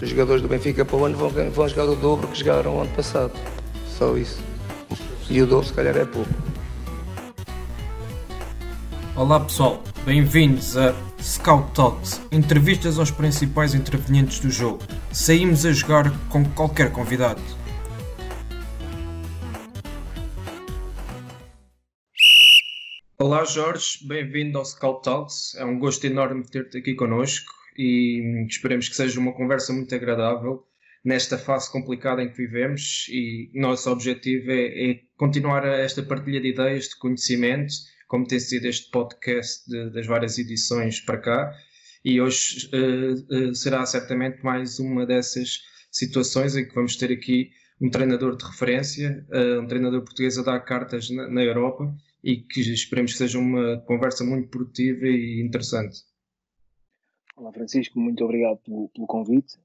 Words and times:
os 0.00 0.08
jogadores 0.08 0.40
do 0.40 0.48
Benfica 0.48 0.84
para 0.84 0.96
o 0.96 1.04
ano 1.04 1.16
vão, 1.16 1.30
vão 1.50 1.68
jogar 1.68 1.84
o 1.84 1.96
dobro 1.96 2.28
que 2.28 2.38
jogaram 2.38 2.76
o 2.76 2.80
ano 2.80 2.90
passado. 2.94 3.32
Só 3.86 4.16
isso. 4.16 4.40
E 5.28 5.42
o 5.42 5.46
dobro 5.46 5.66
se 5.66 5.72
calhar 5.72 5.96
é 5.96 6.04
pouco. 6.04 6.30
Olá 9.16 9.40
pessoal, 9.40 9.82
bem-vindos 10.04 10.76
a 10.76 10.94
Scout 11.20 11.72
Talks, 11.74 12.20
entrevistas 12.30 12.98
aos 12.98 13.10
principais 13.10 13.74
intervenientes 13.74 14.38
do 14.38 14.48
jogo. 14.48 14.80
Saímos 15.12 15.66
a 15.66 15.72
jogar 15.72 16.16
com 16.28 16.44
qualquer 16.44 16.92
convidado. 16.92 17.42
Olá 23.18 23.44
Jorge, 23.44 23.98
bem-vindo 24.06 24.58
ao 24.58 24.64
Scout 24.64 25.02
Talks. 25.02 25.56
É 25.56 25.64
um 25.64 25.76
gosto 25.76 26.04
enorme 26.04 26.44
ter-te 26.44 26.78
aqui 26.78 26.94
connosco 26.94 27.57
e 27.78 28.44
esperemos 28.48 28.88
que 28.88 28.96
seja 28.96 29.20
uma 29.20 29.32
conversa 29.32 29.72
muito 29.72 29.94
agradável 29.94 30.64
nesta 31.04 31.38
fase 31.38 31.70
complicada 31.70 32.22
em 32.22 32.28
que 32.28 32.36
vivemos 32.36 33.06
e 33.08 33.50
nosso 33.54 33.88
objetivo 33.90 34.50
é, 34.50 34.90
é 34.90 35.00
continuar 35.16 35.64
esta 35.64 36.02
partilha 36.02 36.40
de 36.40 36.48
ideias, 36.48 36.88
de 36.88 36.98
conhecimento 36.98 37.72
como 38.08 38.26
tem 38.26 38.40
sido 38.40 38.64
este 38.64 38.90
podcast 38.90 39.68
de, 39.70 39.90
das 39.90 40.06
várias 40.06 40.38
edições 40.38 40.98
para 41.00 41.18
cá. 41.18 41.54
E 42.04 42.20
hoje 42.20 42.68
uh, 42.72 43.50
uh, 43.50 43.54
será 43.54 43.84
certamente 43.84 44.42
mais 44.42 44.78
uma 44.78 45.06
dessas 45.06 45.60
situações 45.92 46.56
em 46.56 46.66
que 46.66 46.74
vamos 46.74 46.96
ter 46.96 47.12
aqui 47.12 47.50
um 47.80 47.90
treinador 47.90 48.36
de 48.36 48.44
referência, 48.44 49.24
uh, 49.30 49.60
um 49.60 49.66
treinador 49.66 50.02
português 50.02 50.38
a 50.38 50.42
dar 50.42 50.58
cartas 50.60 51.10
na, 51.10 51.28
na, 51.28 51.42
Europa 51.42 51.94
e 52.24 52.38
que 52.38 52.60
esperemos 52.60 53.12
que 53.12 53.18
seja 53.18 53.38
uma 53.38 53.78
conversa 53.82 54.24
muito 54.24 54.48
produtiva 54.48 55.06
e 55.06 55.42
interessante. 55.44 55.98
Olá 57.38 57.52
Francisco, 57.52 58.00
muito 58.00 58.24
obrigado 58.24 58.58
pelo, 58.64 58.88
pelo 58.88 59.06
convite. 59.06 59.60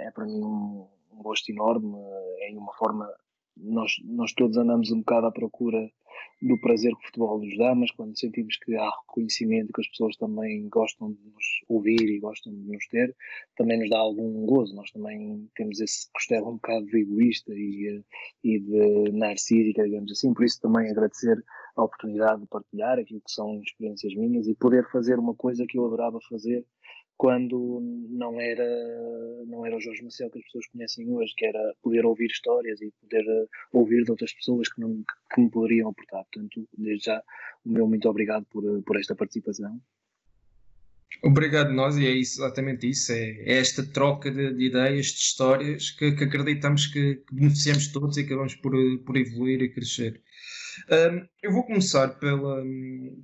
é 0.00 0.10
para 0.10 0.26
mim 0.26 0.42
um, 0.42 0.88
um 1.12 1.22
gosto 1.22 1.48
enorme, 1.48 1.96
é 2.40 2.50
uma 2.52 2.72
forma 2.72 3.08
nós, 3.56 3.92
nós 4.04 4.32
todos 4.32 4.56
andamos 4.56 4.90
um 4.90 4.98
bocado 4.98 5.28
à 5.28 5.30
procura 5.30 5.88
do 6.42 6.58
prazer 6.60 6.92
que 6.96 7.02
o 7.02 7.06
futebol 7.06 7.38
nos 7.38 7.56
dá, 7.56 7.74
mas 7.74 7.90
quando 7.90 8.18
sentimos 8.18 8.56
que 8.56 8.74
há 8.74 8.90
reconhecimento, 9.02 9.72
que 9.72 9.80
as 9.80 9.88
pessoas 9.88 10.16
também 10.16 10.68
gostam 10.68 11.12
de 11.12 11.20
nos 11.22 11.44
ouvir 11.68 12.00
e 12.00 12.18
gostam 12.18 12.52
de 12.52 12.60
nos 12.60 12.86
ter, 12.88 13.14
também 13.56 13.78
nos 13.78 13.90
dá 13.90 13.98
algum 13.98 14.46
gozo. 14.46 14.74
Nós 14.74 14.90
também 14.90 15.48
temos 15.54 15.80
esse 15.80 16.10
costela 16.12 16.48
um 16.48 16.54
bocado 16.54 16.86
de 16.86 17.00
egoísta 17.00 17.52
e, 17.54 18.02
e 18.42 18.58
de 18.58 19.12
narcísica, 19.12 19.84
digamos 19.84 20.10
assim, 20.12 20.32
por 20.32 20.44
isso 20.44 20.60
também 20.60 20.90
agradecer 20.90 21.42
a 21.76 21.84
oportunidade 21.84 22.40
de 22.40 22.48
partilhar 22.48 22.98
aquilo 22.98 23.20
que 23.20 23.32
são 23.32 23.60
experiências 23.60 24.14
minhas 24.14 24.48
e 24.48 24.54
poder 24.54 24.90
fazer 24.90 25.18
uma 25.18 25.34
coisa 25.34 25.66
que 25.68 25.78
eu 25.78 25.86
adorava 25.86 26.18
fazer 26.28 26.64
quando 27.20 27.80
não 28.08 28.40
era 28.40 28.64
não 29.46 29.66
era 29.66 29.76
o 29.76 29.80
Jorge 29.80 30.02
Maciel 30.02 30.30
que 30.30 30.38
as 30.38 30.44
pessoas 30.46 30.66
conhecem 30.68 31.06
hoje, 31.10 31.34
que 31.36 31.44
era 31.44 31.74
poder 31.82 32.06
ouvir 32.06 32.28
histórias 32.28 32.80
e 32.80 32.90
poder 32.98 33.22
uh, 33.28 33.48
ouvir 33.72 34.04
de 34.04 34.10
outras 34.10 34.32
pessoas 34.32 34.72
que, 34.72 34.80
não, 34.80 35.04
que 35.34 35.40
me 35.42 35.50
poderiam 35.50 35.90
aportar. 35.90 36.24
Portanto, 36.32 36.66
desde 36.78 37.04
já, 37.04 37.22
o 37.62 37.72
meu 37.72 37.86
muito 37.86 38.08
obrigado 38.08 38.46
por, 38.46 38.64
eh, 38.64 38.80
por 38.86 38.98
esta 38.98 39.14
participação. 39.14 39.78
Obrigado 41.22 41.74
nós 41.74 41.98
e 41.98 42.06
é 42.06 42.10
isso, 42.10 42.40
exatamente 42.40 42.88
isso, 42.88 43.12
é, 43.12 43.32
é 43.42 43.58
esta 43.58 43.84
troca 43.84 44.30
de, 44.30 44.54
de, 44.54 44.64
ideias, 44.68 45.08
de 45.08 45.18
histórias 45.18 45.90
que, 45.90 46.12
que 46.12 46.24
acreditamos 46.24 46.86
que, 46.86 47.16
que, 47.16 47.34
beneficiamos 47.34 47.88
todos 47.88 48.16
e 48.16 48.24
que 48.24 48.34
vamos 48.34 48.54
por, 48.54 48.72
por 49.04 49.16
evoluir 49.18 49.60
e 49.60 49.68
crescer. 49.68 50.22
Um, 50.90 51.28
eu 51.42 51.52
vou 51.52 51.66
começar 51.66 52.18
pela, 52.18 52.62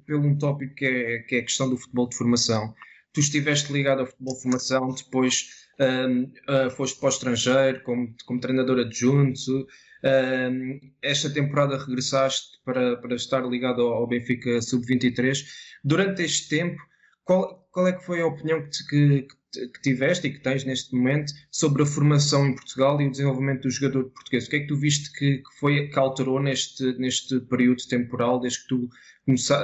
pelo 0.04 0.26
um 0.26 0.36
tópico 0.36 0.74
que 0.74 0.84
é, 0.84 1.18
que 1.20 1.36
é 1.36 1.38
a 1.38 1.44
questão 1.44 1.70
do 1.70 1.78
futebol 1.78 2.10
de 2.10 2.16
formação 2.16 2.74
tu 3.16 3.20
estiveste 3.20 3.72
ligado 3.72 4.00
ao 4.00 4.06
futebol 4.06 4.34
de 4.34 4.42
formação, 4.42 4.94
depois 4.94 5.48
um, 5.80 6.24
uh, 6.24 6.66
ah, 6.66 6.70
foste 6.70 7.00
para 7.00 7.06
o 7.06 7.08
estrangeiro 7.08 7.82
como, 7.82 8.14
como 8.26 8.40
treinador 8.40 8.78
adjunto, 8.80 9.66
um, 10.04 10.80
esta 11.00 11.32
temporada 11.32 11.78
regressaste 11.78 12.58
para, 12.62 12.98
para 12.98 13.16
estar 13.16 13.40
ligado 13.46 13.80
ao, 13.80 13.94
ao 13.94 14.06
Benfica 14.06 14.60
Sub-23. 14.60 15.38
Durante 15.82 16.24
este 16.24 16.50
tempo, 16.50 16.76
qual, 17.24 17.66
qual 17.72 17.88
é 17.88 17.94
que 17.94 18.04
foi 18.04 18.20
a 18.20 18.26
opinião 18.26 18.62
que, 18.62 19.22
que, 19.22 19.28
que, 19.72 19.82
tiveste 19.82 20.26
e 20.26 20.32
que 20.32 20.40
tens 20.40 20.64
neste 20.64 20.94
momento 20.94 21.32
sobre 21.50 21.82
a 21.82 21.86
formação 21.86 22.46
em 22.46 22.54
Portugal 22.54 23.00
e 23.00 23.06
o 23.06 23.10
desenvolvimento 23.10 23.62
do 23.62 23.70
jogador 23.70 24.10
português? 24.10 24.46
O 24.46 24.50
que 24.50 24.56
é 24.56 24.60
que 24.60 24.66
tu 24.66 24.76
viste 24.76 25.12
que, 25.12 25.38
que 25.38 25.58
foi 25.58 25.88
que 25.88 25.98
alterou 25.98 26.40
neste, 26.40 26.84
neste 26.98 27.40
período 27.40 27.82
temporal, 27.88 28.40
desde 28.40 28.62
que 28.62 28.68
tu 28.68 28.88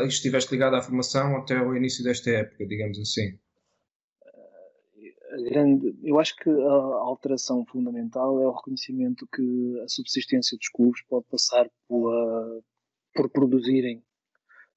estiveste 0.06 0.52
ligado 0.52 0.76
à 0.76 0.82
formação 0.82 1.36
até 1.36 1.56
ao 1.56 1.76
início 1.76 2.02
desta 2.02 2.30
época, 2.30 2.66
digamos 2.66 2.98
assim? 2.98 3.38
grande, 5.40 5.94
eu 6.02 6.18
acho 6.18 6.36
que 6.36 6.50
a 6.50 6.72
alteração 6.72 7.64
fundamental 7.66 8.40
é 8.40 8.46
o 8.46 8.52
reconhecimento 8.52 9.26
que 9.34 9.80
a 9.82 9.88
subsistência 9.88 10.56
dos 10.56 10.68
clubes 10.68 11.02
pode 11.08 11.26
passar 11.26 11.68
por, 11.88 12.62
por 13.14 13.30
produzirem, 13.30 14.02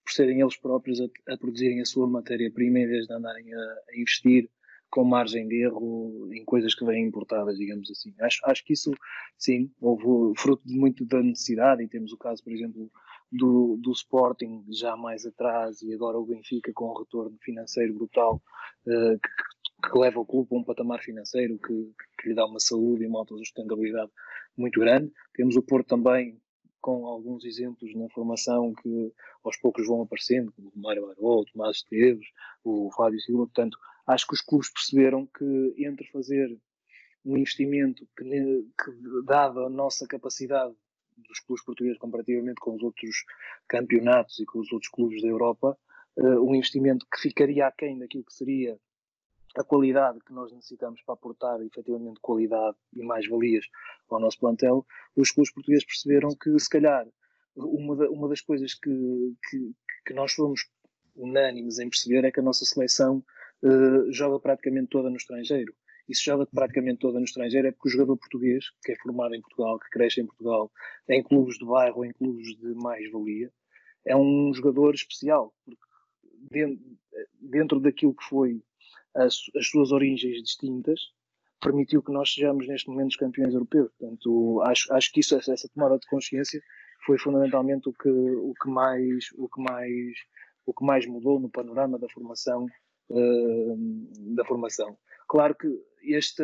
por 0.04 0.14
serem 0.14 0.42
eles 0.42 0.56
próprios 0.58 1.00
a, 1.02 1.34
a 1.34 1.38
produzirem 1.38 1.82
a 1.82 1.86
sua 1.86 2.08
matéria-prima 2.08 2.80
em 2.80 2.88
vez 2.88 3.06
de 3.06 3.14
andarem 3.14 3.54
a, 3.54 3.58
a, 3.58 4.00
investir 4.00 4.50
com 4.96 5.04
margem 5.04 5.46
de 5.46 5.62
erro 5.62 6.30
em 6.32 6.46
coisas 6.46 6.74
que 6.74 6.86
vêm 6.86 7.06
importadas, 7.06 7.58
digamos 7.58 7.92
assim. 7.92 8.14
Acho, 8.22 8.40
acho 8.46 8.64
que 8.64 8.72
isso, 8.72 8.92
sim, 9.38 9.70
houve 9.82 10.40
fruto 10.40 10.66
de 10.66 10.74
muito 10.74 11.04
da 11.04 11.22
necessidade 11.22 11.84
e 11.84 11.88
temos 11.90 12.14
o 12.14 12.18
caso, 12.18 12.42
por 12.42 12.54
exemplo, 12.54 12.90
do, 13.30 13.78
do 13.82 13.92
Sporting 13.92 14.64
já 14.70 14.96
mais 14.96 15.26
atrás 15.26 15.82
e 15.82 15.94
agora 15.94 16.18
o 16.18 16.26
Benfica 16.26 16.72
com 16.74 16.92
um 16.92 16.98
retorno 16.98 17.38
financeiro 17.42 17.94
brutal 17.94 18.42
uh, 18.88 19.20
que, 19.20 19.90
que 19.90 20.00
leva 20.00 20.18
o 20.22 20.26
clube 20.26 20.48
a 20.54 20.60
um 20.60 20.64
patamar 20.64 21.02
financeiro 21.02 21.60
que, 21.60 21.92
que 22.22 22.30
lhe 22.30 22.34
dá 22.34 22.46
uma 22.46 22.62
saúde 22.62 23.04
e 23.04 23.08
uma 23.08 23.20
autossustentabilidade 23.20 24.12
muito 24.58 24.80
grande. 24.80 25.12
Temos 25.34 25.58
o 25.58 25.62
Porto 25.62 25.88
também 25.88 26.40
com 26.80 27.06
alguns 27.06 27.44
exemplos 27.44 27.94
na 27.96 28.08
formação 28.12 28.74
que 28.82 29.12
aos 29.44 29.58
poucos 29.58 29.88
vão 29.88 30.04
aparecendo, 30.04 30.54
como 30.54 30.72
o 30.74 30.80
Mário 30.80 31.06
Barol, 31.06 31.42
o 31.42 31.46
Tomás 31.46 31.78
Esteves, 31.78 32.28
o 32.64 32.90
Fábio 32.96 33.20
Silva. 33.20 33.44
Portanto, 33.46 33.78
acho 34.08 34.28
que 34.28 34.34
os 34.34 34.42
clubes 34.42 34.70
perceberam 34.70 35.26
que 35.26 35.76
entre 35.78 36.08
fazer 36.08 36.50
um 37.26 37.38
investimento 37.38 38.08
que, 38.16 38.24
que 38.24 39.24
dado 39.26 39.66
a 39.66 39.70
nossa 39.70 40.08
capacidade 40.08 40.76
dos 41.18 41.40
clubes 41.40 41.64
portugueses 41.64 41.98
comparativamente 41.98 42.60
com 42.60 42.76
os 42.76 42.84
outros 42.84 43.24
campeonatos 43.68 44.40
e 44.40 44.46
com 44.46 44.60
os 44.60 44.72
outros 44.72 44.92
clubes 44.92 45.22
da 45.22 45.28
Europa, 45.28 45.78
uh, 46.18 46.42
um 46.42 46.54
investimento 46.54 47.06
que 47.12 47.20
ficaria 47.20 47.68
aquém 47.68 47.98
daquilo 47.98 48.26
que 48.26 48.34
seria 48.34 48.78
a 49.58 49.64
qualidade 49.64 50.20
que 50.20 50.34
nós 50.34 50.52
necessitamos 50.52 51.02
para 51.04 51.14
aportar 51.14 51.62
efetivamente 51.62 52.20
qualidade 52.20 52.78
e 52.94 53.02
mais-valias 53.02 53.66
ao 54.10 54.20
nosso 54.20 54.38
plantel, 54.38 54.86
os 55.16 55.32
clubes 55.32 55.54
portugueses 55.54 55.86
perceberam 55.86 56.30
que, 56.36 56.60
se 56.60 56.70
calhar, 56.70 57.08
uma, 57.56 57.96
da, 57.96 58.10
uma 58.10 58.28
das 58.28 58.42
coisas 58.42 58.74
que, 58.74 59.34
que, 59.50 59.72
que, 60.06 60.14
nós 60.14 60.34
fomos 60.34 60.70
unânimes 61.16 61.80
em 61.80 61.90
perceber 61.90 62.26
é 62.26 62.32
que 62.32 62.42
a 62.42 62.44
nossa 62.44 62.66
seleção 62.66 63.24
uh, 63.64 64.12
joga 64.12 64.40
praticamente 64.40 64.88
toda 64.88 65.10
no 65.10 65.18
estrangeiro. 65.18 65.74
E 66.08 66.16
se 66.16 66.24
joga 66.24 66.46
praticamente 66.46 67.00
toda 67.00 67.18
no 67.18 67.26
estrangeiro 67.26 67.68
é 67.68 67.72
porque 67.72 67.90
o 67.90 67.92
jogador 67.92 68.18
português, 68.18 68.66
que 68.84 68.92
é 68.92 68.96
formado 68.98 69.34
em 69.34 69.42
Portugal, 69.42 69.80
que 69.80 69.90
cresce 69.90 70.22
em 70.22 70.26
Portugal, 70.26 70.72
em 71.10 71.24
clubes 71.24 71.58
de 71.58 71.66
bairro 71.66 72.06
em 72.06 72.14
clubes 72.14 72.56
de 72.58 72.76
mais-valia, 72.76 73.52
é 74.06 74.16
um 74.16 74.54
jogador 74.54 74.94
especial, 74.94 75.52
porque 75.66 75.82
dentro, 76.52 76.98
dentro 77.42 77.80
daquilo 77.80 78.14
que 78.14 78.24
foi 78.24 78.62
as, 79.16 79.36
as 79.56 79.68
suas 79.68 79.92
origens 79.92 80.44
distintas, 80.44 81.00
permitiu 81.60 82.04
que 82.04 82.12
nós 82.12 82.32
sejamos 82.32 82.68
neste 82.68 82.88
momento 82.90 83.12
os 83.12 83.16
campeões 83.16 83.54
europeus. 83.54 83.90
Portanto, 83.98 84.62
acho, 84.64 84.94
acho 84.94 85.12
que 85.12 85.22
isso, 85.22 85.36
essa 85.36 85.70
tomada 85.74 85.98
de 85.98 86.06
consciência 86.08 86.62
foi 87.06 87.18
fundamentalmente 87.18 87.90
o 87.90 87.94
que, 87.94 88.10
o 88.10 88.54
que 88.62 88.70
mais, 88.70 89.30
o 89.36 89.50
que 89.50 89.62
mais, 89.62 90.18
o 90.66 90.74
que 90.74 90.86
mais 90.86 91.06
mudou 91.08 91.40
no 91.40 91.50
panorama 91.50 91.98
da 91.98 92.10
formação, 92.10 92.68
da 93.10 94.46
formação. 94.46 94.98
Claro 95.28 95.56
que 95.56 95.68
este, 96.04 96.44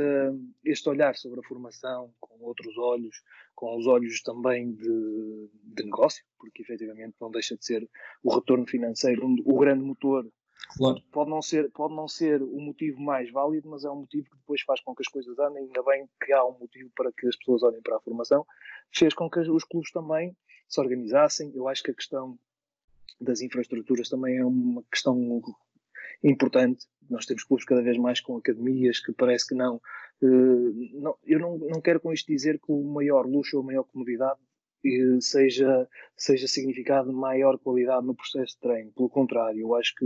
este 0.65 0.89
olhar 0.89 1.15
sobre 1.15 1.39
a 1.39 1.43
formação 1.43 2.13
com 2.19 2.43
outros 2.43 2.77
olhos, 2.77 3.21
com 3.55 3.77
os 3.77 3.85
olhos 3.85 4.21
também 4.21 4.73
de, 4.73 5.49
de 5.63 5.83
negócio, 5.83 6.23
porque 6.39 6.63
efetivamente 6.63 7.15
não 7.21 7.29
deixa 7.29 7.55
de 7.55 7.65
ser 7.65 7.87
o 8.23 8.33
retorno 8.33 8.65
financeiro, 8.65 9.27
o 9.45 9.59
grande 9.59 9.83
motor 9.83 10.25
Claro. 10.77 11.01
Pode 11.11 11.29
não, 11.29 11.41
ser, 11.41 11.69
pode 11.71 11.93
não 11.93 12.07
ser 12.07 12.41
o 12.41 12.59
motivo 12.61 13.01
mais 13.01 13.29
válido, 13.31 13.69
mas 13.69 13.83
é 13.83 13.89
um 13.89 14.01
motivo 14.01 14.29
que 14.29 14.37
depois 14.37 14.61
faz 14.61 14.79
com 14.81 14.95
que 14.95 15.01
as 15.01 15.07
coisas 15.07 15.37
andem. 15.37 15.63
Ainda 15.63 15.83
bem 15.83 16.07
que 16.23 16.31
há 16.31 16.45
um 16.45 16.57
motivo 16.57 16.89
para 16.95 17.11
que 17.11 17.27
as 17.27 17.35
pessoas 17.35 17.63
olhem 17.63 17.81
para 17.81 17.97
a 17.97 17.99
formação. 17.99 18.45
Fez 18.93 19.13
com 19.13 19.29
que 19.29 19.39
os 19.39 19.63
clubes 19.63 19.91
também 19.91 20.35
se 20.69 20.79
organizassem. 20.79 21.51
Eu 21.53 21.67
acho 21.67 21.83
que 21.83 21.91
a 21.91 21.93
questão 21.95 22.39
das 23.19 23.41
infraestruturas 23.41 24.07
também 24.07 24.37
é 24.37 24.45
uma 24.45 24.83
questão 24.91 25.15
importante. 26.23 26.85
Nós 27.09 27.25
temos 27.25 27.43
clubes 27.43 27.65
cada 27.65 27.81
vez 27.81 27.97
mais 27.97 28.21
com 28.21 28.37
academias 28.37 28.99
que 28.99 29.11
parece 29.11 29.47
que 29.47 29.55
não. 29.55 29.81
Uh, 30.21 31.01
não 31.01 31.15
eu 31.25 31.39
não, 31.39 31.57
não 31.57 31.81
quero 31.81 31.99
com 31.99 32.13
isto 32.13 32.27
dizer 32.27 32.59
que 32.59 32.71
o 32.71 32.83
maior 32.83 33.25
luxo 33.25 33.57
ou 33.57 33.63
a 33.63 33.65
maior 33.65 33.83
comodidade 33.83 34.39
uh, 34.85 35.21
seja, 35.21 35.87
seja 36.15 36.47
significado 36.47 37.11
maior 37.11 37.57
qualidade 37.57 38.05
no 38.05 38.15
processo 38.15 38.53
de 38.53 38.59
treino. 38.61 38.91
Pelo 38.93 39.09
contrário, 39.09 39.59
eu 39.59 39.75
acho 39.75 39.93
que 39.95 40.05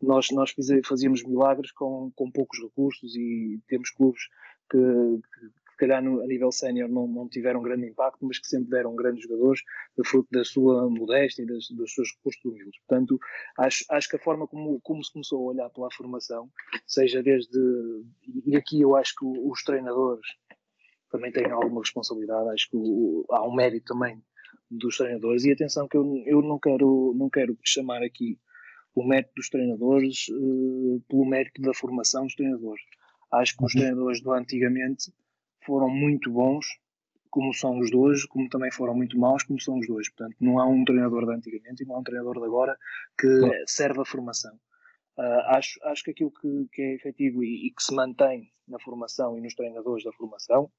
nós, 0.00 0.28
nós 0.30 0.54
fazíamos 0.84 1.22
milagres 1.22 1.72
com, 1.72 2.10
com 2.14 2.30
poucos 2.30 2.60
recursos 2.60 3.14
e 3.14 3.60
temos 3.68 3.90
clubes 3.90 4.22
que 4.70 4.78
calhar 5.82 6.02
no, 6.02 6.22
a 6.22 6.26
nível 6.26 6.52
sénior 6.52 6.88
não, 6.88 7.06
não 7.06 7.28
tiveram 7.28 7.62
grande 7.62 7.86
impacto, 7.86 8.24
mas 8.24 8.38
que 8.38 8.46
sempre 8.46 8.70
deram 8.70 8.94
grandes 8.94 9.24
jogadores, 9.24 9.60
fruto 10.04 10.28
da 10.30 10.44
sua 10.44 10.88
modéstia 10.88 11.42
e 11.42 11.46
das, 11.46 11.68
dos 11.70 11.94
seus 11.94 12.08
recursos 12.16 12.44
humildes. 12.44 12.80
Portanto, 12.86 13.18
acho, 13.58 13.84
acho 13.90 14.08
que 14.08 14.16
a 14.16 14.18
forma 14.18 14.46
como, 14.46 14.80
como 14.80 15.04
se 15.04 15.12
começou 15.12 15.38
a 15.40 15.52
olhar 15.52 15.70
pela 15.70 15.88
formação, 15.92 16.48
seja 16.86 17.22
desde. 17.22 17.58
E 18.46 18.56
aqui 18.56 18.80
eu 18.80 18.96
acho 18.96 19.14
que 19.16 19.24
os 19.24 19.62
treinadores 19.62 20.26
também 21.10 21.30
têm 21.30 21.50
alguma 21.50 21.80
responsabilidade, 21.80 22.48
acho 22.50 22.70
que 22.70 22.76
o, 22.76 23.24
há 23.30 23.46
um 23.46 23.54
mérito 23.54 23.86
também 23.86 24.22
dos 24.70 24.96
treinadores. 24.96 25.44
E 25.44 25.52
atenção, 25.52 25.86
que 25.86 25.96
eu, 25.96 26.22
eu 26.26 26.42
não, 26.42 26.58
quero, 26.58 27.14
não 27.16 27.28
quero 27.28 27.56
chamar 27.62 28.02
aqui 28.02 28.38
o 28.94 29.04
mérito 29.04 29.32
dos 29.36 29.48
treinadores 29.48 30.26
uh, 30.30 31.02
pelo 31.08 31.26
mérito 31.26 31.60
da 31.60 31.74
formação 31.74 32.24
dos 32.24 32.34
treinadores. 32.34 32.82
Acho 33.30 33.56
que 33.56 33.64
os 33.64 33.74
uhum. 33.74 33.80
treinadores 33.80 34.22
do 34.22 34.32
antigamente 34.32 35.12
foram 35.64 35.88
muito 35.88 36.30
bons, 36.30 36.66
como 37.30 37.52
são 37.54 37.78
os 37.78 37.92
hoje, 37.92 38.28
como 38.28 38.48
também 38.48 38.70
foram 38.70 38.94
muito 38.94 39.18
maus, 39.18 39.42
como 39.42 39.60
são 39.60 39.78
os 39.78 39.88
hoje. 39.88 40.10
Portanto, 40.10 40.36
não 40.40 40.58
há 40.58 40.66
um 40.66 40.84
treinador 40.84 41.26
de 41.26 41.34
antigamente 41.34 41.82
e 41.82 41.86
não 41.86 41.96
há 41.96 41.98
um 42.00 42.02
treinador 42.02 42.38
de 42.38 42.44
agora 42.44 42.76
que 43.18 43.28
serve 43.66 44.00
a 44.00 44.04
formação. 44.04 44.54
Uh, 45.18 45.40
acho, 45.48 45.78
acho 45.84 46.04
que 46.04 46.10
aquilo 46.10 46.30
que, 46.30 46.68
que 46.72 46.82
é 46.82 46.94
efetivo 46.94 47.44
e, 47.44 47.66
e, 47.66 47.70
que 47.70 47.82
se 47.82 47.94
mantém 47.94 48.50
na 48.66 48.78
formação 48.78 49.36
e 49.36 49.42
nos 49.42 49.54
treinadores 49.54 50.04
da 50.04 50.12
formação 50.12 50.70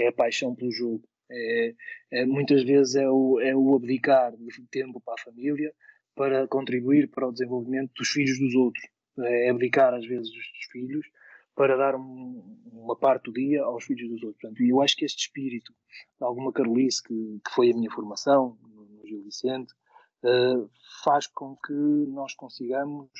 é 0.00 0.08
a 0.08 0.12
paixão 0.12 0.54
pelo 0.54 0.72
jogo. 0.72 1.02
É, 1.30 1.74
é, 2.10 2.26
muitas 2.26 2.64
vezes 2.64 2.96
é 2.96 3.08
o, 3.08 3.38
é 3.40 3.54
o 3.54 3.76
abdicar 3.76 4.36
de 4.36 4.66
tempo 4.70 5.00
para 5.00 5.14
a 5.14 5.24
família 5.24 5.72
para 6.14 6.48
contribuir 6.48 7.08
para 7.08 7.28
o 7.28 7.32
desenvolvimento 7.32 7.92
dos 7.96 8.08
filhos 8.08 8.38
dos 8.38 8.54
outros. 8.54 8.84
É 9.20 9.50
abdicar, 9.50 9.94
às 9.94 10.06
vezes, 10.06 10.30
dos 10.30 10.66
filhos 10.72 11.06
para 11.58 11.76
dar 11.76 11.96
um, 11.96 12.40
uma 12.72 12.96
parte 12.96 13.24
do 13.24 13.32
dia 13.32 13.64
aos 13.64 13.84
filhos 13.84 14.08
dos 14.08 14.22
outros. 14.22 14.40
Portanto, 14.40 14.62
eu 14.62 14.80
acho 14.80 14.96
que 14.96 15.04
este 15.04 15.22
espírito 15.22 15.74
alguma 16.20 16.52
carolice, 16.52 17.02
que, 17.02 17.40
que 17.44 17.52
foi 17.52 17.72
a 17.72 17.74
minha 17.74 17.90
formação 17.90 18.56
no, 18.62 18.84
no 18.84 19.04
Gil 19.04 19.24
Vicente, 19.24 19.74
uh, 20.22 20.70
faz 21.02 21.26
com 21.26 21.56
que 21.56 21.72
nós 21.72 22.32
consigamos 22.36 23.10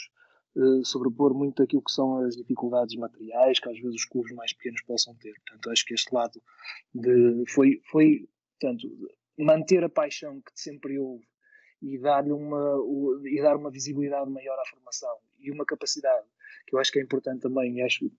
uh, 0.54 0.84
sobrepor 0.84 1.34
muito 1.34 1.64
aquilo 1.64 1.82
que 1.82 1.90
são 1.90 2.18
as 2.18 2.36
dificuldades 2.36 2.94
materiais 2.96 3.58
que 3.58 3.68
às 3.68 3.76
vezes 3.76 3.96
os 3.96 4.04
clubes 4.04 4.32
mais 4.36 4.52
pequenos 4.52 4.82
possam 4.82 5.16
ter. 5.16 5.34
Portanto, 5.44 5.70
acho 5.70 5.84
que 5.84 5.94
este 5.94 6.14
lado 6.14 6.40
de, 6.94 7.42
foi, 7.48 7.82
foi 7.90 8.28
portanto, 8.60 8.88
manter 9.36 9.82
a 9.82 9.88
paixão 9.88 10.40
que 10.40 10.52
sempre 10.54 10.96
houve 10.96 11.26
e 11.82 11.98
dar-lhe 11.98 12.30
uma, 12.30 12.76
e 13.24 13.42
dar 13.42 13.56
uma 13.56 13.70
visibilidade 13.70 14.30
maior 14.30 14.58
à 14.60 14.64
formação 14.70 15.16
e 15.40 15.50
uma 15.50 15.64
capacidade 15.64 16.26
que 16.68 16.76
eu 16.76 16.78
acho 16.78 16.92
que 16.92 16.98
é 16.98 17.02
importante 17.02 17.40
também, 17.40 17.82
acho 17.82 18.10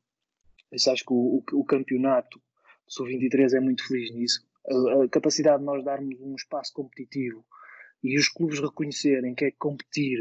mas 0.71 0.87
acho 0.87 1.05
que 1.05 1.13
o, 1.13 1.43
o, 1.53 1.59
o 1.59 1.65
campeonato 1.65 2.41
sub-23 2.87 3.53
é 3.53 3.59
muito 3.59 3.87
feliz 3.87 4.13
nisso. 4.13 4.47
A, 4.67 5.03
a, 5.03 5.09
capacidade 5.09 5.59
de 5.59 5.65
nós 5.65 5.83
darmos 5.83 6.19
um 6.21 6.35
espaço 6.35 6.73
competitivo 6.73 7.45
e 8.03 8.17
os 8.17 8.29
clubes 8.29 8.59
reconhecerem 8.59 9.35
que 9.35 9.45
é 9.45 9.51
competir 9.51 10.19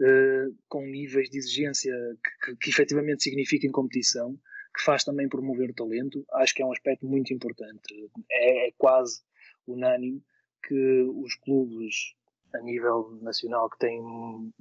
uh, 0.00 0.56
com 0.68 0.84
níveis 0.86 1.28
de 1.30 1.38
exigência 1.38 1.92
que, 2.22 2.46
que, 2.46 2.56
que 2.56 2.70
efetivamente 2.70 3.22
signifiquem 3.22 3.70
competição, 3.70 4.38
que 4.76 4.82
faz 4.82 5.04
também 5.04 5.28
promover 5.28 5.70
o 5.70 5.74
talento, 5.74 6.24
acho 6.34 6.54
que 6.54 6.62
é 6.62 6.66
um 6.66 6.72
aspecto 6.72 7.06
muito 7.06 7.32
importante. 7.32 7.82
É, 8.30 8.68
é 8.68 8.72
quase 8.76 9.22
unânime 9.66 10.22
que 10.66 11.02
os 11.02 11.34
clubes 11.36 12.14
a 12.54 12.58
nível 12.60 13.18
nacional 13.22 13.68
que 13.68 13.78
têm 13.78 14.02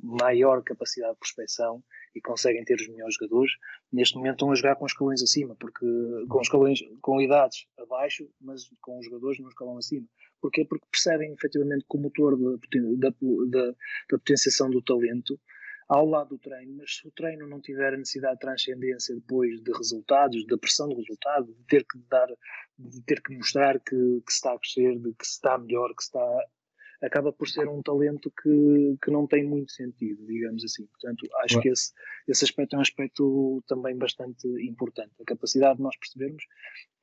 maior 0.02 0.64
capacidade 0.64 1.14
de 1.14 1.20
prospecção 1.20 1.84
e 2.16 2.22
conseguem 2.22 2.64
ter 2.64 2.76
os 2.76 2.88
melhores 2.90 3.16
jogadores, 3.16 3.52
neste 3.92 4.16
momento 4.16 4.34
estão 4.34 4.52
a 4.52 4.56
jogar 4.56 4.76
com 4.76 4.86
escalões 4.86 5.22
acima, 5.22 5.56
porque 5.56 5.86
com 6.28 6.42
escalões 6.42 6.80
com 7.02 7.22
idades 7.22 7.68
abaixo, 7.78 8.30
mas 8.42 8.70
com 8.82 9.00
os 9.00 9.06
jogadores 9.06 9.40
no 9.40 9.50
escalão 9.50 9.78
acima. 9.78 10.08
Porquê? 10.42 10.66
Porque 10.66 10.86
percebem 10.92 11.34
efetivamente 11.34 11.86
que 11.90 11.98
o 11.98 12.02
motor 12.02 12.38
da, 12.38 13.10
da, 13.10 13.74
da 14.08 14.18
potenciação 14.18 14.70
do 14.70 14.82
talento 14.82 15.40
ao 15.88 16.06
lado 16.06 16.30
do 16.30 16.38
treino, 16.38 16.76
mas 16.78 16.98
se 16.98 17.08
o 17.08 17.12
treino 17.12 17.48
não 17.48 17.62
tiver 17.62 17.94
a 17.94 17.98
necessidade 17.98 18.36
de 18.36 18.42
transcendência 18.42 19.16
depois 19.16 19.62
de 19.62 19.72
resultados, 19.72 20.46
da 20.46 20.58
pressão 20.58 20.90
do 20.90 20.96
resultado, 20.96 21.54
de 21.54 21.64
ter 21.64 21.86
que 21.86 21.98
dar, 22.10 22.28
de 22.78 23.02
ter 23.04 23.22
que 23.22 23.36
mostrar 23.36 23.80
que, 23.80 23.96
que 24.26 24.32
se 24.32 24.38
está 24.38 24.54
a 24.54 24.60
crescer, 24.60 25.00
de 25.00 25.14
que 25.14 25.26
se 25.26 25.34
está 25.34 25.58
melhor, 25.58 25.94
que 25.96 26.04
se 26.04 26.10
está 26.10 26.46
acaba 27.02 27.32
por 27.32 27.48
ser 27.48 27.68
um 27.68 27.82
talento 27.82 28.32
que, 28.42 28.98
que 29.04 29.12
não 29.12 29.28
tem 29.28 29.44
muito 29.44 29.72
sentido, 29.72 30.26
digamos 30.26 30.64
assim. 30.64 30.86
Portanto, 30.88 31.28
acho 31.44 31.60
que 31.62 31.70
esse, 31.70 31.94
esse 32.28 32.44
aspecto 32.44 32.76
é 32.76 32.80
um 32.80 32.82
aspecto 32.82 33.64
também 33.68 33.96
bastante 33.96 34.48
importante. 34.64 35.12
A 35.22 35.26
capacidade 35.26 35.78
de 35.78 35.84
nós 35.84 35.96
percebermos 35.98 36.44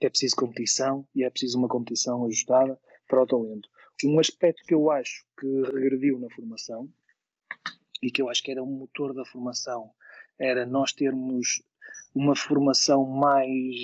que 0.01 0.07
é 0.07 0.11
preciso 0.11 0.37
competição 0.37 1.07
e 1.15 1.25
é 1.25 1.31
preciso 1.31 1.59
uma 1.59 1.69
competição 1.69 2.25
ajustada 2.27 2.79
para 3.09 3.23
o 3.23 3.27
talento. 3.27 3.69
Um 4.05 4.19
aspecto 4.19 4.65
que 4.67 4.75
eu 4.75 4.91
acho 4.91 5.25
que 5.39 5.47
regrediu 5.73 6.19
na 6.19 6.29
formação 6.31 6.89
e 8.03 8.11
que 8.11 8.21
eu 8.21 8.29
acho 8.29 8.43
que 8.43 8.51
era 8.51 8.63
o 8.63 8.67
motor 8.67 9.15
da 9.15 9.25
formação 9.25 9.91
era 10.39 10.67
nós 10.67 10.93
termos 10.93 11.63
uma 12.15 12.35
formação 12.35 13.07
mais 13.07 13.77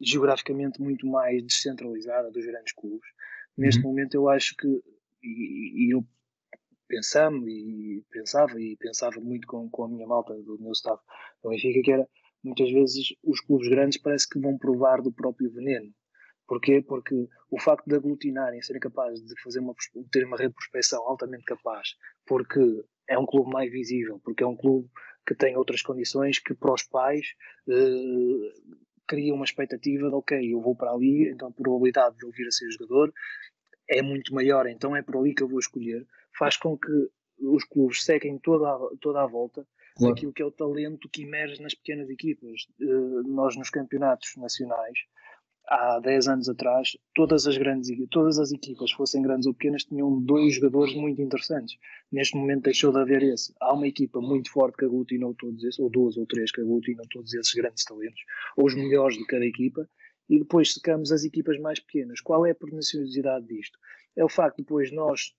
geograficamente 0.00 0.80
muito 0.80 1.06
mais 1.06 1.42
descentralizada 1.42 2.30
dos 2.30 2.44
grandes 2.44 2.72
clubes. 2.72 3.08
Neste 3.56 3.80
uhum. 3.80 3.88
momento 3.88 4.14
eu 4.14 4.28
acho 4.28 4.56
que 4.56 4.82
e, 5.24 5.86
e 5.86 5.94
eu 5.94 6.04
pensando 6.86 7.48
e 7.48 8.04
pensava 8.10 8.60
e 8.60 8.76
pensava 8.76 9.20
muito 9.20 9.46
com, 9.46 9.68
com 9.70 9.84
a 9.84 9.88
minha 9.88 10.06
malta 10.06 10.34
do 10.34 10.58
meu 10.60 10.72
staff 10.72 11.02
do 11.42 11.50
Benfica 11.50 11.80
que 11.82 11.92
era 11.92 12.08
muitas 12.42 12.70
vezes 12.70 13.14
os 13.24 13.40
clubes 13.40 13.68
grandes 13.68 13.98
parece 13.98 14.28
que 14.28 14.38
vão 14.38 14.58
provar 14.58 15.00
do 15.00 15.12
próprio 15.12 15.50
veneno 15.50 15.92
Porquê? 16.46 16.82
Porque 16.82 17.26
o 17.50 17.58
facto 17.58 17.86
de 17.86 17.96
aglutinarem, 17.96 18.60
serem 18.62 18.80
capazes 18.80 19.24
de 19.24 19.34
fazer 19.42 19.60
uma, 19.60 19.74
ter 20.12 20.26
uma 20.26 20.36
rede 20.36 20.50
de 20.50 20.56
prospecção 20.56 21.02
altamente 21.08 21.44
capaz, 21.44 21.96
porque 22.26 22.84
é 23.08 23.18
um 23.18 23.26
clube 23.26 23.50
mais 23.50 23.70
visível, 23.70 24.20
porque 24.22 24.44
é 24.44 24.46
um 24.46 24.56
clube 24.56 24.88
que 25.26 25.34
tem 25.34 25.56
outras 25.56 25.80
condições 25.80 26.38
que 26.38 26.54
para 26.54 26.74
os 26.74 26.82
pais 26.82 27.28
eh, 27.68 28.52
cria 29.06 29.34
uma 29.34 29.44
expectativa 29.44 30.08
de 30.08 30.14
ok, 30.14 30.52
eu 30.52 30.60
vou 30.60 30.76
para 30.76 30.92
ali, 30.92 31.30
então 31.30 31.48
a 31.48 31.52
probabilidade 31.52 32.16
de 32.18 32.26
eu 32.26 32.30
vir 32.30 32.46
a 32.46 32.50
ser 32.50 32.70
jogador 32.70 33.12
é 33.88 34.02
muito 34.02 34.34
maior, 34.34 34.66
então 34.66 34.94
é 34.96 35.02
por 35.02 35.16
ali 35.16 35.34
que 35.34 35.42
eu 35.42 35.48
vou 35.48 35.58
escolher, 35.58 36.06
faz 36.36 36.56
com 36.56 36.76
que 36.76 37.10
os 37.38 37.64
clubes 37.64 38.04
sequem 38.04 38.38
toda 38.38 38.68
a, 38.68 38.78
toda 39.00 39.22
a 39.22 39.26
volta 39.26 39.66
claro. 39.96 40.14
aquilo 40.14 40.32
que 40.32 40.42
é 40.42 40.44
o 40.44 40.50
talento 40.50 41.08
que 41.08 41.22
emerge 41.22 41.60
nas 41.62 41.74
pequenas 41.74 42.08
equipas. 42.10 42.66
Uh, 42.80 43.22
nós 43.26 43.56
nos 43.56 43.70
campeonatos 43.70 44.34
nacionais, 44.36 44.98
há 45.66 45.98
10 46.00 46.28
anos 46.28 46.48
atrás, 46.48 46.96
todas 47.14 47.46
as 47.46 47.56
grandes 47.56 47.90
todas 48.10 48.38
as 48.38 48.52
equipas, 48.52 48.92
fossem 48.92 49.22
grandes 49.22 49.46
ou 49.46 49.54
pequenas, 49.54 49.84
tinham 49.84 50.20
dois 50.20 50.54
jogadores 50.54 50.94
muito 50.94 51.22
interessantes. 51.22 51.76
Neste 52.12 52.36
momento 52.36 52.64
deixou 52.64 52.92
de 52.92 52.98
haver 52.98 53.22
esse. 53.22 53.54
Há 53.60 53.72
uma 53.72 53.88
equipa 53.88 54.20
muito 54.20 54.50
forte 54.50 54.76
que 54.76 54.84
aglutinou 54.84 55.34
todos 55.34 55.62
esses, 55.64 55.78
ou 55.78 55.90
duas 55.90 56.16
ou 56.16 56.26
três 56.26 56.50
que 56.50 56.60
aglutinam 56.60 57.04
todos 57.10 57.32
esses 57.32 57.52
grandes 57.54 57.84
talentos, 57.84 58.20
ou 58.56 58.66
os 58.66 58.74
melhores 58.74 59.16
de 59.16 59.24
cada 59.26 59.44
equipa, 59.44 59.88
e 60.28 60.38
depois 60.38 60.74
secamos 60.74 61.12
as 61.12 61.24
equipas 61.24 61.58
mais 61.58 61.80
pequenas. 61.80 62.20
Qual 62.20 62.46
é 62.46 62.50
a 62.50 62.54
perniciosidade 62.54 63.46
disto? 63.46 63.78
É 64.16 64.24
o 64.24 64.28
facto 64.28 64.56
de 64.56 64.62
depois 64.62 64.90
nós 64.92 65.34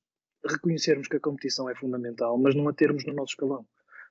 reconhecermos 0.46 1.08
que 1.08 1.18
a 1.18 1.20
competição 1.20 1.70
é 1.70 1.76
fundamental, 1.76 2.38
mas 2.38 2.56
não 2.56 2.68
a 2.68 2.74
termos 2.74 3.06
no 3.06 3.14
nosso 3.14 3.34
escalão. 3.34 3.66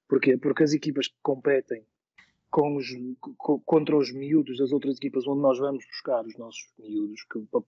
Porquê? 0.09 0.37
Porque 0.37 0.65
as 0.65 0.73
equipas 0.73 1.09
que 1.09 1.17
competem 1.23 1.87
com 2.55 2.77
os, 2.77 2.87
com, 3.37 3.59
contra 3.61 3.97
os 3.97 4.13
miúdos 4.13 4.59
das 4.59 4.71
outras 4.71 4.97
equipas 4.97 5.27
onde 5.27 5.41
nós 5.43 5.59
vamos 5.59 5.85
buscar 5.87 6.25
os 6.25 6.37
nossos 6.37 6.73
miúdos 6.79 7.25
que, 7.25 7.41
para, 7.51 7.63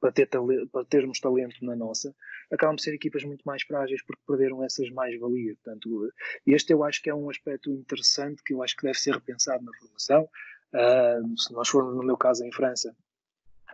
para, 0.00 0.10
ter, 0.10 0.28
para 0.72 0.84
termos 0.86 1.20
talento 1.20 1.64
na 1.64 1.76
nossa, 1.76 2.12
acabam 2.50 2.74
de 2.74 2.82
ser 2.82 2.94
equipas 2.94 3.22
muito 3.22 3.42
mais 3.44 3.62
frágeis 3.62 4.02
porque 4.04 4.22
perderam 4.26 4.64
essas 4.64 4.90
mais-valias. 4.90 5.56
Portanto, 5.62 6.12
este 6.44 6.72
eu 6.72 6.82
acho 6.82 7.00
que 7.00 7.10
é 7.10 7.14
um 7.14 7.30
aspecto 7.30 7.70
interessante 7.70 8.42
que 8.42 8.52
eu 8.52 8.60
acho 8.60 8.76
que 8.76 8.82
deve 8.82 8.98
ser 8.98 9.14
repensado 9.14 9.64
na 9.64 9.72
formação. 9.78 10.28
Uh, 10.74 11.38
se 11.38 11.52
nós 11.52 11.68
formos, 11.68 11.94
no 11.94 12.02
meu 12.02 12.16
caso, 12.16 12.44
em 12.44 12.52
França, 12.52 12.94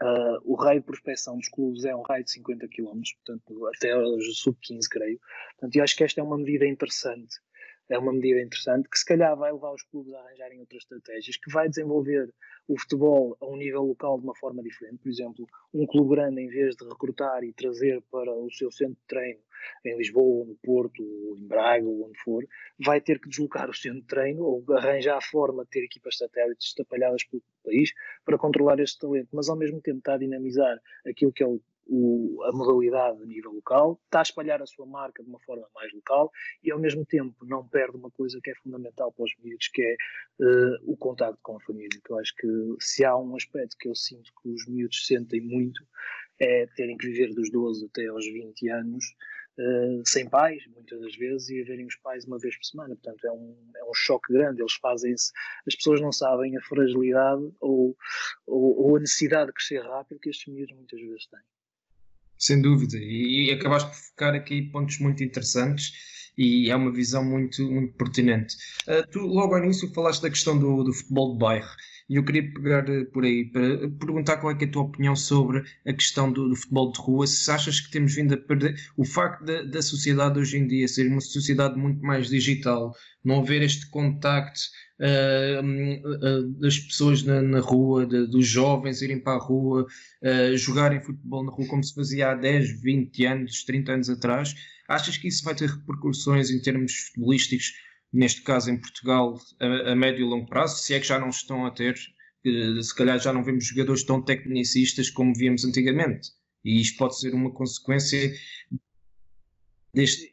uh, 0.02 0.38
o 0.44 0.54
raio 0.54 0.80
de 0.80 0.86
prospecção 0.86 1.36
dos 1.36 1.48
clubes 1.48 1.84
é 1.84 1.96
um 1.96 2.02
raio 2.02 2.24
de 2.24 2.30
50 2.30 2.68
km, 2.68 3.00
portanto, 3.24 3.66
até 3.74 3.96
os 3.96 4.38
sub-15, 4.38 4.80
creio. 4.90 5.20
Portanto, 5.52 5.76
eu 5.76 5.82
acho 5.82 5.96
que 5.96 6.04
esta 6.04 6.20
é 6.20 6.24
uma 6.24 6.36
medida 6.36 6.66
interessante 6.66 7.36
é 7.90 7.98
uma 7.98 8.12
medida 8.12 8.40
interessante 8.40 8.88
que 8.88 8.98
se 8.98 9.04
calhar 9.04 9.36
vai 9.36 9.52
levar 9.52 9.72
os 9.74 9.82
clubes 9.82 10.14
a 10.14 10.20
arranjarem 10.20 10.60
outras 10.60 10.82
estratégias, 10.82 11.36
que 11.36 11.52
vai 11.52 11.68
desenvolver 11.68 12.32
o 12.68 12.78
futebol 12.78 13.36
a 13.40 13.46
um 13.46 13.56
nível 13.56 13.82
local 13.82 14.18
de 14.18 14.24
uma 14.24 14.36
forma 14.36 14.62
diferente. 14.62 14.98
Por 15.02 15.10
exemplo, 15.10 15.46
um 15.74 15.86
clube 15.86 16.14
grande, 16.14 16.40
em 16.40 16.48
vez 16.48 16.76
de 16.76 16.84
recrutar 16.88 17.42
e 17.42 17.52
trazer 17.52 18.00
para 18.10 18.32
o 18.32 18.48
seu 18.52 18.70
centro 18.70 18.94
de 18.94 19.06
treino 19.08 19.40
em 19.84 19.96
Lisboa, 19.96 20.40
ou 20.40 20.46
no 20.46 20.54
Porto, 20.62 21.02
ou 21.02 21.36
em 21.36 21.46
Braga, 21.46 21.84
ou 21.84 22.06
onde 22.06 22.18
for, 22.20 22.46
vai 22.78 23.00
ter 23.00 23.18
que 23.18 23.28
deslocar 23.28 23.68
o 23.68 23.74
centro 23.74 24.00
de 24.00 24.06
treino 24.06 24.42
ou 24.44 24.64
arranjar 24.72 25.16
a 25.16 25.20
forma 25.20 25.64
de 25.64 25.70
ter 25.70 25.84
equipas 25.84 26.16
satélites 26.16 26.72
espalhadas 26.78 27.24
pelo 27.24 27.42
país 27.64 27.92
para 28.24 28.38
controlar 28.38 28.78
este 28.78 29.00
talento, 29.00 29.28
mas 29.32 29.48
ao 29.48 29.56
mesmo 29.56 29.80
tempo 29.80 29.98
está 29.98 30.14
a 30.14 30.18
dinamizar 30.18 30.78
aquilo 31.04 31.32
que 31.32 31.42
é 31.42 31.46
o 31.46 31.60
o, 31.90 32.42
a 32.44 32.52
modalidade 32.52 33.20
a 33.20 33.26
nível 33.26 33.50
local, 33.50 34.00
está 34.04 34.20
a 34.20 34.22
espalhar 34.22 34.62
a 34.62 34.66
sua 34.66 34.86
marca 34.86 35.24
de 35.24 35.28
uma 35.28 35.40
forma 35.40 35.66
mais 35.74 35.92
local 35.92 36.30
e 36.62 36.70
ao 36.70 36.78
mesmo 36.78 37.04
tempo 37.04 37.44
não 37.44 37.66
perde 37.66 37.96
uma 37.96 38.10
coisa 38.12 38.40
que 38.42 38.50
é 38.50 38.54
fundamental 38.54 39.12
para 39.12 39.24
os 39.24 39.32
miúdos, 39.42 39.68
que 39.68 39.82
é 39.82 39.96
uh, 40.44 40.92
o 40.92 40.96
contacto 40.96 41.40
com 41.42 41.56
a 41.56 41.60
família. 41.60 42.00
Que 42.04 42.12
eu 42.12 42.18
acho 42.18 42.34
que 42.36 42.46
se 42.78 43.04
há 43.04 43.16
um 43.16 43.34
aspecto 43.34 43.76
que 43.76 43.88
eu 43.88 43.94
sinto 43.96 44.30
que 44.40 44.48
os 44.48 44.66
miúdos 44.68 45.04
sentem 45.04 45.40
muito 45.40 45.84
é 46.38 46.66
terem 46.68 46.96
que 46.96 47.06
viver 47.06 47.34
dos 47.34 47.50
12 47.50 47.86
até 47.86 48.06
aos 48.06 48.24
20 48.24 48.70
anos 48.70 49.04
uh, 49.58 50.02
sem 50.06 50.28
pais, 50.28 50.64
muitas 50.68 51.00
das 51.00 51.16
vezes, 51.16 51.50
e 51.50 51.62
verem 51.64 51.86
os 51.86 51.96
pais 51.96 52.24
uma 52.24 52.38
vez 52.38 52.56
por 52.56 52.64
semana. 52.64 52.94
Portanto, 52.94 53.26
é 53.26 53.32
um, 53.32 53.56
é 53.76 53.84
um 53.84 53.94
choque 53.94 54.32
grande. 54.32 54.62
Eles 54.62 54.74
fazem-se, 54.74 55.32
as 55.66 55.74
pessoas 55.74 56.00
não 56.00 56.12
sabem 56.12 56.56
a 56.56 56.62
fragilidade 56.62 57.52
ou, 57.60 57.96
ou, 58.46 58.86
ou 58.86 58.96
a 58.96 59.00
necessidade 59.00 59.48
de 59.48 59.54
crescer 59.54 59.82
rápido 59.82 60.20
que 60.20 60.30
estes 60.30 60.52
miúdos 60.52 60.74
muitas 60.76 61.00
vezes 61.00 61.26
têm. 61.26 61.40
Sem 62.40 62.62
dúvida, 62.62 62.96
e, 62.98 63.50
acabaste 63.52 63.90
por 63.90 63.96
focar 63.96 64.34
aqui 64.34 64.62
pontos 64.62 64.98
muito 64.98 65.22
interessantes 65.22 65.92
e 66.38 66.70
é 66.70 66.74
uma 66.74 66.90
visão 66.90 67.22
muito, 67.22 67.62
muito 67.70 67.92
pertinente. 67.98 68.56
Uh, 68.88 69.06
tu, 69.10 69.20
logo 69.20 69.54
ao 69.54 69.62
início, 69.62 69.92
falaste 69.92 70.22
da 70.22 70.30
questão 70.30 70.58
do, 70.58 70.82
do 70.82 70.92
futebol 70.92 71.34
de 71.34 71.38
bairro 71.38 71.68
e 72.10 72.16
eu 72.16 72.24
queria 72.24 72.52
pegar 72.52 72.88
eh, 72.88 73.04
por 73.04 73.24
aí 73.24 73.44
para 73.44 73.88
perguntar 73.88 74.38
qual 74.38 74.52
é, 74.52 74.58
é 74.60 74.64
a 74.64 74.70
tua 74.70 74.82
opinião 74.82 75.14
sobre 75.14 75.62
a 75.86 75.92
questão 75.92 76.32
do, 76.32 76.48
do, 76.48 76.56
futebol 76.56 76.90
de 76.90 76.98
rua. 76.98 77.24
Se 77.24 77.48
achas 77.48 77.78
que 77.78 77.88
temos 77.88 78.16
vindo 78.16 78.34
a 78.34 78.36
perder 78.36 78.74
o 78.96 79.04
facto 79.04 79.44
da, 79.44 79.62
da 79.62 79.80
sociedade 79.80 80.36
hoje 80.40 80.58
em 80.58 80.66
dia 80.66 80.88
ser 80.88 81.06
uma 81.06 81.20
sociedade 81.20 81.78
muito 81.78 82.02
mais 82.02 82.28
digital, 82.28 82.92
não 83.24 83.42
haver 83.42 83.62
este 83.62 83.88
contacto 83.90 84.60
das 86.58 86.78
pessoas 86.78 87.22
na, 87.22 87.40
na 87.40 87.60
rua, 87.60 88.06
de, 88.06 88.26
dos 88.26 88.46
jovens 88.46 89.00
irem 89.00 89.18
para 89.18 89.34
a 89.34 89.42
rua, 89.42 89.86
jogarem 90.56 91.02
futebol 91.02 91.44
na 91.44 91.50
rua 91.50 91.66
como 91.66 91.82
se 91.82 91.94
fazia 91.94 92.30
há 92.30 92.34
10, 92.34 92.82
20 92.82 93.26
anos, 93.26 93.64
30 93.64 93.92
anos 93.92 94.10
atrás. 94.10 94.54
Achas 94.88 95.16
que 95.16 95.28
isso 95.28 95.44
vai 95.44 95.54
ter 95.54 95.70
repercussões 95.70 96.50
em 96.50 96.60
termos 96.60 96.92
futebolísticos 96.92 97.72
neste 98.12 98.42
caso 98.42 98.70
em 98.70 98.76
Portugal, 98.76 99.38
a, 99.60 99.92
a, 99.92 99.96
médio 99.96 100.26
e 100.26 100.28
longo 100.28 100.46
prazo, 100.46 100.78
se 100.78 100.94
é 100.94 101.00
que 101.00 101.06
já 101.06 101.18
não 101.18 101.28
estão 101.28 101.64
a 101.64 101.70
ter, 101.70 101.96
se 102.82 102.94
calhar 102.94 103.18
já 103.20 103.32
não 103.32 103.44
vemos 103.44 103.66
jogadores 103.66 104.02
tão 104.02 104.22
tecnicistas 104.22 105.10
como 105.10 105.34
víamos 105.34 105.64
antigamente. 105.64 106.30
E 106.64 106.80
isto 106.80 106.98
pode 106.98 107.18
ser 107.18 107.34
uma 107.34 107.52
consequência 107.52 108.32
deste 109.94 110.30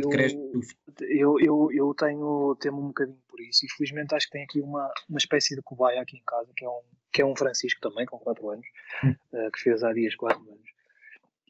decréscimo. 0.00 0.60
Eu, 1.00 1.38
eu, 1.40 1.68
eu 1.72 1.94
tenho 1.94 2.56
temo 2.56 2.82
um 2.82 2.88
bocadinho 2.88 3.18
por 3.28 3.40
isso. 3.40 3.64
Infelizmente 3.66 4.14
acho 4.14 4.26
que 4.26 4.32
tem 4.32 4.44
aqui 4.44 4.60
uma, 4.60 4.92
uma 5.08 5.18
espécie 5.18 5.54
de 5.54 5.62
cobaia 5.62 6.00
aqui 6.00 6.16
em 6.16 6.22
casa, 6.24 6.50
que 6.56 6.64
é 6.64 6.68
um, 6.68 6.82
que 7.12 7.22
é 7.22 7.26
um 7.26 7.36
Francisco 7.36 7.80
também, 7.80 8.06
com 8.06 8.18
4 8.18 8.50
anos, 8.50 8.66
hum. 9.04 9.14
uh, 9.32 9.50
que 9.50 9.60
fez 9.60 9.82
há 9.82 9.92
dias 9.92 10.14
4 10.16 10.40
anos. 10.40 10.70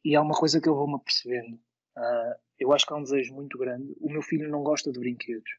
E 0.05 0.17
há 0.17 0.23
uma 0.23 0.35
coisa 0.35 0.61
que 0.61 0.69
eu 0.69 0.75
vou-me 0.75 0.97
apercebendo. 0.97 1.57
Uh, 1.97 2.35
eu 2.59 2.73
acho 2.73 2.87
que 2.87 2.93
há 2.93 2.97
um 2.97 3.03
desejo 3.03 3.35
muito 3.35 3.59
grande. 3.59 3.95
O 4.01 4.11
meu 4.11 4.23
filho 4.23 4.49
não 4.49 4.63
gosta 4.63 4.91
de 4.91 4.99
brinquedos. 4.99 5.51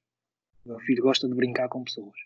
O 0.65 0.69
meu 0.69 0.79
filho 0.79 1.03
gosta 1.03 1.27
de 1.27 1.35
brincar 1.35 1.69
com 1.69 1.83
pessoas. 1.83 2.17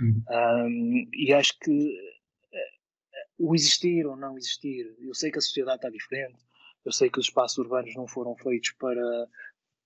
Um, 0.00 1.08
e 1.12 1.32
acho 1.32 1.58
que 1.60 1.70
uh, 1.70 3.46
o 3.46 3.54
existir 3.54 4.06
ou 4.06 4.16
não 4.16 4.36
existir, 4.36 4.86
eu 5.00 5.14
sei 5.14 5.30
que 5.30 5.38
a 5.38 5.42
sociedade 5.42 5.76
está 5.76 5.90
diferente, 5.90 6.38
eu 6.84 6.92
sei 6.92 7.10
que 7.10 7.18
os 7.18 7.26
espaços 7.26 7.58
urbanos 7.58 7.94
não 7.94 8.06
foram 8.06 8.34
feitos 8.36 8.70
para, 8.72 9.28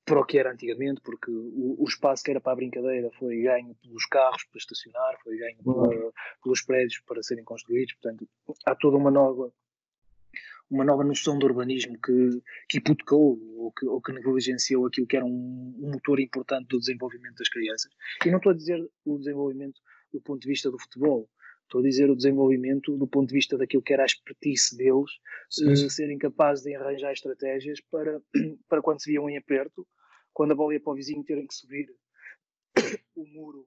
para 0.04 0.20
o 0.20 0.24
que 0.24 0.38
era 0.38 0.52
antigamente, 0.52 1.00
porque 1.00 1.30
o, 1.30 1.76
o, 1.78 1.84
espaço 1.88 2.22
que 2.22 2.30
era 2.30 2.40
para 2.40 2.52
a 2.52 2.56
brincadeira 2.56 3.10
foi 3.18 3.42
ganho 3.42 3.74
pelos 3.82 4.04
carros 4.06 4.44
para 4.44 4.58
estacionar, 4.58 5.16
foi 5.22 5.38
ganho 5.38 5.56
uhum. 5.64 6.12
pelos 6.42 6.62
prédios 6.62 7.00
para 7.06 7.22
serem 7.22 7.44
construídos, 7.44 7.94
portanto 7.94 8.28
há 8.66 8.74
toda 8.74 8.96
uma 8.96 9.10
nova 9.10 9.52
uma 10.70 10.84
nova 10.84 11.04
noção 11.04 11.38
de 11.38 11.44
urbanismo 11.44 11.98
que, 12.00 12.42
que 12.68 12.78
hipotecou 12.78 13.38
ou 13.56 13.72
que, 13.72 13.86
ou 13.86 14.00
que 14.00 14.12
negligenciou 14.12 14.86
aquilo 14.86 15.06
que 15.06 15.16
era 15.16 15.24
um, 15.24 15.74
um, 15.78 15.90
motor 15.92 16.18
importante 16.18 16.68
do 16.68 16.78
desenvolvimento 16.78 17.36
das 17.36 17.48
crianças. 17.48 17.92
E 18.24 18.30
não 18.30 18.38
estou 18.38 18.50
a 18.50 18.54
dizer 18.54 18.80
o 19.04 19.18
desenvolvimento 19.18 19.80
do 20.12 20.20
ponto 20.20 20.40
de 20.40 20.48
vista 20.48 20.70
do 20.70 20.78
futebol, 20.78 21.28
estou 21.64 21.80
a 21.80 21.84
dizer 21.84 22.10
o 22.10 22.16
desenvolvimento 22.16 22.96
do 22.96 23.06
ponto 23.06 23.28
de 23.28 23.34
vista 23.34 23.58
daquilo 23.58 23.82
que 23.82 23.92
era 23.92 24.02
a 24.02 24.06
expertise 24.06 24.76
deles, 24.76 25.10
uh, 25.62 25.90
serem 25.90 26.18
capazes 26.18 26.64
de 26.64 26.74
arranjar 26.74 27.12
estratégias 27.12 27.80
para, 27.90 28.20
para 28.68 28.82
quando 28.82 29.02
se 29.02 29.10
viam 29.10 29.28
em 29.28 29.36
aperto, 29.36 29.86
quando 30.32 30.52
a 30.52 30.54
bola 30.54 30.74
ia 30.74 30.80
para 30.80 30.92
o 30.92 30.96
vizinho 30.96 31.24
terem 31.24 31.46
que 31.46 31.54
subir 31.54 31.92
o 33.16 33.26
muro 33.26 33.66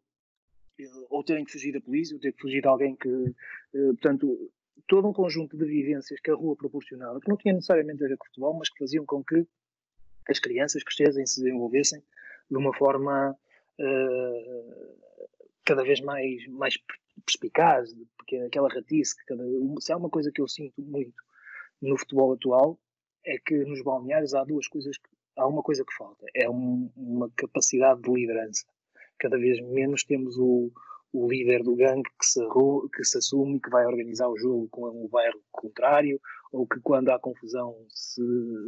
eh, 0.80 0.86
ou 1.10 1.24
terem 1.24 1.44
que 1.46 1.52
fugir 1.52 1.74
da 1.74 1.82
polícia, 1.82 2.16
ou 2.16 2.20
ter 2.20 2.34
que 2.34 2.42
fugir 2.42 2.62
de 2.62 2.68
alguém 2.68 2.96
que, 2.96 3.10
uh, 3.10 3.34
portanto, 3.94 4.52
todo 4.88 5.08
um 5.08 5.14
conjunto 5.14 5.58
de 5.58 5.66
vivências 5.66 6.20
que 6.20 6.32
a 6.32 6.36
rua 6.36 6.56
proporcionava, 6.56 7.20
que 7.20 7.30
não 7.30 7.38
tinha 7.38 7.54
necessariamente 7.54 8.04
a 8.04 8.08
ver 8.08 8.18
com 8.18 8.26
futebol, 8.28 8.54
mas 8.58 8.70
que 8.70 8.80
faziam 8.80 9.06
com 9.06 9.24
que 9.24 9.46
as 10.30 10.40
crianças 10.40 10.84
crescessem 10.84 11.24
e 11.24 11.28
se 11.28 11.42
desenvolvessem 11.42 12.02
de 12.50 12.58
uma 12.58 12.74
forma 12.74 13.32
uh, 13.80 14.98
cada 15.66 15.84
vez 15.84 16.00
mais, 16.02 16.48
mais 16.48 16.78
perspicaz, 17.26 17.94
porque 18.18 18.38
aquela 18.38 18.70
ratice, 18.70 19.16
que 19.18 19.26
cada, 19.26 19.44
se 19.80 19.92
há 19.92 19.98
uma 19.98 20.10
coisa 20.10 20.32
que 20.32 20.42
eu 20.42 20.48
sinto 20.48 20.82
muito 20.82 21.24
no 21.82 21.98
futebol 21.98 22.34
atual, 22.34 22.80
é 23.26 23.38
que 23.38 23.56
nos 23.66 23.84
balneários 23.84 24.34
há 24.34 24.44
duas 24.44 24.68
coisas, 24.68 24.98
que, 24.98 25.10
há 25.36 25.48
uma 25.48 25.62
coisa 25.62 25.84
que 25.86 25.94
falta, 25.96 26.26
é 26.36 26.50
um, 26.50 26.90
uma 26.96 27.30
capacidade 27.36 28.02
de 28.02 28.12
liderança. 28.12 28.66
Cada 29.20 29.38
vez 29.38 29.60
menos 29.62 30.04
temos 30.04 30.38
o, 30.38 30.72
o 31.14 31.28
líder 31.28 31.64
do 31.64 31.76
gangue 31.76 32.10
que 32.20 32.26
se, 32.26 32.40
que 32.96 33.04
se 33.04 33.18
assume 33.18 33.60
que 33.60 33.70
vai 33.70 33.86
organizar 33.86 34.28
o 34.28 34.38
jogo 34.38 34.68
com 34.70 34.84
o 34.84 35.08
bairro 35.08 35.42
contrário, 35.52 36.20
ou 36.52 36.68
que 36.68 36.80
quando 36.82 37.10
há 37.10 37.20
confusão 37.20 37.76
se, 37.90 38.22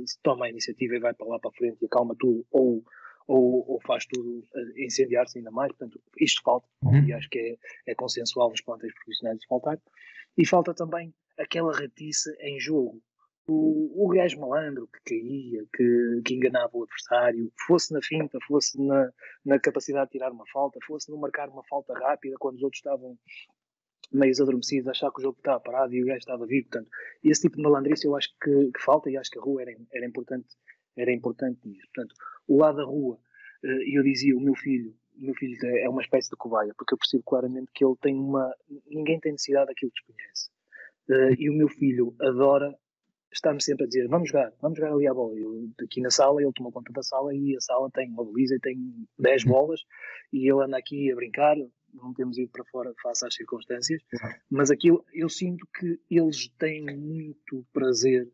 se, 0.06 0.20
toma 0.22 0.46
a 0.46 0.50
iniciativa 0.50 0.96
e 0.96 1.00
vai 1.00 1.14
para 1.14 1.28
lá 1.28 1.40
para 1.40 1.52
frente 1.52 1.78
e 1.82 1.86
acalma 1.86 2.16
tudo, 2.18 2.46
ou, 2.52 2.84
ou, 3.30 3.64
ou 3.70 3.80
faz 3.82 4.06
tudo 4.08 4.44
incendiar-se 4.76 5.38
ainda 5.38 5.52
mais. 5.52 5.72
Portanto, 5.72 6.02
isto 6.20 6.42
falta, 6.44 6.68
uhum. 6.84 7.06
e 7.06 7.14
acho 7.14 7.30
que 7.30 7.40
é, 7.40 7.92
é 7.92 7.96
consensual 7.96 8.50
nos 8.50 8.62
plantéis 8.62 8.94
profissionais 8.96 9.40
de 9.40 9.48
faltar. 9.48 9.80
E 10.36 10.46
falta 10.46 10.74
também 10.74 11.14
aquela 11.38 11.72
ratice 11.72 12.36
em 12.42 12.60
jogo 12.60 13.00
o, 13.48 14.06
o 14.06 14.08
gajo 14.10 14.40
malandro 14.40 14.88
que 14.88 15.16
caía, 15.16 15.64
que, 15.76 16.22
que 16.24 16.36
enganava 16.36 16.70
o 16.74 16.84
adversário, 16.84 17.52
fosse 17.68 17.94
na 17.94 18.00
finta, 18.02 18.38
fosse 18.48 18.80
na, 18.82 19.12
na 19.44 19.60
capacidade 19.60 20.06
de 20.08 20.12
tirar 20.14 20.32
uma 20.32 20.46
falta, 20.52 20.80
fosse 20.86 21.10
no 21.10 21.18
marcar 21.18 21.50
uma 21.50 21.64
falta 21.64 21.94
rápida 21.94 22.36
quando 22.40 22.58
os 22.58 22.64
outros 22.64 22.80
estavam 22.80 23.18
meio 24.12 24.34
adormecidos, 24.40 24.88
achar 24.88 25.12
que 25.12 25.20
o 25.20 25.24
jogo 25.24 25.38
estava 25.38 25.60
parado 25.60 25.94
e 25.94 26.04
o 26.04 26.06
gajo 26.06 26.20
estava 26.20 26.46
vivo. 26.46 26.68
Portanto, 26.70 26.90
esse 27.24 27.42
tipo 27.42 27.58
de 27.58 27.64
malandrice 27.64 28.06
eu 28.06 28.16
acho 28.16 28.30
que, 28.42 28.72
que 28.72 28.82
falta 28.82 29.10
e 29.10 29.18
acho 29.18 29.30
que 29.30 29.40
a 29.40 29.42
rua 29.42 29.62
era, 29.62 29.76
era 29.94 30.06
importante 30.06 30.48
era 31.00 31.14
importante 31.14 31.60
nisso. 31.68 31.88
Portanto, 31.94 32.16
o 32.48 32.58
lado 32.58 32.78
da 32.78 32.84
rua, 32.84 33.20
eh, 33.64 33.84
e 33.90 33.98
eu 33.98 34.04
dizia, 34.04 34.36
o 34.36 34.42
meu 34.42 34.56
filho, 34.56 34.94
o 35.18 35.26
meu 35.26 35.34
filho 35.36 35.58
é 35.64 35.90
uma 35.90 36.02
espécie 36.02 36.30
de 36.30 36.36
cobaia, 36.36 36.74
porque 36.78 36.94
eu 36.94 36.98
percebo 36.98 37.24
claramente 37.24 37.72
que 37.74 37.84
ele 37.84 37.96
tem 38.02 38.16
uma. 38.16 38.54
Ninguém 38.88 39.20
tem 39.20 39.34
necessidade 39.34 39.68
daquilo 39.68 39.92
que 39.92 40.00
desconhece. 40.00 40.50
Eh, 41.10 41.44
e 41.44 41.50
o 41.50 41.54
meu 41.54 41.68
filho 41.68 42.16
adora 42.22 42.76
está-me 43.32 43.62
sempre 43.62 43.86
a 43.86 43.88
dizer, 43.88 44.08
vamos 44.08 44.30
jogar, 44.30 44.52
vamos 44.62 44.78
jogar 44.78 44.94
ali 44.94 45.08
a 45.08 45.14
bola. 45.14 45.38
Eu, 45.38 45.70
aqui 45.84 46.02
na 46.02 46.10
sala, 46.10 46.42
ele 46.42 46.52
tomou 46.54 46.72
conta 46.72 46.92
da 46.92 47.04
sala 47.04 47.34
e 47.34 47.56
a 47.56 47.62
sala 47.62 47.90
tem 47.92 48.10
uma 48.10 48.26
baliza 48.26 48.56
e 48.56 48.60
tem 48.60 49.08
10 49.20 49.44
uhum. 49.44 49.52
bolas 49.52 49.82
e 50.34 50.50
ele 50.50 50.64
anda 50.64 50.78
aqui 50.78 51.12
a 51.12 51.16
brincar, 51.16 51.56
não 51.94 52.14
temos 52.14 52.38
ido 52.38 52.52
para 52.52 52.66
fora 52.66 52.94
face 53.02 53.26
às 53.26 53.34
circunstâncias, 53.34 54.02
mas 54.50 54.72
aquilo, 54.72 55.04
eu 55.14 55.30
sinto 55.30 55.68
que 55.78 56.00
eles 56.10 56.48
têm 56.58 56.86
muito 56.86 57.66
prazer 57.74 58.28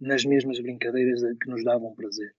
nas 0.00 0.24
mesmas 0.24 0.58
brincadeiras 0.60 1.20
que 1.40 1.50
nos 1.50 1.64
davam 1.64 1.94
prazer. 1.94 2.34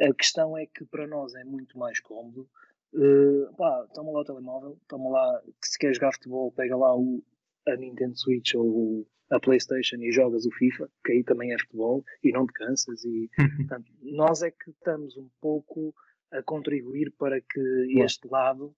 A 0.00 0.12
questão 0.14 0.56
é 0.56 0.66
que 0.66 0.84
para 0.84 1.06
nós 1.06 1.34
é 1.34 1.44
muito 1.44 1.78
mais 1.78 1.98
cômodo. 2.00 2.48
Uh, 2.92 3.54
pá, 3.56 3.86
toma 3.94 4.12
lá 4.12 4.20
o 4.20 4.24
telemóvel, 4.24 4.78
toma 4.88 5.10
lá, 5.10 5.42
se 5.62 5.78
quer 5.78 5.92
jogar 5.94 6.12
futebol, 6.12 6.52
pega 6.52 6.76
lá 6.76 6.96
o, 6.96 7.22
a 7.66 7.76
Nintendo 7.76 8.16
Switch 8.16 8.54
ou 8.54 9.06
a 9.30 9.38
PlayStation 9.38 9.96
e 9.96 10.12
jogas 10.12 10.46
o 10.46 10.50
FIFA, 10.52 10.88
que 11.04 11.12
aí 11.12 11.24
também 11.24 11.52
é 11.52 11.58
futebol 11.58 12.04
e 12.22 12.32
não 12.32 12.46
te 12.46 12.52
cansas. 12.54 13.04
E, 13.04 13.28
portanto, 13.68 13.92
nós 14.02 14.42
é 14.42 14.50
que 14.50 14.70
estamos 14.70 15.16
um 15.16 15.28
pouco 15.40 15.94
a 16.30 16.42
contribuir 16.42 17.12
para 17.18 17.40
que 17.40 18.00
este 18.00 18.28
lado 18.28 18.74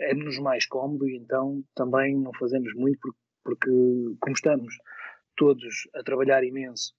é-nos 0.00 0.38
mais 0.38 0.66
cómodo 0.66 1.08
e 1.08 1.16
então 1.16 1.62
também 1.74 2.18
não 2.18 2.32
fazemos 2.34 2.74
muito 2.74 2.98
porque, 3.00 3.20
porque 3.44 3.70
como 4.20 4.34
estamos 4.34 4.74
todos 5.36 5.88
a 5.94 6.02
trabalhar 6.02 6.44
imenso, 6.44 6.94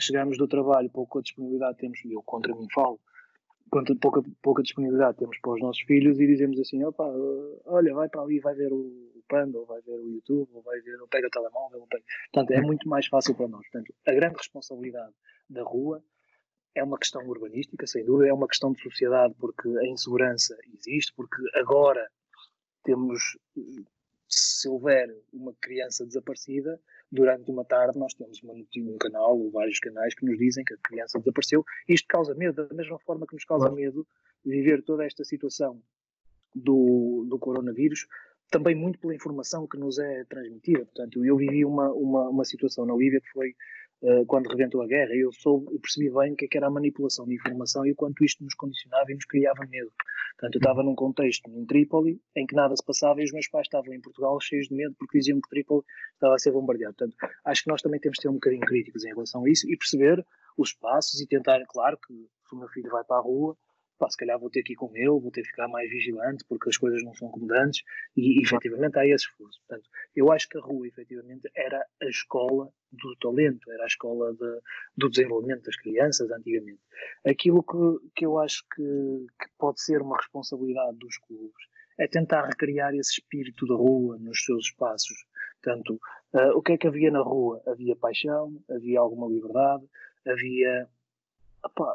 chegamos 0.00 0.38
do 0.38 0.48
trabalho, 0.48 0.90
pouco 0.90 1.18
a 1.18 1.22
disponibilidade 1.22 1.78
temos, 1.78 1.98
eu 2.04 2.22
contra 2.22 2.54
mim 2.54 2.66
falo, 2.72 3.00
quanto 3.70 3.96
pouca, 3.96 4.22
pouca 4.42 4.62
disponibilidade 4.62 5.18
temos 5.18 5.38
para 5.40 5.52
os 5.52 5.60
nossos 5.60 5.82
filhos 5.82 6.20
e 6.20 6.26
dizemos 6.26 6.58
assim, 6.60 6.82
opa, 6.84 7.04
olha, 7.66 7.94
vai 7.94 8.08
para 8.08 8.22
ali, 8.22 8.38
vai 8.40 8.54
ver 8.54 8.72
o 8.72 9.12
Panda, 9.26 9.58
ou 9.58 9.66
vai 9.66 9.80
ver 9.80 9.98
o 9.98 10.10
YouTube, 10.10 10.48
ou 10.52 10.62
vai 10.62 10.80
ver, 10.80 11.00
ou 11.00 11.08
pega 11.08 11.26
o 11.26 11.30
telemóvel, 11.30 11.80
ou 11.80 11.86
pega... 11.86 12.04
portanto 12.30 12.50
é 12.52 12.60
muito 12.60 12.88
mais 12.88 13.06
fácil 13.06 13.34
para 13.34 13.48
nós. 13.48 13.62
Portanto, 13.70 13.94
a 14.06 14.12
grande 14.12 14.36
responsabilidade 14.36 15.14
da 15.48 15.62
rua 15.62 16.04
é 16.74 16.82
uma 16.82 16.98
questão 16.98 17.26
urbanística, 17.26 17.86
sem 17.86 18.04
dúvida, 18.04 18.28
é 18.28 18.32
uma 18.32 18.48
questão 18.48 18.72
de 18.72 18.82
sociedade, 18.82 19.34
porque 19.38 19.68
a 19.78 19.86
insegurança 19.86 20.56
existe, 20.74 21.12
porque 21.14 21.36
agora 21.54 22.06
temos, 22.82 23.38
se 24.28 24.68
houver 24.68 25.08
uma 25.32 25.54
criança 25.60 26.04
desaparecida, 26.04 26.78
durante 27.14 27.50
uma 27.50 27.64
tarde 27.64 27.98
nós 27.98 28.12
temos 28.12 28.42
uma, 28.42 28.54
um 28.54 28.98
canal 28.98 29.38
ou 29.38 29.50
vários 29.50 29.78
canais 29.78 30.14
que 30.14 30.26
nos 30.26 30.36
dizem 30.36 30.64
que 30.64 30.74
a 30.74 30.78
criança 30.78 31.18
desapareceu. 31.18 31.64
Isto 31.88 32.08
causa 32.08 32.34
medo, 32.34 32.66
da 32.66 32.74
mesma 32.74 32.98
forma 32.98 33.26
que 33.26 33.34
nos 33.34 33.44
causa 33.44 33.70
medo 33.70 34.06
viver 34.44 34.82
toda 34.82 35.04
esta 35.04 35.24
situação 35.24 35.80
do, 36.54 37.24
do 37.28 37.38
coronavírus, 37.38 38.06
também 38.50 38.74
muito 38.74 38.98
pela 38.98 39.14
informação 39.14 39.66
que 39.66 39.78
nos 39.78 39.98
é 39.98 40.24
transmitida. 40.24 40.84
Portanto, 40.84 41.24
eu 41.24 41.36
vivi 41.36 41.64
uma, 41.64 41.92
uma, 41.92 42.28
uma 42.28 42.44
situação 42.44 42.84
na 42.84 42.94
Líbia 42.94 43.20
que 43.20 43.30
foi 43.30 43.54
quando 44.26 44.48
reventou 44.48 44.82
a 44.82 44.86
guerra, 44.86 45.14
eu, 45.14 45.32
soube, 45.32 45.78
percebi 45.78 46.10
bem 46.10 46.32
o 46.32 46.34
é 46.34 46.46
que 46.46 46.56
era 46.56 46.66
a 46.66 46.70
manipulação 46.70 47.26
de 47.26 47.34
informação 47.34 47.86
e 47.86 47.92
o 47.92 47.94
quanto 47.94 48.24
isto 48.24 48.44
nos 48.44 48.54
condicionava 48.54 49.10
e 49.10 49.14
nos 49.14 49.24
criava 49.24 49.64
medo. 49.68 49.90
Portanto, 50.38 50.56
eu 50.56 50.58
estava 50.58 50.82
num 50.82 50.94
contexto 50.94 51.48
em 51.50 51.64
Trípoli 51.64 52.20
em 52.36 52.46
que 52.46 52.54
nada 52.54 52.76
se 52.76 52.84
passava 52.84 53.20
e 53.20 53.24
os 53.24 53.32
meus 53.32 53.48
pais 53.48 53.66
estavam 53.66 53.94
em 53.94 54.00
Portugal 54.00 54.38
cheios 54.40 54.68
de 54.68 54.74
medo 54.74 54.94
porque 54.98 55.18
diziam 55.18 55.40
que 55.40 55.48
Trípoli 55.48 55.82
estava 56.14 56.34
a 56.34 56.38
ser 56.38 56.52
bombardeado. 56.52 56.94
Portanto, 56.96 57.16
acho 57.44 57.62
que 57.62 57.70
nós 57.70 57.80
também 57.80 58.00
temos 58.00 58.16
de 58.16 58.22
ser 58.22 58.28
um 58.28 58.34
bocadinho 58.34 58.66
críticos 58.66 59.04
em 59.04 59.08
relação 59.08 59.44
a 59.44 59.50
isso 59.50 59.70
e 59.70 59.76
perceber 59.76 60.24
os 60.58 60.72
passos 60.72 61.20
e 61.20 61.26
tentar, 61.26 61.60
claro, 61.68 61.98
que 62.06 62.12
se 62.14 62.54
o 62.54 62.58
meu 62.58 62.68
filho 62.68 62.90
vai 62.90 63.04
para 63.04 63.16
a 63.16 63.20
rua, 63.20 63.56
pá, 63.98 64.08
se 64.10 64.16
calhar 64.16 64.38
vou 64.38 64.50
ter 64.50 64.62
que 64.62 64.72
ir 64.72 64.76
com 64.76 64.90
ele, 64.94 65.08
vou 65.08 65.30
ter 65.30 65.42
que 65.42 65.48
ficar 65.48 65.68
mais 65.68 65.88
vigilante 65.90 66.44
porque 66.48 66.68
as 66.68 66.76
coisas 66.76 67.02
não 67.04 67.14
são 67.14 67.28
comodantes 67.28 67.82
e, 68.16 68.38
e 68.38 68.42
efetivamente 68.42 68.98
há 68.98 69.06
esse 69.06 69.26
esforço. 69.26 69.60
Portanto, 69.66 69.88
eu 70.14 70.32
acho 70.32 70.48
que 70.48 70.58
a 70.58 70.60
rua 70.60 70.86
efetivamente 70.86 71.48
era 71.54 71.84
a 72.02 72.06
escola 72.06 72.72
do 72.92 73.16
talento, 73.16 73.70
era 73.70 73.84
a 73.84 73.86
escola 73.86 74.32
de, 74.32 74.60
do 74.96 75.08
desenvolvimento 75.08 75.64
das 75.64 75.76
crianças 75.76 76.30
antigamente. 76.30 76.80
Aquilo 77.26 77.62
que, 77.62 78.10
que 78.16 78.26
eu 78.26 78.38
acho 78.38 78.64
que, 78.74 78.82
que 78.82 79.48
pode 79.58 79.82
ser 79.82 80.02
uma 80.02 80.16
responsabilidade 80.16 80.98
dos 80.98 81.16
clubes 81.18 81.64
é 81.98 82.06
tentar 82.08 82.46
recriar 82.46 82.94
esse 82.94 83.20
espírito 83.20 83.66
da 83.66 83.74
rua 83.74 84.18
nos 84.18 84.44
seus 84.44 84.66
espaços. 84.66 85.16
Portanto, 85.62 85.98
uh, 86.34 86.56
o 86.56 86.62
que 86.62 86.72
é 86.72 86.78
que 86.78 86.86
havia 86.86 87.10
na 87.10 87.22
rua? 87.22 87.62
Havia 87.66 87.96
paixão, 87.96 88.52
havia 88.68 89.00
alguma 89.00 89.28
liberdade, 89.28 89.84
havia 90.26 90.88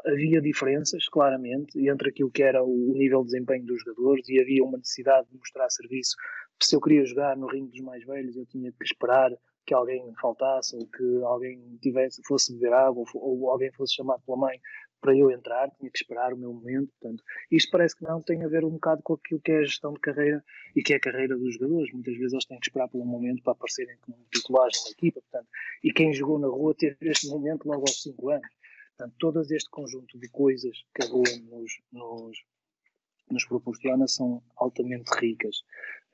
havia 0.06 0.42
diferenças, 0.42 1.08
claramente, 1.08 1.78
entre 1.88 2.10
aquilo 2.10 2.32
que 2.32 2.44
era 2.44 2.64
o 2.64 2.94
nível 2.94 3.22
de 3.22 3.32
desempenho 3.32 3.66
dos 3.66 3.82
jogadores 3.82 4.28
e 4.30 4.40
havia 4.40 4.64
uma 4.64 4.78
necessidade 4.78 5.28
de 5.30 5.38
mostrar 5.38 5.70
serviço. 5.70 6.16
Se 6.62 6.76
eu 6.76 6.82
queria 6.82 7.06
jogar 7.06 7.38
no 7.38 7.48
ringue 7.48 7.72
dos 7.72 7.82
mais 7.82 8.04
velhos, 8.06 8.36
eu 8.36 8.46
tinha 8.46 8.72
que 8.72 8.84
esperar 8.84 9.32
que 9.66 9.74
alguém 9.74 10.04
faltasse 10.20 10.76
ou 10.76 10.88
que 10.88 11.24
alguém 11.24 11.78
tivesse, 11.82 12.22
fosse 12.26 12.54
beber 12.54 12.74
água 12.74 13.04
ou, 13.14 13.42
ou 13.44 13.52
alguém 13.52 13.72
fosse 13.72 13.96
chamado 13.96 14.22
pela 14.26 14.38
mãe 14.38 14.60
para 15.02 15.16
eu 15.16 15.32
entrar, 15.32 15.70
tinha 15.78 15.90
que 15.90 15.98
esperar 15.98 16.34
o 16.34 16.38
meu 16.38 16.54
momento. 16.54 16.92
Portanto, 17.00 17.24
isto 17.52 17.72
parece 17.72 17.96
que 17.96 18.04
não 18.04 18.22
tem 18.22 18.44
a 18.44 18.48
ver 18.48 18.66
um 18.66 18.72
bocado 18.72 19.02
com 19.04 19.14
aquilo 19.14 19.40
que 19.40 19.52
é 19.52 19.60
a 19.60 19.64
gestão 19.64 19.94
de 19.94 20.00
carreira 20.00 20.44
e 20.76 20.82
que 20.82 20.94
é 20.94 20.98
a 20.98 21.00
carreira 21.00 21.38
dos 21.38 21.54
jogadores. 21.54 21.94
Muitas 21.94 22.16
vezes 22.16 22.34
eles 22.34 22.46
têm 22.46 22.60
que 22.60 22.68
esperar 22.68 22.90
pelo 22.90 23.06
momento 23.06 23.42
para 23.44 23.54
aparecerem 23.54 23.98
como 24.02 24.18
titulares 24.34 24.84
na 24.86 24.92
equipa. 24.92 25.22
Portanto, 25.22 25.50
e 25.84 25.94
quem 25.94 26.14
jogou 26.14 26.40
na 26.40 26.48
rua 26.48 26.76
teve 26.76 26.98
este 27.02 27.28
momento 27.30 27.68
logo 27.68 27.82
aos 27.82 28.02
5 28.02 28.30
anos. 28.30 28.59
Portanto, 29.00 29.15
todo 29.18 29.41
este 29.41 29.70
conjunto 29.70 30.20
de 30.20 30.27
coisas 30.27 30.86
que 30.94 31.06
a 31.06 31.08
rua 31.08 31.24
nos, 31.50 31.72
nos, 31.89 32.38
nos 33.32 33.46
proporciona 33.46 34.06
são 34.10 34.44
altamente 34.58 35.10
ricas. 35.18 35.63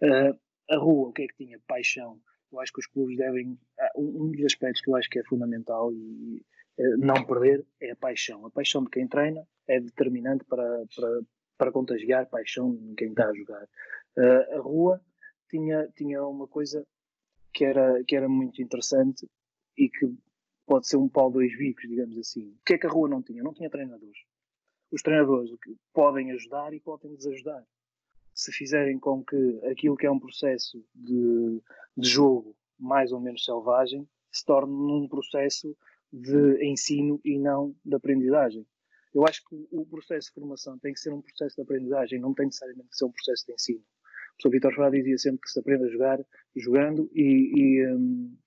Uh, 0.04 0.38
a 0.70 0.78
rua, 0.78 1.10
o 1.10 1.12
que 1.12 1.24
é 1.24 1.28
que 1.28 1.36
tinha? 1.36 1.60
Paixão. 1.68 2.22
Eu 2.52 2.60
acho 2.60 2.72
que 2.72 2.80
os 2.80 2.86
clubes 2.86 3.18
devem. 3.18 3.58
Um 3.98 4.32
dos 4.32 4.46
aspectos 4.46 4.82
que 4.82 4.92
eu 4.92 4.96
acho 4.96 5.10
que 5.10 5.18
é 5.18 5.24
fundamental 5.24 5.92
e 5.92 6.46
uh, 6.78 6.98
não 7.00 7.26
perder 7.26 7.66
é 7.82 7.90
a 7.90 7.96
paixão. 7.96 8.46
A 8.46 8.52
paixão 8.52 8.84
de 8.84 8.92
quem 8.92 9.08
treina 9.08 9.48
é 9.68 9.80
determinante 9.80 10.46
para, 10.46 10.86
para, 10.96 11.22
para 11.58 11.72
contagiar 11.72 12.30
paixão 12.30 12.76
em 12.76 12.94
quem 12.94 13.10
está 13.10 13.30
a 13.30 13.34
jogar. 13.34 13.68
Uh, 14.16 14.58
a 14.58 14.60
rua 14.60 15.02
tinha, 15.50 15.88
tinha 15.96 16.24
uma 16.24 16.48
coisa 16.48 16.86
que 17.52 17.66
era, 17.66 18.04
que 18.04 18.16
era 18.16 18.30
muito 18.30 18.62
interessante 18.62 19.28
e 19.76 19.90
que 19.90 20.06
pode 20.66 20.88
ser 20.88 20.98
um 20.98 21.08
pau 21.08 21.32
dois 21.32 21.56
bicos, 21.58 21.88
digamos 21.88 22.18
assim. 22.18 22.50
O 22.50 22.64
que 22.66 22.74
é 22.74 22.78
que 22.78 22.88
a 22.88 22.90
rua 22.90 23.08
não 23.08 23.22
tinha? 23.22 23.44
Não 23.44 23.54
tinha 23.54 23.70
treinadores. 23.70 24.18
Os 24.92 25.02
treinadores 25.02 25.52
podem 25.94 26.32
ajudar 26.32 26.74
e 26.74 26.80
podem 26.80 27.16
desajudar. 27.16 27.66
Se 28.34 28.52
fizerem 28.52 29.00
com 29.00 29.24
que 29.24 29.60
aquilo 29.66 29.96
que 29.96 30.06
é 30.06 30.12
um 30.12 30.20
processo 30.20 30.84
de, 30.94 31.62
de 31.96 32.10
jogo 32.10 32.56
mais 32.78 33.12
ou 33.12 33.20
menos 33.20 33.46
selvagem 33.46 34.08
se 34.32 34.46
torne 34.46 34.74
num 34.74 35.08
processo 35.08 35.76
de 36.12 36.66
ensino 36.66 37.20
e 37.24 37.38
não 37.38 37.76
de 37.84 37.96
aprendizagem. 37.96 38.66
Eu 39.14 39.26
acho 39.26 39.42
que 39.48 39.56
o 39.72 39.86
processo 39.86 40.28
de 40.28 40.34
formação 40.34 40.78
tem 40.80 40.94
que 40.94 41.00
ser 41.00 41.14
um 41.14 41.22
processo 41.22 41.56
de 41.56 41.62
aprendizagem, 41.62 42.20
não 42.20 42.34
tem 42.34 42.48
necessariamente 42.48 42.90
que 42.90 42.98
ser 42.98 43.06
um 43.06 43.12
processo 43.12 43.46
de 43.46 43.54
ensino. 43.54 43.80
O 43.80 44.42
professor 44.42 44.52
Vitor 44.52 44.76
Ferrari 44.76 44.98
dizia 44.98 45.18
sempre 45.18 45.42
que 45.42 45.50
se 45.50 45.60
aprende 45.60 45.86
a 45.86 45.90
jogar 45.90 46.20
jogando 46.56 47.10
e, 47.14 47.54
e, 47.56 47.88
um, 47.94 48.38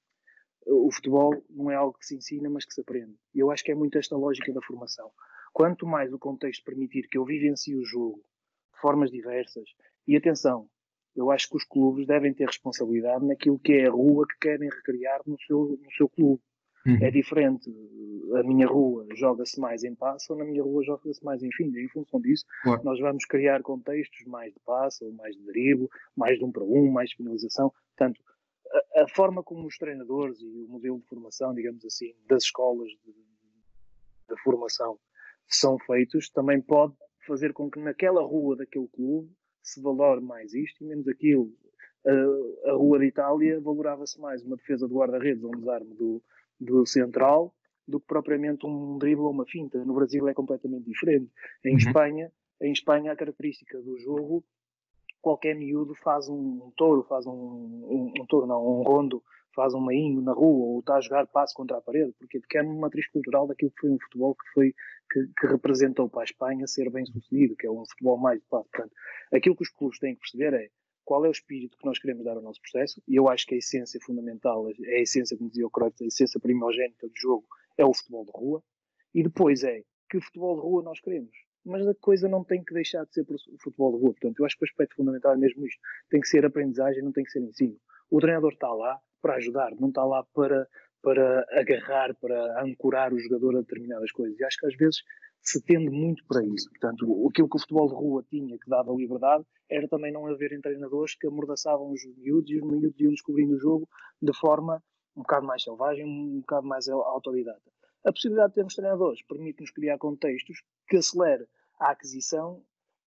o 0.68 0.90
futebol 0.92 1.42
não 1.50 1.70
é 1.70 1.74
algo 1.74 1.98
que 1.98 2.06
se 2.06 2.16
ensina, 2.16 2.48
mas 2.50 2.64
que 2.64 2.74
se 2.74 2.80
aprende. 2.80 3.14
E 3.34 3.38
eu 3.38 3.50
acho 3.50 3.64
que 3.64 3.72
é 3.72 3.74
muito 3.74 3.98
esta 3.98 4.16
lógica 4.16 4.52
da 4.52 4.60
formação. 4.62 5.10
Quanto 5.52 5.86
mais 5.86 6.12
o 6.12 6.18
contexto 6.18 6.64
permitir 6.64 7.08
que 7.08 7.18
eu 7.18 7.24
vivencie 7.24 7.74
o 7.74 7.84
jogo 7.84 8.22
de 8.72 8.80
formas 8.80 9.10
diversas, 9.10 9.68
e 10.06 10.16
atenção, 10.16 10.68
eu 11.16 11.30
acho 11.30 11.48
que 11.48 11.56
os 11.56 11.64
clubes 11.64 12.06
devem 12.06 12.32
ter 12.32 12.46
responsabilidade 12.46 13.26
naquilo 13.26 13.58
que 13.58 13.72
é 13.72 13.86
a 13.86 13.90
rua 13.90 14.26
que 14.26 14.38
querem 14.40 14.68
recriar 14.68 15.20
no 15.26 15.38
seu, 15.40 15.78
no 15.82 15.92
seu 15.96 16.08
clube. 16.08 16.40
Uhum. 16.86 16.98
É 17.02 17.10
diferente. 17.10 17.70
A 18.36 18.42
minha 18.42 18.66
rua 18.66 19.06
joga-se 19.14 19.60
mais 19.60 19.82
em 19.82 19.94
passo 19.94 20.32
ou 20.32 20.38
na 20.38 20.44
minha 20.44 20.62
rua 20.62 20.82
joga-se 20.84 21.22
mais 21.24 21.42
em 21.42 21.50
fim. 21.52 21.76
Em 21.76 21.88
função 21.88 22.20
disso, 22.20 22.44
claro. 22.62 22.82
nós 22.84 23.00
vamos 23.00 23.24
criar 23.24 23.62
contextos 23.62 24.24
mais 24.26 24.52
de 24.54 24.60
passo, 24.64 25.04
ou 25.04 25.12
mais 25.12 25.34
de 25.36 25.44
drible, 25.44 25.88
mais 26.16 26.38
de 26.38 26.44
um 26.44 26.52
para 26.52 26.62
um, 26.62 26.90
mais 26.90 27.10
de 27.10 27.16
finalização. 27.16 27.72
Portanto, 27.96 28.20
a, 28.72 29.02
a, 29.02 29.08
forma 29.08 29.42
como 29.42 29.66
os 29.66 29.76
treinadores 29.76 30.40
e 30.40 30.46
o 30.46 30.68
modelo 30.68 30.98
de 30.98 31.06
formação, 31.06 31.54
digamos 31.54 31.84
assim, 31.84 32.14
das 32.28 32.44
escolas 32.44 32.88
de, 32.88 33.12
de 34.28 34.42
formação 34.42 34.98
são 35.46 35.78
feitos, 35.78 36.28
também 36.30 36.60
pode 36.60 36.94
fazer 37.26 37.52
com 37.52 37.70
que 37.70 37.80
naquela 37.80 38.22
rua 38.22 38.56
daquele 38.56 38.88
clube 38.88 39.30
se 39.62 39.80
valore 39.80 40.20
mais 40.20 40.52
isto 40.54 40.82
e 40.82 40.86
menos 40.86 41.06
aquilo. 41.08 41.52
A, 42.06 42.70
a 42.70 42.72
rua 42.74 42.98
de 42.98 43.06
Itália 43.06 43.60
valorava-se 43.60 44.20
mais 44.20 44.42
uma 44.42 44.56
defesa 44.56 44.86
de 44.86 44.94
guarda-redes 44.94 45.42
ou 45.42 45.54
um 45.54 45.58
desarme 45.58 45.94
do, 45.94 46.22
do 46.60 46.86
central 46.86 47.54
do 47.86 47.98
que 47.98 48.06
propriamente 48.06 48.66
um 48.66 48.98
drible 48.98 49.22
ou 49.22 49.30
uma 49.30 49.46
finta. 49.46 49.82
No 49.84 49.94
Brasil 49.94 50.28
é 50.28 50.34
completamente 50.34 50.84
diferente. 50.84 51.30
Em 51.64 51.72
uhum. 51.72 51.78
Espanha, 51.78 52.32
em 52.60 52.70
Espanha 52.70 53.12
a 53.12 53.16
característica 53.16 53.80
do 53.80 53.98
jogo 53.98 54.44
qualquer 55.20 55.54
miúdo 55.54 55.94
faz 55.96 56.28
um, 56.28 56.34
um 56.66 56.72
touro, 56.76 57.02
faz 57.04 57.26
um, 57.26 57.32
um, 57.32 58.12
um, 58.18 58.26
touro, 58.26 58.46
não, 58.46 58.64
um 58.64 58.82
rondo, 58.82 59.22
faz 59.54 59.74
um 59.74 59.80
mainho 59.80 60.20
na 60.20 60.32
rua 60.32 60.66
ou 60.66 60.80
está 60.80 60.96
a 60.96 61.00
jogar 61.00 61.26
passo 61.26 61.54
contra 61.54 61.78
a 61.78 61.80
parede, 61.80 62.14
porque, 62.18 62.58
é 62.58 62.62
uma 62.62 62.80
matriz 62.80 63.08
cultural 63.08 63.46
daquilo 63.46 63.70
que 63.72 63.80
foi 63.80 63.90
um 63.90 63.98
futebol 63.98 64.34
que 64.34 64.52
foi 64.54 64.74
que, 65.10 65.26
que 65.38 65.46
representou 65.46 66.08
para 66.08 66.22
a 66.22 66.24
Espanha 66.24 66.66
ser 66.66 66.90
bem 66.90 67.04
sucedido, 67.06 67.56
que 67.56 67.66
é 67.66 67.70
um 67.70 67.84
futebol 67.86 68.18
mais 68.18 68.40
de 68.40 68.46
passo. 68.46 68.68
Portanto, 68.70 68.94
aquilo 69.32 69.56
que 69.56 69.62
os 69.62 69.70
clubes 69.70 69.98
têm 69.98 70.14
que 70.14 70.20
perceber 70.20 70.54
é 70.54 70.68
qual 71.04 71.24
é 71.24 71.28
o 71.28 71.32
espírito 71.32 71.78
que 71.78 71.86
nós 71.86 71.98
queremos 71.98 72.24
dar 72.24 72.36
ao 72.36 72.42
nosso 72.42 72.60
processo, 72.60 73.02
e 73.08 73.16
eu 73.16 73.28
acho 73.28 73.46
que 73.46 73.54
a 73.54 73.58
essência 73.58 73.98
fundamental, 74.04 74.68
é 74.68 74.96
a 74.96 75.00
essência, 75.00 75.36
como 75.36 75.48
dizia 75.48 75.66
o 75.66 75.70
Cruyff, 75.70 76.04
a 76.04 76.06
essência 76.06 76.38
primogénita 76.38 77.08
do 77.08 77.14
jogo 77.16 77.46
é 77.78 77.84
o 77.84 77.94
futebol 77.94 78.24
de 78.26 78.32
rua, 78.34 78.62
e 79.14 79.22
depois 79.22 79.64
é 79.64 79.82
que 80.10 80.20
futebol 80.20 80.56
de 80.56 80.62
rua 80.62 80.82
nós 80.82 81.00
queremos 81.00 81.47
mas 81.68 81.86
a 81.86 81.94
coisa 81.94 82.28
não 82.28 82.42
tem 82.42 82.62
que 82.64 82.74
deixar 82.74 83.04
de 83.04 83.14
ser 83.14 83.26
futebol 83.62 83.92
de 83.92 84.02
rua. 84.02 84.12
Portanto, 84.12 84.40
eu 84.40 84.46
acho 84.46 84.56
que 84.56 84.64
o 84.64 84.68
aspecto 84.68 84.96
fundamental 84.96 85.34
é 85.34 85.36
mesmo 85.36 85.66
isto. 85.66 85.80
Tem 86.10 86.20
que 86.20 86.28
ser 86.28 86.44
aprendizagem, 86.44 87.02
não 87.02 87.12
tem 87.12 87.24
que 87.24 87.30
ser 87.30 87.40
ensino. 87.40 87.76
O 88.10 88.20
treinador 88.20 88.52
está 88.52 88.72
lá 88.72 88.98
para 89.20 89.34
ajudar, 89.34 89.72
não 89.78 89.88
está 89.88 90.04
lá 90.04 90.24
para, 90.34 90.66
para 91.02 91.46
agarrar, 91.52 92.14
para 92.14 92.62
ancorar 92.62 93.12
o 93.12 93.18
jogador 93.18 93.56
a 93.56 93.60
determinadas 93.60 94.10
coisas. 94.12 94.38
E 94.38 94.44
acho 94.44 94.58
que 94.58 94.66
às 94.66 94.76
vezes 94.76 95.02
se 95.42 95.62
tende 95.62 95.90
muito 95.90 96.24
para 96.26 96.44
isso. 96.44 96.68
Portanto, 96.70 97.28
aquilo 97.28 97.48
que 97.48 97.56
o 97.56 97.60
futebol 97.60 97.88
de 97.88 97.94
rua 97.94 98.24
tinha, 98.28 98.58
que 98.58 98.68
dava 98.68 98.92
liberdade, 98.92 99.44
era 99.70 99.88
também 99.88 100.12
não 100.12 100.26
haverem 100.26 100.60
treinadores 100.60 101.14
que 101.14 101.26
amordaçavam 101.26 101.90
os 101.90 102.00
miúdos 102.16 102.50
e 102.50 102.56
os 102.56 102.62
miúdos 102.62 103.00
iam 103.00 103.10
descobrindo 103.10 103.54
o 103.54 103.58
jogo 103.58 103.88
de 104.20 104.32
forma 104.36 104.82
um 105.16 105.22
bocado 105.22 105.46
mais 105.46 105.62
selvagem, 105.62 106.04
um 106.04 106.40
bocado 106.40 106.66
mais 106.66 106.88
autodidata. 106.88 107.70
A 108.04 108.12
possibilidade 108.12 108.50
de 108.50 108.54
termos 108.54 108.74
treinadores 108.74 109.22
permite-nos 109.22 109.70
criar 109.70 109.98
contextos 109.98 110.62
que 110.88 110.96
acelere 110.96 111.44
a 111.78 111.90
aquisição 111.90 112.62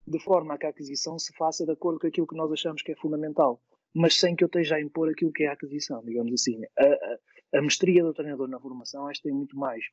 de 0.07 0.19
forma 0.19 0.55
a 0.55 0.59
que 0.59 0.67
a 0.67 0.71
aquisição 0.71 1.19
se 1.19 1.33
faça 1.35 1.65
de 1.65 1.73
acordo 1.73 2.01
com 2.01 2.07
aquilo 2.07 2.27
que 2.27 2.37
nós 2.37 2.51
achamos 2.51 2.83
que 2.83 2.93
é 2.93 2.97
fundamental, 2.97 3.61
mas 3.95 4.19
sem 4.19 4.35
que 4.35 4.43
eu 4.43 4.47
esteja 4.47 4.77
a 4.77 4.81
impor 4.81 5.09
aquilo 5.09 5.33
que 5.33 5.45
é 5.45 5.49
a 5.49 5.53
aquisição, 5.53 6.03
digamos 6.05 6.33
assim. 6.33 6.61
A, 6.79 6.85
a, 6.85 7.59
a 7.59 7.63
mestria 7.63 8.03
do 8.03 8.15
treinador 8.15 8.49
na 8.49 8.59
formação, 8.59 9.09
esta 9.09 9.25
tem 9.25 9.33
muito 9.33 9.57
mais 9.57 9.85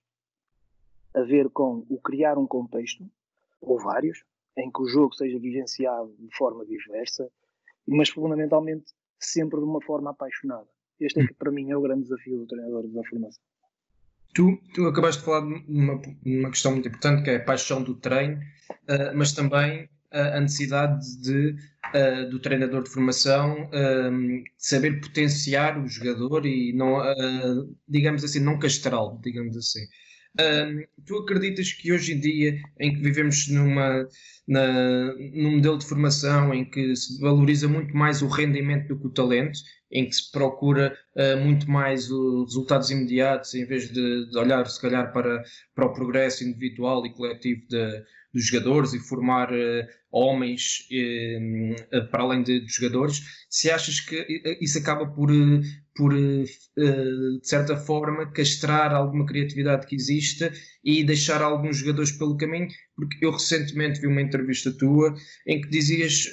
a 1.14 1.22
ver 1.22 1.50
com 1.50 1.86
o 1.90 2.00
criar 2.00 2.38
um 2.38 2.48
contexto 2.48 3.10
ou 3.62 3.80
vários, 3.80 4.24
em 4.56 4.72
que 4.72 4.82
o 4.82 4.88
jogo 4.88 5.14
seja 5.14 5.40
vivenciado 5.40 6.16
de 6.18 6.36
forma 6.36 6.66
diversa, 6.66 7.30
mas 7.88 8.10
fundamentalmente 8.10 8.94
sempre 9.20 9.60
de 9.60 9.66
uma 9.66 9.82
forma 9.82 10.12
apaixonada. 10.12 10.68
Este 11.00 11.22
é 11.22 11.28
que 11.28 11.34
para 11.34 11.52
mim 11.52 11.70
é 11.72 11.78
o 11.78 11.82
grande 11.82 12.04
desafio 12.04 12.40
do 12.40 12.48
treinador 12.48 12.88
da 12.88 13.04
formação. 13.04 13.44
Tu, 14.34 14.62
tu 14.74 14.88
acabaste 14.88 15.20
de 15.20 15.26
falar 15.26 15.42
de 15.42 15.64
uma, 15.68 16.02
uma 16.26 16.50
questão 16.50 16.72
muito 16.74 16.88
importante 16.88 17.24
que 17.24 17.30
é 17.32 17.36
a 17.38 17.44
paixão 17.44 17.82
do 17.82 17.96
treino, 17.96 18.38
uh, 18.38 19.16
mas 19.16 19.32
também 19.32 19.90
a 20.12 20.40
necessidade 20.40 21.18
de, 21.22 21.56
uh, 21.94 22.30
do 22.30 22.40
treinador 22.40 22.84
de 22.84 22.90
formação 22.90 23.66
uh, 23.66 24.44
saber 24.58 25.02
potenciar 25.02 25.78
o 25.78 25.88
jogador 25.88 26.46
e 26.46 26.74
não, 26.74 27.00
uh, 27.00 27.78
digamos 27.88 28.24
assim, 28.24 28.40
não 28.40 28.58
castrá-lo, 28.58 29.20
digamos 29.22 29.58
assim. 29.58 29.82
Tu 31.06 31.18
acreditas 31.18 31.72
que 31.74 31.92
hoje 31.92 32.14
em 32.14 32.20
dia, 32.20 32.60
em 32.80 32.94
que 32.94 33.02
vivemos 33.02 33.48
numa, 33.50 34.08
na, 34.48 35.14
num 35.34 35.56
modelo 35.56 35.78
de 35.78 35.86
formação 35.86 36.54
em 36.54 36.64
que 36.66 36.96
se 36.96 37.20
valoriza 37.20 37.68
muito 37.68 37.96
mais 37.96 38.22
o 38.22 38.28
rendimento 38.28 38.88
do 38.88 39.00
que 39.00 39.08
o 39.08 39.12
talento, 39.12 39.60
em 39.92 40.06
que 40.06 40.16
se 40.16 40.32
procura 40.32 40.96
muito 41.44 41.70
mais 41.70 42.12
os 42.12 42.54
resultados 42.54 42.92
imediatos 42.92 43.54
em 43.56 43.66
vez 43.66 43.92
de, 43.92 44.30
de, 44.30 44.38
olhar, 44.38 44.68
se 44.68 44.82
calhar, 44.82 45.12
para, 45.14 45.42
para 45.74 45.86
o 45.86 45.94
progresso 45.94 46.44
individual 46.44 47.06
e 47.06 47.14
coletivo 47.14 47.62
de, 47.68 48.04
dos 48.34 48.46
jogadores 48.46 48.94
e 48.94 49.00
formar 49.00 49.52
uh, 49.52 49.88
homens 50.12 50.88
uh, 50.92 52.08
para 52.12 52.24
além 52.24 52.44
de, 52.44 52.60
de, 52.60 52.72
jogadores, 52.72 53.22
se 53.50 53.70
achas 53.70 54.00
que 54.00 54.44
isso 54.62 54.78
acaba 54.78 55.08
por, 55.08 55.32
por 55.98 56.14
de 56.14 57.40
certa 57.42 57.76
forma, 57.76 58.32
castrar 58.32 58.94
alguma 58.94 59.26
criatividade 59.26 59.88
que 59.88 59.96
exista 59.96 60.54
e 60.84 61.04
deixar 61.04 61.42
alguns 61.42 61.78
jogadores 61.78 62.12
pelo 62.12 62.38
caminho, 62.38 62.68
porque 62.96 63.26
eu 63.26 63.32
recentemente 63.32 64.00
vi 64.00 64.06
uma 64.06 64.22
entrevista 64.22 64.72
tua 64.72 65.16
em 65.48 65.60
que 65.60 65.70
dizias 65.70 66.32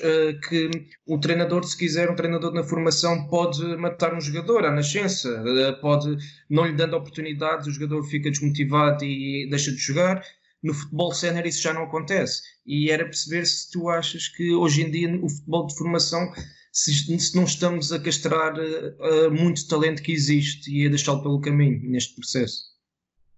que 0.49 0.71
o 1.07 1.19
treinador, 1.19 1.65
se 1.65 1.77
quiser, 1.77 2.11
um 2.11 2.15
treinador 2.15 2.53
na 2.53 2.63
formação 2.63 3.27
pode 3.29 3.65
matar 3.79 4.15
um 4.15 4.21
jogador 4.21 4.67
à 4.67 4.71
nascença, 4.71 5.43
pode, 5.81 6.15
não 6.51 6.67
lhe 6.67 6.75
dando 6.75 6.97
oportunidades, 6.97 7.67
o 7.67 7.73
jogador 7.73 8.03
fica 8.05 8.31
desmotivado 8.31 9.03
e 9.03 9.49
deixa 9.49 9.73
de 9.73 9.79
jogar 9.79 10.23
no 10.63 10.73
futebol 10.73 11.13
sénior 11.13 11.47
isso 11.47 11.63
já 11.63 11.75
não 11.75 11.85
acontece. 11.85 12.43
E 12.67 12.91
era 12.91 13.05
perceber 13.05 13.45
se 13.45 13.71
tu 13.71 13.89
achas 13.89 14.29
que 14.29 14.53
hoje 14.53 14.83
em 14.83 14.91
dia 14.91 15.15
o 15.23 15.29
futebol 15.29 15.67
de 15.67 15.77
formação, 15.77 16.33
se, 16.75 16.93
se 17.21 17.37
não 17.37 17.45
estamos 17.45 17.93
a 17.93 18.03
castrar 18.03 18.55
uh, 18.59 19.31
muito 19.31 19.67
talento 19.69 20.03
que 20.03 20.13
existe 20.13 20.69
e 20.75 20.87
a 20.87 20.89
deixá-lo 20.89 21.23
pelo 21.23 21.41
caminho 21.41 21.89
neste 21.89 22.17
processo. 22.17 22.75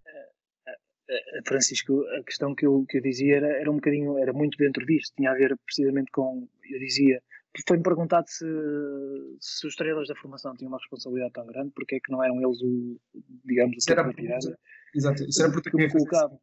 Uh, 0.07 1.47
Francisco, 1.47 2.03
a 2.19 2.25
questão 2.25 2.55
que 2.55 2.67
eu, 2.67 2.87
que 2.89 2.97
eu 2.97 3.03
dizia 3.03 3.37
era, 3.37 3.61
era 3.61 3.71
um 3.71 3.75
bocadinho, 3.75 4.19
era 4.19 4.33
muito 4.33 4.57
dentro 4.57 4.87
disto, 4.87 5.15
tinha 5.17 5.31
a 5.31 5.35
ver 5.35 5.55
precisamente 5.67 6.11
com, 6.13 6.49
eu 6.71 6.79
dizia, 6.81 7.23
foi-me 7.69 7.83
perguntado 7.83 8.27
se, 8.27 8.47
se 9.39 9.67
os 9.67 9.77
treinadores 9.77 10.09
da 10.09 10.17
formação 10.17 10.57
tinham 10.57 10.71
uma 10.71 10.79
responsabilidade 10.79 11.35
tão 11.35 11.47
grande, 11.47 11.73
porque 11.75 11.97
é 11.97 12.01
que 12.01 12.11
não 12.11 12.25
eram 12.25 12.41
eles 12.41 12.63
o, 12.63 12.99
digamos, 13.45 13.85
o 13.87 13.93
era 13.93 14.15
pirâmide. 14.15 14.55
Exato, 14.95 15.23
isso 15.25 15.43
era 15.43 15.53
porque 15.53 15.77
me 15.77 15.91
colocavam. 15.91 16.41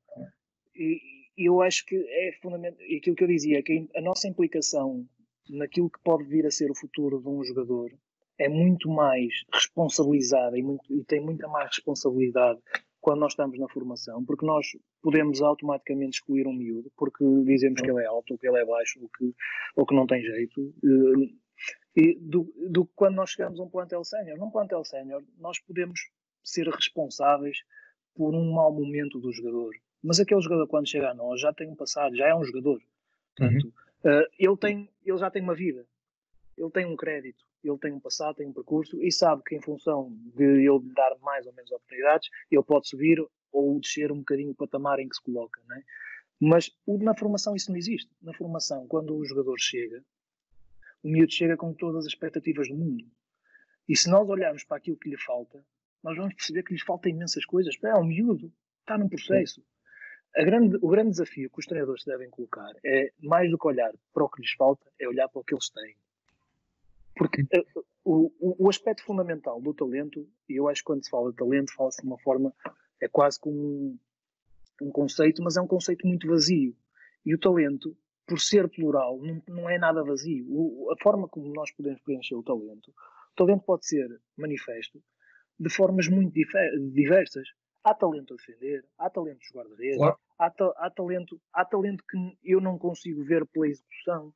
E, 0.75 0.99
eu 1.35 1.63
acho 1.63 1.83
que 1.87 1.95
é 1.95 2.37
fundamental, 2.39 2.79
aquilo 2.95 3.15
que 3.15 3.23
eu 3.23 3.27
dizia, 3.27 3.63
que 3.63 3.89
a 3.95 4.01
nossa 4.01 4.27
implicação 4.27 5.07
naquilo 5.49 5.89
que 5.89 5.99
pode 6.03 6.23
vir 6.25 6.45
a 6.45 6.51
ser 6.51 6.71
o 6.71 6.75
futuro 6.75 7.19
de 7.19 7.27
um 7.27 7.43
jogador 7.43 7.91
é 8.37 8.49
muito 8.49 8.89
mais 8.89 9.43
responsabilizada 9.53 10.57
e, 10.57 10.63
muito, 10.63 10.83
e 10.91 11.03
tem 11.03 11.21
muita 11.21 11.47
mais 11.47 11.69
responsabilidade 11.75 12.59
quando 12.99 13.19
nós 13.19 13.33
estamos 13.33 13.59
na 13.59 13.67
formação, 13.67 14.23
porque 14.23 14.45
nós 14.45 14.65
podemos 15.01 15.41
automaticamente 15.41 16.19
excluir 16.19 16.47
um 16.47 16.53
miúdo, 16.53 16.89
porque 16.97 17.23
dizemos 17.43 17.81
que 17.81 17.91
ele 17.91 18.01
é 18.01 18.05
alto, 18.05 18.31
ou 18.31 18.37
que 18.39 18.47
ele 18.47 18.57
é 18.57 18.65
baixo, 18.65 18.97
ou 19.01 19.09
que, 19.09 19.35
ou 19.75 19.85
que 19.85 19.93
não 19.93 20.07
tem 20.07 20.21
jeito, 20.21 20.73
eh, 20.81 21.33
e 21.95 22.17
do, 22.19 22.45
que 22.45 22.91
quando 22.95 23.15
nós 23.15 23.31
chegamos 23.31 23.59
a 23.59 23.63
um 23.63 23.69
plantel 23.69 24.03
sénior. 24.05 24.37
Num 24.37 24.49
plantel 24.49 24.83
sénior, 24.85 25.21
nós 25.37 25.59
podemos 25.59 25.99
ser 26.43 26.67
responsáveis 26.67 27.57
por 28.15 28.33
um 28.33 28.53
mau 28.53 28.73
momento 28.73 29.19
do 29.19 29.33
jogador, 29.33 29.73
mas 30.01 30.19
aquele 30.19 30.41
jogador, 30.41 30.67
quando 30.67 30.87
chega 30.87 31.11
a 31.11 31.13
nós, 31.13 31.41
já 31.41 31.53
tem 31.53 31.69
um 31.69 31.75
passado, 31.75 32.15
já 32.15 32.29
é 32.29 32.35
um 32.35 32.43
jogador. 32.43 32.81
Portanto, 33.35 33.65
uhum. 33.65 33.71
Uh, 34.05 34.27
ele, 34.37 34.57
tem, 34.57 34.89
ele 35.05 35.17
já 35.17 35.29
tem 35.29 35.41
uma 35.41 35.55
vida, 35.55 35.85
ele 36.57 36.69
tem 36.71 36.85
um 36.85 36.95
crédito, 36.95 37.43
ele 37.63 37.77
tem 37.77 37.93
um 37.93 37.99
passado, 37.99 38.35
tem 38.35 38.47
um 38.47 38.53
percurso 38.53 39.01
e 39.01 39.11
sabe 39.11 39.41
que, 39.45 39.55
em 39.55 39.61
função 39.61 40.11
de 40.35 40.43
ele 40.43 40.79
lhe 40.79 40.93
dar 40.93 41.15
mais 41.21 41.45
ou 41.47 41.53
menos 41.53 41.71
oportunidades, 41.71 42.29
ele 42.51 42.63
pode 42.63 42.87
subir 42.87 43.25
ou 43.51 43.79
descer 43.79 44.11
um 44.11 44.19
bocadinho 44.19 44.51
o 44.51 44.55
patamar 44.55 44.99
em 44.99 45.07
que 45.07 45.15
se 45.15 45.21
coloca. 45.21 45.61
Não 45.67 45.75
é? 45.75 45.83
Mas 46.39 46.71
na 46.87 47.15
formação 47.15 47.55
isso 47.55 47.71
não 47.71 47.77
existe. 47.77 48.11
Na 48.21 48.33
formação, 48.33 48.87
quando 48.87 49.15
o 49.15 49.25
jogador 49.25 49.57
chega, 49.59 50.03
o 51.01 51.07
miúdo 51.07 51.31
chega 51.31 51.55
com 51.55 51.73
todas 51.73 52.05
as 52.05 52.13
expectativas 52.13 52.67
do 52.67 52.75
mundo. 52.75 53.05
E 53.87 53.95
se 53.95 54.09
nós 54.09 54.27
olharmos 54.27 54.63
para 54.63 54.77
aquilo 54.77 54.97
que 54.97 55.09
lhe 55.09 55.17
falta, 55.17 55.63
nós 56.03 56.17
vamos 56.17 56.33
perceber 56.33 56.63
que 56.63 56.73
lhe 56.73 56.79
falta 56.79 57.09
imensas 57.09 57.45
coisas. 57.45 57.75
É 57.83 57.95
um 57.95 58.05
miúdo, 58.05 58.51
está 58.81 58.97
num 58.97 59.07
processo 59.07 59.63
grande, 60.41 60.77
o 60.81 60.89
grande 60.89 61.11
desafio 61.11 61.49
que 61.49 61.59
os 61.59 61.65
treinadores 61.65 62.03
devem 62.05 62.29
colocar 62.29 62.71
é, 62.83 63.11
mais 63.21 63.49
do 63.51 63.57
que 63.57 63.67
olhar 63.67 63.91
para 64.13 64.23
o 64.23 64.29
que 64.29 64.41
lhes 64.41 64.51
falta, 64.53 64.85
é 64.99 65.07
olhar 65.07 65.29
para 65.29 65.39
o 65.39 65.43
que 65.43 65.53
eles 65.53 65.69
têm. 65.69 65.95
Porque 67.15 67.43
uh, 67.43 67.85
o, 68.03 68.65
o, 68.65 68.69
aspecto 68.69 69.03
fundamental 69.03 69.61
do 69.61 69.73
talento, 69.73 70.27
e 70.49 70.55
eu 70.59 70.67
acho 70.67 70.81
que 70.81 70.85
quando 70.85 71.03
se 71.03 71.09
fala 71.09 71.29
de 71.29 71.37
talento, 71.37 71.73
fala-se 71.73 72.01
de 72.01 72.07
uma 72.07 72.17
forma, 72.19 72.53
é 72.99 73.07
quase 73.07 73.39
como 73.39 73.55
um, 73.55 73.99
um, 74.81 74.91
conceito, 74.91 75.43
mas 75.43 75.55
é 75.55 75.61
um 75.61 75.67
conceito 75.67 76.07
muito 76.07 76.27
vazio. 76.27 76.75
E 77.25 77.33
o 77.33 77.39
talento, 77.39 77.95
por 78.25 78.39
ser 78.39 78.67
plural, 78.69 79.19
não, 79.21 79.41
não 79.47 79.69
é 79.69 79.77
nada 79.77 80.03
vazio. 80.03 80.45
O, 80.49 80.91
a 80.91 81.03
forma 81.03 81.27
como 81.27 81.53
nós 81.53 81.71
podemos 81.71 82.01
preencher 82.01 82.35
o 82.35 82.43
talento, 82.43 82.89
o 82.89 83.35
talento 83.35 83.63
pode 83.63 83.85
ser 83.85 84.09
manifesto 84.35 85.01
de 85.59 85.69
formas 85.69 86.07
muito 86.07 86.33
diversas. 86.91 87.47
Há 87.83 87.93
talento 87.93 88.33
a 88.33 88.37
defender, 88.37 88.85
há 88.97 89.09
talento 89.09 89.39
de 89.39 89.53
guarda-redes, 89.53 89.97
claro. 89.97 90.17
há, 90.39 90.49
ta 90.49 90.73
há, 90.77 90.89
talento, 90.89 91.41
há 91.53 91.65
talento 91.65 92.03
que 92.09 92.37
eu 92.43 92.61
não 92.61 92.77
consigo 92.77 93.23
ver 93.23 93.45
pela 93.47 93.67
execução. 93.67 94.33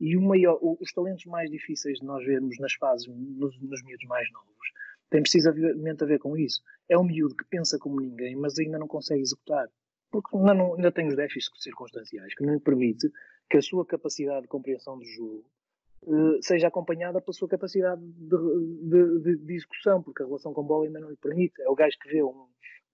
E 0.00 0.16
o 0.16 0.22
maior, 0.22 0.58
os 0.62 0.92
talentos 0.92 1.24
mais 1.26 1.50
difíceis 1.50 1.98
de 1.98 2.04
nós 2.04 2.24
vermos 2.24 2.58
nas 2.58 2.74
fases, 2.74 3.06
nos, 3.06 3.60
nos 3.60 3.82
miúdos 3.82 4.06
mais 4.06 4.30
novos, 4.32 4.68
tem 5.10 5.22
precisamente 5.22 6.02
a 6.02 6.06
ver 6.06 6.18
com 6.18 6.36
isso. 6.36 6.60
É 6.88 6.98
um 6.98 7.04
miúdo 7.04 7.36
que 7.36 7.44
pensa 7.44 7.78
como 7.78 8.00
ninguém, 8.00 8.36
mas 8.36 8.58
ainda 8.58 8.78
não 8.78 8.88
consegue 8.88 9.22
executar. 9.22 9.68
Porque 10.10 10.36
ainda, 10.36 10.54
não, 10.54 10.74
ainda 10.74 10.92
tem 10.92 11.08
os 11.08 11.16
déficits 11.16 11.62
circunstanciais, 11.62 12.34
que 12.34 12.44
não 12.44 12.54
lhe 12.54 12.60
permite 12.60 13.10
que 13.50 13.56
a 13.56 13.62
sua 13.62 13.84
capacidade 13.84 14.42
de 14.42 14.48
compreensão 14.48 14.98
do 14.98 15.04
jogo 15.04 15.44
uh, 16.02 16.42
seja 16.42 16.68
acompanhada 16.68 17.20
pela 17.20 17.32
sua 17.32 17.48
capacidade 17.48 18.00
de, 18.00 18.36
de, 18.82 19.20
de, 19.20 19.36
de, 19.38 19.54
execução, 19.54 20.02
porque 20.02 20.22
a 20.22 20.26
relação 20.26 20.52
com 20.52 20.62
bola 20.62 20.86
ainda 20.86 21.00
não 21.00 21.10
lhe 21.10 21.16
permite. 21.16 21.60
É 21.62 21.68
o 21.68 21.74
gajo 21.74 21.96
que 22.00 22.08
vê 22.08 22.22
um, 22.22 22.46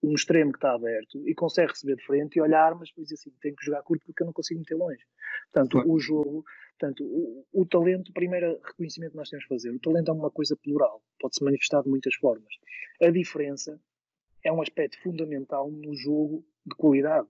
um 0.02 0.14
extremo 0.14 0.52
que 0.52 0.58
está 0.58 0.74
aberto 0.74 1.26
e 1.28 1.34
consegue 1.34 1.72
receber 1.72 1.96
de 1.96 2.04
frente 2.04 2.36
e 2.36 2.40
olhar, 2.40 2.74
mas 2.74 2.88
depois 2.88 3.12
assim, 3.12 3.30
tenho 3.40 3.54
que 3.54 3.64
jogar 3.64 3.82
curto 3.82 4.04
porque 4.06 4.22
eu 4.22 4.26
não 4.26 4.32
consigo 4.32 4.60
meter 4.60 4.74
longe. 4.74 5.04
Portanto, 5.52 5.72
claro. 5.72 5.92
o 5.92 5.98
jogo, 5.98 6.44
portanto, 6.78 7.04
o, 7.04 7.46
o 7.52 7.66
talento, 7.66 8.12
primeiro 8.12 8.58
reconhecimento 8.64 9.12
que 9.12 9.18
nós 9.18 9.28
temos 9.28 9.44
que 9.44 9.54
fazer, 9.54 9.70
o 9.70 9.78
talento 9.78 10.10
é 10.10 10.14
uma 10.14 10.30
coisa 10.30 10.56
plural, 10.56 11.02
pode-se 11.18 11.44
manifestar 11.44 11.82
de 11.82 11.90
muitas 11.90 12.14
formas. 12.14 12.54
A 13.00 13.10
diferença 13.10 13.80
é 14.42 14.50
um 14.50 14.62
aspecto 14.62 15.00
fundamental 15.02 15.70
no 15.70 15.94
jogo 15.94 16.44
de 16.64 16.74
qualidade. 16.76 17.28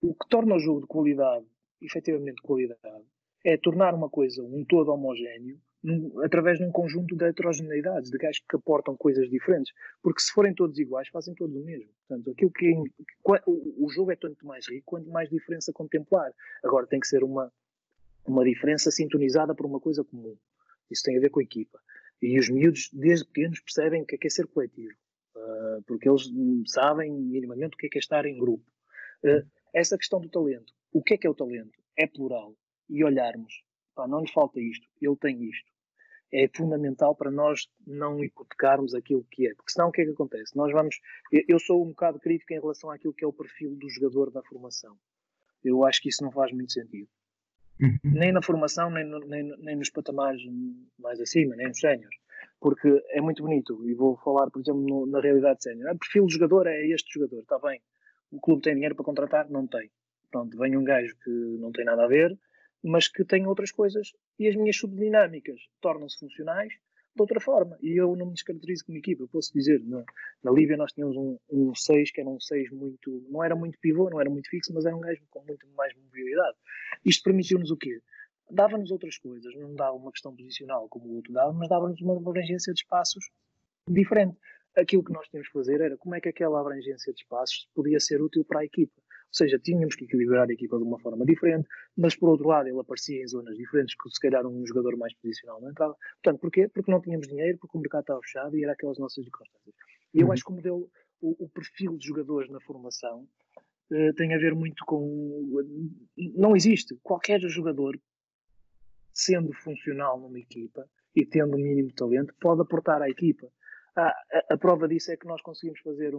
O 0.00 0.14
que 0.14 0.28
torna 0.28 0.54
o 0.54 0.60
jogo 0.60 0.82
de 0.82 0.86
qualidade, 0.86 1.46
efetivamente 1.82 2.36
de 2.36 2.42
qualidade, 2.42 3.04
é 3.44 3.56
tornar 3.56 3.94
uma 3.94 4.08
coisa 4.08 4.42
um 4.42 4.64
todo 4.64 4.92
homogéneo 4.92 5.60
num, 5.82 6.22
através 6.22 6.58
de 6.58 6.64
um 6.64 6.72
conjunto 6.72 7.16
de 7.16 7.24
heterogeneidades, 7.24 8.10
de 8.10 8.18
gajos 8.18 8.42
que 8.48 8.56
aportam 8.56 8.96
coisas 8.96 9.28
diferentes. 9.30 9.72
Porque 10.02 10.20
se 10.20 10.32
forem 10.32 10.54
todos 10.54 10.78
iguais, 10.78 11.08
fazem 11.08 11.34
todos 11.34 11.56
o 11.56 11.64
mesmo. 11.64 11.90
Portanto, 12.06 12.30
aquilo 12.30 12.50
que 12.50 12.72
é, 12.72 13.42
o, 13.46 13.88
jogo 13.90 14.12
é 14.12 14.16
tanto 14.16 14.46
mais 14.46 14.68
rico 14.68 14.84
quanto 14.86 15.08
mais 15.10 15.28
diferença 15.28 15.72
contemplar. 15.72 16.32
Agora 16.62 16.86
tem 16.86 17.00
que 17.00 17.06
ser 17.06 17.22
uma, 17.22 17.52
uma 18.26 18.44
diferença 18.44 18.90
sintonizada 18.90 19.54
por 19.54 19.66
uma 19.66 19.80
coisa 19.80 20.04
comum. 20.04 20.36
Isso 20.90 21.02
tem 21.02 21.16
a 21.16 21.20
ver 21.20 21.30
com 21.30 21.40
a 21.40 21.42
equipa. 21.42 21.78
E 22.20 22.38
os 22.38 22.48
miúdos, 22.48 22.90
desde 22.92 23.26
pequenos, 23.26 23.60
percebem 23.60 24.02
o 24.02 24.06
que 24.06 24.16
é, 24.16 24.18
que 24.18 24.26
é 24.26 24.30
ser 24.30 24.46
coletivo. 24.48 24.94
Uh, 25.36 25.82
porque 25.86 26.08
eles 26.08 26.28
sabem 26.66 27.12
minimamente 27.12 27.74
o 27.74 27.78
que 27.78 27.86
é, 27.86 27.88
que 27.90 27.98
é 27.98 28.00
estar 28.00 28.26
em 28.26 28.36
grupo. 28.36 28.64
Uh, 29.22 29.46
essa 29.72 29.96
questão 29.96 30.20
do 30.20 30.28
talento. 30.28 30.72
O 30.92 31.02
que 31.02 31.14
é 31.14 31.18
que 31.18 31.26
é 31.26 31.30
o 31.30 31.34
talento? 31.34 31.78
É 31.96 32.06
plural. 32.06 32.56
E 32.88 33.04
olharmos 33.04 33.62
pá, 33.98 34.06
não 34.06 34.20
lhe 34.20 34.30
falta 34.30 34.60
isto, 34.60 34.86
ele 35.02 35.16
tem 35.16 35.42
isto. 35.42 35.68
É 36.32 36.48
fundamental 36.54 37.16
para 37.16 37.30
nós 37.30 37.68
não 37.86 38.22
hipotecarmos 38.22 38.94
aquilo 38.94 39.26
que 39.30 39.48
é, 39.48 39.54
porque 39.54 39.72
senão 39.72 39.88
o 39.88 39.92
que 39.92 40.02
é 40.02 40.04
que 40.04 40.12
acontece? 40.12 40.54
Nós 40.54 40.70
vamos. 40.72 41.00
Eu 41.32 41.58
sou 41.58 41.84
um 41.84 41.88
bocado 41.88 42.20
crítico 42.20 42.52
em 42.52 42.60
relação 42.60 42.90
àquilo 42.90 43.14
que 43.14 43.24
é 43.24 43.26
o 43.26 43.32
perfil 43.32 43.74
do 43.74 43.88
jogador 43.88 44.30
da 44.30 44.42
formação. 44.42 44.94
Eu 45.64 45.84
acho 45.84 46.00
que 46.00 46.10
isso 46.10 46.22
não 46.22 46.30
faz 46.30 46.52
muito 46.52 46.72
sentido. 46.72 47.08
Uhum. 47.80 47.98
Nem 48.04 48.30
na 48.30 48.42
formação, 48.42 48.90
nem, 48.90 49.04
no, 49.04 49.20
nem, 49.20 49.42
nem, 49.58 49.76
nos 49.76 49.90
patamares 49.90 50.42
mais 50.98 51.18
acima, 51.20 51.56
nem 51.56 51.68
nos 51.68 51.80
séniores. 51.80 52.16
Porque 52.60 53.02
é 53.10 53.20
muito 53.20 53.42
bonito, 53.42 53.88
e 53.88 53.94
vou 53.94 54.16
falar, 54.18 54.50
por 54.50 54.60
exemplo, 54.60 54.82
no, 54.82 55.06
na 55.06 55.20
realidade 55.20 55.62
sénior. 55.62 55.94
O 55.94 55.98
perfil 55.98 56.26
do 56.26 56.32
jogador 56.32 56.66
é 56.66 56.86
este 56.88 57.14
jogador, 57.14 57.40
está 57.40 57.58
bem. 57.58 57.80
O 58.30 58.40
clube 58.40 58.62
tem 58.62 58.74
dinheiro 58.74 58.94
para 58.94 59.04
contratar? 59.04 59.48
Não 59.48 59.66
tem. 59.66 59.90
pronto, 60.30 60.58
vem 60.58 60.76
um 60.76 60.84
gajo 60.84 61.16
que 61.24 61.30
não 61.30 61.72
tem 61.72 61.84
nada 61.84 62.04
a 62.04 62.08
ver, 62.08 62.38
mas 62.82 63.08
que 63.08 63.24
tem 63.24 63.46
outras 63.46 63.70
coisas 63.70 64.12
e 64.38 64.48
as 64.48 64.56
minhas 64.56 64.76
subdinâmicas 64.76 65.60
tornam-se 65.80 66.18
funcionais 66.18 66.72
de 67.18 67.22
outra 67.22 67.40
forma. 67.40 67.76
E 67.82 68.00
eu 68.00 68.14
não 68.16 68.26
me 68.26 68.32
descaracterizo 68.32 68.84
como 68.86 68.98
equipa. 68.98 69.24
Eu 69.24 69.28
posso 69.28 69.52
dizer, 69.52 69.82
na, 69.84 70.04
na 70.42 70.50
Líbia 70.50 70.76
nós 70.76 70.92
tínhamos 70.92 71.16
um 71.50 71.74
6 71.74 72.08
um 72.10 72.12
que 72.12 72.20
era 72.20 72.30
um 72.30 72.40
6 72.40 72.70
muito. 72.70 73.26
Não 73.28 73.42
era 73.42 73.56
muito 73.56 73.78
pivô, 73.80 74.08
não 74.08 74.20
era 74.20 74.30
muito 74.30 74.48
fixo, 74.48 74.72
mas 74.72 74.86
era 74.86 74.96
um 74.96 75.00
gajo 75.00 75.20
com 75.30 75.44
muito 75.44 75.66
mais 75.76 75.92
mobilidade. 75.96 76.56
Isto 77.04 77.24
permitiu-nos 77.24 77.70
o 77.70 77.76
quê? 77.76 78.00
Dava-nos 78.50 78.90
outras 78.90 79.18
coisas, 79.18 79.54
não 79.56 79.74
dava 79.74 79.94
uma 79.94 80.10
questão 80.10 80.34
posicional 80.34 80.88
como 80.88 81.06
o 81.06 81.16
outro 81.16 81.32
dava, 81.32 81.52
mas 81.52 81.68
dava-nos 81.68 82.00
uma 82.00 82.16
abrangência 82.16 82.72
de 82.72 82.80
espaços 82.80 83.28
diferente. 83.86 84.38
Aquilo 84.74 85.04
que 85.04 85.12
nós 85.12 85.28
tínhamos 85.28 85.48
que 85.48 85.52
fazer 85.52 85.80
era 85.80 85.96
como 85.98 86.14
é 86.14 86.20
que 86.20 86.28
aquela 86.28 86.60
abrangência 86.60 87.12
de 87.12 87.20
espaços 87.20 87.68
podia 87.74 88.00
ser 88.00 88.22
útil 88.22 88.44
para 88.44 88.60
a 88.60 88.64
equipa. 88.64 89.02
Ou 89.28 89.34
seja, 89.34 89.58
tínhamos 89.58 89.94
que 89.94 90.04
equilibrar 90.04 90.48
a 90.48 90.52
equipa 90.52 90.78
de 90.78 90.84
uma 90.84 90.98
forma 90.98 91.24
diferente, 91.26 91.68
mas 91.96 92.16
por 92.16 92.30
outro 92.30 92.48
lado 92.48 92.66
ele 92.66 92.80
aparecia 92.80 93.22
em 93.22 93.28
zonas 93.28 93.56
diferentes 93.56 93.94
que 93.94 94.08
se 94.08 94.18
calhar 94.18 94.46
um 94.46 94.66
jogador 94.66 94.96
mais 94.96 95.14
posicional 95.14 95.60
não 95.60 95.70
entrava. 95.70 95.94
Portanto, 96.22 96.40
porquê? 96.40 96.68
Porque 96.68 96.90
não 96.90 97.00
tínhamos 97.00 97.28
dinheiro, 97.28 97.58
porque 97.58 97.76
o 97.76 97.80
mercado 97.80 98.00
estava 98.02 98.20
fechado 98.22 98.56
e 98.56 98.64
era 98.64 98.72
aquelas 98.72 98.98
nossas 98.98 99.22
circunstâncias. 99.22 99.74
E 100.14 100.20
eu 100.20 100.26
uhum. 100.26 100.32
acho 100.32 100.44
que 100.44 100.50
o 100.50 100.54
modelo, 100.54 100.90
o, 101.20 101.44
o, 101.44 101.48
perfil 101.50 101.98
de 101.98 102.06
jogadores 102.06 102.50
na 102.50 102.60
formação 102.60 103.28
uh, 103.92 104.14
tem 104.14 104.34
a 104.34 104.38
ver 104.38 104.54
muito 104.54 104.82
com. 104.86 105.62
Não 106.34 106.56
existe. 106.56 106.98
Qualquer 107.02 107.40
jogador, 107.42 108.00
sendo 109.12 109.52
funcional 109.52 110.18
numa 110.18 110.38
equipa 110.38 110.88
e 111.14 111.26
tendo 111.26 111.54
o 111.54 111.58
um 111.58 111.62
mínimo 111.62 111.92
talento, 111.92 112.34
pode 112.40 112.62
aportar 112.62 113.02
à 113.02 113.10
equipa. 113.10 113.46
Ah, 113.94 114.14
a, 114.32 114.54
a, 114.54 114.56
prova 114.56 114.88
disso 114.88 115.10
é 115.10 115.16
que 115.16 115.26
nós 115.26 115.42
conseguimos 115.42 115.80
fazer 115.80 116.14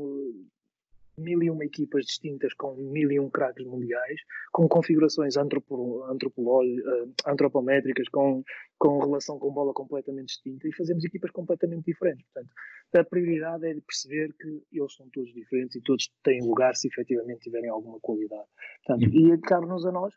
mil 1.19 1.43
e 1.43 1.49
uma 1.49 1.65
equipas 1.65 2.05
distintas 2.05 2.53
com 2.53 2.75
mil 2.75 3.11
e 3.11 3.19
um 3.19 3.29
craques 3.29 3.65
mundiais, 3.65 4.21
com 4.51 4.67
configurações 4.67 5.37
antropo, 5.37 6.03
eh, 6.09 7.07
antropométricas, 7.25 8.07
com, 8.09 8.43
com 8.77 8.99
relação 8.99 9.37
com 9.37 9.51
bola 9.51 9.73
completamente 9.73 10.27
distinta 10.27 10.67
e 10.67 10.73
fazemos 10.73 11.03
equipas 11.03 11.31
completamente 11.31 11.85
diferentes. 11.85 12.25
Portanto, 12.33 12.53
a 12.95 13.03
prioridade 13.03 13.67
é 13.67 13.73
de 13.73 13.81
perceber 13.81 14.33
que 14.33 14.63
eles 14.71 14.95
são 14.95 15.09
todos 15.09 15.33
diferentes 15.33 15.75
e 15.75 15.81
todos 15.81 16.09
têm 16.23 16.41
lugar 16.41 16.75
se 16.75 16.87
efetivamente 16.87 17.41
tiverem 17.41 17.69
alguma 17.69 17.99
qualidade. 17.99 18.47
Portanto, 18.85 19.13
e 19.13 19.37
cabe-nos 19.41 19.85
a 19.85 19.91
nós 19.91 20.13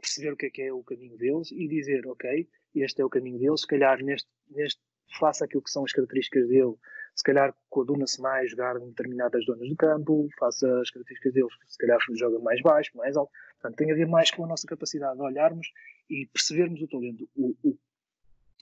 perceber 0.00 0.32
o 0.32 0.36
que 0.36 0.46
é 0.46 0.50
que 0.50 0.62
é 0.62 0.72
o 0.72 0.82
caminho 0.82 1.16
deles 1.16 1.50
e 1.50 1.66
dizer, 1.68 2.06
ok, 2.06 2.48
este 2.74 3.00
é 3.00 3.04
o 3.04 3.10
caminho 3.10 3.38
deles, 3.38 3.62
se 3.62 3.66
calhar 3.66 4.02
neste, 4.02 4.28
neste 4.50 4.80
faça 5.18 5.44
aquilo 5.44 5.62
que 5.62 5.70
são 5.70 5.84
as 5.84 5.92
características 5.92 6.48
dele, 6.48 6.74
se 7.14 7.22
calhar 7.22 7.54
coaduna-se 7.70 8.20
mais 8.20 8.50
jogar 8.50 8.76
em 8.76 8.88
determinadas 8.88 9.44
zonas 9.44 9.68
do 9.68 9.76
campo, 9.76 10.28
faça 10.38 10.66
as 10.80 10.90
características 10.90 11.32
deles, 11.32 11.52
se 11.66 11.78
calhar 11.78 11.98
joga 12.14 12.38
mais 12.40 12.60
baixo, 12.60 12.90
mais 12.96 13.16
alto. 13.16 13.30
Portanto, 13.60 13.76
tem 13.76 13.92
a 13.92 13.94
ver 13.94 14.06
mais 14.06 14.30
com 14.30 14.44
a 14.44 14.48
nossa 14.48 14.66
capacidade 14.66 15.16
de 15.16 15.22
olharmos 15.22 15.68
e 16.10 16.26
percebermos 16.32 16.82
o 16.82 16.88
talento. 16.88 17.28
O, 17.36 17.54
o, 17.62 17.78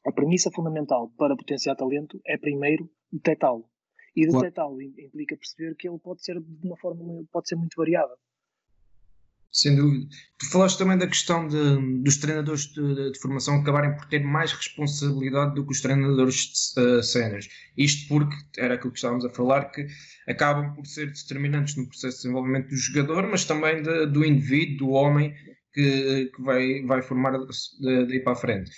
a 0.07 0.12
premissa 0.12 0.51
fundamental 0.51 1.11
para 1.17 1.37
potenciar 1.37 1.77
talento 1.77 2.21
é 2.27 2.37
primeiro 2.37 2.91
detectá-lo. 3.11 3.69
E 4.15 4.27
detectá-lo 4.27 4.83
implica 4.83 5.37
perceber 5.37 5.75
que 5.75 5.88
ele 5.88 5.99
pode 5.99 6.23
ser 6.23 6.38
de 6.38 6.67
uma 6.67 6.77
forma, 6.77 7.25
pode 7.33 7.49
ser 7.49 7.57
muito 7.57 7.75
variável. 7.77 8.17
Sem 9.53 9.77
dúvida. 9.77 10.07
Tu 10.38 10.51
falaste 10.51 10.79
também 10.79 10.97
da 10.97 11.07
questão 11.07 11.47
de, 11.47 12.03
dos 12.03 12.17
treinadores 12.17 12.73
de, 12.73 13.12
de, 13.12 13.19
formação 13.21 13.61
acabarem 13.61 13.95
por 13.95 14.07
ter 14.07 14.25
mais 14.25 14.51
responsabilidade 14.51 15.55
do 15.55 15.67
que 15.67 15.73
os 15.73 15.83
treinadores 15.83 16.75
uh, 16.79 17.03
séniores. 17.03 17.49
Isto 17.77 18.09
porque, 18.09 18.35
era 18.57 18.75
aquilo 18.75 18.93
que 18.93 18.99
estávamos 18.99 19.27
a 19.27 19.31
falar, 19.31 19.67
que 19.67 19.87
acabam 20.27 20.75
por 20.75 20.87
ser 20.87 21.12
determinantes 21.12 21.77
no 21.77 21.87
processo 21.87 22.17
de 22.17 22.23
desenvolvimento 22.23 22.69
do 22.71 22.77
jogador, 22.77 23.29
mas 23.29 23.45
também 23.45 23.83
de, 23.83 24.07
do 24.07 24.25
indivíduo, 24.25 24.88
do 24.88 24.91
homem 24.95 25.35
que, 25.75 26.31
que 26.35 26.43
vai, 26.43 26.83
vai 26.87 27.03
formar 27.03 27.33
daí 27.81 28.21
para 28.21 28.33
a 28.33 28.37
frente. 28.37 28.71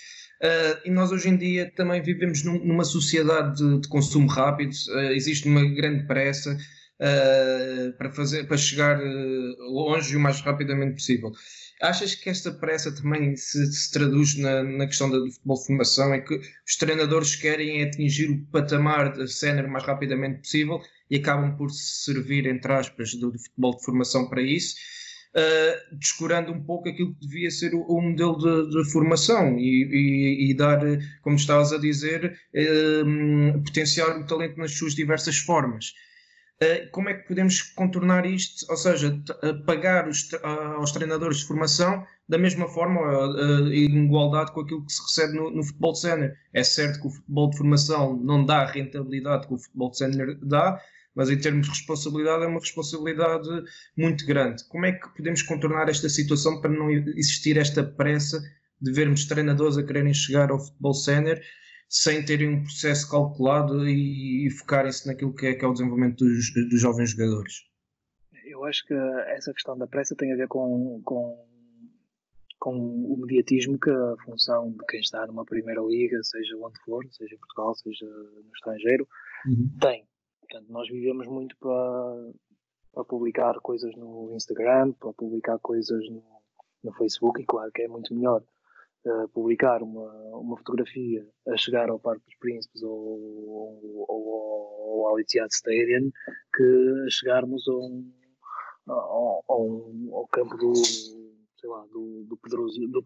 Uh, 0.43 0.87
e 0.87 0.91
nós 0.91 1.09
hoje 1.11 1.29
em 1.29 1.37
dia 1.37 1.71
também 1.73 2.01
vivemos 2.01 2.43
num, 2.43 2.63
numa 2.63 2.83
sociedade 2.83 3.57
de, 3.57 3.79
de 3.79 3.87
consumo 3.87 4.27
rápido, 4.27 4.73
uh, 4.89 5.13
existe 5.13 5.47
uma 5.47 5.63
grande 5.73 6.05
pressa, 6.05 6.57
uh, 6.99 7.93
para, 7.97 8.11
fazer, 8.11 8.47
para 8.47 8.57
chegar 8.57 8.99
uh, 8.99 9.55
longe 9.71 10.15
o 10.15 10.19
mais 10.19 10.41
rapidamente 10.41 10.93
possível. 10.93 11.31
Achas 11.81 12.15
que 12.15 12.29
esta 12.29 12.53
pressa 12.53 12.91
também 12.93 13.35
se, 13.35 13.71
se 13.71 13.91
traduz 13.91 14.37
na, 14.37 14.63
na, 14.63 14.87
questão 14.87 15.09
do 15.09 15.29
futebol 15.29 15.57
de 15.57 15.65
formação, 15.65 16.15
em 16.15 16.23
que 16.23 16.35
os 16.35 16.75
treinadores 16.77 17.35
querem 17.35 17.83
atingir 17.83 18.29
o 18.29 18.45
patamar 18.45 19.11
da 19.11 19.27
cena 19.27 19.61
o 19.63 19.69
mais 19.69 19.83
rapidamente 19.83 20.39
possível 20.39 20.81
e 21.11 21.17
acabam 21.17 21.55
por 21.57 21.69
servir, 21.69 22.45
entre 22.47 22.71
aspas, 22.71 23.13
do, 23.15 23.31
do 23.31 23.39
futebol 23.39 23.75
de 23.75 23.83
formação 23.83 24.29
para 24.29 24.41
isso? 24.41 24.75
Uh, 25.35 25.97
descurando 25.97 26.53
um 26.53 26.63
pouco 26.63 26.87
aquilo 26.87 27.13
que 27.13 27.27
devia 27.27 27.51
ser 27.51 27.75
o, 27.75 27.81
o 27.81 28.01
modelo 28.01 28.37
de, 28.37 28.69
de 28.69 28.89
formação 28.89 29.59
e, 29.59 29.83
e, 29.83 30.49
e, 30.49 30.53
dar, 30.53 30.79
como 31.21 31.35
estavas 31.35 31.73
a 31.73 31.77
dizer, 31.77 32.39
uh, 32.55 33.63
potenciar 33.65 34.17
o 34.17 34.25
talento 34.25 34.57
nas 34.57 34.71
suas 34.71 34.95
diversas 34.95 35.35
formas. 35.39 35.93
Eh, 36.61 36.87
como 36.87 37.09
é 37.09 37.13
que 37.15 37.27
podemos 37.27 37.61
contornar 37.61 38.25
isto? 38.25 38.65
Ou 38.69 38.77
seja, 38.77 39.21
eh, 39.43 39.53
pagar 39.65 40.07
os, 40.07 40.29
aos 40.77 40.91
treinadores 40.91 41.39
de 41.39 41.45
formação 41.45 42.05
da 42.29 42.37
mesma 42.37 42.67
forma 42.69 43.01
eh, 43.01 43.75
e 43.75 43.85
em 43.87 44.05
igualdade 44.05 44.53
com 44.53 44.61
aquilo 44.61 44.85
que 44.85 44.93
se 44.93 45.01
recebe 45.03 45.33
no, 45.37 45.51
no 45.51 45.63
futebol 45.63 45.91
de 45.91 45.99
sénior. 45.99 46.31
É 46.53 46.63
certo 46.63 47.01
que 47.01 47.07
o 47.07 47.09
futebol 47.11 47.49
de 47.49 47.57
formação 47.57 48.17
não 48.17 48.45
dá 48.45 48.61
a 48.61 48.71
rentabilidade 48.71 49.47
que 49.47 49.53
o 49.53 49.57
futebol 49.57 49.91
de 49.91 49.97
sénior 49.97 50.37
dá, 50.41 50.81
mas 51.13 51.29
em 51.29 51.37
termos 51.37 51.67
de 51.67 51.73
responsabilidade 51.73 52.43
é 52.43 52.47
uma 52.47 52.59
responsabilidade 52.59 53.49
muito 53.97 54.25
grande. 54.25 54.63
Como 54.69 54.85
é 54.85 54.93
que 54.93 55.09
podemos 55.09 55.41
contornar 55.41 55.89
esta 55.89 56.07
situação 56.07 56.61
para 56.61 56.71
não 56.71 56.89
existir 56.89 57.57
esta 57.57 57.83
pressa 57.83 58.41
de 58.81 58.91
vermos 58.93 59.25
treinadores 59.25 59.77
a 59.77 59.83
quererem 59.83 60.13
chegar 60.13 60.51
ao 60.51 60.59
futebol 60.59 60.93
sénior 60.93 61.39
sem 61.87 62.23
terem 62.25 62.49
um 62.49 62.63
processo 62.63 63.09
calculado 63.09 63.87
e, 63.87 64.47
e 64.47 64.49
focarem-se 64.51 65.07
naquilo 65.07 65.33
que 65.33 65.47
é, 65.47 65.53
que 65.53 65.63
é, 65.63 65.67
o 65.67 65.73
desenvolvimento 65.73 66.23
dos, 66.25 66.53
dos 66.69 66.81
jovens 66.81 67.11
jogadores? 67.11 67.53
Eu 68.45 68.63
acho 68.65 68.85
que 68.85 68.93
essa 68.93 69.53
questão 69.53 69.77
da 69.77 69.87
pressa 69.87 70.15
tem 70.15 70.33
a 70.33 70.35
ver 70.35 70.47
com, 70.47 71.01
com, 71.03 71.45
com 72.59 72.75
o 72.75 73.17
mediatismo 73.17 73.79
que 73.79 73.89
a 73.89 74.15
função 74.23 74.71
de 74.71 74.85
quem 74.87 74.99
está 74.99 75.25
numa 75.27 75.45
primeira 75.45 75.81
liga, 75.81 76.21
seja 76.23 76.55
onde 76.57 76.79
for, 76.83 77.05
seja 77.11 77.35
em 77.35 77.39
Portugal, 77.39 77.75
seja 77.75 78.05
no 78.05 78.51
estrangeiro, 78.53 79.07
uhum. 79.47 79.77
tem. 79.79 80.07
Portanto, 80.39 80.71
nós 80.71 80.87
vivemos 80.89 81.27
muito 81.27 81.55
para, 81.57 82.31
para 82.93 83.03
publicar 83.03 83.55
coisas 83.61 83.95
no 83.95 84.31
Instagram, 84.35 84.93
para 84.93 85.13
publicar 85.13 85.59
coisas 85.59 86.07
no, 86.09 86.23
no 86.83 86.93
Facebook, 86.93 87.41
e 87.41 87.45
claro 87.45 87.71
que 87.71 87.81
é 87.81 87.87
muito 87.87 88.13
melhor 88.13 88.43
uh, 89.05 89.27
publicar 89.29 89.81
uma, 89.81 90.11
uma 90.37 90.57
fotografia 90.57 91.25
a 91.47 91.57
chegar 91.57 91.89
ao 91.89 91.99
Parque 91.99 92.25
dos 92.25 92.35
Príncipes 92.37 92.83
ou, 92.83 92.91
ou, 92.91 94.07
ou, 94.07 95.07
ao 95.07 95.19
Etihad 95.19 95.51
Stadium 95.51 96.11
que 96.55 97.03
a 97.05 97.09
chegarmos 97.09 97.67
a 97.67 97.73
um, 97.73 98.11
ao, 98.87 99.43
ao, 99.47 99.91
ao 100.13 100.27
campo 100.27 100.57
do 100.57 100.73
sei 100.75 101.69
lá, 101.69 101.83
do, 101.91 102.25
do, 102.27 102.37
Pedrozinho, 102.37 102.87
do 102.89 103.03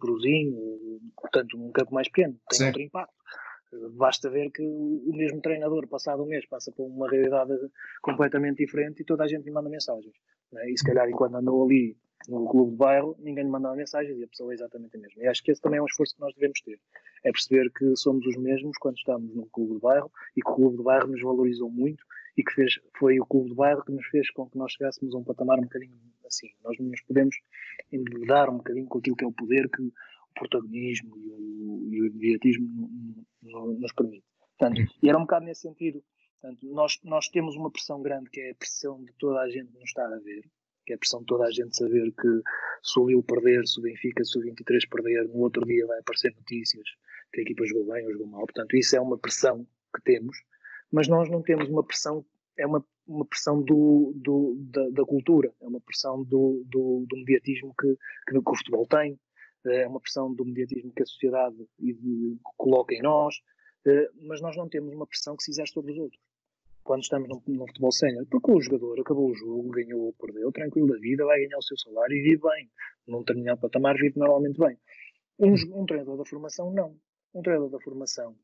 portanto 1.15 1.57
um 1.57 1.71
campo 1.71 1.93
mais 1.93 2.09
pequeno, 2.09 2.38
tem 2.49 2.59
Sim. 2.59 2.65
outro 2.67 2.81
impacto. 2.81 3.13
Basta 3.91 4.29
ver 4.29 4.49
que 4.49 4.63
o 4.63 5.13
mesmo 5.13 5.41
treinador, 5.41 5.88
passado 5.88 6.23
um 6.23 6.25
mês, 6.25 6.45
passa 6.47 6.71
por 6.71 6.88
uma 6.88 7.07
realidade 7.07 7.53
completamente 8.01 8.65
diferente 8.65 9.01
e 9.01 9.05
toda 9.05 9.23
a 9.23 9.27
gente 9.27 9.45
lhe 9.45 9.51
manda 9.51 9.69
mensagens. 9.69 10.13
Né? 10.51 10.71
E 10.71 10.77
se 10.77 10.83
calhar, 10.83 11.07
enquanto 11.07 11.35
andou 11.35 11.63
ali 11.63 11.95
no 12.27 12.47
clube 12.47 12.71
de 12.71 12.77
bairro, 12.77 13.15
ninguém 13.19 13.45
lhe 13.45 13.49
mandava 13.49 13.75
mensagens 13.75 14.17
e 14.17 14.23
a 14.23 14.27
pessoa 14.27 14.51
é 14.51 14.55
exatamente 14.55 14.97
a 14.97 14.99
mesma. 14.99 15.23
E 15.23 15.27
acho 15.27 15.43
que 15.43 15.51
esse 15.51 15.62
também 15.62 15.79
é 15.79 15.82
um 15.82 15.86
esforço 15.86 16.15
que 16.15 16.21
nós 16.21 16.34
devemos 16.36 16.60
ter. 16.62 16.79
É 17.23 17.32
perceber 17.32 17.71
que 17.71 17.95
somos 17.95 18.25
os 18.25 18.38
mesmos 18.38 18.77
quando 18.77 18.97
estamos 18.97 19.34
no 19.34 19.45
clube 19.47 19.75
de 19.75 19.79
bairro 19.79 20.12
e 20.36 20.41
que 20.41 20.49
o 20.49 20.55
clube 20.55 20.77
de 20.77 20.84
bairro 20.84 21.08
nos 21.08 21.21
valorizou 21.21 21.69
muito 21.69 22.03
e 22.38 22.43
que 22.43 22.53
fez, 22.53 22.79
foi 22.97 23.19
o 23.19 23.25
clube 23.25 23.49
de 23.49 23.55
bairro 23.55 23.84
que 23.84 23.91
nos 23.91 24.05
fez 24.08 24.29
com 24.32 24.49
que 24.49 24.58
nós 24.58 24.73
chegássemos 24.73 25.15
a 25.15 25.17
um 25.17 25.23
patamar 25.23 25.60
um 25.60 25.63
bocadinho 25.63 25.93
assim. 26.25 26.47
Nós 26.63 26.77
nos 26.79 27.01
podemos 27.01 27.36
enredar 27.91 28.49
um 28.49 28.58
bocadinho 28.58 28.88
com 28.88 28.99
aquilo 28.99 29.15
que 29.15 29.23
é 29.23 29.27
o 29.27 29.32
poder 29.32 29.69
que 29.69 29.82
o 29.82 29.93
protagonismo 30.36 31.17
e 31.17 31.29
o, 31.29 31.88
e 31.91 32.01
o 32.01 32.05
imediatismo 32.05 33.25
nos 33.41 33.93
permite. 33.93 34.25
Portanto, 34.58 34.82
e 35.01 35.10
era 35.10 35.17
um 35.17 35.21
bocado 35.21 35.45
nesse 35.45 35.62
sentido. 35.62 36.03
Portanto, 36.39 36.65
nós, 36.67 36.99
nós 37.03 37.27
temos 37.27 37.55
uma 37.55 37.71
pressão 37.71 38.01
grande 38.01 38.29
que 38.29 38.39
é 38.39 38.51
a 38.51 38.55
pressão 38.55 39.03
de 39.03 39.12
toda 39.13 39.39
a 39.39 39.49
gente 39.49 39.73
nos 39.73 39.84
estar 39.86 40.05
a 40.05 40.19
ver 40.19 40.45
que 40.89 40.93
é 40.93 40.95
a 40.95 40.99
pressão 40.99 41.19
de 41.19 41.28
toda 41.28 41.45
a 41.45 41.52
gente 41.52 41.78
saber 41.78 42.12
que 42.12 42.41
se 42.82 42.99
o 42.99 43.08
Lille 43.08 43.21
perder, 43.21 43.67
se 43.67 43.80
o 43.80 43.84
Benfica, 43.84 44.23
se 44.23 44.39
o 44.39 44.41
23 44.41 44.88
perder, 44.88 45.28
no 45.28 45.38
outro 45.41 45.63
dia 45.63 45.86
vai 45.86 45.99
aparecer 45.99 46.34
notícias 46.36 46.84
que 47.32 47.41
a 47.41 47.43
equipa 47.43 47.63
jogou 47.65 47.93
bem 47.93 48.06
ou 48.06 48.12
jogou 48.13 48.28
mal. 48.28 48.41
Portanto, 48.41 48.75
isso 48.75 48.95
é 48.95 48.99
uma 48.99 49.17
pressão 49.17 49.67
que 49.95 50.02
temos, 50.04 50.38
mas 50.91 51.08
nós 51.08 51.30
não 51.30 51.43
temos 51.43 51.69
uma 51.69 51.84
pressão, 51.84 52.25
é 52.58 52.65
uma, 52.65 52.84
uma 53.08 53.23
pressão 53.23 53.62
do, 53.62 54.13
do 54.15 54.56
da, 54.71 54.89
da, 54.89 55.06
cultura, 55.06 55.54
é 55.62 55.67
uma 55.67 55.80
pressão 55.80 56.23
do, 56.23 56.63
do, 56.65 57.06
do 57.08 57.17
mediatismo 57.17 57.75
que, 57.80 57.95
que, 58.28 58.41
que, 58.41 58.49
o 58.52 58.56
futebol 58.56 58.88
tem, 58.88 59.19
é 59.67 59.88
uma 59.88 59.99
pressão 59.99 60.34
do 60.34 60.43
mediatismo 60.43 60.91
que 60.91 61.04
a 61.04 61.06
sociedade 61.06 61.58
coloca 62.58 62.95
em 62.95 63.02
nós, 63.04 63.36
eh, 63.86 64.10
mas 64.23 64.41
nós 64.41 64.58
não 64.58 64.67
temos 64.67 64.91
uma 64.95 65.06
pressão 65.06 65.36
que 65.36 65.43
se 65.43 65.52
exerce 65.52 65.73
sobre 65.73 65.91
os 65.91 65.99
outros. 65.99 66.19
Quando 66.83 67.03
estamos 67.03 67.29
no, 67.29 67.41
no 67.47 67.67
futebol 67.67 67.91
sénior, 67.91 68.25
porque 68.29 68.51
o 68.51 68.61
jogador 68.61 68.99
acabou 68.99 69.29
o 69.29 69.35
jogo, 69.35 69.69
ganhou 69.69 70.01
ou 70.01 70.13
perdeu, 70.13 70.51
tranquilo 70.51 70.87
da 70.87 70.97
vida, 70.99 71.25
vai 71.25 71.39
ganhar 71.39 71.57
o 71.57 71.63
seu 71.63 71.77
salário 71.77 72.15
e 72.15 72.21
vive 72.21 72.41
bem. 72.41 72.69
Num 73.07 73.19
determinado 73.19 73.61
patamar 73.61 73.95
vive 73.95 74.17
normalmente 74.17 74.59
bem. 74.59 74.77
Um, 75.39 75.53
um 75.81 75.85
treinador 75.85 76.17
da 76.17 76.25
formação, 76.25 76.71
não. 76.71 76.95
Um 77.33 77.41
treinador 77.41 77.69
da 77.69 77.79
formação, 77.79 78.35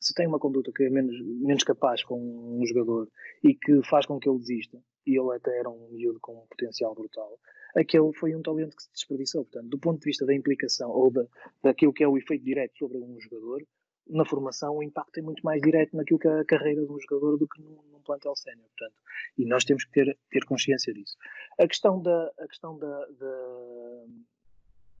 se 0.00 0.14
tem 0.14 0.26
uma 0.26 0.38
conduta 0.38 0.70
que 0.72 0.84
é 0.84 0.90
menos, 0.90 1.20
menos 1.20 1.64
capaz 1.64 2.04
com 2.04 2.18
um 2.18 2.64
jogador 2.64 3.08
e 3.42 3.54
que 3.54 3.82
faz 3.82 4.06
com 4.06 4.18
que 4.18 4.28
ele 4.28 4.38
desista, 4.38 4.78
e 5.06 5.18
ele 5.18 5.34
até 5.34 5.58
era 5.58 5.68
um 5.68 5.88
miúdo 5.90 6.18
com 6.20 6.34
um 6.34 6.46
potencial 6.46 6.94
brutal, 6.94 7.38
aquele 7.76 8.12
foi 8.12 8.34
um 8.34 8.42
talento 8.42 8.76
que 8.76 8.82
se 8.82 8.92
desperdiçou. 8.92 9.44
Portanto, 9.44 9.68
do 9.68 9.78
ponto 9.78 9.98
de 9.98 10.04
vista 10.04 10.24
da 10.24 10.34
implicação 10.34 10.90
ou 10.90 11.10
da, 11.10 11.24
daquilo 11.62 11.92
que 11.92 12.04
é 12.04 12.08
o 12.08 12.16
efeito 12.16 12.44
direto 12.44 12.76
sobre 12.78 12.98
um 12.98 13.18
jogador, 13.20 13.62
na 14.08 14.24
formação 14.24 14.76
o 14.76 14.82
impacto 14.82 15.18
é 15.18 15.22
muito 15.22 15.42
mais 15.42 15.60
direto 15.60 15.96
naquilo 15.96 16.18
que 16.18 16.28
é 16.28 16.40
a 16.40 16.44
carreira 16.44 16.84
de 16.84 16.92
um 16.92 16.98
jogador 17.00 17.36
do 17.36 17.46
que 17.46 17.60
num, 17.60 17.78
num 17.92 18.00
plantel 18.00 18.34
sénior, 18.36 18.66
portanto, 18.68 19.00
e 19.36 19.44
nós 19.44 19.64
temos 19.64 19.84
que 19.84 19.92
ter, 19.92 20.18
ter 20.30 20.44
consciência 20.44 20.92
disso. 20.92 21.16
A 21.58 21.66
questão 21.66 22.00
da, 22.00 22.32
a 22.38 22.48
questão 22.48 22.78
da, 22.78 23.06
da, 23.06 24.04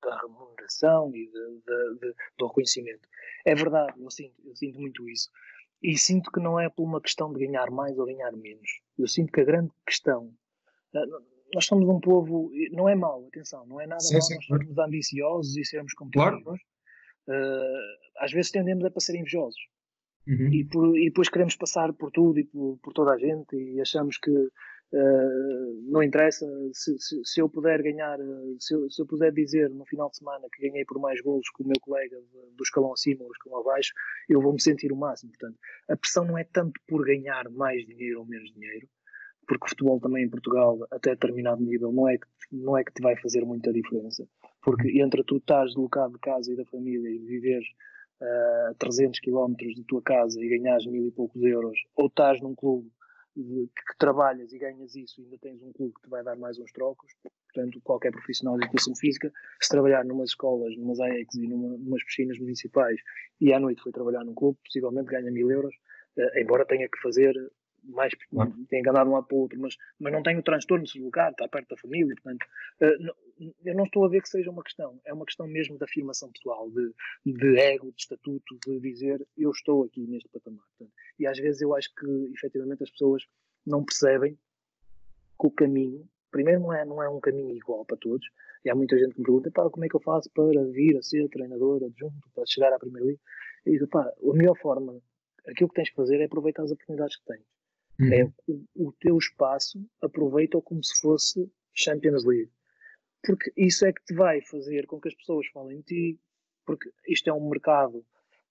da 0.02 0.20
remuneração 0.20 1.14
e 1.14 1.26
de, 1.26 1.32
de, 1.32 1.98
de, 2.00 2.14
do 2.38 2.46
reconhecimento, 2.46 3.08
é 3.44 3.54
verdade, 3.54 3.94
eu 4.00 4.10
sinto, 4.10 4.34
eu 4.44 4.54
sinto 4.54 4.78
muito 4.78 5.08
isso, 5.08 5.30
e 5.82 5.96
sinto 5.96 6.30
que 6.30 6.40
não 6.40 6.58
é 6.60 6.68
por 6.68 6.82
uma 6.82 7.00
questão 7.00 7.32
de 7.32 7.46
ganhar 7.46 7.70
mais 7.70 7.98
ou 7.98 8.06
ganhar 8.06 8.32
menos, 8.32 8.80
eu 8.98 9.06
sinto 9.06 9.32
que 9.32 9.40
a 9.40 9.44
grande 9.44 9.70
questão 9.86 10.32
eh, 10.94 11.06
nós 11.54 11.64
somos 11.64 11.88
um 11.88 11.98
povo, 11.98 12.50
não 12.72 12.88
é 12.88 12.94
mau, 12.94 13.26
atenção, 13.28 13.64
não 13.66 13.80
é 13.80 13.86
nada 13.86 14.00
sim, 14.00 14.14
mal 14.14 14.22
sim, 14.22 14.34
nós 14.34 14.46
sermos 14.46 14.78
ambiciosos 14.78 15.56
e 15.56 15.64
sermos 15.64 15.94
competitivos, 15.94 16.42
claro 16.42 16.58
uh, 17.28 18.08
às 18.18 18.32
vezes 18.32 18.50
tendemos 18.50 18.84
a 18.84 19.00
ser 19.00 19.16
invejosos. 19.16 19.60
Uhum. 20.26 20.52
E, 20.52 20.64
por, 20.64 20.98
e, 20.98 21.06
depois 21.06 21.28
queremos 21.28 21.56
passar 21.56 21.92
por 21.94 22.10
tudo 22.10 22.38
e 22.38 22.44
por, 22.44 22.78
por 22.82 22.92
toda 22.92 23.12
a 23.12 23.18
gente 23.18 23.56
e 23.56 23.80
achamos 23.80 24.18
que 24.18 24.30
uh, 24.30 25.90
não 25.90 26.02
interessa 26.02 26.46
se, 26.74 26.98
se, 26.98 27.20
se, 27.24 27.40
eu 27.40 27.48
puder 27.48 27.82
ganhar, 27.82 28.18
se 28.58 28.74
eu, 28.74 28.90
se 28.90 29.00
eu, 29.00 29.06
puder 29.06 29.32
dizer 29.32 29.70
no 29.70 29.86
final 29.86 30.10
de 30.10 30.18
semana 30.18 30.46
que 30.52 30.68
ganhei 30.68 30.84
por 30.84 31.00
mais 31.00 31.18
golos 31.22 31.48
que 31.56 31.62
o 31.62 31.66
meu 31.66 31.80
colega 31.80 32.18
do 32.54 32.62
escalão 32.62 32.92
acima 32.92 33.22
ou 33.22 33.28
do 33.28 33.32
escalão 33.32 33.60
abaixo, 33.60 33.94
eu 34.28 34.42
vou 34.42 34.52
me 34.52 34.60
sentir 34.60 34.92
o 34.92 34.96
máximo. 34.96 35.32
Portanto, 35.32 35.58
a 35.88 35.96
pressão 35.96 36.26
não 36.26 36.36
é 36.36 36.44
tanto 36.44 36.78
por 36.86 37.06
ganhar 37.06 37.48
mais 37.48 37.86
dinheiro 37.86 38.20
ou 38.20 38.26
menos 38.26 38.52
dinheiro, 38.52 38.86
porque 39.46 39.64
o 39.64 39.68
futebol 39.70 39.98
também 39.98 40.24
em 40.24 40.30
Portugal, 40.30 40.78
até 40.90 41.10
determinado 41.10 41.62
nível, 41.62 41.90
não 41.90 42.06
é 42.06 42.18
que, 42.18 42.26
não 42.52 42.76
é 42.76 42.84
que 42.84 42.92
te 42.92 43.00
vai 43.00 43.16
fazer 43.16 43.46
muita 43.46 43.72
diferença. 43.72 44.28
Porque 44.68 45.00
entre 45.00 45.24
tu 45.24 45.38
estás 45.38 45.68
deslocado 45.68 46.12
de 46.12 46.18
casa 46.18 46.52
e 46.52 46.56
da 46.56 46.64
família 46.66 47.08
e 47.08 47.18
viver 47.18 47.62
a 48.20 48.72
uh, 48.72 48.74
300 48.74 49.18
km 49.20 49.54
da 49.74 49.82
tua 49.88 50.02
casa 50.02 50.38
e 50.44 50.58
ganhas 50.58 50.84
mil 50.84 51.06
e 51.06 51.10
poucos 51.10 51.42
euros, 51.42 51.78
ou 51.96 52.08
estás 52.08 52.38
num 52.42 52.54
clube 52.54 52.86
de, 53.34 53.66
que, 53.68 53.96
trabalhas 53.98 54.52
e 54.52 54.58
ganhas 54.58 54.94
isso 54.94 55.22
e 55.22 55.24
ainda 55.24 55.38
tens 55.38 55.62
um 55.62 55.72
clube 55.72 55.94
que 55.94 56.02
te 56.02 56.10
vai 56.10 56.22
dar 56.22 56.36
mais 56.36 56.58
uns 56.58 56.70
trocos, 56.70 57.10
portanto, 57.50 57.80
qualquer 57.82 58.12
profissional 58.12 58.58
de 58.58 58.66
educação 58.66 58.94
física, 58.94 59.32
se 59.58 59.70
trabalhar 59.70 60.04
numas 60.04 60.30
escolas, 60.30 60.76
numas 60.76 61.00
AEX 61.00 61.34
e 61.36 61.48
numa, 61.48 61.78
numas 61.78 62.04
piscinas 62.04 62.38
municipais 62.38 63.00
e 63.40 63.54
à 63.54 63.58
noite 63.58 63.80
foi 63.80 63.90
trabalhar 63.90 64.22
num 64.22 64.34
clube, 64.34 64.58
possivelmente 64.62 65.08
ganha 65.08 65.30
mil 65.30 65.50
euros, 65.50 65.74
uh, 66.18 66.38
embora 66.38 66.66
tenha 66.66 66.86
que 66.90 67.00
fazer 67.00 67.34
mais 67.84 68.12
claro. 68.28 68.52
tem 68.68 68.82
que 68.82 68.88
andar 68.90 69.04
de 69.04 69.08
um 69.08 69.14
lado 69.14 69.26
para 69.26 69.36
o 69.36 69.40
outro, 69.40 69.58
mas, 69.58 69.74
mas 69.98 70.12
não 70.12 70.22
tem 70.22 70.36
o 70.36 70.42
transtorno 70.42 70.84
de 70.84 70.90
se 70.90 70.98
deslocar, 70.98 71.30
está 71.30 71.48
perto 71.48 71.70
da 71.70 71.80
família, 71.80 72.14
portanto, 72.16 72.44
uh, 72.82 73.27
eu 73.64 73.74
não 73.74 73.84
estou 73.84 74.04
a 74.04 74.08
ver 74.08 74.22
que 74.22 74.28
seja 74.28 74.50
uma 74.50 74.62
questão, 74.62 75.00
é 75.04 75.12
uma 75.12 75.24
questão 75.24 75.46
mesmo 75.46 75.76
de 75.76 75.84
afirmação 75.84 76.30
pessoal, 76.30 76.70
de, 76.70 76.92
de 77.24 77.58
ego, 77.58 77.92
de 77.92 78.02
estatuto, 78.02 78.58
de 78.66 78.80
dizer 78.80 79.26
eu 79.36 79.50
estou 79.50 79.84
aqui 79.84 80.06
neste 80.06 80.28
patamar. 80.28 80.64
E 81.18 81.26
às 81.26 81.38
vezes 81.38 81.60
eu 81.60 81.74
acho 81.74 81.94
que 81.94 82.06
efetivamente 82.34 82.82
as 82.82 82.90
pessoas 82.90 83.24
não 83.66 83.84
percebem 83.84 84.34
que 85.40 85.46
o 85.46 85.50
caminho, 85.50 86.08
primeiro 86.30 86.60
não 86.60 86.72
é, 86.72 86.84
não 86.84 87.02
é 87.02 87.08
um 87.08 87.20
caminho 87.20 87.54
igual 87.54 87.84
para 87.84 87.96
todos, 87.96 88.26
e 88.64 88.70
há 88.70 88.74
muita 88.74 88.98
gente 88.98 89.14
que 89.14 89.20
me 89.20 89.26
pergunta, 89.26 89.50
pá, 89.50 89.70
como 89.70 89.84
é 89.84 89.88
que 89.88 89.94
eu 89.94 90.00
faço 90.00 90.28
para 90.30 90.64
vir 90.64 90.96
a 90.96 91.02
ser 91.02 91.28
treinador 91.28 91.84
adjunto, 91.84 92.28
para 92.34 92.44
chegar 92.46 92.72
à 92.72 92.78
primeira 92.78 93.06
liga? 93.06 93.20
E 93.64 93.72
digo, 93.72 93.86
pá, 93.86 94.02
a 94.02 94.34
melhor 94.34 94.56
forma, 94.56 95.00
aquilo 95.46 95.68
que 95.68 95.76
tens 95.76 95.90
que 95.90 95.96
fazer 95.96 96.20
é 96.20 96.24
aproveitar 96.24 96.64
as 96.64 96.72
oportunidades 96.72 97.16
que 97.16 97.24
tens 97.24 97.44
Uhum. 98.00 98.12
É 98.12 98.32
o, 98.46 98.88
o, 98.88 98.92
teu 98.92 99.18
espaço, 99.18 99.84
aproveita-o 100.00 100.62
como 100.62 100.82
se 100.82 101.00
fosse 101.00 101.50
Champions 101.74 102.24
League. 102.24 102.50
Porque 103.28 103.52
isso 103.58 103.84
é 103.84 103.92
que 103.92 104.02
te 104.06 104.14
vai 104.14 104.40
fazer 104.40 104.86
com 104.86 104.98
que 104.98 105.08
as 105.08 105.14
pessoas 105.14 105.46
falem 105.48 105.80
de 105.80 105.84
ti, 105.84 106.20
porque 106.64 106.90
isto 107.06 107.28
é 107.28 107.32
um 107.34 107.46
mercado 107.46 108.02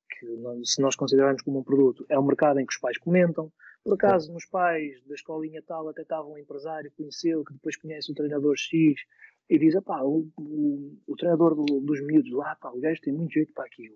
que, 0.08 0.28
se 0.66 0.80
nós 0.80 0.96
considerarmos 0.96 1.42
como 1.42 1.62
um 1.62 1.63
produto, 1.63 2.06
é 2.08 2.20
um 2.20 2.24
mercado 2.24 2.60
em 2.60 2.66
que 2.66 2.74
os 2.74 2.80
pais 2.80 2.96
comentam. 3.00 3.52
Por 3.84 3.96
acaso, 3.96 4.32
nos 4.32 4.46
pais 4.46 5.04
da 5.08 5.16
escolinha 5.16 5.63
tal, 5.66 5.90
até 5.90 6.04
estava 6.04 6.28
um 6.28 6.38
empresário 6.38 6.92
que 6.92 6.98
conheceu, 6.98 7.44
que 7.44 7.54
depois 7.54 7.76
conhece 7.76 8.12
o 8.12 8.13
treinador 8.13 8.56
X, 8.56 9.02
e 9.50 9.58
diz: 9.58 9.74
pá, 9.84 10.04
o, 10.04 10.30
o, 10.38 10.96
o 11.08 11.16
treinador 11.16 11.56
do, 11.56 11.66
dos 11.82 12.00
miúdos 12.06 12.32
lá, 12.34 12.56
pá, 12.58 12.70
o 12.70 12.80
gajo 12.80 13.02
tem 13.02 13.13
muito 13.13 13.34
jeito 13.34 13.54
para 13.54 13.66
aquilo. 13.66 13.96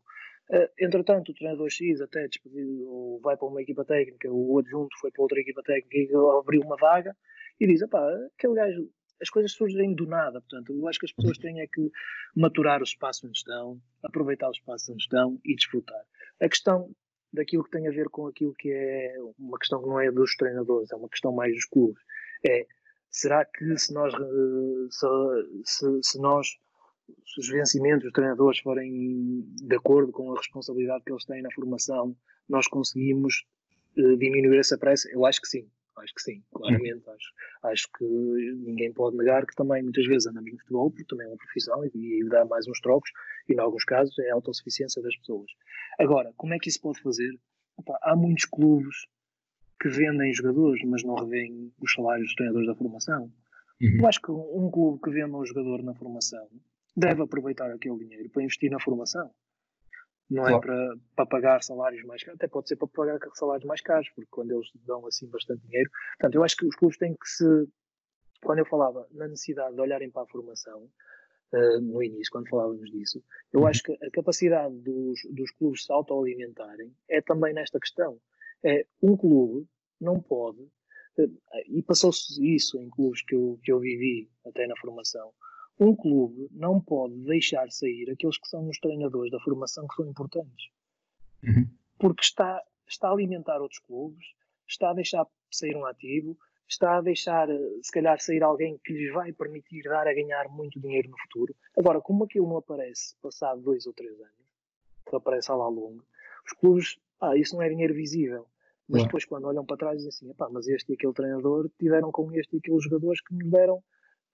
Uh, 0.50 0.68
entretanto, 0.80 1.30
o 1.32 1.36
treinador 1.36 1.70
X 1.70 2.02
até 2.02 2.28
despediu, 2.28 2.88
ou 2.88 3.20
vai 3.20 3.38
para 3.38 3.48
uma 3.48 3.62
equipa 3.62 3.86
técnica, 3.86 4.32
o 4.32 4.58
adjunto 4.58 4.98
foi 5.00 5.12
para 5.12 5.22
outra 5.22 5.40
equipa 5.40 5.62
técnica 5.62 5.96
e 5.96 6.40
abriu 6.40 6.62
uma 6.62 6.76
vaga 6.78 7.16
e 7.60 7.68
diz: 7.68 7.88
pá, 7.88 8.04
aquele 8.36 8.56
gajo, 8.56 8.90
as 9.22 9.30
coisas 9.30 9.52
surgem 9.52 9.94
do 9.94 10.06
nada. 10.06 10.42
Portanto, 10.42 10.74
eu 10.74 10.88
acho 10.88 11.00
que 11.00 11.06
as 11.06 11.12
pessoas 11.12 11.38
têm 11.38 11.62
é 11.62 11.68
que 11.68 11.92
maturar 12.36 12.82
o 12.82 12.84
espaço 12.84 13.28
onde 13.28 13.38
estão, 13.38 13.80
aproveitar 14.04 14.48
o 14.48 14.52
espaço 14.52 14.92
onde 14.92 15.04
estão 15.04 15.40
e 15.46 15.56
desfrutar. 15.56 16.04
A 16.42 16.50
questão 16.50 16.90
daquilo 17.32 17.64
que 17.64 17.72
tem 17.72 17.88
a 17.88 17.92
ver 17.92 18.10
com 18.10 18.28
aquilo 18.28 18.54
que 18.54 18.72
é 18.72 19.16
uma 19.40 19.58
questão 19.58 19.82
que 19.82 19.88
não 19.88 20.00
é 20.00 20.12
dos 20.12 20.36
treinadores, 20.36 20.92
é 20.92 20.96
uma 20.96 21.10
questão 21.10 21.32
mais 21.32 21.54
dos 21.54 21.66
clubes. 21.66 22.02
É 22.46 22.66
será 23.10 23.46
que 23.46 23.78
se 23.78 23.94
nós, 23.94 24.14
eh, 24.14 24.88
se, 24.90 25.08
se, 25.66 26.00
se 26.02 26.20
nós 26.20 26.48
se 27.26 27.40
os 27.40 27.50
vencimentos 27.50 28.04
dos 28.04 28.14
treinadores 28.14 28.60
forem 28.60 29.46
de 29.62 29.76
acordo 29.76 30.12
com 30.12 30.32
a 30.32 30.38
responsabilidade 30.38 31.04
que 31.04 31.12
eles 31.12 31.26
têm 31.26 31.42
na 31.42 31.52
formação, 31.52 32.16
nós 32.48 32.68
conseguimos 32.68 33.46
uh, 33.98 34.18
diminuir 34.18 34.60
essa 34.60 34.78
pressa? 34.78 35.10
Eu 35.12 35.26
acho 35.26 35.42
que 35.42 35.48
sim. 35.48 35.68
Acho 36.02 36.14
que 36.14 36.22
sim, 36.22 36.44
claramente. 36.52 37.08
Hum. 37.08 37.12
Acho, 37.12 37.34
acho 37.64 37.88
que 37.98 38.06
ninguém 38.06 38.92
pode 38.94 39.18
negar 39.18 39.46
que 39.46 39.56
também 39.56 39.84
muitas 39.84 40.06
vezes 40.06 40.28
andamos 40.28 40.52
no 40.52 40.60
futebol, 40.60 40.92
porque 40.92 41.06
também 41.06 41.26
é 41.26 41.30
uma 41.30 41.38
profissão 41.38 41.86
e, 41.86 41.92
e 41.94 42.30
dá 42.30 42.46
mais 42.46 42.68
uns 42.68 42.80
trocos, 42.82 43.10
e 43.48 43.54
em 43.54 43.60
alguns 43.60 43.86
casos 43.86 44.18
é 44.20 44.32
a 44.32 44.36
autossuficiência 44.36 45.02
das 45.02 45.16
pessoas. 45.18 45.52
Agora, 46.00 46.34
como 46.38 46.54
é 46.54 46.60
que 46.60 46.70
isso 46.70 46.82
pode 46.82 47.02
fazer? 47.02 47.32
Há 48.04 48.16
muitos 48.16 48.46
clubes 48.46 48.96
que 49.82 49.90
vendem 49.90 50.34
jogadores, 50.34 50.82
mas 50.86 51.04
não 51.04 51.16
revêem 51.16 51.74
os 51.82 51.94
salários 51.94 52.28
dos 52.28 52.36
treinadores 52.36 52.68
da 52.68 52.76
formação. 52.76 53.32
Uhum. 53.82 53.98
Eu 54.00 54.08
acho 54.08 54.22
que 54.22 54.32
um 54.32 54.70
clube 54.70 55.00
que 55.02 55.10
venda 55.10 55.36
um 55.36 55.46
jogador 55.46 55.82
na 55.82 55.96
formação 55.96 56.48
deve 56.96 57.24
aproveitar 57.24 57.72
aquele 57.72 57.98
dinheiro 57.98 58.30
para 58.30 58.44
investir 58.44 58.70
na 58.70 58.80
formação. 58.80 59.32
Não 60.32 60.48
é 60.48 60.52
claro. 60.52 60.56
é 60.56 60.62
para, 60.62 60.96
para 61.14 61.26
pagar 61.26 61.62
salários 61.62 62.06
mais 62.06 62.24
caros, 62.24 62.40
até 62.40 62.48
pode 62.48 62.70
ser 62.70 62.78
para 62.78 62.88
pagar 62.88 63.20
salários 63.34 63.66
mais 63.66 63.82
caros, 63.82 64.10
porque 64.16 64.30
quando 64.32 64.52
eles 64.52 64.68
dão 64.86 65.06
assim 65.06 65.28
bastante 65.28 65.62
dinheiro. 65.68 65.90
Portanto, 66.18 66.36
eu 66.36 66.44
acho 66.44 66.56
que 66.56 66.66
os 66.66 66.76
clubes 66.76 66.98
têm 66.98 67.14
que 67.14 67.28
se. 67.28 67.44
Quando 68.42 68.60
eu 68.60 68.66
falava 68.66 69.06
na 69.12 69.28
necessidade 69.28 69.76
de 69.76 69.82
olharem 69.82 70.10
para 70.10 70.24
a 70.24 70.28
formação, 70.28 70.90
uh, 71.54 71.82
no 71.82 72.02
início, 72.02 72.32
quando 72.32 72.48
falávamos 72.48 72.90
disso, 72.90 73.22
eu 73.52 73.62
uhum. 73.62 73.68
acho 73.68 73.84
que 73.84 73.92
a 73.92 74.10
capacidade 74.12 74.74
dos, 74.80 75.20
dos 75.30 75.52
clubes 75.52 75.86
se 75.86 75.92
autoalimentarem 75.92 76.96
é 77.10 77.22
também 77.22 77.54
nesta 77.54 77.78
questão. 77.78 78.18
É, 78.64 78.86
um 79.02 79.18
clube 79.18 79.68
não 80.00 80.22
pode, 80.22 80.62
uh, 80.62 81.40
e 81.68 81.84
passou-se 81.84 82.42
isso 82.42 82.82
em 82.82 82.90
clubes 82.90 83.22
que 83.22 83.36
eu, 83.36 83.60
que 83.62 83.72
eu 83.72 83.80
vivi 83.80 84.30
até 84.46 84.66
na 84.66 84.78
formação, 84.78 85.34
um 85.80 85.96
clube 85.96 86.48
não 86.52 86.80
pode 86.80 87.16
deixar 87.26 87.70
sair 87.72 88.10
aqueles 88.12 88.38
que 88.38 88.48
são 88.48 88.68
os 88.70 88.80
treinadores 88.80 89.32
da 89.32 89.40
formação 89.40 89.88
que 89.88 89.96
são 89.96 90.06
importantes. 90.06 90.70
Uhum. 91.44 91.68
Porque 91.98 92.24
está, 92.24 92.62
está 92.88 93.10
a 93.10 93.12
alimentar 93.12 93.62
outros 93.62 93.80
clubes, 93.80 94.26
está 94.68 94.92
a 94.92 94.94
deixar 94.94 95.26
sair 95.50 95.76
um 95.76 95.86
ativo, 95.86 96.38
está 96.68 96.98
a 96.98 97.02
deixar, 97.02 97.50
eh, 97.50 97.60
se 97.82 97.92
calhar, 97.92 98.20
sair 98.20 98.44
alguém 98.44 98.80
que 98.84 98.94
lhes 98.94 99.14
vai 99.14 99.34
permitir 99.34 99.84
dar 99.84 100.08
a 100.08 100.14
ganhar 100.14 100.48
muito 100.50 100.80
dinheiro 100.80 101.10
no 101.10 101.18
futuro. 101.20 101.56
Agora, 101.78 102.00
como 102.00 102.24
aquilo 102.24 102.48
não 102.48 102.58
aparece 102.58 103.16
passado 103.22 103.62
dois 103.62 103.86
ou 103.86 103.94
três 103.94 104.14
anos, 104.20 104.32
que 105.08 105.16
aparece 105.16 105.52
lá 105.52 105.68
longo, 105.68 106.06
os 106.46 106.54
clubes, 106.54 107.00
ah, 107.20 107.36
isso 107.36 107.56
não 107.56 107.62
é 107.62 107.70
dinheiro 107.70 107.94
visível. 107.94 108.48
Mas 108.88 109.04
depois, 109.04 109.24
quando 109.24 109.46
olham 109.46 109.66
para 109.66 109.78
trás, 109.78 109.98
dizem 109.98 110.10
assim: 110.10 110.52
mas 110.52 110.68
este 110.68 110.92
e 110.92 110.96
aquele 110.96 111.14
treinador 111.14 111.70
tiveram 111.80 112.12
com 112.12 112.30
este 112.34 112.56
e 112.56 112.60
aqueles 112.60 112.84
jogadores 112.84 113.22
que 113.22 113.34
nos 113.34 113.50
deram 113.50 113.82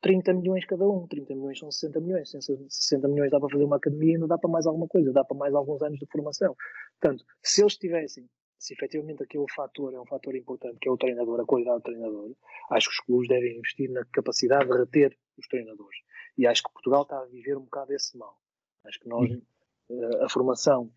30 0.01 0.33
milhões 0.33 0.65
cada 0.65 0.87
um, 0.87 1.07
30 1.07 1.35
milhões 1.35 1.59
são 1.59 1.71
60 1.71 1.99
milhões, 2.01 2.31
60 2.31 3.07
milhões 3.07 3.31
dá 3.31 3.39
para 3.39 3.49
fazer 3.49 3.63
uma 3.63 3.77
academia 3.77 4.11
e 4.11 4.15
ainda 4.15 4.27
dá 4.27 4.37
para 4.37 4.49
mais 4.49 4.65
alguma 4.65 4.87
coisa, 4.87 5.11
dá 5.11 5.23
para 5.23 5.37
mais 5.37 5.53
alguns 5.53 5.81
anos 5.81 5.99
de 5.99 6.05
formação. 6.05 6.55
Portanto, 6.99 7.25
se 7.41 7.61
eles 7.61 7.77
tivessem, 7.77 8.29
se 8.59 8.73
efetivamente 8.73 9.23
aquele 9.23 9.45
fator 9.55 9.93
é 9.93 9.99
um 9.99 10.05
fator 10.05 10.35
importante, 10.35 10.77
que 10.79 10.89
é 10.89 10.91
o 10.91 10.97
treinador, 10.97 11.39
a 11.39 11.45
qualidade 11.45 11.77
do 11.77 11.83
treinador, 11.83 12.31
acho 12.71 12.89
que 12.89 12.93
os 12.93 13.05
clubes 13.05 13.27
devem 13.27 13.57
investir 13.57 13.89
na 13.91 14.05
capacidade 14.05 14.69
de 14.69 14.77
reter 14.77 15.17
os 15.37 15.47
treinadores. 15.47 15.99
E 16.37 16.45
acho 16.45 16.63
que 16.63 16.73
Portugal 16.73 17.03
está 17.03 17.19
a 17.19 17.25
viver 17.25 17.57
um 17.57 17.63
bocado 17.63 17.93
esse 17.93 18.17
mal. 18.17 18.37
Acho 18.85 18.99
que 18.99 19.09
nós, 19.09 19.31
eh, 19.31 20.23
a 20.23 20.29
formação 20.29 20.91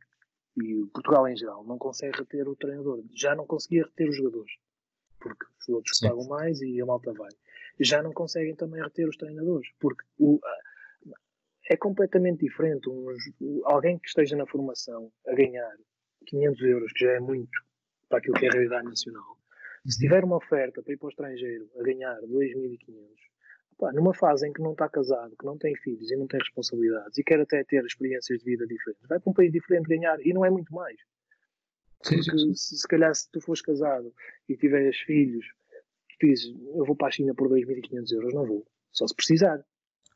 e 0.57 0.87
Portugal 0.93 1.27
em 1.29 1.37
geral, 1.37 1.65
não 1.65 1.79
consegue 1.79 2.19
reter 2.19 2.49
o 2.49 2.57
treinador. 2.57 3.03
Já 3.15 3.35
não 3.35 3.47
conseguia 3.47 3.85
reter 3.85 4.09
os 4.09 4.17
jogadores. 4.17 4.53
os 5.61 5.69
outros 5.69 5.99
que 5.99 6.09
pagam 6.09 6.27
mais 6.27 6.61
e 6.63 6.81
a 6.81 6.87
malta 6.87 7.13
vai. 7.13 7.31
Já 7.81 8.03
não 8.03 8.13
conseguem 8.13 8.55
também 8.55 8.83
reter 8.83 9.09
os 9.09 9.17
treinadores, 9.17 9.69
porque 9.79 10.05
o, 10.19 10.39
é 11.71 11.77
completamente 11.77 12.41
diferente. 12.41 12.89
Alguém 13.65 13.99
que 13.99 14.09
esteja 14.09 14.37
na 14.37 14.47
formação 14.47 15.11
a 15.27 15.35
ganhar 15.35 15.73
500 16.27 16.63
euros, 16.63 16.93
que 16.93 17.05
já 17.05 17.13
é 17.13 17.21
muito 17.21 17.51
para 18.09 18.19
aquilo 18.19 18.35
que 18.35 18.47
é 18.47 18.49
a 18.49 18.53
realidade 18.53 18.89
nacional, 18.89 19.39
se 19.87 19.99
tiver 19.99 20.25
uma 20.25 20.37
oferta 20.37 20.83
para 20.83 20.93
ir 20.93 20.97
para 20.97 21.07
o 21.07 21.11
estrangeiro 21.11 21.71
a 21.79 21.83
ganhar 21.83 22.21
2.500, 22.23 23.95
numa 23.95 24.13
fase 24.13 24.47
em 24.47 24.53
que 24.53 24.61
não 24.61 24.73
está 24.73 24.89
casado, 24.89 25.35
que 25.39 25.47
não 25.47 25.57
tem 25.57 25.75
filhos 25.77 26.11
e 26.11 26.17
não 26.17 26.27
tem 26.27 26.39
responsabilidades 26.41 27.17
e 27.17 27.25
quer 27.25 27.41
até 27.41 27.65
ter 27.65 27.85
experiências 27.85 28.41
de 28.41 28.45
vida 28.45 28.67
diferentes, 28.67 29.09
vai 29.09 29.19
para 29.19 29.31
um 29.31 29.35
país 29.35 29.51
diferente 29.51 29.89
ganhar 29.89 30.19
e 30.21 30.35
não 30.35 30.45
é 30.45 30.51
muito 30.51 30.73
mais. 30.75 30.99
Porque 32.03 32.23
se, 32.23 32.79
se 32.79 32.89
calhar 32.89 33.15
se 33.15 33.31
tu 33.31 33.41
fores 33.41 33.63
casado 33.63 34.13
e 34.49 34.57
tiveres 34.57 34.99
filhos, 34.99 35.47
tu 36.21 36.27
dizes, 36.27 36.55
eu 36.75 36.85
vou 36.85 36.95
para 36.95 37.09
a 37.09 37.11
China 37.11 37.35
por 37.35 37.49
2.500 37.49 38.13
euros, 38.13 38.35
não 38.35 38.47
vou. 38.47 38.67
Só 38.93 39.07
se 39.07 39.15
precisar. 39.15 39.65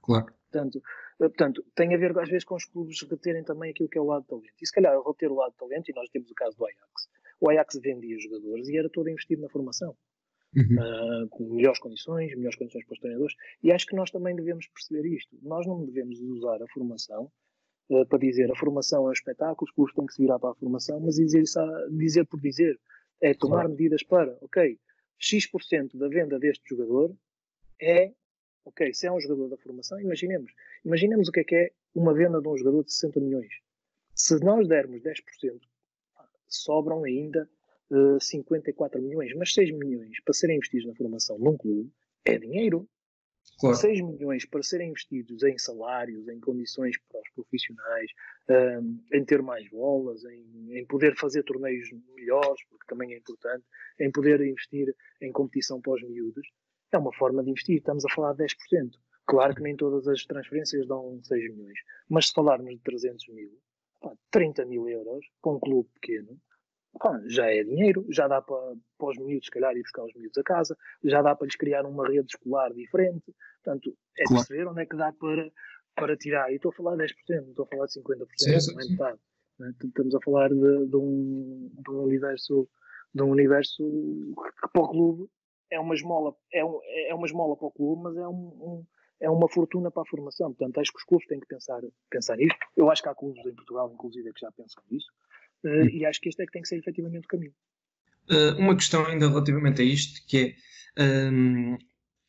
Claro. 0.02 0.26
Portanto, 0.50 0.82
eh, 1.20 1.28
portanto, 1.28 1.64
tem 1.74 1.94
a 1.94 1.98
ver 1.98 2.16
às 2.18 2.28
vezes 2.28 2.44
com 2.44 2.54
os 2.54 2.64
clubes 2.66 3.02
reterem 3.02 3.42
também 3.42 3.70
aquilo 3.70 3.88
que 3.88 3.98
é 3.98 4.00
o 4.00 4.04
lado 4.04 4.22
de 4.22 4.28
talento. 4.28 4.54
E 4.62 4.66
se 4.66 4.72
calhar 4.72 4.96
reter 5.00 5.32
o 5.32 5.34
lado 5.34 5.52
de 5.52 5.58
talento, 5.58 5.88
e 5.90 5.94
nós 5.94 6.08
temos 6.10 6.30
o 6.30 6.34
caso 6.34 6.56
do 6.56 6.66
Ajax. 6.66 7.08
O 7.40 7.50
Ajax 7.50 7.80
vendia 7.82 8.18
jogadores 8.18 8.68
e 8.68 8.76
era 8.76 8.88
todo 8.90 9.08
investido 9.08 9.42
na 9.42 9.48
formação. 9.48 9.96
Uhum. 10.56 11.24
Uh, 11.24 11.28
com 11.30 11.52
melhores 11.52 11.80
condições, 11.80 12.32
melhores 12.36 12.56
condições 12.56 12.84
para 12.84 12.94
os 12.94 13.00
treinadores. 13.00 13.34
E 13.60 13.72
acho 13.72 13.86
que 13.86 13.96
nós 13.96 14.10
também 14.10 14.36
devemos 14.36 14.68
perceber 14.68 15.08
isto. 15.08 15.36
Nós 15.42 15.66
não 15.66 15.84
devemos 15.84 16.20
usar 16.20 16.62
a 16.62 16.66
formação 16.72 17.28
uh, 17.90 18.06
para 18.06 18.18
dizer 18.18 18.50
a 18.52 18.56
formação 18.56 19.06
é 19.06 19.08
um 19.08 19.12
espetáculo, 19.12 19.66
os 19.68 19.72
clubes 19.72 19.94
têm 19.94 20.06
que 20.06 20.14
se 20.14 20.22
virar 20.22 20.38
para 20.38 20.50
a 20.50 20.54
formação, 20.54 21.00
mas 21.00 21.16
dizer, 21.16 21.42
isso 21.42 21.58
a, 21.58 21.88
dizer 21.90 22.24
por 22.26 22.40
dizer. 22.40 22.78
É 23.20 23.32
tomar 23.32 23.62
claro. 23.62 23.70
medidas 23.70 24.02
para, 24.02 24.36
ok, 24.42 24.78
X% 25.18 25.96
da 25.96 26.08
venda 26.08 26.38
deste 26.38 26.68
jogador 26.68 27.16
é 27.80 28.12
Ok, 28.64 28.94
se 28.94 29.06
é 29.06 29.12
um 29.12 29.20
jogador 29.20 29.50
da 29.50 29.58
formação, 29.58 30.00
imaginemos. 30.00 30.50
Imaginemos 30.84 31.28
o 31.28 31.32
que 31.32 31.40
é 31.40 31.44
que 31.44 31.54
é 31.54 31.70
uma 31.94 32.14
venda 32.14 32.40
de 32.40 32.48
um 32.48 32.56
jogador 32.56 32.82
de 32.82 32.94
60 32.94 33.20
milhões. 33.20 33.52
Se 34.14 34.38
nós 34.42 34.66
dermos 34.66 35.02
10%, 35.02 35.60
sobram 36.48 37.04
ainda 37.04 37.48
uh, 37.90 38.16
eh, 38.16 38.20
54 38.20 39.02
milhões, 39.02 39.34
mas 39.36 39.52
6 39.52 39.70
milhões 39.72 40.18
para 40.22 40.32
serem 40.32 40.56
investidos 40.56 40.86
na 40.86 40.94
formação 40.94 41.38
num 41.38 41.58
clube 41.58 41.92
é 42.24 42.38
dinheiro. 42.38 42.88
Claro. 43.58 43.76
6 43.76 44.00
milhões 44.00 44.44
para 44.46 44.62
serem 44.62 44.90
investidos 44.90 45.42
em 45.42 45.56
salários, 45.58 46.28
em 46.28 46.40
condições 46.40 46.96
para 47.08 47.20
os 47.20 47.30
profissionais, 47.30 48.10
um, 48.50 49.00
em 49.12 49.24
ter 49.24 49.42
mais 49.42 49.68
bolas, 49.68 50.24
em, 50.24 50.78
em, 50.78 50.84
poder 50.86 51.16
fazer 51.16 51.42
torneios 51.44 51.88
melhores, 52.16 52.62
porque 52.68 52.86
também 52.86 53.14
é 53.14 53.18
importante, 53.18 53.64
em 54.00 54.10
poder 54.10 54.40
investir 54.40 54.94
em 55.20 55.30
competição 55.32 55.80
para 55.80 55.94
os 55.94 56.02
miúdos 56.02 56.46
é 56.94 56.98
uma 56.98 57.12
forma 57.12 57.42
de 57.42 57.50
investir. 57.50 57.78
Estamos 57.78 58.04
a 58.04 58.14
falar 58.14 58.32
de 58.34 58.44
10%. 58.44 58.90
Claro 59.26 59.54
que 59.54 59.62
nem 59.62 59.76
todas 59.76 60.06
as 60.06 60.24
transferências 60.24 60.86
dão 60.86 61.18
6 61.22 61.50
milhões, 61.54 61.78
mas 62.08 62.26
se 62.28 62.34
falarmos 62.34 62.70
de 62.70 62.80
300 62.80 63.28
mil, 63.28 63.50
pá, 64.00 64.12
30 64.30 64.66
mil 64.66 64.86
euros 64.88 65.24
para 65.42 65.52
um 65.52 65.58
clube 65.58 65.88
pequeno, 65.94 66.38
pá, 66.98 67.20
já 67.26 67.46
é 67.46 67.62
dinheiro, 67.64 68.04
já 68.10 68.28
dá 68.28 68.40
para, 68.40 68.74
para 68.98 69.08
os 69.08 69.18
miúdos, 69.18 69.46
se 69.46 69.50
calhar, 69.50 69.76
ir 69.76 69.82
buscar 69.82 70.04
os 70.04 70.14
miúdos 70.14 70.38
a 70.38 70.42
casa, 70.42 70.76
já 71.02 71.22
dá 71.22 71.34
para 71.34 71.46
lhes 71.46 71.56
criar 71.56 71.84
uma 71.84 72.06
rede 72.06 72.26
escolar 72.28 72.72
diferente. 72.72 73.34
Portanto, 73.62 73.96
é 74.18 74.24
claro. 74.24 74.46
perceber 74.46 74.68
onde 74.68 74.82
é 74.82 74.86
que 74.86 74.96
dá 74.96 75.12
para, 75.12 75.50
para 75.94 76.16
tirar. 76.16 76.50
E 76.50 76.56
estou 76.56 76.70
a 76.70 76.74
falar 76.74 76.96
de 76.96 77.04
10%, 77.04 77.14
não 77.42 77.50
estou 77.50 77.64
a 77.64 77.68
falar 77.68 77.86
de 77.86 78.00
50%, 78.00 78.60
sim, 78.60 78.76
metade. 78.76 79.18
Né? 79.58 79.74
Estamos 79.82 80.14
a 80.14 80.20
falar 80.20 80.48
de, 80.48 80.86
de, 80.86 80.96
um, 80.96 81.70
de 81.72 81.90
um 81.90 82.02
universo 82.02 82.68
de 83.14 83.22
um 83.22 83.30
universo 83.30 83.84
que 84.60 84.68
para 84.72 84.82
o 84.82 84.88
clube 84.88 85.30
é 85.70 85.78
uma 85.78 85.94
esmola, 85.94 86.34
é, 86.52 86.64
um, 86.64 86.80
é 87.08 87.14
uma 87.14 87.26
esmola 87.26 87.56
para 87.56 87.66
o 87.66 87.70
clube, 87.70 88.02
mas 88.02 88.16
é, 88.16 88.26
um, 88.26 88.32
um, 88.32 88.86
é 89.20 89.30
uma 89.30 89.48
fortuna 89.48 89.90
para 89.90 90.02
a 90.02 90.06
formação. 90.06 90.52
Portanto, 90.52 90.80
acho 90.80 90.92
que 90.92 90.98
os 90.98 91.04
clubes 91.04 91.26
têm 91.26 91.40
que 91.40 91.46
pensar, 91.46 91.80
pensar 92.10 92.36
nisto. 92.36 92.58
Eu 92.76 92.90
acho 92.90 93.02
que 93.02 93.08
há 93.08 93.14
clubes 93.14 93.44
em 93.46 93.54
Portugal, 93.54 93.90
inclusive, 93.92 94.32
que 94.32 94.40
já 94.40 94.50
pensam 94.52 94.82
nisso. 94.90 95.06
Uh, 95.64 95.88
e 95.88 96.04
acho 96.04 96.20
que 96.20 96.28
este 96.28 96.42
é 96.42 96.46
que 96.46 96.52
tem 96.52 96.62
que 96.62 96.68
ser 96.68 96.78
efetivamente 96.78 97.24
o 97.24 97.28
caminho. 97.28 97.54
Uh, 98.30 98.58
uma 98.58 98.74
questão 98.74 99.04
ainda 99.06 99.28
relativamente 99.28 99.82
a 99.82 99.84
isto, 99.84 100.26
que 100.26 100.56
é, 100.96 101.30
um, 101.30 101.76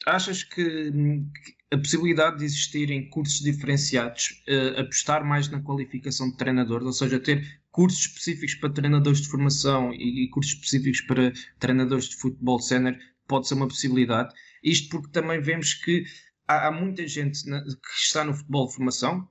achas 0.06 0.44
que, 0.44 0.92
que, 0.92 1.56
a 1.72 1.78
possibilidade 1.78 2.40
de 2.40 2.46
existirem 2.46 3.10
cursos 3.10 3.40
diferenciados, 3.42 4.44
uh, 4.48 4.80
apostar 4.80 5.26
mais 5.26 5.50
na 5.50 5.62
qualificação 5.62 6.30
de 6.30 6.38
treinadores, 6.38 6.86
ou 6.86 6.94
seja, 6.94 7.20
ter 7.20 7.62
cursos 7.72 8.06
específicos 8.06 8.56
para 8.56 8.70
treinadores 8.70 9.22
de 9.22 9.28
formação 9.28 9.94
e, 9.94 10.24
e 10.24 10.30
cursos 10.30 10.54
específicos 10.54 11.02
para 11.02 11.34
treinadores 11.60 12.06
de 12.06 12.16
futebol 12.16 12.60
sénior, 12.60 12.98
pode 13.28 13.48
ser 13.48 13.56
uma 13.56 13.68
possibilidade. 13.68 14.34
Isto 14.64 14.90
porque 14.90 15.12
também 15.12 15.42
vemos 15.42 15.74
que 15.74 16.06
há, 16.48 16.68
há 16.68 16.72
muita 16.72 17.08
gente 17.08 17.48
na, 17.50 17.62
que 17.64 17.90
está 17.98 18.24
no 18.24 18.34
futebol 18.34 18.68
de 18.68 18.76
formação 18.76 19.30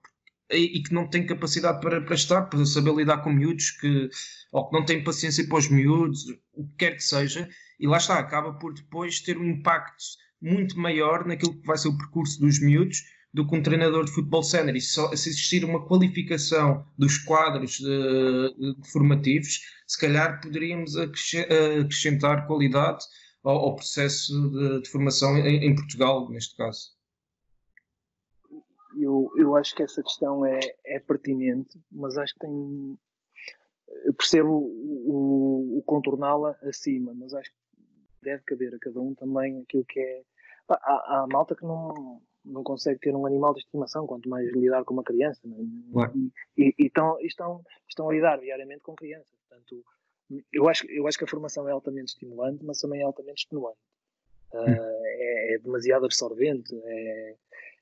e, 0.56 0.82
que 0.82 0.92
não 0.92 1.08
tem 1.08 1.26
capacidade 1.26 1.80
para, 1.80 2.00
para 2.00 2.14
estar, 2.14 2.42
para 2.42 2.64
saber 2.66 2.94
lidar 2.94 3.18
com 3.18 3.30
miúdos, 3.32 3.70
que, 3.72 4.08
ou 4.52 4.68
que 4.68 4.76
não 4.76 4.84
tem 4.84 5.04
paciência 5.04 5.46
para 5.46 5.58
os 5.58 5.68
miúdos, 5.68 6.24
o 6.52 6.66
que 6.68 6.76
quer 6.78 6.92
que 6.92 7.02
seja, 7.02 7.48
e 7.78 7.86
lá 7.86 7.98
está, 7.98 8.18
acaba 8.18 8.54
por 8.54 8.72
depois 8.72 9.20
ter 9.20 9.36
um 9.36 9.48
impacto 9.48 10.04
muito 10.40 10.78
maior 10.78 11.26
naquilo 11.26 11.54
que 11.60 11.66
vai 11.66 11.76
ser 11.76 11.88
o 11.88 11.96
percurso 11.96 12.40
dos 12.40 12.60
miúdos 12.60 13.02
do 13.34 13.46
que 13.46 13.56
um 13.56 13.62
treinador 13.62 14.04
de 14.04 14.12
futebol 14.12 14.44
sénior. 14.44 14.76
E 14.76 14.80
se, 14.80 14.94
se 15.16 15.28
existir 15.28 15.64
uma 15.64 15.84
qualificação 15.84 16.86
dos 16.96 17.18
quadros 17.18 17.78
de, 17.78 18.76
de 18.80 18.90
formativos, 18.92 19.60
se 19.88 19.98
calhar 19.98 20.40
poderíamos 20.40 20.96
acrescentar 20.96 22.46
qualidade 22.46 23.04
ao, 23.42 23.56
ao 23.56 23.76
processo 23.76 24.50
de, 24.50 24.82
de 24.82 24.88
formação 24.88 25.36
em, 25.36 25.66
em, 25.66 25.74
Portugal, 25.74 26.30
neste 26.30 26.56
caso? 26.56 26.93
Eu, 29.04 29.30
eu 29.36 29.56
acho 29.56 29.74
que 29.74 29.82
essa 29.82 30.02
questão 30.02 30.44
é, 30.44 30.58
é 30.84 30.98
pertinente, 30.98 31.78
mas 31.90 32.16
acho 32.16 32.32
que 32.34 32.40
tem. 32.40 32.98
Eu 34.04 34.14
percebo 34.14 34.50
o, 34.50 35.76
o, 35.76 35.78
o 35.78 35.82
contorná-la 35.82 36.56
acima, 36.62 37.12
mas 37.14 37.34
acho 37.34 37.50
que 37.50 37.56
deve 38.22 38.42
caber 38.44 38.74
a 38.74 38.78
cada 38.78 39.00
um 39.00 39.14
também 39.14 39.60
aquilo 39.60 39.84
que 39.84 40.00
é. 40.00 40.22
Há, 40.68 40.74
há 41.22 41.26
malta 41.30 41.54
que 41.54 41.64
não, 41.64 42.22
não 42.44 42.62
consegue 42.62 42.98
ter 42.98 43.14
um 43.14 43.26
animal 43.26 43.52
de 43.54 43.60
estimação, 43.60 44.06
quanto 44.06 44.28
mais 44.28 44.50
lidar 44.52 44.84
com 44.84 44.94
uma 44.94 45.04
criança. 45.04 45.40
É? 45.46 45.50
E, 46.16 46.32
e, 46.56 46.74
e, 46.78 46.86
estão, 46.86 47.20
estão, 47.20 47.62
estão 47.88 48.08
a 48.08 48.12
lidar 48.12 48.38
diariamente 48.38 48.82
com 48.82 48.94
crianças. 48.94 49.28
Portanto, 49.48 49.84
eu 50.52 50.68
acho, 50.68 50.86
eu 50.90 51.06
acho 51.06 51.18
que 51.18 51.24
a 51.24 51.28
formação 51.28 51.68
é 51.68 51.72
altamente 51.72 52.12
estimulante, 52.12 52.64
mas 52.64 52.78
também 52.78 53.00
é 53.00 53.04
altamente 53.04 53.44
extenuante. 53.44 53.78
Uh, 54.52 54.66
é, 54.68 55.54
é, 55.54 55.58
demasiado 55.58 56.04
absorvente, 56.04 56.74
é, 56.84 57.36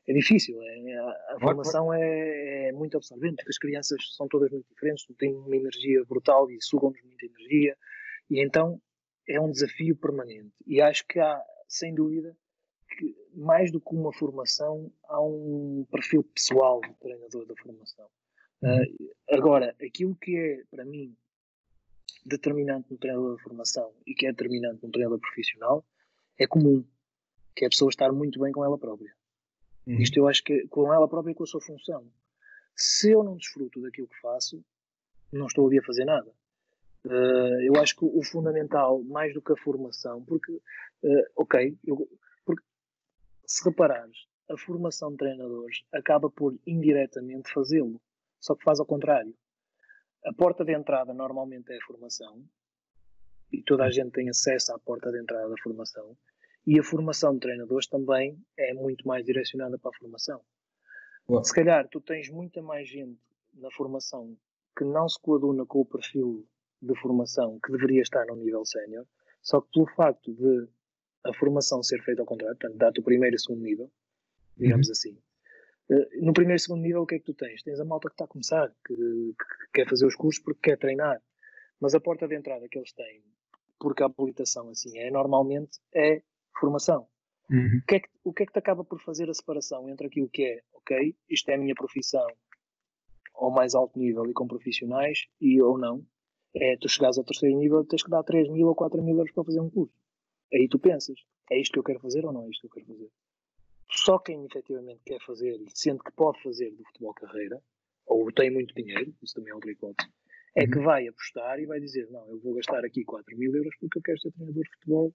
é 0.07 0.13
difícil. 0.13 0.61
É, 0.63 0.97
a, 0.97 1.35
a 1.35 1.41
formação 1.41 1.93
é, 1.93 2.69
é, 2.69 2.73
muito 2.73 2.97
absorvente, 2.97 3.37
porque 3.37 3.51
as 3.51 3.59
crianças 3.59 3.99
são 4.17 4.29
todas 4.29 4.51
muito 4.51 4.67
diferentes, 4.69 5.07
têm 5.19 5.35
uma 5.35 5.57
energia 5.57 6.05
brutal 6.05 6.51
e 6.51 6.61
sugam-nos 6.61 7.03
muita 7.03 7.27
energia, 7.27 7.77
e 8.31 8.45
então 8.45 8.81
é 9.29 9.41
um 9.41 9.51
desafio 9.51 9.97
permanente. 9.97 10.53
E 10.67 10.81
acho 10.81 11.07
que 11.07 11.19
há, 11.19 11.41
sem 11.69 11.95
dúvida, 11.95 12.37
que 12.99 13.17
mais 13.35 13.71
do 13.71 13.81
que 13.81 13.95
uma 13.95 14.13
formação, 14.13 14.93
há 15.05 15.21
um 15.21 15.87
perfil 15.91 16.25
pessoal 16.25 16.81
do 16.81 16.95
treinador 16.95 17.47
da 17.47 17.55
formação. 17.57 18.07
Uh, 18.63 19.11
agora, 19.31 19.75
aquilo 19.85 20.15
que 20.17 20.37
é, 20.37 20.63
para 20.71 20.85
mim, 20.85 21.17
determinante 22.25 22.91
no 22.91 22.99
treinador 22.99 23.37
de 23.37 23.43
formação 23.43 23.93
e 24.07 24.15
que 24.15 24.27
é 24.27 24.31
determinante 24.31 24.85
no 24.85 24.91
treinador 24.91 25.19
profissional 25.19 25.85
é 26.39 26.47
comum, 26.47 26.85
que 27.57 27.65
é 27.65 27.67
a 27.67 27.71
pessoa 27.71 27.89
estar 27.89 28.13
muito 28.13 28.41
bem 28.41 28.53
com 28.53 28.65
ela 28.65 28.79
própria. 28.79 29.13
Uhum. 29.87 29.99
Isto 29.99 30.19
eu 30.19 30.29
acho 30.29 30.43
que 30.45 30.67
com 30.69 30.93
ela 30.93 31.09
própria 31.09 31.33
e 31.33 31.35
com 31.35 31.45
a 31.45 31.47
sua 31.47 31.61
função. 31.61 32.07
Se 32.77 33.11
eu 33.11 33.23
não 33.23 33.37
desfruto 33.37 33.81
daquilo 33.81 34.09
que 34.09 34.21
faço, 34.21 34.65
não 35.33 35.47
estou 35.47 35.67
ali 35.67 35.79
a 35.79 35.83
fazer 35.83 36.05
nada. 36.05 36.31
Uh, 37.05 37.61
eu 37.63 37.75
acho 37.81 37.97
que 37.97 38.05
o 38.05 38.23
fundamental, 38.23 39.03
mais 39.03 39.35
do 39.35 39.43
que 39.43 39.53
a 39.53 39.57
formação, 39.57 40.25
porque, 40.25 40.53
uh, 40.53 41.25
ok, 41.37 41.77
eu, 41.85 42.09
porque 42.45 42.63
se 43.45 43.65
reparares, 43.65 44.27
a 44.49 44.57
formação 44.57 45.11
de 45.11 45.17
treinadores 45.17 45.85
acaba 45.93 46.31
por 46.31 46.57
indiretamente 46.65 47.53
fazê-lo, 47.53 48.01
só 48.39 48.55
que 48.55 48.63
faz 48.63 48.79
ao 48.79 48.87
contrário. 48.87 49.35
A 50.25 50.33
porta 50.33 50.65
de 50.65 50.73
entrada 50.73 51.13
normalmente 51.13 51.73
é 51.73 51.77
a 51.77 51.85
formação, 51.85 52.45
e 53.51 53.61
toda 53.63 53.85
a 53.85 53.91
gente 53.91 54.13
tem 54.13 54.29
acesso 54.29 54.73
à 54.73 54.79
porta 54.79 55.11
de 55.11 55.21
entrada 55.21 55.49
da 55.49 55.57
formação, 55.61 56.17
e 56.67 56.79
a 56.79 56.83
formação 56.83 57.35
de 57.35 57.41
treinadores 57.41 57.87
também 57.87 58.39
é 58.57 58.73
muito 58.75 59.07
mais 59.07 59.25
direcionada 59.25 59.79
para 59.79 59.91
a 59.91 59.99
formação. 59.99 60.41
Boa. 61.27 61.43
Se 61.45 61.55
calhar 61.55 61.89
tu 61.89 62.01
tens 62.01 62.29
muita 62.31 62.63
mais 62.63 62.89
gente 62.89 63.21
na 63.55 63.71
formação 63.71 64.37
que 64.77 64.85
não 64.85 65.09
se 65.09 65.21
coaduna 65.21 65.67
com 65.67 65.81
o 65.81 65.85
perfil 65.85 66.47
de 66.81 66.95
formação 67.01 67.59
que 67.65 67.71
deveria 67.73 68.03
estar 68.03 68.25
no 68.27 68.37
nível 68.37 68.65
sénior, 68.65 69.07
só 69.41 69.61
que 69.61 69.71
pelo 69.73 69.87
facto 69.95 70.33
de 70.33 70.69
a 71.25 71.35
formação 71.35 71.83
ser 71.83 72.03
feita 72.03 72.23
ao 72.23 72.27
contrário, 72.27 72.57
portanto, 72.57 72.79
dá-te 72.79 73.01
o 73.01 73.03
primeiro 73.03 73.35
e 73.35 73.37
o 73.37 73.39
segundo 73.39 73.63
nível, 73.63 73.91
digamos 74.57 74.89
uhum. 74.89 74.93
assim, 74.93 75.19
eh, 75.91 76.09
no 76.21 76.33
primeiro 76.33 76.57
e 76.57 76.61
segundo 76.61 76.83
nível, 76.83 77.03
o 77.03 77.07
que 77.07 77.17
é 77.17 77.19
que 77.19 77.25
tu 77.25 77.35
tens? 77.35 77.63
Tens 77.63 77.79
a 77.79 77.85
malta 77.85 78.09
que 78.09 78.15
está 78.15 78.25
a 78.25 78.29
começar, 78.29 78.73
que, 78.85 78.95
que, 78.95 79.73
quer 79.75 79.89
fazer 79.89 80.07
os 80.07 80.17
cursos 80.17 80.43
porque 80.43 80.71
quer 80.71 80.79
treinar. 80.79 81.23
Mas 81.81 81.95
a 81.95 82.01
porta 82.01 82.27
de 82.27 82.37
entrada 82.37 82.69
que 82.69 82.79
eles 82.79 82.93
têm 82.93 83.23
porque 83.83 84.03
a 84.05 84.07
habilitação 84.07 84.69
assim 84.69 84.97
é, 84.99 85.11
normalmente 85.11 85.81
é 85.93 86.23
formação. 86.59 87.07
Uhum. 87.51 87.79
O, 87.83 87.87
que 87.87 87.95
é 87.97 88.01
que, 88.01 88.09
o 88.25 88.33
que 88.33 88.43
é 88.43 88.47
que 88.47 88.53
te 88.53 88.59
acaba 88.59 88.85
por 88.85 89.01
fazer 89.03 89.29
a 89.29 89.35
separação 89.35 89.89
entre 89.89 90.07
aquilo 90.07 90.29
que 90.29 90.45
é, 90.45 90.63
ok, 90.73 91.15
isto 91.29 91.49
é 91.51 91.55
a 91.55 91.59
minha 91.59 91.75
profissão 91.75 92.27
ao 93.35 93.51
mais 93.51 93.75
alto 93.75 93.99
nível 93.99 94.25
e 94.27 94.33
com 94.33 94.47
profissionais, 94.47 95.27
e 95.41 95.61
ou 95.61 95.79
não, 95.79 96.07
é 96.55 96.77
tu 96.77 96.89
chegares 96.89 97.19
ao 97.19 97.25
terceiro 97.25 97.57
nível 97.59 97.85
tens 97.85 98.03
que 98.03 98.11
dar 98.11 98.23
3 98.23 98.49
mil 98.51 98.69
ou 98.69 98.75
4 98.75 99.03
mil 99.03 99.17
euros 99.17 99.33
para 99.33 99.45
fazer 99.45 99.61
um 99.61 99.71
curso. 99.71 99.95
Aí 100.53 100.69
tu 100.69 100.79
pensas, 100.79 101.19
é 101.51 101.59
isto 101.59 101.73
que 101.73 101.79
eu 101.79 101.83
quero 101.83 102.01
fazer 102.01 102.25
ou 102.25 102.33
não 102.33 102.45
é 102.45 102.51
isto 102.51 102.61
que 102.61 102.67
eu 102.67 102.71
quero 102.71 102.87
fazer? 102.87 103.11
Só 103.91 104.19
quem 104.19 104.45
efetivamente 104.45 105.01
quer 105.05 105.21
fazer 105.25 105.61
e 105.61 105.67
sente 105.75 106.03
que 106.03 106.13
pode 106.13 106.43
fazer 106.43 106.71
do 106.71 106.85
futebol 106.85 107.15
carreira, 107.15 107.63
ou 108.07 108.31
tem 108.33 108.51
muito 108.51 108.75
dinheiro, 108.75 109.15
isso 109.23 109.35
também 109.35 109.51
é 109.51 109.55
outra 109.55 109.71
hipótese, 109.71 110.11
é 110.57 110.67
que 110.67 110.79
vai 110.79 111.09
apostar 111.09 111.59
e 111.59 111.67
vai 111.67 111.81
dizer, 111.81 112.09
não, 112.11 112.29
eu 112.29 112.39
vou 112.41 112.55
gastar 112.55 112.85
aqui 112.85 113.05
4 113.05 113.37
mil 113.37 113.55
euros 113.55 113.75
porque 113.81 113.99
eu 113.99 114.03
quero 114.03 114.21
ser 114.21 114.33
treinador 114.33 114.63
de 114.63 114.71
futebol 114.75 115.15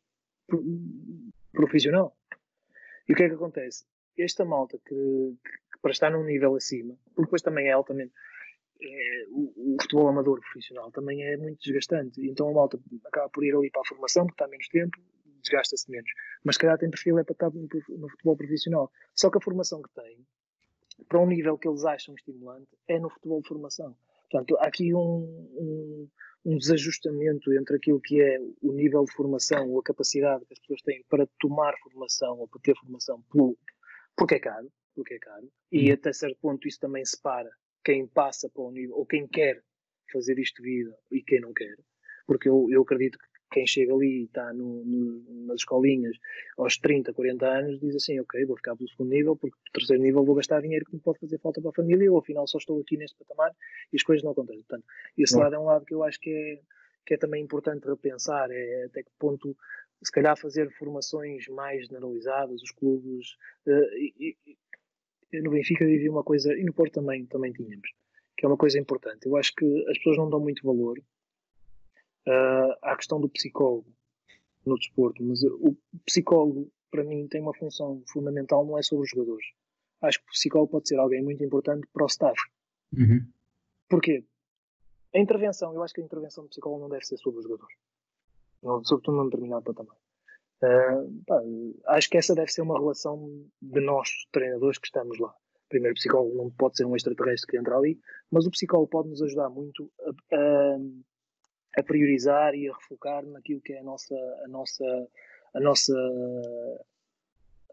profissional. 1.52 2.16
E 3.08 3.14
o 3.14 3.16
que 3.16 3.24
é 3.24 3.30
que 3.30 3.36
acontece? 3.36 3.86
Esta 4.18 4.44
malta 4.44 4.78
que, 4.86 4.96
que 4.96 5.80
para 5.82 5.92
estar 5.92 6.10
num 6.10 6.24
nível 6.24 6.56
acima, 6.56 6.96
porque 7.14 7.24
depois 7.24 7.42
também 7.42 7.68
é 7.68 7.72
altamente 7.72 8.14
é, 8.82 9.26
o, 9.30 9.76
o 9.76 9.78
futebol 9.82 10.08
amador 10.08 10.40
profissional 10.40 10.92
também 10.92 11.24
é 11.24 11.38
muito 11.38 11.60
desgastante. 11.62 12.26
Então 12.28 12.50
a 12.50 12.54
malta 12.54 12.80
acaba 13.06 13.30
por 13.30 13.44
ir 13.44 13.56
ali 13.56 13.70
para 13.72 13.82
a 13.82 13.86
formação, 13.86 14.26
porque 14.26 14.36
está 14.36 14.48
menos 14.48 14.68
tempo, 14.68 14.98
desgasta-se 15.42 15.90
menos. 15.90 16.10
Mas 16.44 16.56
se 16.56 16.62
calhar 16.62 16.78
tem 16.78 16.90
perfil 16.90 17.20
é 17.20 17.24
para 17.24 17.34
estar 17.34 17.50
no, 17.50 17.68
no 17.98 18.10
futebol 18.10 18.38
profissional. 18.38 18.92
Só 19.16 19.30
que 19.30 19.38
a 19.38 19.42
formação 19.42 19.82
que 19.82 19.90
tem, 19.94 20.26
para 21.08 21.20
um 21.20 21.28
nível 21.28 21.58
que 21.58 21.68
eles 21.68 21.86
acham 21.86 22.16
estimulante, 22.16 22.70
é 22.88 23.00
no 23.00 23.10
futebol 23.10 23.42
de 23.42 23.48
formação. 23.48 23.96
Portanto, 24.30 24.58
há 24.58 24.68
aqui 24.68 24.94
um, 24.94 25.00
um, 25.00 26.10
um 26.46 26.58
desajustamento 26.58 27.54
entre 27.54 27.78
aquilo 27.78 28.02
que 28.02 28.22
é 28.22 28.40
o 28.62 28.74
nível 28.74 29.04
de 29.06 29.14
formação 29.14 29.70
ou 29.70 29.80
a 29.80 29.84
capacidade 29.84 30.46
que 30.46 30.54
as 30.54 30.60
pessoas 30.60 30.82
têm 30.82 31.04
para 31.10 31.28
tomar 31.40 31.74
formação 31.84 32.40
ou 32.40 32.48
para 32.48 32.62
ter 32.62 32.76
formação 32.78 33.22
pelo, 33.32 33.58
porque 34.16 34.36
é 34.36 34.40
caro, 34.40 34.72
porque 34.96 35.16
é 35.16 35.20
caro, 35.20 35.50
e 35.72 35.92
até 35.92 36.12
certo 36.12 36.38
ponto 36.42 36.68
isso 36.68 36.80
também 36.80 37.06
separa 37.06 37.50
quem 37.84 38.08
passa 38.08 38.50
para 38.50 38.64
o 38.64 38.72
nível, 38.72 38.98
ou 38.98 39.06
quem 39.06 39.28
quer 39.28 39.64
fazer 40.12 40.38
isto 40.40 40.62
vida 40.62 40.98
e 41.12 41.22
quem 41.22 41.40
não 41.40 41.54
quer. 41.54 41.78
Porque 42.26 42.50
eu, 42.50 42.68
eu 42.70 42.82
acredito 42.82 43.18
que 43.18 43.28
quem 43.52 43.66
chega 43.66 43.94
ali 43.94 44.22
e 44.22 44.24
está 44.26 44.54
no, 44.54 44.84
no- 44.84 45.46
nas 45.48 45.58
escolinhas 45.62 46.18
aos 46.58 46.78
30, 46.78 47.14
40 47.14 47.48
anos 47.48 47.80
diz 47.80 47.96
assim, 47.96 48.20
ok, 48.20 48.46
vou 48.46 48.56
ficar 48.58 48.76
pelo 48.76 48.90
segundo 48.90 49.10
nível, 49.10 49.36
porque 49.36 49.56
no 49.58 49.72
terceiro 49.72 50.04
nível 50.04 50.24
vou 50.26 50.36
gastar 50.36 50.62
dinheiro 50.62 50.86
que 50.86 50.94
me 50.96 51.00
pode 51.02 51.20
fazer 51.20 51.40
falta 51.40 51.62
para 51.62 51.70
a 51.72 51.74
família, 51.74 52.12
ou 52.12 52.18
afinal 52.20 52.46
só 52.48 52.58
estou 52.58 52.80
aqui 52.82 52.98
neste 52.98 53.18
patamar 53.18 53.52
e 53.92 53.96
as 53.96 54.04
coisas 54.04 54.24
não 54.24 54.32
acontecem. 54.32 54.64
Portanto, 54.64 54.86
esse 55.18 55.34
Bom. 55.34 55.40
lado 55.42 55.56
é 55.56 55.60
um 55.60 55.66
lado 55.66 55.86
que 55.86 55.94
eu 55.94 56.04
acho 56.04 56.20
que 56.20 56.30
é, 56.30 56.60
que 57.06 57.14
é 57.14 57.18
também 57.18 57.42
importante 57.44 57.88
repensar, 57.88 58.50
é 58.52 58.84
até 58.86 59.04
que 59.04 59.10
ponto 59.18 59.56
se 60.04 60.12
calhar 60.12 60.38
fazer 60.38 60.70
formações 60.78 61.48
mais 61.48 61.88
generalizadas, 61.88 62.62
os 62.62 62.72
clubes, 62.72 63.36
eh, 63.66 63.98
e- 63.98 64.36
e- 64.46 65.42
no 65.42 65.52
Benfica 65.52 65.86
vivi 65.86 66.08
uma 66.10 66.24
coisa, 66.24 66.54
e 66.54 66.64
no 66.64 66.74
Porto 66.74 66.94
também, 66.96 67.26
também 67.26 67.52
tínhamos, 67.52 67.90
que 68.38 68.46
é 68.46 68.48
uma 68.50 68.58
coisa 68.58 68.78
importante. 68.80 69.26
Eu 69.26 69.36
acho 69.36 69.54
que 69.56 69.66
as 69.90 69.98
pessoas 69.98 70.18
não 70.18 70.30
dão 70.30 70.40
muito 70.40 70.64
valor 70.64 71.00
ah, 72.28 72.78
à 72.82 72.96
questão 72.96 73.20
do 73.20 73.30
psicólogo 73.30 73.88
no 74.66 74.78
desporto, 74.78 75.24
mas 75.24 75.42
o 75.44 75.76
psicólogo, 76.06 76.70
para 76.92 77.04
mim, 77.04 77.28
tem 77.28 77.42
uma 77.42 77.54
função 77.54 78.04
fundamental, 78.08 78.66
não 78.66 78.78
é 78.78 78.82
sobre 78.84 79.06
os 79.06 79.10
jogadores. 79.10 79.46
Acho 80.02 80.20
que 80.20 80.26
o 80.26 80.32
psicólogo 80.32 80.72
pode 80.72 80.88
ser 80.90 80.98
alguém 81.00 81.24
muito 81.24 81.44
importante 81.44 81.88
para 81.94 82.04
o 82.04 82.08
staff. 82.08 82.38
Uhum. 82.94 83.26
Porquê? 83.90 84.24
A 85.16 85.20
intervenção, 85.20 85.74
eu 85.74 85.82
acho 85.82 85.94
que 85.94 86.02
a 86.02 86.04
intervenção 86.04 86.44
do 86.44 86.50
psicólogo 86.50 86.82
não 86.82 86.90
deve 86.90 87.06
ser 87.06 87.18
sobre 87.18 87.40
os 87.40 87.46
jogadores. 87.46 87.76
Não, 88.62 88.84
sobretudo 88.84 89.18
num 89.18 89.26
determinado 89.30 89.64
patamar. 89.64 89.96
Ah, 90.62 91.04
pá, 91.26 91.42
acho 91.96 92.10
que 92.10 92.18
essa 92.18 92.36
deve 92.36 92.52
ser 92.52 92.62
uma 92.62 92.78
relação 92.78 93.46
de 93.62 93.80
nós, 93.80 94.10
treinadores, 94.32 94.78
que 94.78 94.88
estamos 94.88 95.18
lá. 95.20 95.34
Primeiro, 95.70 95.94
o 95.94 95.96
psicólogo 95.96 96.36
não 96.36 96.50
pode 96.52 96.78
ser 96.78 96.86
um 96.86 96.96
extraterrestre 96.96 97.52
que 97.52 97.58
entra 97.58 97.78
ali, 97.78 98.00
mas 98.32 98.46
o 98.46 98.52
psicólogo 98.52 98.90
pode 98.90 99.10
nos 99.10 99.22
ajudar 99.22 99.50
muito 99.50 99.92
a, 100.02 100.36
a- 100.36 100.78
a 101.78 101.84
priorizar 101.84 102.56
e 102.56 102.68
a 102.68 102.74
refocar 102.74 103.26
naquilo 103.26 103.62
que 103.62 103.74
é 103.74 103.80
a 103.80 103.84
nossa, 103.84 104.16
a 104.44 104.48
nossa, 104.48 105.08
a 105.54 105.60
nossa, 105.60 105.94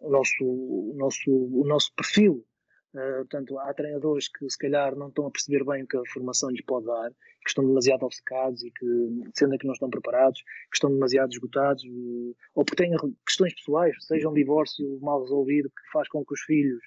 o 0.01 0.11
nosso, 0.11 0.45
o 0.45 0.95
nosso, 0.95 1.31
o 1.31 1.65
nosso 1.67 1.93
perfil. 1.95 2.45
Uh, 2.93 3.27
portanto, 3.27 3.59
há 3.59 3.75
treinadores 3.75 4.29
que 4.29 4.49
se 4.49 4.57
calhar 4.57 4.95
não 4.95 5.09
estão 5.09 5.27
a 5.27 5.31
perceber 5.31 5.65
bem 5.65 5.83
o 5.83 5.87
que 5.87 5.97
a 5.97 6.03
formação 6.13 6.49
lhes 6.51 6.65
pode 6.65 6.87
dar, 6.87 7.11
que 7.11 7.49
estão 7.49 7.67
demasiado 7.67 8.05
obcecados 8.05 8.63
e 8.63 8.71
que, 8.71 8.87
sendo 9.35 9.59
que 9.59 9.67
não 9.67 9.73
estão 9.73 9.91
preparados, 9.91 10.41
que 10.43 10.77
estão 10.77 10.91
demasiado 10.91 11.33
esgotados, 11.33 11.83
uh, 11.85 12.37
ou 12.55 12.65
porque 12.65 12.85
têm 12.85 12.95
questões 13.27 13.55
pessoais, 13.55 13.97
seja 14.07 14.29
um 14.29 14.35
divórcio 14.35 15.01
mal 15.01 15.23
resolvido 15.23 15.71
que 15.71 15.93
faz 15.93 16.09
com 16.09 16.25
que 16.25 16.35
os 16.35 16.41
filhos 16.43 16.81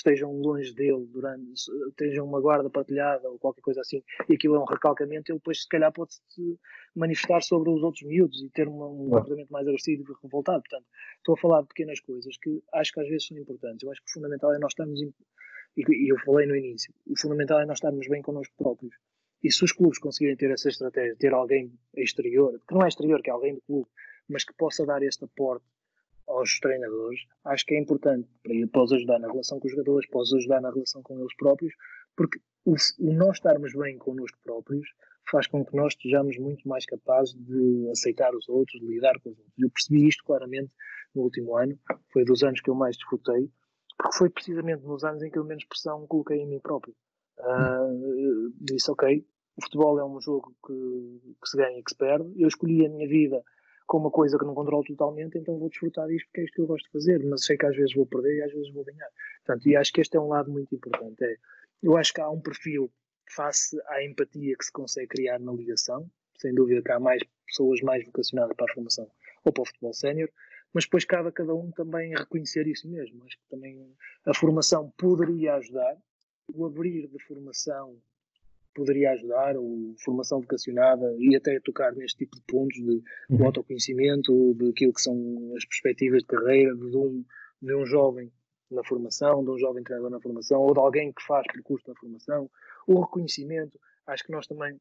estejam 0.00 0.32
longe 0.32 0.74
dele 0.74 1.06
durante, 1.06 1.64
tenham 1.96 2.26
uma 2.26 2.40
guarda 2.40 2.68
partilhada 2.68 3.28
ou 3.28 3.38
qualquer 3.38 3.60
coisa 3.60 3.80
assim, 3.80 4.02
e 4.28 4.34
aquilo 4.34 4.56
é 4.56 4.58
um 4.58 4.64
recalcamento, 4.64 5.30
ele 5.30 5.38
depois 5.38 5.62
se 5.62 5.68
calhar 5.68 5.92
pode 5.92 6.14
se 6.14 6.58
manifestar 6.94 7.40
sobre 7.42 7.70
os 7.70 7.82
outros 7.82 8.02
miúdos 8.02 8.42
e 8.42 8.50
ter 8.50 8.68
uma, 8.68 8.88
um 8.88 9.08
comportamento 9.10 9.50
mais 9.50 9.66
agressivo 9.66 10.02
e 10.02 10.14
revoltado. 10.22 10.62
Portanto, 10.62 10.86
estou 11.18 11.34
a 11.34 11.38
falar 11.38 11.62
de 11.62 11.68
pequenas 11.68 12.00
coisas 12.00 12.36
que 12.38 12.62
acho 12.74 12.92
que 12.92 13.00
às 13.00 13.08
vezes 13.08 13.26
são 13.26 13.38
importantes. 13.38 13.82
Eu 13.82 13.90
acho 13.90 14.02
que 14.02 14.10
o 14.10 14.12
fundamental 14.12 14.52
é 14.54 14.58
nós 14.58 14.72
estarmos, 14.72 15.00
e 15.00 15.12
e 15.76 16.12
eu 16.12 16.18
falei 16.18 16.46
no 16.46 16.56
início, 16.56 16.92
o 17.06 17.18
fundamental 17.18 17.60
é 17.60 17.66
nós 17.66 17.76
estarmos 17.76 18.08
bem 18.08 18.20
connosco 18.22 18.52
próprios. 18.56 18.94
E 19.42 19.50
se 19.50 19.64
os 19.64 19.72
clubes 19.72 19.98
conseguirem 19.98 20.36
ter 20.36 20.50
essa 20.50 20.68
estratégia, 20.68 21.16
ter 21.16 21.32
alguém 21.32 21.72
exterior, 21.96 22.60
que 22.66 22.74
não 22.74 22.84
é 22.84 22.88
exterior, 22.88 23.22
que 23.22 23.30
é 23.30 23.32
alguém 23.32 23.54
do 23.54 23.60
clube, 23.62 23.88
mas 24.28 24.44
que 24.44 24.52
possa 24.54 24.84
dar 24.84 25.02
este 25.02 25.24
aporte 25.24 25.64
aos 26.30 26.58
treinadores, 26.60 27.20
acho 27.44 27.64
que 27.66 27.74
é 27.74 27.80
importante 27.80 28.28
para, 28.42 28.54
para 28.68 28.82
os 28.82 28.92
ajudar 28.92 29.18
na 29.18 29.28
relação 29.28 29.58
com 29.58 29.66
os 29.66 29.72
jogadores, 29.72 30.08
para 30.08 30.20
ajudar 30.20 30.60
na 30.60 30.70
relação 30.70 31.02
com 31.02 31.18
eles 31.18 31.34
próprios, 31.36 31.72
porque 32.16 32.38
o, 32.64 32.74
o 32.98 33.12
nós 33.12 33.36
estarmos 33.36 33.72
bem 33.74 33.98
connosco 33.98 34.38
próprios 34.42 34.86
faz 35.30 35.46
com 35.46 35.64
que 35.64 35.76
nós 35.76 35.92
estejamos 35.92 36.36
muito 36.38 36.66
mais 36.68 36.84
capazes 36.86 37.34
de 37.34 37.88
aceitar 37.90 38.34
os 38.34 38.48
outros, 38.48 38.80
de 38.80 38.86
lidar 38.86 39.18
com 39.20 39.30
os 39.30 39.38
outros. 39.38 39.54
Eu 39.58 39.70
percebi 39.70 40.08
isto 40.08 40.24
claramente 40.24 40.70
no 41.14 41.22
último 41.22 41.56
ano, 41.56 41.78
foi 42.12 42.24
dos 42.24 42.42
anos 42.42 42.60
que 42.60 42.70
eu 42.70 42.74
mais 42.74 42.96
desfrutei, 42.96 43.50
porque 43.96 44.16
foi 44.16 44.30
precisamente 44.30 44.82
nos 44.84 45.04
anos 45.04 45.22
em 45.22 45.30
que 45.30 45.38
eu 45.38 45.44
menos 45.44 45.64
pressão 45.64 46.06
coloquei 46.06 46.38
em 46.38 46.46
mim 46.46 46.60
próprio. 46.60 46.94
Uh, 47.38 48.52
disse, 48.60 48.90
ok, 48.90 49.24
o 49.56 49.62
futebol 49.62 49.98
é 49.98 50.04
um 50.04 50.20
jogo 50.20 50.54
que, 50.66 51.36
que 51.40 51.48
se 51.48 51.56
ganha 51.56 51.78
e 51.78 51.82
que 51.82 51.90
se 51.90 51.96
perde, 51.96 52.32
eu 52.36 52.48
escolhi 52.48 52.84
a 52.86 52.88
minha 52.88 53.08
vida 53.08 53.42
com 53.90 53.98
uma 53.98 54.10
coisa 54.12 54.38
que 54.38 54.44
não 54.44 54.54
controlo 54.54 54.84
totalmente, 54.84 55.36
então 55.36 55.58
vou 55.58 55.68
desfrutar 55.68 56.06
disto 56.06 56.26
porque 56.26 56.42
é 56.42 56.44
isto 56.44 56.54
que 56.54 56.60
eu 56.60 56.66
gosto 56.68 56.84
de 56.84 56.92
fazer, 56.92 57.24
mas 57.24 57.44
sei 57.44 57.56
que 57.56 57.66
às 57.66 57.74
vezes 57.74 57.92
vou 57.92 58.06
perder 58.06 58.36
e 58.36 58.42
às 58.42 58.52
vezes 58.52 58.72
vou 58.72 58.84
ganhar. 58.84 59.08
Portanto, 59.44 59.68
e 59.68 59.74
acho 59.74 59.92
que 59.92 60.00
este 60.00 60.16
é 60.16 60.20
um 60.20 60.28
lado 60.28 60.48
muito 60.48 60.72
importante. 60.72 61.24
É, 61.24 61.36
eu 61.82 61.96
acho 61.96 62.14
que 62.14 62.20
há 62.20 62.30
um 62.30 62.40
perfil 62.40 62.88
face 63.28 63.76
à 63.88 64.04
empatia 64.04 64.54
que 64.56 64.64
se 64.64 64.70
consegue 64.70 65.08
criar 65.08 65.40
na 65.40 65.50
ligação, 65.50 66.08
sem 66.38 66.54
dúvida 66.54 66.80
que 66.82 66.92
há 66.92 67.00
mais 67.00 67.20
pessoas 67.44 67.80
mais 67.80 68.04
vocacionadas 68.06 68.56
para 68.56 68.70
a 68.70 68.74
formação 68.74 69.10
ou 69.44 69.52
para 69.52 69.62
o 69.62 69.66
futebol 69.66 69.92
sénior, 69.92 70.30
mas 70.72 70.84
depois 70.84 71.04
cabe 71.04 71.30
a 71.30 71.32
cada 71.32 71.52
um 71.52 71.72
também 71.72 72.14
reconhecer 72.14 72.68
isso 72.68 72.88
mesmo. 72.88 73.24
Acho 73.24 73.36
que 73.38 73.48
também 73.50 73.92
a 74.24 74.32
formação 74.32 74.92
poderia 74.96 75.54
ajudar, 75.54 75.96
o 76.54 76.64
abrir 76.64 77.08
de 77.08 77.18
formação 77.24 78.00
poderia 78.74 79.12
ajudar, 79.12 79.56
ou 79.56 79.94
formação 80.04 80.40
vocacionada, 80.40 81.14
e 81.18 81.36
até 81.36 81.58
tocar 81.60 81.92
neste 81.92 82.18
tipo 82.18 82.36
de 82.36 82.42
pontos 82.42 82.76
de, 82.76 83.02
uhum. 83.30 83.36
do 83.36 83.44
autoconhecimento, 83.44 84.54
daquilo 84.54 84.92
que 84.92 85.02
são 85.02 85.16
as 85.56 85.64
perspectivas 85.64 86.22
de 86.22 86.26
carreira 86.26 86.74
de 86.74 86.96
um, 86.96 87.24
de 87.60 87.74
um 87.74 87.84
jovem 87.84 88.32
na 88.70 88.84
formação, 88.84 89.42
de 89.44 89.50
um 89.50 89.58
jovem 89.58 89.82
treinador 89.82 90.10
na 90.10 90.20
formação, 90.20 90.60
ou 90.60 90.72
de 90.72 90.80
alguém 90.80 91.12
que 91.12 91.22
faz 91.24 91.44
percurso 91.52 91.88
na 91.88 91.94
formação, 91.96 92.50
o 92.86 93.00
reconhecimento. 93.00 93.78
Acho 94.06 94.24
que 94.24 94.32
nós 94.32 94.46
também 94.46 94.78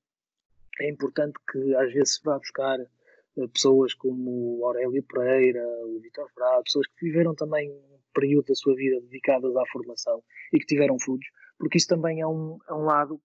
é 0.79 0.89
importante 0.89 1.33
que 1.51 1.75
às 1.75 1.91
vezes 1.91 2.15
se 2.15 2.23
vá 2.23 2.37
buscar 2.37 2.79
uh, 2.79 3.49
pessoas 3.49 3.93
como 3.93 4.63
Aurélio 4.63 5.03
Pereira, 5.03 5.65
o 5.85 5.99
Vitor 5.99 6.29
Frado, 6.33 6.63
pessoas 6.63 6.87
que 6.87 7.05
viveram 7.05 7.33
também 7.35 7.71
um 7.71 7.99
período 8.13 8.47
da 8.47 8.55
sua 8.55 8.75
vida 8.75 9.01
dedicadas 9.01 9.55
à 9.55 9.63
formação 9.71 10.23
e 10.53 10.59
que 10.59 10.65
tiveram 10.65 10.99
frutos, 10.99 11.27
porque 11.57 11.77
isso 11.77 11.87
também 11.87 12.21
é 12.21 12.27
um, 12.27 12.57
é 12.67 12.73
um 12.73 12.83
lado 12.83 13.19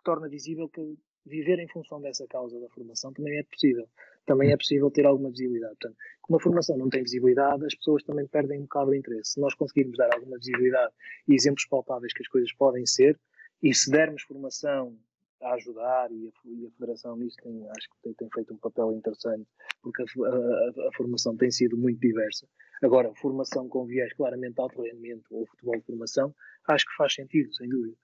que 0.00 0.04
torna 0.04 0.28
visível 0.28 0.68
que 0.68 0.96
viver 1.26 1.58
em 1.58 1.68
função 1.68 2.00
dessa 2.00 2.26
causa 2.26 2.58
da 2.58 2.68
formação 2.70 3.12
também 3.12 3.38
é 3.38 3.42
possível. 3.42 3.86
Também 4.26 4.52
é 4.52 4.56
possível 4.56 4.90
ter 4.90 5.06
alguma 5.06 5.30
visibilidade. 5.30 5.76
Portanto, 5.80 5.96
como 6.22 6.38
a 6.38 6.42
formação 6.42 6.76
não 6.76 6.88
tem 6.88 7.02
visibilidade, 7.02 7.64
as 7.66 7.74
pessoas 7.74 8.02
também 8.02 8.26
perdem 8.26 8.58
um 8.58 8.62
bocado 8.62 8.90
o 8.90 8.94
interesse. 8.94 9.32
Se 9.32 9.40
nós 9.40 9.54
conseguirmos 9.54 9.96
dar 9.96 10.10
alguma 10.14 10.38
visibilidade 10.38 10.92
e 11.28 11.34
exemplos 11.34 11.66
palpáveis 11.66 12.12
que 12.12 12.22
as 12.22 12.28
coisas 12.28 12.52
podem 12.54 12.86
ser, 12.86 13.18
e 13.62 13.74
se 13.74 13.90
dermos 13.90 14.22
formação 14.22 14.96
a 15.42 15.54
ajudar, 15.54 16.10
e 16.10 16.28
a, 16.28 16.48
e 16.48 16.66
a 16.66 16.70
Federação 16.70 17.16
nisso 17.16 17.36
tem, 17.42 17.66
acho 17.70 17.88
que 17.88 17.96
tem, 18.02 18.12
tem, 18.14 18.28
feito 18.34 18.52
um 18.52 18.58
papel 18.58 18.92
interessante, 18.92 19.46
porque 19.82 20.02
a, 20.02 20.04
a, 20.04 20.88
a, 20.88 20.92
formação 20.94 21.36
tem 21.36 21.50
sido 21.50 21.76
muito 21.76 21.98
diversa. 21.98 22.46
Agora, 22.82 23.12
formação 23.14 23.68
com 23.68 23.86
viés 23.86 24.12
claramente 24.14 24.54
de 24.54 24.60
alto 24.60 24.82
rendimento 24.82 25.24
ou 25.30 25.46
futebol 25.46 25.76
de 25.76 25.84
formação, 25.84 26.34
acho 26.68 26.84
que 26.86 26.94
faz 26.96 27.14
sentido, 27.14 27.54
sem 27.54 27.68
dúvida. 27.68 27.96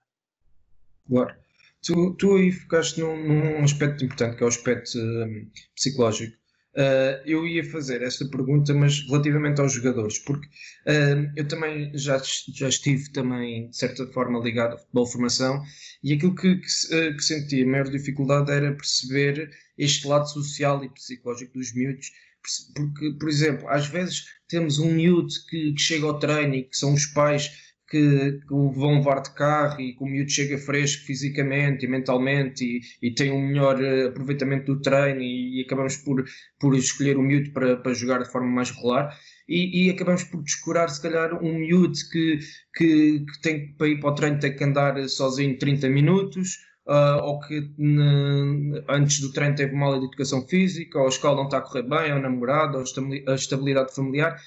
Claro. 1.07 1.46
Tu, 1.87 2.15
tu 2.15 2.35
aí 2.35 2.51
focaste 2.51 2.99
num, 2.99 3.15
num, 3.15 3.63
aspecto 3.63 4.03
importante, 4.03 4.35
que 4.35 4.43
é 4.43 4.45
o 4.45 4.49
aspecto 4.49 4.99
um, 4.99 5.49
psicológico. 5.73 6.35
Uh, 6.75 7.23
eu 7.25 7.47
ia 7.47 7.63
fazer 7.63 8.01
esta 8.01 8.27
pergunta, 8.27 8.73
mas 8.73 9.07
relativamente 9.07 9.61
aos 9.61 9.71
jogadores, 9.71 10.19
porque 10.19 10.45
uh, 10.47 11.31
eu 11.37 11.47
também 11.47 11.97
já, 11.97 12.21
já 12.53 12.67
estive 12.67 13.09
também, 13.13 13.69
de 13.69 13.77
certa 13.77 14.05
forma, 14.07 14.37
ligado 14.37 14.73
ao 14.73 14.79
futebol 14.79 15.07
formação 15.07 15.63
e 16.03 16.11
aquilo 16.11 16.35
que, 16.35 16.57
que, 16.57 16.67
uh, 16.67 17.15
que 17.15 17.23
sentia 17.23 17.63
a 17.63 17.67
maior 17.67 17.89
dificuldade 17.89 18.51
era 18.51 18.75
perceber 18.75 19.49
este 19.77 20.05
lado 20.07 20.27
social 20.27 20.83
e 20.83 20.89
psicológico 20.89 21.53
dos 21.53 21.73
miúdos, 21.73 22.11
porque, 22.75 23.13
por 23.17 23.29
exemplo, 23.29 23.67
às 23.69 23.87
vezes 23.87 24.25
temos 24.49 24.77
um 24.77 24.91
miúdo 24.91 25.33
que, 25.49 25.73
que 25.73 25.81
chega 25.81 26.05
ao 26.05 26.19
treino 26.19 26.53
e 26.53 26.63
que 26.63 26.77
são 26.77 26.93
os 26.93 27.05
pais 27.07 27.49
que, 27.89 28.39
o 28.49 28.71
vão 28.71 28.95
levar 28.95 29.21
de 29.21 29.31
carro 29.33 29.79
e 29.79 29.93
que 29.93 30.03
o 30.03 30.07
miúdo 30.07 30.29
chega 30.29 30.57
fresco 30.57 31.05
fisicamente 31.05 31.85
e 31.85 31.89
mentalmente 31.89 32.63
e, 32.63 33.07
e 33.07 33.13
tem 33.13 33.31
um 33.31 33.47
melhor 33.47 33.79
uh, 33.79 34.07
aproveitamento 34.07 34.73
do 34.73 34.81
treino 34.81 35.21
e, 35.21 35.59
e, 35.59 35.65
acabamos 35.65 35.97
por, 35.97 36.23
por 36.59 36.75
escolher 36.75 37.17
o 37.17 37.21
miúdo 37.21 37.51
para, 37.51 37.77
para 37.77 37.93
jogar 37.93 38.23
de 38.23 38.31
forma 38.31 38.47
mais 38.47 38.71
regular. 38.71 39.17
E, 39.47 39.85
e 39.85 39.89
acabamos 39.89 40.23
por 40.25 40.43
descurar 40.43 40.89
se 40.89 41.01
calhar 41.01 41.41
um 41.41 41.59
miúdo 41.59 41.97
que, 42.11 42.39
que, 42.75 43.25
que 43.25 43.41
tem 43.41 43.73
para 43.73 43.87
ir 43.87 43.99
para 43.99 44.09
o 44.09 44.15
treino 44.15 44.39
tem 44.39 44.55
que 44.55 44.63
andar 44.63 45.07
sozinho 45.07 45.57
30 45.57 45.87
minutos 45.89 46.57
uh, 46.87 47.21
ou 47.21 47.39
que 47.39 47.71
ne, 47.77 48.83
antes 48.89 49.19
do 49.21 49.31
treino 49.31 49.55
teve 49.55 49.73
mal 49.73 49.99
de 49.99 50.05
educação 50.05 50.45
física, 50.47 50.97
ou 50.99 51.05
a 51.05 51.09
escola 51.09 51.37
não 51.37 51.45
está 51.45 51.59
a 51.59 51.61
correr 51.61 51.83
bem, 51.83 52.13
ou 52.13 52.19
namorado, 52.19 52.77
ou 52.77 52.83
a 53.27 53.35
estabilidade 53.35 53.93
familiar 53.93 54.37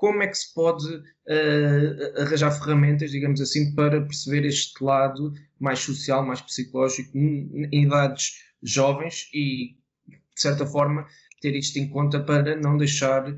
como 0.00 0.22
é 0.22 0.28
que 0.28 0.38
se 0.38 0.54
pode 0.54 0.86
uh, 0.86 2.22
arranjar 2.22 2.50
ferramentas, 2.52 3.10
digamos 3.10 3.38
assim, 3.38 3.74
para 3.74 4.00
perceber 4.00 4.46
este 4.46 4.82
lado 4.82 5.34
mais 5.58 5.80
social, 5.80 6.24
mais 6.24 6.40
psicológico, 6.40 7.10
em 7.18 7.84
idades 7.84 8.42
jovens 8.62 9.28
e, 9.34 9.76
de 10.08 10.40
certa 10.40 10.64
forma, 10.64 11.06
ter 11.42 11.54
isto 11.54 11.78
em 11.78 11.86
conta 11.90 12.18
para 12.18 12.56
não 12.56 12.78
deixar 12.78 13.30
uh, 13.30 13.36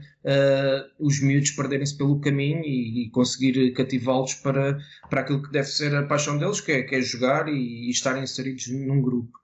os 1.00 1.20
miúdos 1.20 1.50
perderem-se 1.50 1.98
pelo 1.98 2.20
caminho 2.20 2.62
e, 2.64 3.06
e 3.06 3.10
conseguir 3.10 3.72
cativá-los 3.72 4.34
para, 4.34 4.78
para 5.10 5.22
aquilo 5.22 5.42
que 5.42 5.50
deve 5.50 5.66
ser 5.66 5.92
a 5.96 6.06
paixão 6.06 6.38
deles, 6.38 6.60
que 6.60 6.70
é, 6.70 6.82
que 6.84 6.94
é 6.94 7.00
jogar 7.00 7.48
e, 7.48 7.88
e 7.88 7.90
estarem 7.90 8.22
inseridos 8.22 8.68
num 8.68 9.02
grupo. 9.02 9.36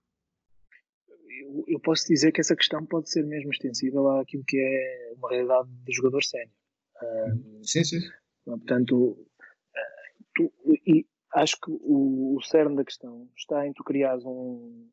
Eu, 1.42 1.64
eu 1.66 1.80
posso 1.80 2.06
dizer 2.06 2.30
que 2.30 2.40
essa 2.40 2.54
questão 2.54 2.86
pode 2.86 3.10
ser 3.10 3.24
mesmo 3.24 3.50
extensível 3.50 4.08
àquilo 4.08 4.44
que 4.46 4.56
é 4.56 5.14
uma 5.16 5.30
realidade 5.30 5.68
do 5.84 5.92
jogador 5.92 6.22
sim, 7.62 7.84
sim. 7.84 8.00
Portanto, 8.44 9.26
tu, 10.34 10.52
e 10.86 11.06
acho 11.34 11.56
que 11.60 11.70
o, 11.70 12.36
o 12.36 12.42
cerne 12.42 12.76
da 12.76 12.84
questão 12.84 13.28
está 13.36 13.66
em 13.66 13.72
tu 13.72 13.84
criares 13.84 14.24
um, 14.24 14.88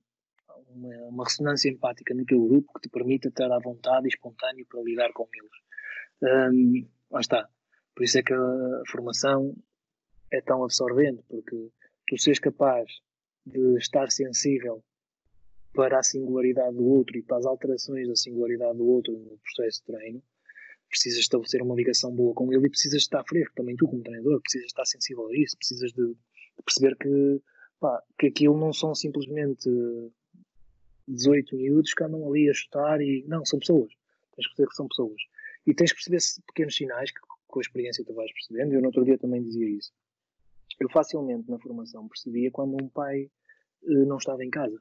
uma, 0.70 0.96
uma, 1.08 1.24
ressonância 1.24 1.70
empática 1.70 2.14
no 2.14 2.26
teu 2.26 2.46
grupo 2.46 2.74
que 2.74 2.82
te 2.82 2.90
permita 2.90 3.30
estar 3.30 3.52
à 3.52 3.60
vontade 3.60 4.08
e 4.08 4.10
espontâneo 4.10 4.66
para 4.68 4.82
lidar 4.82 5.12
com 5.14 5.28
eles. 5.34 6.54
Um, 6.54 6.88
lá 7.12 7.20
está. 7.22 7.50
Por 7.96 8.04
isso 8.04 8.20
é 8.20 8.24
que 8.24 8.34
a 8.34 8.82
formação 8.90 9.56
é 10.32 10.42
tão 10.42 10.64
absorvente, 10.64 11.24
porque 11.30 11.70
tu 12.08 12.18
seres 12.18 12.40
capaz 12.40 12.90
de 13.46 13.78
estar 13.78 14.10
sensível 14.12 14.84
para 15.74 16.00
a 16.00 16.04
singularidade 16.04 16.76
do 16.76 16.86
outro 16.86 17.18
e 17.18 17.24
para 17.24 17.38
as 17.38 17.46
alterações 17.46 18.08
da 18.08 18.16
singularidade 18.16 18.78
do 18.78 18.88
outro 18.88 19.14
no 19.14 19.38
processo 19.38 19.80
de 19.80 19.86
treino, 19.86 20.24
precisas 20.96 21.20
estabelecer 21.20 21.62
uma 21.62 21.76
ligação 21.76 22.14
boa 22.14 22.34
com 22.34 22.52
ele 22.54 22.68
e 22.68 22.70
precisas 22.70 23.02
estar 23.02 23.24
fresco, 23.26 23.54
também 23.56 23.76
tu 23.76 23.88
como 23.88 24.02
treinador, 24.02 24.42
precisas 24.42 24.68
estar 24.68 24.86
sensível 24.86 25.28
a 25.28 25.38
isso, 25.38 25.58
precisas 25.58 25.92
de, 25.92 26.08
de 26.08 26.64
perceber 26.64 26.96
que, 26.96 27.42
pá, 27.80 28.02
que 28.18 28.28
aquilo 28.28 28.58
não 28.58 28.72
são 28.72 28.96
simplesmente 28.96 29.70
18 31.08 31.56
miúdos 31.56 31.94
que 31.94 32.04
andam 32.04 32.28
ali 32.28 32.50
a 32.50 32.54
chutar 32.54 33.02
e 33.02 33.26
não, 33.28 33.46
são 33.46 33.60
pessoas, 33.60 33.92
tens 34.36 34.48
que 34.48 34.56
perceber 34.56 34.70
que 34.70 34.76
são 34.76 34.88
pessoas. 34.88 35.22
E 35.68 35.74
tens 35.74 35.92
que 35.92 35.98
perceber 35.98 36.44
pequenos 36.48 36.76
sinais 36.76 37.12
que 37.12 37.20
com 37.48 37.60
a 37.60 37.62
experiência 37.62 38.06
tu 38.06 38.14
vais 38.14 38.32
percebendo, 38.32 38.74
eu 38.74 38.82
no 38.82 38.88
outro 38.88 39.04
dia 39.04 39.18
também 39.18 39.42
dizia 39.42 39.68
isso. 39.68 39.92
Eu 40.80 40.90
facilmente 40.90 41.50
na 41.50 41.60
formação 41.60 42.08
percebia 42.08 42.52
quando 42.52 42.76
um 42.82 42.90
pai 42.90 43.30
eh, 43.84 44.06
não 44.06 44.18
estava 44.18 44.44
em 44.44 44.50
casa. 44.50 44.78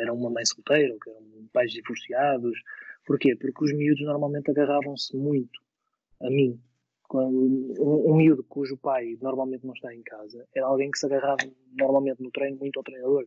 Era 0.00 0.12
uma 0.12 0.30
mãe 0.30 0.44
solteira, 0.44 0.92
ou 0.92 0.98
que 0.98 1.10
eram 1.10 1.48
pais 1.52 1.70
divorciados, 1.70 2.58
Porquê? 3.06 3.36
Porque 3.36 3.64
os 3.64 3.72
miúdos 3.74 4.04
normalmente 4.04 4.50
agarravam-se 4.50 5.16
muito 5.16 5.60
a 6.20 6.30
mim. 6.30 6.60
Um, 7.12 7.74
um 7.78 8.16
miúdo 8.16 8.42
cujo 8.44 8.76
pai 8.76 9.16
normalmente 9.20 9.64
não 9.64 9.74
está 9.74 9.94
em 9.94 10.02
casa 10.02 10.48
era 10.52 10.66
alguém 10.66 10.90
que 10.90 10.98
se 10.98 11.06
agarrava 11.06 11.44
normalmente 11.78 12.20
no 12.20 12.30
treino 12.30 12.56
muito 12.58 12.78
ao 12.78 12.82
treinador. 12.82 13.26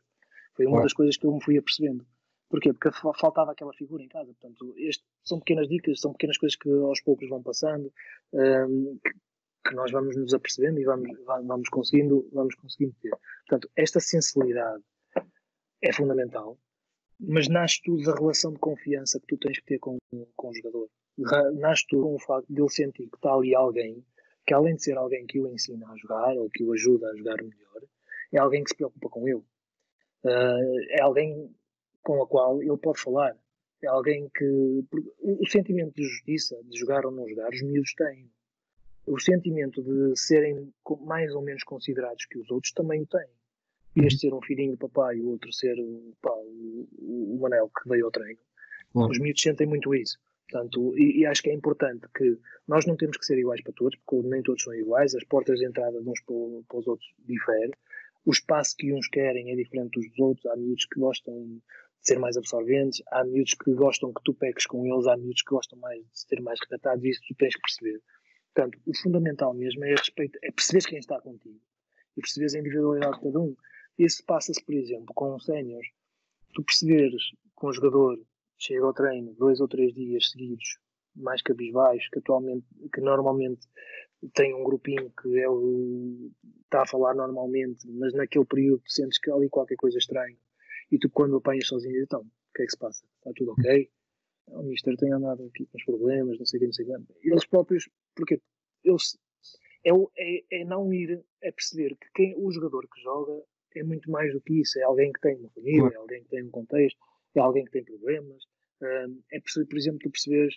Foi 0.55 0.65
uma 0.65 0.81
das 0.81 0.93
coisas 0.93 1.15
que 1.15 1.25
eu 1.25 1.31
me 1.31 1.41
fui 1.41 1.57
apercebendo. 1.57 2.05
Porquê? 2.49 2.73
Porque 2.73 2.89
faltava 2.91 3.51
aquela 3.51 3.73
figura 3.73 4.03
em 4.03 4.07
casa. 4.07 4.33
Portanto, 4.33 4.73
este, 4.77 5.03
são 5.23 5.39
pequenas 5.39 5.67
dicas, 5.67 5.99
são 6.01 6.11
pequenas 6.13 6.37
coisas 6.37 6.57
que 6.57 6.69
aos 6.69 7.01
poucos 7.01 7.29
vão 7.29 7.43
passando, 7.43 7.91
um, 8.33 8.97
que, 9.03 9.13
que, 9.69 9.75
nós 9.75 9.91
vamos 9.91 10.15
nos 10.15 10.33
apercebendo 10.33 10.79
e 10.79 10.85
vamos, 10.85 11.09
vamos, 11.25 11.69
conseguindo, 11.69 12.27
vamos 12.33 12.55
conseguindo 12.55 12.95
ter. 13.01 13.11
Portanto, 13.47 13.69
esta 13.75 13.99
sensibilidade 13.99 14.83
é 15.81 15.93
fundamental 15.93 16.57
mas 17.19 17.47
nasce 17.47 17.81
tudo 17.83 18.03
da 18.03 18.13
relação 18.13 18.53
de 18.53 18.59
confiança 18.59 19.19
que 19.19 19.27
tu 19.27 19.37
tens 19.37 19.59
que 19.59 19.65
ter 19.65 19.79
com, 19.79 19.97
com 20.35 20.49
o 20.49 20.55
jogador. 20.55 20.89
Nasce 21.55 21.85
tudo 21.87 22.03
com 22.03 22.15
o 22.15 22.19
facto 22.19 22.47
de 22.47 22.61
ele 22.61 22.69
sentir 22.69 23.07
que 23.09 23.15
está 23.15 23.33
ali 23.33 23.55
alguém 23.55 24.05
que, 24.45 24.53
além 24.53 24.75
de 24.75 24.83
ser 24.83 24.97
alguém 24.97 25.25
que 25.25 25.39
o 25.39 25.47
ensina 25.47 25.91
a 25.91 25.97
jogar 25.97 26.37
ou 26.37 26.49
que 26.49 26.63
o 26.63 26.71
ajuda 26.71 27.09
a 27.09 27.15
jogar 27.17 27.35
melhor, 27.43 27.81
é 28.31 28.39
alguém 28.39 28.63
que 28.63 28.69
se 28.69 28.77
preocupa 28.77 29.09
com 29.09 29.27
ele. 29.27 29.43
Uh, 30.23 30.79
é 30.91 31.01
alguém 31.01 31.53
com 32.01 32.21
a 32.21 32.27
qual 32.27 32.61
ele 32.61 32.77
pode 32.77 33.01
falar. 33.01 33.37
É 33.83 33.87
alguém 33.87 34.29
que. 34.33 34.45
O 35.21 35.45
sentimento 35.47 35.93
de 35.95 36.03
justiça, 36.03 36.57
de 36.63 36.79
jogar 36.79 37.05
ou 37.05 37.11
não 37.11 37.27
jogar, 37.27 37.49
os 37.49 37.61
miúdos 37.61 37.93
têm. 37.93 38.31
O 39.05 39.19
sentimento 39.19 39.83
de 39.83 40.17
serem 40.17 40.73
mais 41.01 41.33
ou 41.33 41.41
menos 41.41 41.63
considerados 41.63 42.25
que 42.25 42.37
os 42.37 42.49
outros 42.49 42.71
também 42.71 43.01
o 43.01 43.07
têm 43.07 43.27
este 44.05 44.21
ser 44.21 44.33
um 44.33 44.41
filhinho 44.41 44.71
do 44.71 44.89
papai 44.89 45.17
e 45.17 45.21
o 45.21 45.29
outro 45.29 45.51
ser 45.51 45.75
pá, 46.21 46.31
o, 46.31 47.35
o 47.35 47.39
Manel 47.41 47.69
que 47.69 47.89
veio 47.89 48.05
ao 48.05 48.11
treino. 48.11 48.39
Os 48.93 49.19
miúdos 49.19 49.41
sentem 49.41 49.67
muito 49.67 49.93
isso. 49.93 50.17
Portanto, 50.49 50.97
e, 50.97 51.19
e, 51.19 51.25
acho 51.25 51.43
que 51.43 51.49
é 51.49 51.53
importante 51.53 52.07
que 52.15 52.37
nós 52.67 52.85
não 52.85 52.95
temos 52.95 53.17
que 53.17 53.25
ser 53.25 53.37
iguais 53.37 53.61
para 53.61 53.73
todos, 53.73 53.99
porque 54.05 54.27
nem 54.27 54.41
todos 54.41 54.63
são 54.63 54.73
iguais, 54.73 55.13
as 55.13 55.23
portas 55.25 55.59
de 55.59 55.67
entrada 55.67 56.01
de 56.01 56.09
uns 56.09 56.21
para, 56.21 56.35
para 56.69 56.79
os 56.79 56.87
outros 56.87 57.07
diferem, 57.25 57.71
o 58.25 58.31
espaço 58.31 58.75
que 58.77 58.93
uns 58.93 59.07
querem 59.07 59.51
é 59.51 59.55
diferente 59.55 59.99
dos 59.99 60.19
outros, 60.19 60.45
há 60.45 60.55
miúdos 60.55 60.85
que 60.85 60.99
gostam 60.99 61.33
de 61.33 61.61
ser 62.01 62.17
mais 62.17 62.37
absorventes, 62.37 63.03
há 63.11 63.23
miúdos 63.25 63.53
que 63.55 63.73
gostam 63.73 64.13
que 64.13 64.21
tu 64.23 64.33
peques 64.33 64.65
com 64.65 64.85
eles, 64.85 65.05
há 65.07 65.17
miúdos 65.17 65.41
que 65.41 65.53
gostam 65.53 65.79
mais 65.79 65.99
de 65.99 66.19
ser 66.19 66.41
mais 66.41 66.59
recatados, 66.61 67.03
e 67.03 67.09
isso 67.09 67.21
tu 67.27 67.35
tens 67.35 67.53
que 67.53 67.61
perceber. 67.61 68.01
Portanto, 68.53 68.79
o 68.85 68.97
fundamental 68.97 69.53
mesmo 69.53 69.83
é, 69.85 69.91
respeito, 69.91 70.39
é 70.43 70.51
perceberes 70.51 70.85
quem 70.85 70.99
está 70.99 71.19
contigo 71.19 71.59
e 72.15 72.21
perceberes 72.21 72.55
a 72.55 72.59
individualidade 72.59 73.17
de 73.17 73.23
cada 73.23 73.39
um. 73.39 73.55
Isso 73.97 74.23
passa-se, 74.25 74.63
por 74.63 74.75
exemplo, 74.75 75.13
com 75.15 75.35
um 75.35 75.39
sénior. 75.39 75.81
Tu 76.53 76.63
perceberes 76.63 77.23
que 77.59 77.65
um 77.65 77.73
jogador 77.73 78.19
chega 78.57 78.85
ao 78.85 78.93
treino 78.93 79.33
dois 79.33 79.59
ou 79.59 79.67
três 79.67 79.93
dias 79.93 80.29
seguidos, 80.29 80.79
mais 81.15 81.41
cabisbaixo, 81.41 82.09
que 82.11 82.19
atualmente, 82.19 82.65
que 82.93 83.01
normalmente 83.01 83.67
tem 84.33 84.53
um 84.53 84.63
grupinho 84.63 85.11
que 85.21 85.39
é 85.39 85.49
o, 85.49 86.31
está 86.63 86.83
a 86.83 86.87
falar 86.87 87.13
normalmente, 87.15 87.87
mas 87.91 88.13
naquele 88.13 88.45
período 88.45 88.83
sentes 88.87 89.19
que 89.19 89.31
ali 89.31 89.49
qualquer 89.49 89.75
coisa 89.75 89.97
estranha. 89.97 90.37
E 90.91 90.97
tu, 90.97 91.09
quando 91.09 91.35
apanhas 91.35 91.67
sozinho, 91.67 92.01
então, 92.01 92.21
o 92.21 92.53
que 92.55 92.63
é 92.63 92.65
que 92.65 92.71
se 92.71 92.77
passa? 92.77 93.05
Está 93.17 93.31
tudo 93.35 93.51
ok? 93.51 93.89
O 94.47 94.63
Mister 94.63 94.95
tem 94.95 95.11
andado 95.11 95.43
aqui 95.43 95.65
com 95.65 95.77
os 95.77 95.83
problemas, 95.83 96.39
não 96.39 96.45
sei 96.45 96.57
o 96.57 96.61
que, 96.61 96.65
não 96.67 96.73
sei 96.73 96.85
o 96.85 97.05
que. 97.05 97.29
Eles 97.29 97.45
próprios, 97.45 97.89
porque 98.15 98.41
eles, 98.83 99.17
é, 99.83 99.91
é, 99.91 100.61
é 100.61 100.65
não 100.65 100.93
ir 100.93 101.23
a 101.43 101.51
perceber 101.51 101.97
que 101.97 102.07
quem, 102.15 102.35
o 102.37 102.49
jogador 102.51 102.87
que 102.87 103.01
joga 103.01 103.43
é 103.75 103.83
muito 103.83 104.09
mais 104.09 104.31
do 104.33 104.41
que 104.41 104.61
isso. 104.61 104.79
É 104.79 104.83
alguém 104.83 105.11
que 105.11 105.19
tem 105.19 105.35
uma 105.35 105.49
família, 105.49 105.91
é 105.93 105.97
alguém 105.97 106.23
que 106.23 106.29
tem 106.29 106.43
um 106.43 106.51
contexto, 106.51 106.99
é 107.35 107.39
alguém 107.39 107.65
que 107.65 107.71
tem 107.71 107.83
problemas. 107.83 108.43
É 109.31 109.39
por 109.39 109.77
exemplo, 109.77 109.99
tu 109.99 110.11
perceberes, 110.11 110.55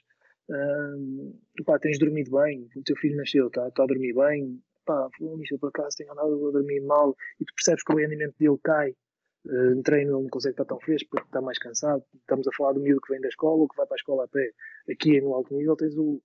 um, 0.50 1.38
pá, 1.64 1.78
tens 1.78 1.98
dormido 1.98 2.30
bem, 2.30 2.68
o 2.76 2.82
teu 2.82 2.96
filho 2.96 3.16
nasceu, 3.16 3.46
está 3.46 3.70
tá 3.70 3.82
a 3.82 3.86
dormir 3.86 4.12
bem, 4.14 4.62
pá, 4.84 5.08
isso 5.42 5.58
por 5.58 5.68
acaso 5.68 5.96
tem 5.96 6.08
andado 6.08 6.48
a 6.48 6.52
dormir 6.52 6.80
mal, 6.80 7.16
e 7.40 7.44
tu 7.44 7.54
percebes 7.54 7.82
que 7.82 7.92
o 7.92 7.96
rendimento 7.96 8.34
dele 8.38 8.58
cai. 8.62 8.94
Uh, 9.42 9.74
no 9.74 9.82
treino 9.82 10.10
ele 10.10 10.22
não 10.24 10.28
consegue 10.28 10.52
estar 10.52 10.66
tão 10.66 10.78
fresco 10.78 11.08
porque 11.10 11.26
está 11.26 11.40
mais 11.40 11.58
cansado. 11.58 12.04
Estamos 12.14 12.46
a 12.46 12.50
falar 12.52 12.74
do 12.74 12.80
miúdo 12.80 13.00
que 13.00 13.10
vem 13.10 13.22
da 13.22 13.28
escola 13.28 13.56
ou 13.56 13.68
que 13.68 13.76
vai 13.76 13.86
para 13.86 13.94
a 13.94 13.96
escola 13.96 14.24
a 14.24 14.28
pé. 14.28 14.52
Aqui 14.90 15.18
no 15.18 15.32
alto 15.32 15.54
nível 15.54 15.74
tens 15.76 15.96
o, 15.96 16.20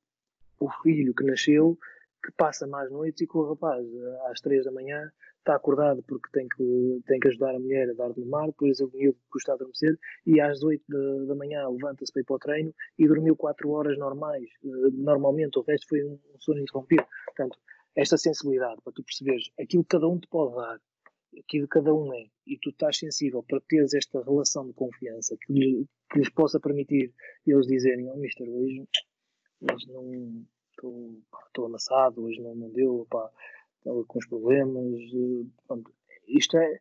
o 0.60 0.70
filho 0.84 1.14
que 1.14 1.24
nasceu, 1.24 1.78
que 2.22 2.32
passa 2.34 2.68
mais 2.68 2.92
noites 2.92 3.22
e 3.22 3.28
que 3.28 3.38
o 3.38 3.50
rapaz, 3.50 3.88
às 4.26 4.42
três 4.42 4.66
da 4.66 4.72
manhã, 4.72 5.10
está 5.46 5.56
acordado 5.56 6.04
porque 6.04 6.30
tem 6.34 6.48
que, 6.48 7.02
tem 7.06 7.20
que 7.20 7.28
ajudar 7.28 7.56
a 7.56 7.60
mulher 7.60 7.90
a 7.90 7.94
dar 7.94 8.12
de 8.12 8.26
mar, 8.26 8.48
depois 8.48 8.80
o 8.80 8.90
miúdo 8.92 9.18
custa 9.30 9.52
a 9.52 9.56
adormecer 9.56 9.98
e 10.26 10.42
às 10.42 10.64
8 10.64 10.84
da, 10.90 11.26
da 11.26 11.36
manhã 11.36 11.68
levanta-se 11.70 12.12
para 12.12 12.22
ir 12.22 12.26
para 12.26 12.36
o 12.36 12.40
treino 12.40 12.74
e 12.98 13.08
dormiu 13.08 13.36
4 13.36 13.70
horas 13.70 13.98
normais. 13.98 14.50
Eh, 14.64 14.90
normalmente 14.94 15.60
o 15.60 15.62
resto 15.62 15.88
foi 15.88 16.04
um, 16.04 16.20
sono 16.40 16.60
interrompido. 16.60 17.06
Portanto, 17.26 17.58
esta 17.96 18.18
sensibilidade 18.18 18.82
para 18.84 18.94
tu 18.94 19.04
perceberes 19.04 19.52
aquilo 19.60 19.84
que 19.84 19.90
cada 19.90 20.08
um 20.08 20.20
te 20.20 20.28
pode 20.28 20.56
dar 20.56 20.80
aqui 21.40 21.62
de 21.62 21.68
cada 21.68 21.94
um 21.94 22.14
é, 22.14 22.26
e 22.48 22.58
tu 22.60 22.70
estás 22.70 22.98
sensível 22.98 23.44
para 23.44 23.60
teres 23.68 23.94
esta 23.94 24.24
relação 24.24 24.66
de 24.66 24.74
confiança 24.74 25.36
que, 25.42 25.54
lhe, 25.54 25.86
que 26.10 26.20
lhes 26.20 26.30
possa 26.30 26.60
permitir 26.60 27.14
eles 27.46 27.68
dizerem, 27.68 28.10
oh 28.10 28.16
mister, 28.18 28.48
hoje, 28.48 28.88
hoje 29.62 29.92
não 29.92 30.46
estou 30.72 31.66
amassado, 31.66 32.24
hoje 32.24 32.42
não, 32.42 32.56
não 32.56 32.70
deu, 32.70 33.06
pá, 33.10 33.30
com 34.08 34.20
os 34.20 34.28
problemas, 34.28 35.02
eh, 35.14 35.46
pronto, 35.68 35.92
isto 36.28 36.58
é 36.58 36.80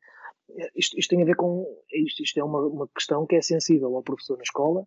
isto, 0.77 0.99
isto, 0.99 1.11
tem 1.11 1.23
a 1.23 1.25
ver 1.25 1.37
com 1.37 1.67
isto, 1.93 2.23
isto 2.23 2.39
é 2.39 2.45
uma, 2.45 2.61
uma 2.67 2.89
questão 2.89 3.27
que 3.27 3.37
é 3.37 3.43
sensível 3.43 3.95
ao 3.97 4.03
professor 4.03 4.37
na 4.37 4.43
escola 4.43 4.87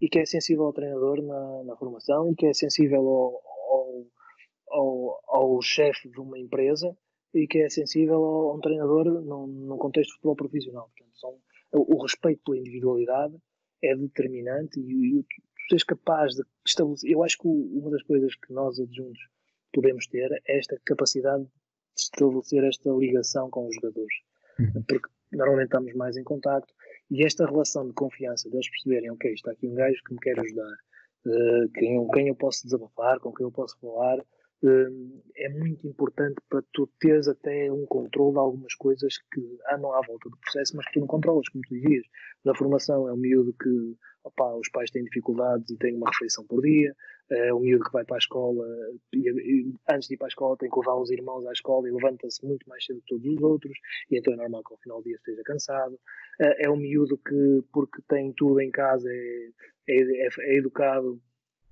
e 0.00 0.08
que 0.08 0.18
é 0.18 0.26
sensível 0.26 0.64
ao 0.64 0.72
treinador 0.72 1.22
na, 1.22 1.64
na 1.64 1.76
formação 1.76 2.30
e 2.30 2.34
que 2.34 2.46
é 2.46 2.52
sensível 2.52 3.00
ao, 3.00 3.42
ao, 3.70 4.10
ao, 4.70 5.20
ao 5.26 5.62
chefe 5.62 6.08
de 6.08 6.20
uma 6.20 6.38
empresa 6.38 6.96
e 7.34 7.46
que 7.46 7.58
é 7.58 7.68
sensível 7.68 8.22
a 8.22 8.54
um 8.54 8.60
treinador 8.60 9.04
num, 9.22 9.76
contexto 9.76 10.10
de 10.10 10.14
futebol 10.16 10.36
profissional. 10.36 10.90
Portanto, 10.96 11.18
são, 11.18 11.38
o, 11.72 11.96
o, 11.96 12.02
respeito 12.02 12.42
pela 12.44 12.58
individualidade 12.58 13.36
é 13.82 13.94
determinante 13.94 14.80
e, 14.80 15.18
e 15.18 15.22
tu 15.22 15.42
seres 15.68 15.84
capaz 15.84 16.34
de 16.34 16.42
estabelecer. 16.66 17.10
Eu 17.10 17.22
acho 17.22 17.38
que 17.38 17.48
uma 17.48 17.90
das 17.90 18.02
coisas 18.02 18.34
que 18.36 18.52
nós 18.52 18.78
adjuntos 18.80 19.20
podemos 19.72 20.06
ter 20.06 20.30
esta 20.46 20.78
capacidade 20.84 21.44
de 21.44 21.50
estabelecer 21.96 22.64
esta 22.64 22.90
ligação 22.90 23.50
com 23.50 23.66
os 23.66 23.74
jogadores. 23.74 24.14
Uhum. 24.58 24.82
Porque 24.88 25.08
normalmente 25.32 25.66
estamos 25.66 25.94
mais 25.94 26.16
em 26.16 26.24
contacto 26.24 26.72
e 27.10 27.24
esta 27.24 27.46
relação 27.46 27.86
de 27.86 27.92
confiança, 27.92 28.48
deles 28.50 28.68
perceberem, 28.70 29.10
ok, 29.10 29.32
está 29.32 29.52
aqui 29.52 29.66
um 29.66 29.74
gajo 29.74 30.02
que 30.04 30.14
me 30.14 30.20
quer 30.20 30.38
ajudar, 30.40 30.76
uh, 31.26 31.68
quem, 31.74 32.08
quem 32.08 32.28
eu 32.28 32.34
posso 32.34 32.64
desabafar, 32.64 33.20
com 33.20 33.32
quem 33.32 33.44
eu 33.44 33.52
posso 33.52 33.78
falar, 33.78 34.18
é 34.62 35.48
muito 35.50 35.86
importante 35.86 36.36
para 36.48 36.62
tu 36.72 36.88
teres 36.98 37.28
até 37.28 37.70
um 37.70 37.84
controle 37.86 38.32
de 38.32 38.38
algumas 38.38 38.74
coisas 38.74 39.18
que 39.32 39.58
andam 39.70 39.92
à 39.92 40.00
volta 40.06 40.28
do 40.30 40.36
processo, 40.38 40.76
mas 40.76 40.86
que 40.86 40.94
tu 40.94 41.00
não 41.00 41.06
controlas, 41.06 41.48
como 41.48 41.62
tu 41.68 41.74
dizias. 41.74 42.06
Na 42.44 42.54
formação 42.54 43.08
é 43.08 43.12
um 43.12 43.16
miúdo 43.18 43.52
que 43.52 43.96
opa, 44.24 44.54
os 44.56 44.68
pais 44.70 44.90
têm 44.90 45.04
dificuldades 45.04 45.70
e 45.70 45.76
têm 45.76 45.94
uma 45.94 46.10
refeição 46.10 46.44
por 46.46 46.62
dia, 46.62 46.94
é 47.30 47.52
um 47.54 47.60
miúdo 47.60 47.84
que 47.84 47.92
vai 47.92 48.04
para 48.04 48.16
a 48.16 48.18
escola 48.18 48.66
e, 49.12 49.72
antes 49.88 50.08
de 50.08 50.14
ir 50.14 50.16
para 50.16 50.26
a 50.26 50.28
escola 50.28 50.56
tem 50.56 50.70
que 50.70 50.78
levar 50.78 50.96
os 50.96 51.10
irmãos 51.10 51.46
à 51.46 51.52
escola 51.52 51.88
e 51.88 51.92
levanta-se 51.92 52.44
muito 52.44 52.68
mais 52.68 52.84
cedo 52.84 53.00
que 53.00 53.06
todos 53.06 53.26
os 53.26 53.42
outros 53.42 53.78
e 54.10 54.18
então 54.18 54.32
é 54.34 54.36
normal 54.36 54.62
que 54.64 54.72
ao 54.72 54.78
final 54.78 54.98
do 54.98 55.04
dia 55.04 55.16
esteja 55.16 55.42
cansado. 55.44 55.98
É, 56.40 56.66
é 56.66 56.70
um 56.70 56.76
miúdo 56.76 57.18
que, 57.18 57.64
porque 57.72 58.02
tem 58.08 58.32
tudo 58.32 58.60
em 58.60 58.70
casa, 58.70 59.08
é, 59.10 59.50
é, 59.88 60.28
é 60.40 60.54
educado 60.56 61.20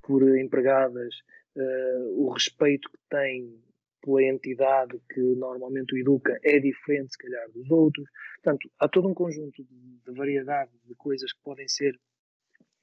por 0.02 0.22
empregadas, 0.38 1.14
uh, 1.56 2.24
o 2.26 2.32
respeito 2.32 2.88
que 2.90 2.98
tem 3.08 3.62
pela 4.02 4.22
entidade 4.22 5.00
que 5.12 5.20
normalmente 5.20 5.94
o 5.94 5.98
educa 5.98 6.38
é 6.42 6.58
diferente, 6.58 7.12
se 7.12 7.18
calhar, 7.18 7.50
dos 7.52 7.70
outros. 7.70 8.06
Portanto, 8.42 8.70
há 8.78 8.86
todo 8.86 9.08
um 9.08 9.14
conjunto 9.14 9.64
de, 9.64 9.98
de 10.04 10.12
variedade 10.12 10.70
de 10.84 10.94
coisas 10.94 11.32
que 11.32 11.40
podem 11.42 11.66
ser 11.66 11.98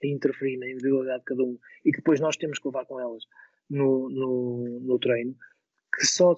a 0.03 0.07
interferir 0.07 0.57
na 0.57 0.67
individualidade 0.67 1.19
de 1.19 1.25
cada 1.25 1.43
um 1.43 1.59
e 1.85 1.91
que 1.91 1.97
depois 1.97 2.19
nós 2.19 2.35
temos 2.35 2.57
que 2.57 2.67
levar 2.67 2.85
com 2.85 2.99
elas 2.99 3.23
no, 3.69 4.09
no, 4.09 4.79
no 4.79 4.99
treino, 4.99 5.35
que 5.95 6.05
só 6.05 6.33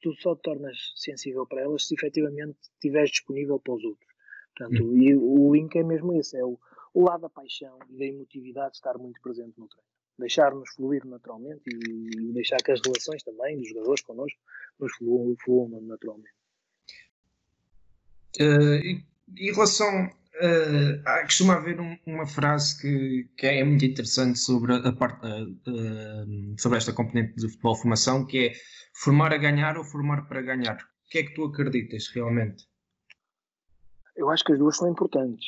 tu 0.00 0.14
só 0.14 0.36
te 0.36 0.42
tornas 0.42 0.92
sensível 0.94 1.44
para 1.46 1.62
elas 1.62 1.86
se 1.86 1.94
efetivamente 1.94 2.58
estiveres 2.74 3.10
disponível 3.10 3.58
para 3.58 3.74
os 3.74 3.84
outros. 3.84 4.08
Portanto, 4.56 4.84
hum. 4.84 4.96
E 4.96 5.14
o 5.16 5.52
link 5.52 5.76
é 5.76 5.82
mesmo 5.82 6.14
esse, 6.14 6.36
é 6.36 6.44
o, 6.44 6.58
o 6.94 7.04
lado 7.04 7.22
da 7.22 7.28
paixão 7.28 7.78
e 7.88 7.96
da 7.96 8.04
emotividade 8.04 8.76
estar 8.76 8.96
muito 8.98 9.20
presente 9.20 9.58
no 9.58 9.68
treino. 9.68 9.97
Deixar-nos 10.18 10.68
fluir 10.74 11.04
naturalmente 11.06 11.62
e 11.66 12.32
deixar 12.32 12.56
que 12.58 12.72
as 12.72 12.80
relações 12.84 13.22
também 13.22 13.56
dos 13.56 13.68
jogadores 13.68 14.02
connosco 14.02 14.38
nos 14.80 14.92
fluam, 14.96 15.36
fluam 15.44 15.80
naturalmente. 15.82 16.32
Uh, 18.40 19.02
em 19.36 19.52
relação 19.52 20.10
Uh, 20.38 21.02
costuma 21.24 21.54
haver 21.54 21.80
um, 21.80 21.98
uma 22.06 22.24
frase 22.24 22.80
que, 22.80 23.28
que, 23.36 23.44
é 23.44 23.64
muito 23.64 23.84
interessante 23.84 24.38
sobre 24.38 24.72
a 24.72 24.92
parte 24.92 25.26
uh, 25.26 25.50
uh, 25.50 26.54
sobre 26.56 26.78
esta 26.78 26.92
componente 26.92 27.34
do 27.34 27.48
futebol 27.48 27.74
formação 27.74 28.24
que 28.24 28.46
é 28.46 28.52
formar 28.94 29.32
a 29.32 29.36
ganhar 29.36 29.76
ou 29.76 29.82
formar 29.82 30.28
para 30.28 30.40
ganhar. 30.40 30.76
O 30.76 31.10
que 31.10 31.18
é 31.18 31.22
que 31.24 31.34
tu 31.34 31.42
acreditas 31.42 32.06
realmente? 32.14 32.68
Eu 34.14 34.30
acho 34.30 34.44
que 34.44 34.52
as 34.52 34.58
duas 34.60 34.76
são 34.76 34.88
importantes. 34.88 35.44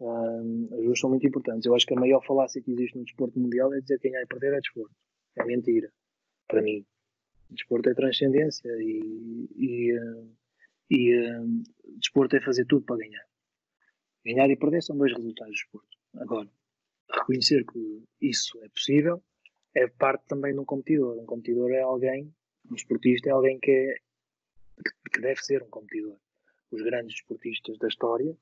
As 0.00 0.82
duas 0.82 0.98
são 0.98 1.10
muito 1.10 1.26
importantes. 1.26 1.66
Eu 1.66 1.74
acho 1.74 1.86
que 1.86 1.94
a 1.94 2.00
maior 2.00 2.24
falácia 2.24 2.62
que 2.62 2.70
existe 2.70 2.96
no 2.96 3.04
desporto 3.04 3.38
mundial 3.38 3.72
é 3.74 3.80
dizer 3.80 3.98
que 3.98 4.08
ganhar 4.08 4.22
e 4.22 4.26
perder 4.26 4.54
é 4.54 4.60
desporto. 4.60 4.94
É 5.36 5.44
mentira. 5.44 5.92
Para 6.48 6.62
mim. 6.62 6.84
Desporto 7.50 7.90
é 7.90 7.94
transcendência 7.94 8.70
e, 8.80 9.48
e, 9.56 9.92
e 10.90 11.96
desporto 11.98 12.36
é 12.36 12.40
fazer 12.40 12.64
tudo 12.64 12.84
para 12.84 12.96
ganhar 12.96 13.24
Ganhar 14.24 14.50
e 14.50 14.56
perder 14.56 14.82
são 14.82 14.96
dois 14.96 15.12
resultados 15.12 15.52
do 15.52 15.56
desporto. 15.56 15.98
Agora, 16.16 16.48
reconhecer 17.10 17.64
que 17.64 18.04
isso 18.20 18.62
é 18.62 18.68
possível 18.68 19.22
é 19.74 19.86
parte 19.88 20.26
também 20.26 20.52
de 20.52 20.60
um 20.60 20.64
competidor. 20.64 21.18
Um 21.18 21.26
competidor 21.26 21.70
é 21.72 21.80
alguém, 21.80 22.32
um 22.70 22.74
esportista 22.74 23.28
é 23.28 23.32
alguém 23.32 23.58
que, 23.58 23.70
é, 23.70 23.94
que 25.12 25.20
deve 25.20 25.42
ser 25.42 25.62
um 25.62 25.70
competidor. 25.70 26.18
Os 26.70 26.82
grandes 26.82 27.16
esportistas 27.16 27.78
da 27.78 27.88
história, 27.88 28.36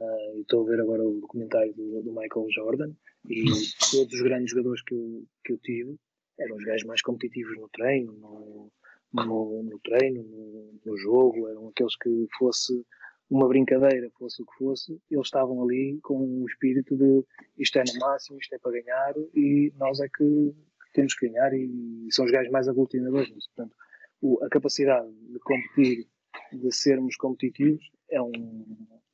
uh, 0.00 0.40
estou 0.40 0.64
a 0.64 0.70
ver 0.70 0.80
agora 0.80 1.02
o 1.02 1.20
documentário 1.20 1.72
do, 1.74 2.02
do, 2.02 2.12
Michael 2.12 2.46
Jordan, 2.50 2.92
e 3.28 3.44
todos 3.90 4.12
os 4.14 4.22
grandes 4.22 4.50
jogadores 4.50 4.82
que 4.82 4.94
eu, 4.94 5.24
que 5.44 5.52
eu 5.52 5.58
tive 5.58 5.96
eram 6.38 6.56
os 6.56 6.64
gajos 6.64 6.86
mais 6.86 7.02
competitivos 7.02 7.56
no 7.58 7.68
treino, 7.70 8.12
no, 8.12 8.72
no, 9.12 9.62
no 9.62 9.78
treino, 9.80 10.22
no, 10.22 10.80
no, 10.84 10.96
jogo, 10.98 11.48
eram 11.48 11.68
aqueles 11.68 11.96
que 11.96 12.26
fosse 12.38 12.84
uma 13.30 13.48
brincadeira, 13.48 14.10
fosse 14.18 14.42
o 14.42 14.46
que 14.46 14.58
fosse, 14.58 15.00
eles 15.10 15.26
estavam 15.26 15.62
ali 15.62 15.98
com 16.02 16.42
o 16.42 16.46
espírito 16.46 16.96
de 16.96 17.24
isto 17.58 17.78
é 17.78 17.84
no 17.84 17.98
máximo, 17.98 18.38
isto 18.38 18.54
é 18.54 18.58
para 18.58 18.80
ganhar 18.80 19.14
e 19.34 19.72
nós 19.78 19.98
é 20.00 20.08
que 20.08 20.54
temos 20.92 21.14
que 21.14 21.28
ganhar 21.28 21.52
e 21.52 22.06
são 22.10 22.24
os 22.24 22.30
gajos 22.30 22.52
mais 22.52 22.68
aglutinadores 22.68 23.30
nisso. 23.30 23.48
Portanto, 23.54 23.76
o, 24.20 24.42
a 24.44 24.48
capacidade 24.48 25.10
de 25.12 25.38
competir, 25.40 26.06
de 26.52 26.74
sermos 26.74 27.16
competitivos, 27.16 27.90
é 28.10 28.22
um, 28.22 28.64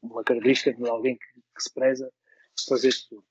uma 0.02 0.24
característica 0.24 0.72
de 0.72 0.88
alguém 0.88 1.16
que, 1.16 1.40
que 1.40 1.62
se 1.62 1.72
preza 1.72 2.12
fazer 2.68 2.92
tudo. 3.08 3.24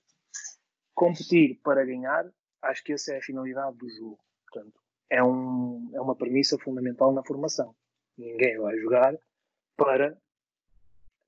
Competir 0.94 1.60
para 1.64 1.86
ganhar, 1.86 2.32
acho 2.62 2.84
que 2.84 2.94
essa 2.94 3.14
é 3.14 3.18
a 3.18 3.22
finalidade 3.22 3.78
do 3.78 3.90
jogo. 3.90 4.20
Portanto, 4.50 4.80
é, 5.10 5.24
um, 5.24 5.90
é 5.94 6.02
uma 6.02 6.16
premissa 6.16 6.58
fundamental 6.58 7.12
na 7.14 7.24
formação. 7.24 7.76
Ninguém 8.18 8.58
vai 8.58 8.78
jogar 8.78 9.18
para 9.76 10.18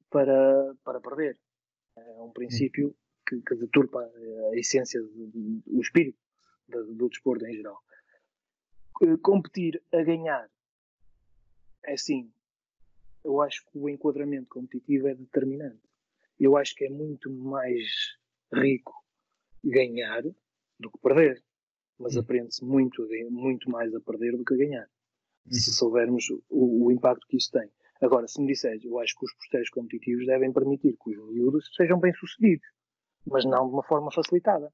para, 0.10 0.76
para 0.84 1.02
perder. 1.02 1.40
É 1.98 2.22
um 2.22 2.32
princípio 2.32 2.96
que, 3.28 3.42
que 3.42 3.56
deturpa 3.56 4.00
a 4.00 4.56
essência, 4.56 5.02
o 5.02 5.82
espírito 5.82 6.20
do, 6.68 6.94
do 6.94 7.10
desporto 7.10 7.46
em 7.48 7.56
geral. 7.56 7.82
Competir 9.24 9.82
a 9.92 10.04
ganhar 10.04 10.48
é 11.84 11.98
sim. 11.98 12.32
Eu 13.24 13.42
acho 13.42 13.64
que 13.66 13.78
o 13.78 13.90
enquadramento 13.90 14.48
competitivo 14.50 15.08
é 15.08 15.16
determinante. 15.16 15.82
Eu 16.40 16.58
acho 16.58 16.76
que 16.76 16.86
é 16.86 16.90
muito 16.90 17.32
mais 17.32 18.18
rico 18.54 18.94
ganhar 19.64 20.24
do 20.80 20.92
que 20.92 21.00
perder. 21.02 21.44
Mas 21.98 22.16
hum. 22.16 22.20
aprende-se 22.20 22.64
muito, 22.66 23.08
muito 23.30 23.70
mais 23.70 23.94
a 23.94 24.02
perder 24.02 24.36
do 24.36 24.44
que 24.44 24.54
a 24.54 24.58
ganhar. 24.58 24.90
Se 25.50 25.70
uhum. 25.70 25.76
soubermos 25.76 26.30
o, 26.50 26.86
o 26.86 26.92
impacto 26.92 27.28
que 27.28 27.38
isso 27.38 27.52
tem. 27.52 27.70
Agora, 28.02 28.28
se 28.28 28.42
me 28.42 28.48
disseres, 28.48 28.84
eu 28.84 29.00
acho 29.00 29.18
que 29.18 29.26
os 29.26 29.34
processos 29.36 29.70
competitivos 29.70 30.26
devem 30.26 30.52
permitir 30.52 30.98
que 31.02 31.12
os 31.12 31.30
miúdos 31.30 31.70
sejam 31.76 32.00
bem-sucedidos, 32.00 32.66
mas 33.26 33.46
não 33.46 33.68
de 33.68 33.74
uma 33.74 33.84
forma 33.84 34.12
facilitada. 34.12 34.74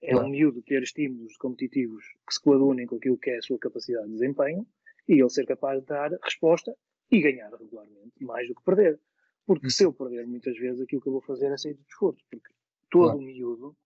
É 0.00 0.16
um 0.16 0.28
miúdo 0.28 0.62
ter 0.62 0.82
estímulos 0.82 1.36
competitivos 1.36 2.04
que 2.26 2.34
se 2.34 2.40
coadunem 2.40 2.86
com 2.86 2.96
aquilo 2.96 3.18
que 3.18 3.30
é 3.30 3.38
a 3.38 3.42
sua 3.42 3.58
capacidade 3.58 4.06
de 4.06 4.12
desempenho 4.14 4.66
e 5.08 5.20
ele 5.20 5.30
ser 5.30 5.46
capaz 5.46 5.80
de 5.80 5.86
dar 5.86 6.10
resposta 6.22 6.76
e 7.12 7.20
ganhar 7.20 7.50
regularmente, 7.52 8.24
mais 8.24 8.48
do 8.48 8.54
que 8.54 8.64
perder. 8.64 8.98
Porque 9.46 9.70
se 9.70 9.84
eu 9.84 9.92
perder 9.92 10.26
muitas 10.26 10.56
vezes, 10.56 10.80
aquilo 10.80 11.02
que 11.02 11.08
eu 11.08 11.12
vou 11.12 11.22
fazer 11.22 11.52
é 11.52 11.56
sair 11.56 11.74
do 11.74 11.84
esforço. 11.88 12.24
Porque 12.30 12.52
todo 12.90 13.10
claro. 13.10 13.22
miúdo 13.22 13.76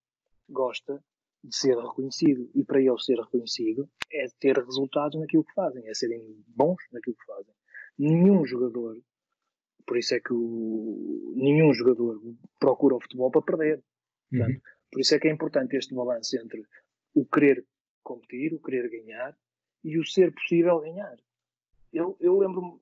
gosta 0.48 1.02
de 1.42 1.56
ser 1.56 1.76
reconhecido 1.76 2.50
e 2.54 2.64
para 2.64 2.80
ele 2.80 2.98
ser 2.98 3.18
reconhecido 3.18 3.88
é 4.12 4.26
ter 4.40 4.56
resultados 4.56 5.18
naquilo 5.18 5.44
que 5.44 5.54
fazem, 5.54 5.86
é 5.88 5.94
serem 5.94 6.44
bons 6.46 6.82
naquilo 6.92 7.16
que 7.16 7.26
fazem 7.26 7.54
nenhum 7.98 8.44
jogador, 8.44 9.00
por 9.86 9.96
isso 9.96 10.14
é 10.14 10.20
que 10.20 10.32
o, 10.32 11.32
nenhum 11.36 11.72
jogador 11.72 12.20
procura 12.58 12.96
o 12.96 13.00
futebol 13.00 13.30
para 13.30 13.42
perder. 13.42 13.82
Portanto, 14.30 14.54
uhum. 14.54 14.60
Por 14.90 15.00
isso 15.00 15.14
é 15.14 15.18
que 15.18 15.28
é 15.28 15.32
importante 15.32 15.76
este 15.76 15.94
balanço 15.94 16.36
entre 16.38 16.64
o 17.14 17.24
querer 17.24 17.64
competir, 18.02 18.54
o 18.54 18.60
querer 18.60 18.88
ganhar 18.88 19.36
e 19.84 19.98
o 19.98 20.04
ser 20.04 20.32
possível 20.32 20.80
ganhar. 20.80 21.16
Eu, 21.92 22.16
eu 22.20 22.38
lembro-me, 22.38 22.78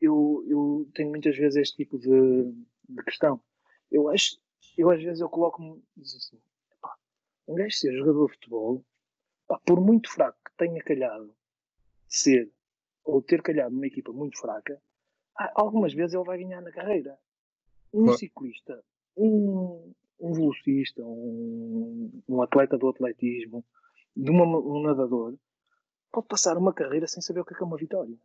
eu, 0.00 0.44
eu 0.48 0.88
tenho 0.94 1.10
muitas 1.10 1.36
vezes 1.36 1.56
este 1.56 1.76
tipo 1.76 1.98
de, 1.98 2.52
de 2.88 3.02
questão. 3.04 3.40
Eu 3.90 4.08
acho, 4.08 4.38
eu 4.76 4.90
às 4.90 5.02
vezes 5.02 5.20
eu 5.20 5.28
coloco-me, 5.28 5.82
diz 5.96 6.14
assim, 6.14 6.40
pá, 6.80 6.94
um 7.46 7.54
gajo 7.54 7.76
ser 7.76 7.96
jogador 7.96 8.26
de 8.26 8.34
futebol, 8.34 8.84
pá, 9.46 9.58
por 9.64 9.80
muito 9.80 10.10
fraco 10.10 10.38
que 10.44 10.56
tenha 10.56 10.82
calhado 10.82 11.34
ser 12.08 12.50
ou 13.04 13.22
ter 13.22 13.42
calhado 13.42 13.74
numa 13.74 13.86
equipa 13.86 14.12
muito 14.12 14.38
fraca, 14.38 14.80
algumas 15.54 15.94
vezes 15.94 16.14
ele 16.14 16.24
vai 16.24 16.38
ganhar 16.38 16.60
na 16.60 16.72
carreira. 16.72 17.16
Um 17.92 18.12
ciclista, 18.12 18.82
um, 19.16 19.94
um 20.18 20.32
velocista, 20.32 21.02
um, 21.02 22.22
um 22.28 22.42
atleta 22.42 22.76
do 22.76 22.88
atletismo, 22.88 23.64
de 24.14 24.30
uma, 24.30 24.44
um 24.44 24.82
nadador, 24.82 25.36
pode 26.10 26.26
passar 26.26 26.58
uma 26.58 26.72
carreira 26.72 27.06
sem 27.06 27.22
saber 27.22 27.40
o 27.40 27.44
que 27.44 27.54
é, 27.54 27.56
que 27.56 27.62
é 27.62 27.66
uma 27.66 27.76
vitória. 27.76 28.16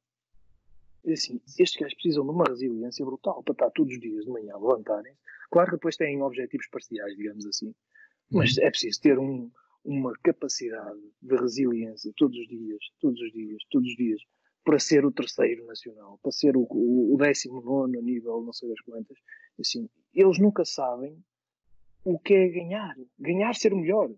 E 1.06 1.14
assim, 1.14 1.41
estes 1.60 1.76
gajos 1.80 1.95
precisam 1.95 2.24
de 2.24 2.30
uma 2.30 2.45
resiliência 2.45 3.06
brutal 3.06 3.43
para 3.43 3.54
estar 3.54 3.72
todos 3.72 3.93
os 3.93 3.99
dias 3.99 4.26
de 4.26 4.32
manhã 4.32 4.54
a 4.54 4.58
levantarem. 4.58 5.14
Claro 5.49 5.70
que 5.70 5.76
depois 5.76 5.97
têm 5.97 6.22
objetivos 6.22 6.68
parciais, 6.68 7.16
digamos 7.18 7.45
assim, 7.45 7.74
mas 8.32 8.56
uhum. 8.58 8.64
é 8.64 8.70
preciso 8.70 9.02
ter 9.02 9.20
um, 9.20 9.52
uma 9.84 10.14
capacidade 10.24 10.99
de 11.22 11.36
resiliência 11.36 12.12
todos 12.16 12.38
os 12.38 12.47
dias, 12.47 12.80
todos 12.99 13.20
os 13.20 13.32
dias, 13.32 13.64
todos 13.70 13.89
os 13.89 13.95
dias, 13.95 14.22
para 14.64 14.80
ser 14.80 15.06
o 15.06 15.12
terceiro 15.12 15.66
nacional, 15.66 16.20
para 16.22 16.32
ser 16.32 16.56
o, 16.56 16.68
o, 16.70 17.16
o 17.16 17.18
décimo 17.18 17.62
nono 17.62 17.97
a 17.97 18.02
nível 18.02 18.41
não 18.41 18.54
sei 18.54 18.70
das 18.70 18.80
quantas. 18.82 19.18
Assim, 19.60 19.89
eles 20.14 20.39
nunca 20.39 20.64
sabem 20.64 21.18
o 22.04 22.20
que 22.20 22.34
é 22.34 22.47
ganhar. 22.49 22.95
Ganhar 23.20 23.56
ser 23.56 23.74
o 23.74 23.78
melhor. 23.78 24.12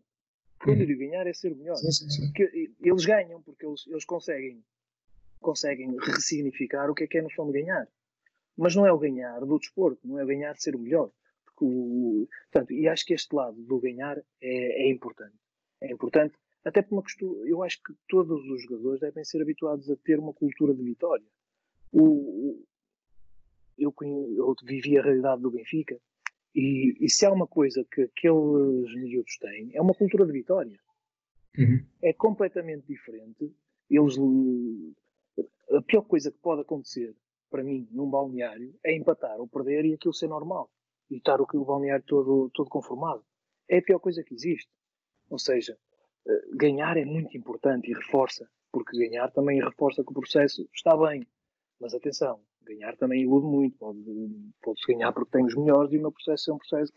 Quando 0.60 0.78
eu 0.78 0.82
uhum. 0.82 0.86
digo 0.88 1.00
ganhar 1.00 1.28
é 1.28 1.34
ser 1.34 1.54
o 1.54 1.56
melhor. 1.56 1.76
Sim, 1.78 1.92
sim, 1.92 2.10
sim. 2.10 2.32
eles 2.82 3.06
ganham 3.06 3.42
porque 3.42 3.66
eles, 3.66 3.88
eles 3.88 4.06
conseguem, 4.06 4.64
conseguem 5.44 5.96
ressignificar 6.00 6.90
o 6.90 6.96
que 6.96 7.04
é 7.04 7.08
que 7.08 7.20
é 7.20 7.22
no 7.22 7.28
noção 7.28 7.46
de 7.52 7.62
ganhar. 7.62 7.88
Mas 8.58 8.76
não 8.76 8.86
é 8.86 8.92
o 8.92 8.98
ganhar 8.98 9.40
do 9.42 9.60
desporto, 9.60 10.08
não 10.08 10.20
é 10.20 10.24
o 10.24 10.28
ganhar 10.28 10.54
de 10.54 10.64
ser 10.64 10.76
o 10.76 10.80
melhor. 10.80 11.12
Porque 11.46 11.66
o, 11.66 12.28
portanto, 12.52 12.74
e 12.74 12.88
acho 12.88 13.06
que 13.06 13.14
este 13.14 13.36
lado 13.36 13.62
do 13.62 13.80
ganhar 13.80 14.18
é, 14.42 14.88
é 14.88 14.90
importante. 14.90 15.36
É 15.82 15.92
importante, 15.92 16.36
até 16.64 16.82
por 16.82 16.96
uma 16.96 17.04
questão, 17.04 17.46
eu 17.46 17.62
acho 17.62 17.82
que 17.84 17.94
todos 18.08 18.44
os 18.50 18.64
jogadores 18.64 19.02
devem 19.02 19.24
ser 19.24 19.42
habituados 19.42 19.90
a 19.90 19.96
ter 19.98 20.18
uma 20.18 20.34
cultura 20.34 20.74
de 20.74 20.84
vitória. 20.84 21.26
O, 21.92 22.64
eu, 23.78 23.94
eu 24.02 24.56
vivi 24.64 24.98
a 24.98 25.04
realidade 25.04 25.42
do 25.42 25.52
Benfica 25.52 26.00
e, 26.56 26.96
e, 27.00 27.10
se 27.10 27.26
há 27.26 27.32
uma 27.32 27.48
coisa 27.48 27.86
que 27.92 28.04
aqueles 28.04 28.96
miúdos 28.96 29.38
têm, 29.40 29.72
é 29.74 29.82
uma 29.82 29.94
cultura 29.94 30.26
de 30.26 30.32
vitória. 30.32 30.80
Uhum. 31.58 31.86
É 32.02 32.14
completamente 32.14 32.86
diferente. 32.88 33.52
Eles, 33.90 34.18
a 35.76 35.82
pior 35.82 36.04
coisa 36.04 36.32
que 36.32 36.38
pode 36.40 36.62
acontecer 36.62 37.16
para 37.50 37.64
mim 37.64 37.88
num 37.92 38.10
balneário 38.10 38.74
é 38.84 38.96
empatar 38.96 39.40
ou 39.40 39.48
perder 39.48 39.86
e 39.86 39.94
aquilo 39.94 40.14
ser 40.14 40.28
normal. 40.28 40.70
E 41.10 41.18
estar 41.18 41.40
o, 41.40 41.48
o 41.54 41.66
balneário 41.66 42.04
todo, 42.06 42.50
todo 42.54 42.70
conformado. 42.70 43.24
É 43.70 43.78
a 43.78 43.82
pior 43.82 44.00
coisa 44.00 44.24
que 44.24 44.34
existe. 44.34 44.70
Ou 45.30 45.38
seja, 45.38 45.78
eh, 46.28 46.42
ganhar 46.56 46.98
é 46.98 47.06
muito 47.06 47.38
importante 47.38 47.92
e 47.92 47.94
reforça, 47.94 48.50
porque 48.72 48.98
ganhar 48.98 49.30
também 49.32 49.64
reforça 49.64 50.04
que 50.04 50.12
o 50.12 50.14
processo 50.14 50.68
está 50.74 50.98
bem. 50.98 51.28
Mas 51.80 51.94
atenção, 51.94 52.42
ganhar 52.64 52.96
também 52.98 53.22
ilude 53.22 53.46
muito. 53.46 53.78
Pode-se 53.78 54.54
pode 54.62 54.80
ganhar 54.88 55.12
porque 55.14 55.32
tem 55.32 55.46
os 55.46 55.56
melhores 55.56 55.92
e 55.92 55.98
o 55.98 56.02
meu 56.02 56.12
processo 56.12 56.52
é 56.52 56.54
um 56.54 56.58
processo 56.58 56.92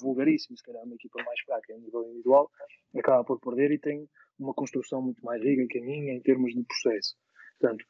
vulgaríssimo. 0.00 0.56
Se 0.56 0.62
calhar 0.62 0.84
uma 0.84 0.94
equipa 0.94 1.22
mais 1.24 1.40
fraca 1.40 1.74
a 1.74 1.78
nível 1.78 2.04
individual 2.04 2.50
acaba 2.98 3.24
por 3.24 3.40
perder 3.40 3.72
e 3.72 3.78
tem 3.78 4.08
uma 4.38 4.54
construção 4.54 5.02
muito 5.02 5.24
mais 5.24 5.42
rica 5.42 5.66
que 5.68 5.78
a 5.78 5.82
minha 5.82 6.14
em 6.14 6.20
termos 6.20 6.54
de 6.54 6.62
processo. 6.64 7.16
Portanto, 7.58 7.84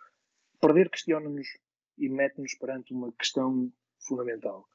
perder 0.60 0.90
questiona-nos 0.90 1.46
e 1.98 2.08
mete-nos 2.08 2.54
perante 2.54 2.92
uma 2.92 3.12
questão 3.12 3.70
fundamental. 4.00 4.66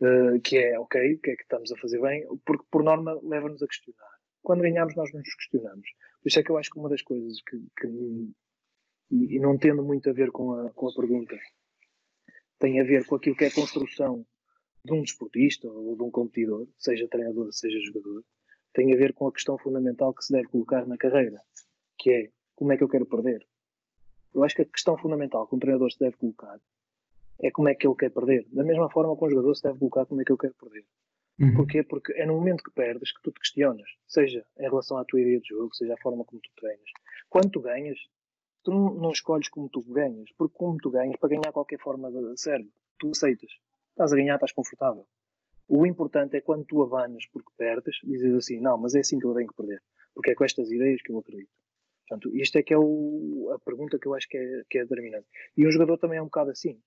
Uh, 0.00 0.40
que 0.40 0.58
é, 0.58 0.78
ok, 0.78 1.14
o 1.14 1.18
que 1.20 1.30
é 1.30 1.36
que 1.36 1.42
estamos 1.42 1.70
a 1.70 1.76
fazer 1.76 2.00
bem? 2.00 2.26
Porque, 2.44 2.64
por 2.70 2.82
norma, 2.82 3.18
leva-nos 3.22 3.62
a 3.62 3.66
questionar. 3.66 4.10
Quando 4.42 4.62
ganhamos, 4.62 4.96
nós 4.96 5.12
nos 5.12 5.34
questionamos. 5.34 5.88
Por 6.20 6.28
isso 6.28 6.40
é 6.40 6.42
que 6.42 6.50
eu 6.50 6.58
acho 6.58 6.70
que 6.70 6.78
uma 6.78 6.88
das 6.88 7.02
coisas 7.02 7.40
que, 7.42 7.56
que 7.78 8.32
e, 9.12 9.38
não 9.38 9.58
tendo 9.58 9.82
muito 9.84 10.08
a 10.08 10.12
ver 10.12 10.30
com 10.30 10.52
a, 10.52 10.70
com 10.70 10.88
a 10.88 10.94
pergunta, 10.94 11.38
tem 12.58 12.80
a 12.80 12.84
ver 12.84 13.06
com 13.06 13.16
aquilo 13.16 13.36
que 13.36 13.44
é 13.44 13.48
a 13.48 13.54
construção 13.54 14.26
de 14.84 14.92
um 14.92 15.02
desportista 15.02 15.68
ou 15.68 15.96
de 15.96 16.02
um 16.02 16.10
competidor, 16.10 16.66
seja 16.78 17.06
treinador, 17.08 17.52
seja 17.52 17.78
jogador, 17.80 18.24
tem 18.72 18.92
a 18.92 18.96
ver 18.96 19.12
com 19.12 19.28
a 19.28 19.32
questão 19.32 19.58
fundamental 19.58 20.14
que 20.14 20.24
se 20.24 20.32
deve 20.32 20.48
colocar 20.48 20.86
na 20.86 20.96
carreira, 20.96 21.40
que 21.98 22.10
é 22.10 22.30
como 22.54 22.72
é 22.72 22.76
que 22.76 22.82
eu 22.82 22.88
quero 22.88 23.06
perder. 23.06 23.46
Eu 24.34 24.44
acho 24.44 24.54
que 24.54 24.62
a 24.62 24.66
questão 24.66 24.96
fundamental 24.96 25.46
que 25.46 25.54
um 25.54 25.58
treinador 25.58 25.90
se 25.90 25.98
deve 25.98 26.16
colocar 26.16 26.60
é 27.40 27.50
como 27.50 27.68
é 27.68 27.74
que 27.74 27.86
ele 27.86 27.96
quer 27.96 28.10
perder. 28.10 28.46
Da 28.52 28.64
mesma 28.64 28.88
forma 28.90 29.16
que 29.16 29.24
um 29.24 29.30
jogador 29.30 29.54
se 29.54 29.62
deve 29.62 29.78
colocar 29.78 30.06
como 30.06 30.20
é 30.20 30.24
que 30.24 30.32
eu 30.32 30.38
quero 30.38 30.54
perder. 30.54 30.84
Uhum. 31.40 31.54
Porquê? 31.56 31.82
Porque 31.82 32.12
é 32.12 32.26
no 32.26 32.34
momento 32.34 32.62
que 32.62 32.70
perdes 32.70 33.12
que 33.12 33.22
tu 33.22 33.32
te 33.32 33.40
questionas, 33.40 33.88
seja 34.06 34.44
em 34.58 34.62
relação 34.62 34.96
à 34.96 35.04
tua 35.04 35.20
ideia 35.20 35.40
de 35.40 35.48
jogo, 35.48 35.74
seja 35.74 35.94
a 35.94 36.02
forma 36.02 36.24
como 36.24 36.40
tu 36.40 36.50
treinas. 36.56 36.90
Quando 37.28 37.50
tu 37.50 37.60
ganhas, 37.60 37.98
tu 38.62 38.70
não, 38.70 39.10
escolhes 39.10 39.48
como 39.48 39.68
tu 39.68 39.82
ganhas, 39.82 40.30
porque 40.36 40.54
como 40.56 40.76
tu 40.78 40.90
ganhas, 40.90 41.16
para 41.16 41.30
ganhar 41.30 41.52
qualquer 41.52 41.80
forma 41.80 42.10
de 42.10 42.40
serve. 42.40 42.70
Tu 42.98 43.10
aceitas. 43.10 43.50
Estás 43.90 44.12
a 44.12 44.16
ganhar, 44.16 44.34
estás 44.34 44.52
confortável. 44.52 45.06
O 45.68 45.86
importante 45.86 46.36
é 46.36 46.40
quando 46.40 46.64
tu 46.64 46.82
abanas 46.82 47.26
porque 47.32 47.50
perdes, 47.56 47.96
dizes 48.04 48.34
assim, 48.34 48.60
não, 48.60 48.78
mas 48.78 48.94
é 48.94 49.00
assim 49.00 49.18
que 49.18 49.26
eu 49.26 49.34
tenho 49.34 49.48
que 49.48 49.56
perder. 49.56 49.82
Porque 50.14 50.30
é 50.30 50.34
com 50.34 50.44
estas 50.44 50.70
ideias 50.70 51.02
que 51.02 51.10
eu 51.10 51.18
acredito. 51.18 51.50
Portanto, 52.08 52.36
isto 52.36 52.58
é 52.58 52.62
que 52.62 52.74
é 52.74 52.78
o, 52.78 53.50
a 53.54 53.58
pergunta 53.58 53.98
que 53.98 54.06
eu 54.06 54.14
acho 54.14 54.28
que 54.28 54.36
é, 54.36 54.62
que 54.68 54.78
é 54.78 54.82
determinante. 54.82 55.26
E 55.56 55.66
um 55.66 55.70
jogador 55.70 55.98
também 55.98 56.18
é 56.18 56.22
um 56.22 56.26
bocado 56.26 56.50
assim. 56.50 56.80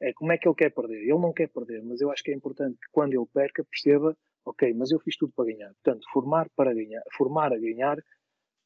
É 0.00 0.12
como 0.12 0.30
é 0.30 0.38
que 0.38 0.46
ele 0.46 0.54
quer 0.54 0.70
perder. 0.70 1.00
Ele 1.00 1.18
não 1.18 1.32
quer 1.32 1.48
perder, 1.48 1.82
mas 1.82 2.00
eu 2.00 2.10
acho 2.10 2.22
que 2.22 2.30
é 2.30 2.34
importante 2.34 2.78
que 2.78 2.88
quando 2.92 3.14
ele 3.14 3.26
perca, 3.32 3.64
perceba, 3.64 4.16
ok, 4.44 4.72
mas 4.74 4.90
eu 4.90 5.00
fiz 5.00 5.16
tudo 5.16 5.32
para 5.34 5.46
ganhar. 5.46 5.72
Portanto, 5.82 6.06
formar 6.12 6.48
para 6.54 6.72
ganhar, 6.72 7.02
formar 7.16 7.52
a 7.52 7.58
ganhar 7.58 7.98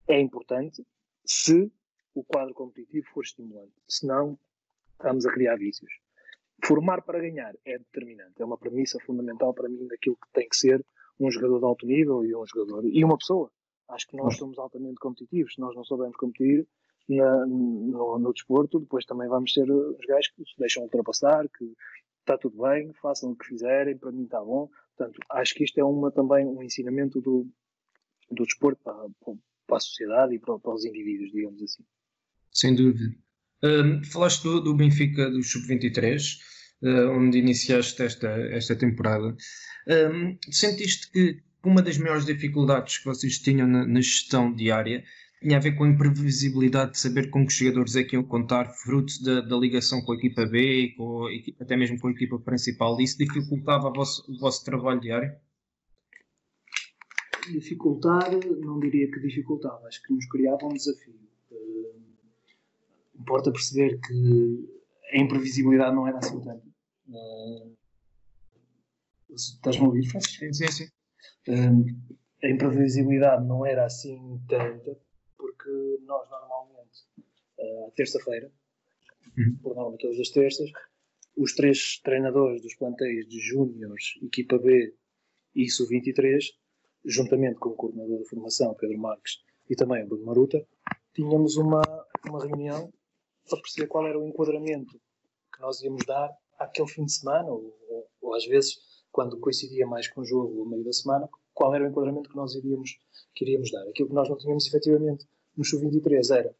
é 0.08 0.20
importante 0.20 0.84
se 1.24 1.72
o 2.14 2.22
quadro 2.24 2.52
competitivo 2.54 3.06
for 3.14 3.22
estimulante. 3.22 3.72
Senão, 3.88 4.38
estamos 4.92 5.24
a 5.24 5.32
criar 5.32 5.56
vícios. 5.56 5.92
Formar 6.64 7.02
para 7.02 7.18
ganhar 7.18 7.54
é 7.64 7.78
determinante, 7.78 8.40
é 8.40 8.44
uma 8.44 8.58
premissa 8.58 8.98
fundamental 9.00 9.52
para 9.52 9.68
mim 9.68 9.86
daquilo 9.88 10.16
que 10.16 10.32
tem 10.32 10.48
que 10.48 10.56
ser 10.56 10.84
um 11.18 11.30
jogador 11.30 11.58
de 11.58 11.64
alto 11.64 11.86
nível 11.86 12.24
e 12.24 12.34
um 12.36 12.46
jogador 12.46 12.84
e 12.84 13.04
uma 13.04 13.18
pessoa. 13.18 13.50
Acho 13.88 14.06
que 14.08 14.16
nós 14.16 14.36
somos 14.36 14.58
altamente 14.58 14.96
competitivos. 14.96 15.54
Se 15.54 15.60
nós 15.60 15.74
não 15.74 15.84
soubermos 15.84 16.16
competir 16.16 16.66
na, 17.08 17.46
no, 17.46 18.18
no, 18.18 18.32
desporto, 18.32 18.80
depois 18.80 19.04
também 19.04 19.28
vamos 19.28 19.52
ser 19.52 19.70
os 19.70 20.06
gajos 20.06 20.28
que 20.28 20.44
se 20.44 20.58
deixam 20.58 20.84
ultrapassar, 20.84 21.48
que 21.48 21.72
está 22.20 22.38
tudo 22.38 22.62
bem, 22.62 22.92
façam 23.02 23.32
o 23.32 23.36
que 23.36 23.46
fizerem, 23.46 23.98
para 23.98 24.12
mim 24.12 24.24
está 24.24 24.40
bom. 24.40 24.68
Portanto, 24.96 25.20
acho 25.30 25.54
que 25.54 25.64
isto 25.64 25.78
é 25.78 25.84
uma, 25.84 26.10
também 26.10 26.46
um 26.46 26.62
ensinamento 26.62 27.20
do, 27.20 27.46
do 28.30 28.44
desporto 28.44 28.80
para, 28.82 29.06
para 29.66 29.76
a 29.76 29.80
sociedade 29.80 30.34
e 30.34 30.38
para, 30.38 30.58
para 30.58 30.74
os 30.74 30.84
indivíduos, 30.84 31.32
digamos 31.32 31.62
assim 31.62 31.82
sem 32.52 32.74
dúvida. 32.74 33.14
Um, 33.64 34.04
falaste 34.04 34.42
do, 34.42 34.60
do, 34.60 34.74
Benfica 34.74 35.30
do 35.30 35.42
Sub-23, 35.42 36.38
uh, 36.82 37.10
onde 37.10 37.38
iniciaste 37.38 38.02
esta, 38.02 38.28
esta 38.28 38.76
temporada. 38.76 39.34
Um, 39.88 40.36
sentiste 40.50 41.10
que 41.10 41.42
uma 41.64 41.82
das 41.82 41.98
maiores 41.98 42.26
dificuldades 42.26 42.98
que 42.98 43.04
vocês 43.04 43.38
tinham 43.38 43.66
na, 43.66 43.86
na, 43.86 44.00
gestão 44.00 44.52
diária 44.52 45.04
tinha 45.40 45.56
a 45.56 45.60
ver 45.60 45.72
com 45.72 45.84
a 45.84 45.88
imprevisibilidade 45.88 46.92
de 46.92 46.98
saber 46.98 47.30
com 47.30 47.46
que 47.46 47.52
jogadores 47.52 47.96
é 47.96 48.04
que 48.04 48.14
iam 48.14 48.22
contar, 48.22 48.66
fruto 48.66 49.12
da, 49.24 49.40
da 49.40 49.56
ligação 49.56 50.00
com 50.02 50.12
a 50.12 50.16
equipa 50.16 50.46
B, 50.46 50.94
com, 50.96 51.26
até 51.60 51.76
mesmo 51.76 51.98
com 51.98 52.08
a 52.08 52.12
equipa 52.12 52.38
principal. 52.38 53.00
Isso 53.00 53.18
dificultava 53.18 53.88
o 53.88 53.92
vosso, 53.92 54.30
o 54.30 54.38
vosso 54.38 54.64
trabalho 54.64 55.00
diário? 55.00 55.34
Dificultar, 57.50 58.30
não 58.60 58.78
diria 58.78 59.10
que 59.10 59.18
dificultava, 59.18 59.88
acho 59.88 60.00
que 60.02 60.12
nos 60.12 60.26
criava 60.26 60.64
um 60.64 60.74
desafio 60.74 61.22
importa 63.22 63.52
perceber 63.52 63.98
que 64.00 64.68
a 65.12 65.20
imprevisibilidade 65.20 65.94
não 65.94 66.06
era 66.06 66.18
assim 66.18 66.40
tanto. 66.40 66.66
Uh, 67.08 67.76
Estás-me 69.30 69.84
a 69.84 69.86
ouvir, 69.86 70.06
Francisco? 70.08 70.52
Sim, 70.52 70.70
sim. 70.70 70.88
Uh, 71.48 71.84
a 72.42 72.48
imprevisibilidade 72.48 73.46
não 73.46 73.64
era 73.64 73.84
assim 73.84 74.40
tanta, 74.48 74.98
porque 75.36 75.98
nós 76.04 76.28
normalmente, 76.28 77.04
uh, 77.58 77.92
terça-feira, 77.94 78.50
uhum. 79.36 79.56
por 79.62 79.76
norma 79.76 79.96
todas 79.98 80.18
as 80.18 80.28
terças, 80.28 80.70
os 81.36 81.54
três 81.54 82.00
treinadores 82.02 82.62
dos 82.62 82.74
plantéis 82.74 83.26
de 83.28 83.38
Júniores, 83.40 84.14
equipa 84.22 84.58
B 84.58 84.94
e 85.54 85.68
Sub-23, 85.68 86.42
juntamente 87.04 87.58
com 87.58 87.70
o 87.70 87.74
coordenador 87.74 88.18
da 88.18 88.24
formação, 88.24 88.74
Pedro 88.74 88.98
Marques, 88.98 89.42
e 89.68 89.74
também 89.74 90.04
o 90.04 90.08
Bruno 90.08 90.26
Maruta, 90.26 90.66
tínhamos 91.14 91.56
uma, 91.56 91.82
uma 92.28 92.44
reunião 92.44 92.92
para 93.48 93.60
perceber 93.60 93.86
qual 93.86 94.06
era 94.06 94.18
o 94.18 94.26
enquadramento 94.26 95.00
que 95.54 95.60
nós 95.60 95.80
íamos 95.82 96.04
dar 96.06 96.30
àquele 96.58 96.88
fim 96.88 97.04
de 97.04 97.12
semana, 97.12 97.50
ou, 97.50 97.76
ou, 97.88 98.08
ou 98.20 98.34
às 98.34 98.46
vezes, 98.46 98.76
quando 99.12 99.38
coincidia 99.38 99.86
mais 99.86 100.08
com 100.08 100.22
o 100.22 100.24
jogo 100.24 100.54
no 100.54 100.70
meio 100.70 100.82
da 100.82 100.92
semana, 100.92 101.28
qual 101.54 101.74
era 101.74 101.84
o 101.84 101.88
enquadramento 101.88 102.30
que 102.30 102.36
nós 102.36 102.54
iríamos, 102.54 102.98
que 103.34 103.44
iríamos 103.44 103.70
dar. 103.70 103.86
Aquilo 103.88 104.08
que 104.08 104.14
nós 104.14 104.28
não 104.28 104.36
tínhamos 104.36 104.66
efetivamente 104.66 105.28
no 105.56 105.64
Sub-23 105.64 106.36
era 106.36 106.54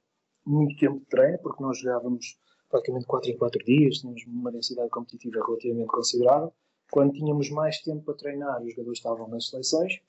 muito 0.44 0.76
tempo 0.76 1.00
de 1.00 1.06
treino, 1.06 1.38
porque 1.38 1.62
nós 1.62 1.78
jogávamos 1.78 2.38
praticamente 2.68 3.06
4 3.06 3.30
em 3.30 3.36
4 3.36 3.64
dias, 3.64 3.98
tínhamos 3.98 4.24
uma 4.26 4.52
densidade 4.52 4.90
competitiva 4.90 5.44
relativamente 5.44 5.88
considerável. 5.88 6.52
Quando 6.90 7.12
tínhamos 7.12 7.50
mais 7.50 7.80
tempo 7.80 8.02
para 8.04 8.14
treinar, 8.14 8.62
os 8.62 8.70
jogadores 8.70 8.98
estavam 8.98 9.28
nas 9.28 9.48
seleções, 9.48 10.00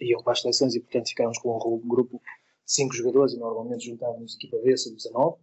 iam 0.00 0.22
para 0.22 0.32
as 0.32 0.40
seleções 0.40 0.74
e, 0.74 0.80
portanto, 0.80 1.08
ficávamos 1.08 1.38
com 1.38 1.56
um 1.56 1.88
grupo 1.88 2.18
de 2.64 2.72
5 2.72 2.94
jogadores 2.94 3.34
e 3.34 3.38
normalmente 3.38 3.86
juntávamos 3.86 4.36
equipa 4.36 4.56
B, 4.58 4.76
sub-19 4.76 5.38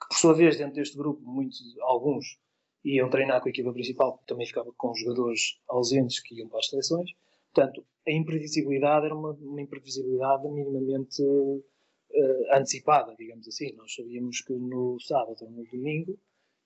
que 0.00 0.08
por 0.08 0.16
sua 0.16 0.34
vez, 0.34 0.56
dentro 0.56 0.74
deste 0.74 0.96
grupo, 0.96 1.20
muitos, 1.22 1.76
alguns 1.80 2.38
iam 2.86 3.10
treinar 3.10 3.40
com 3.40 3.48
a 3.48 3.50
equipa 3.50 3.72
principal, 3.72 4.22
também 4.26 4.46
ficava 4.46 4.72
com 4.76 4.94
jogadores 4.94 5.58
ausentes 5.68 6.20
que 6.20 6.36
iam 6.36 6.48
para 6.48 6.60
as 6.60 6.68
seleções. 6.68 7.10
Portanto, 7.52 7.84
a 8.06 8.12
imprevisibilidade 8.12 9.06
era 9.06 9.14
uma, 9.14 9.32
uma 9.32 9.60
imprevisibilidade 9.60 10.48
minimamente 10.48 11.22
uh, 11.22 12.54
antecipada, 12.54 13.14
digamos 13.18 13.48
assim. 13.48 13.74
Nós 13.74 13.92
sabíamos 13.94 14.40
que 14.42 14.52
no 14.52 15.00
sábado 15.00 15.36
ou 15.40 15.50
no 15.50 15.64
domingo 15.64 16.16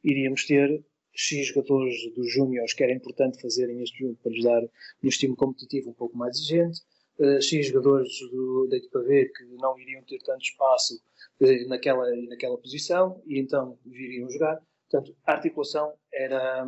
iríamos 0.05 0.47
ter 0.47 0.85
X 1.15 1.47
jogadores 1.49 1.97
dos 2.15 2.31
Júniors 2.31 2.75
que 2.75 2.83
era 2.83 2.93
importante 2.93 3.41
fazerem 3.41 3.83
este 3.83 3.99
jogo 3.99 4.19
para 4.23 4.33
lhes 4.33 4.45
dar 4.45 4.63
um 4.63 5.09
estímulo 5.09 5.37
competitivo 5.37 5.91
um 5.91 5.95
pouco 5.95 6.17
mais 6.17 6.37
exigente, 6.37 6.81
uh, 7.19 7.41
X 7.41 7.67
jogadores 7.67 8.11
do, 8.31 8.67
da 8.69 8.77
equipa 8.77 9.01
B 9.01 9.27
que 9.27 9.45
não 9.59 9.79
iriam 9.79 10.03
ter 10.03 10.19
tanto 10.19 10.43
espaço 10.43 11.01
uh, 11.41 11.69
naquela, 11.69 12.05
naquela 12.29 12.59
posição 12.59 13.23
e 13.27 13.39
então 13.39 13.79
viriam 13.87 14.29
jogar. 14.29 14.61
Portanto, 14.91 15.17
a 15.25 15.33
articulação 15.33 15.95
era, 16.13 16.67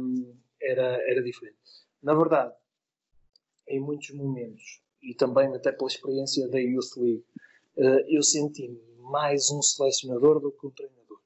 era, 0.60 1.10
era 1.10 1.22
diferente. 1.22 1.58
Na 2.00 2.14
verdade, 2.14 2.54
em 3.66 3.80
muitos 3.80 4.10
momentos, 4.10 4.80
e 5.02 5.12
também 5.14 5.48
até 5.54 5.72
pela 5.72 5.88
experiência 5.88 6.48
da 6.48 6.60
Youth 6.60 6.96
League, 6.96 7.24
uh, 7.76 8.04
eu 8.06 8.22
senti-me 8.22 8.80
mais 8.98 9.50
um 9.50 9.60
selecionador 9.60 10.40
do 10.40 10.52
que 10.52 10.66
um 10.66 10.70
treinador. 10.70 11.20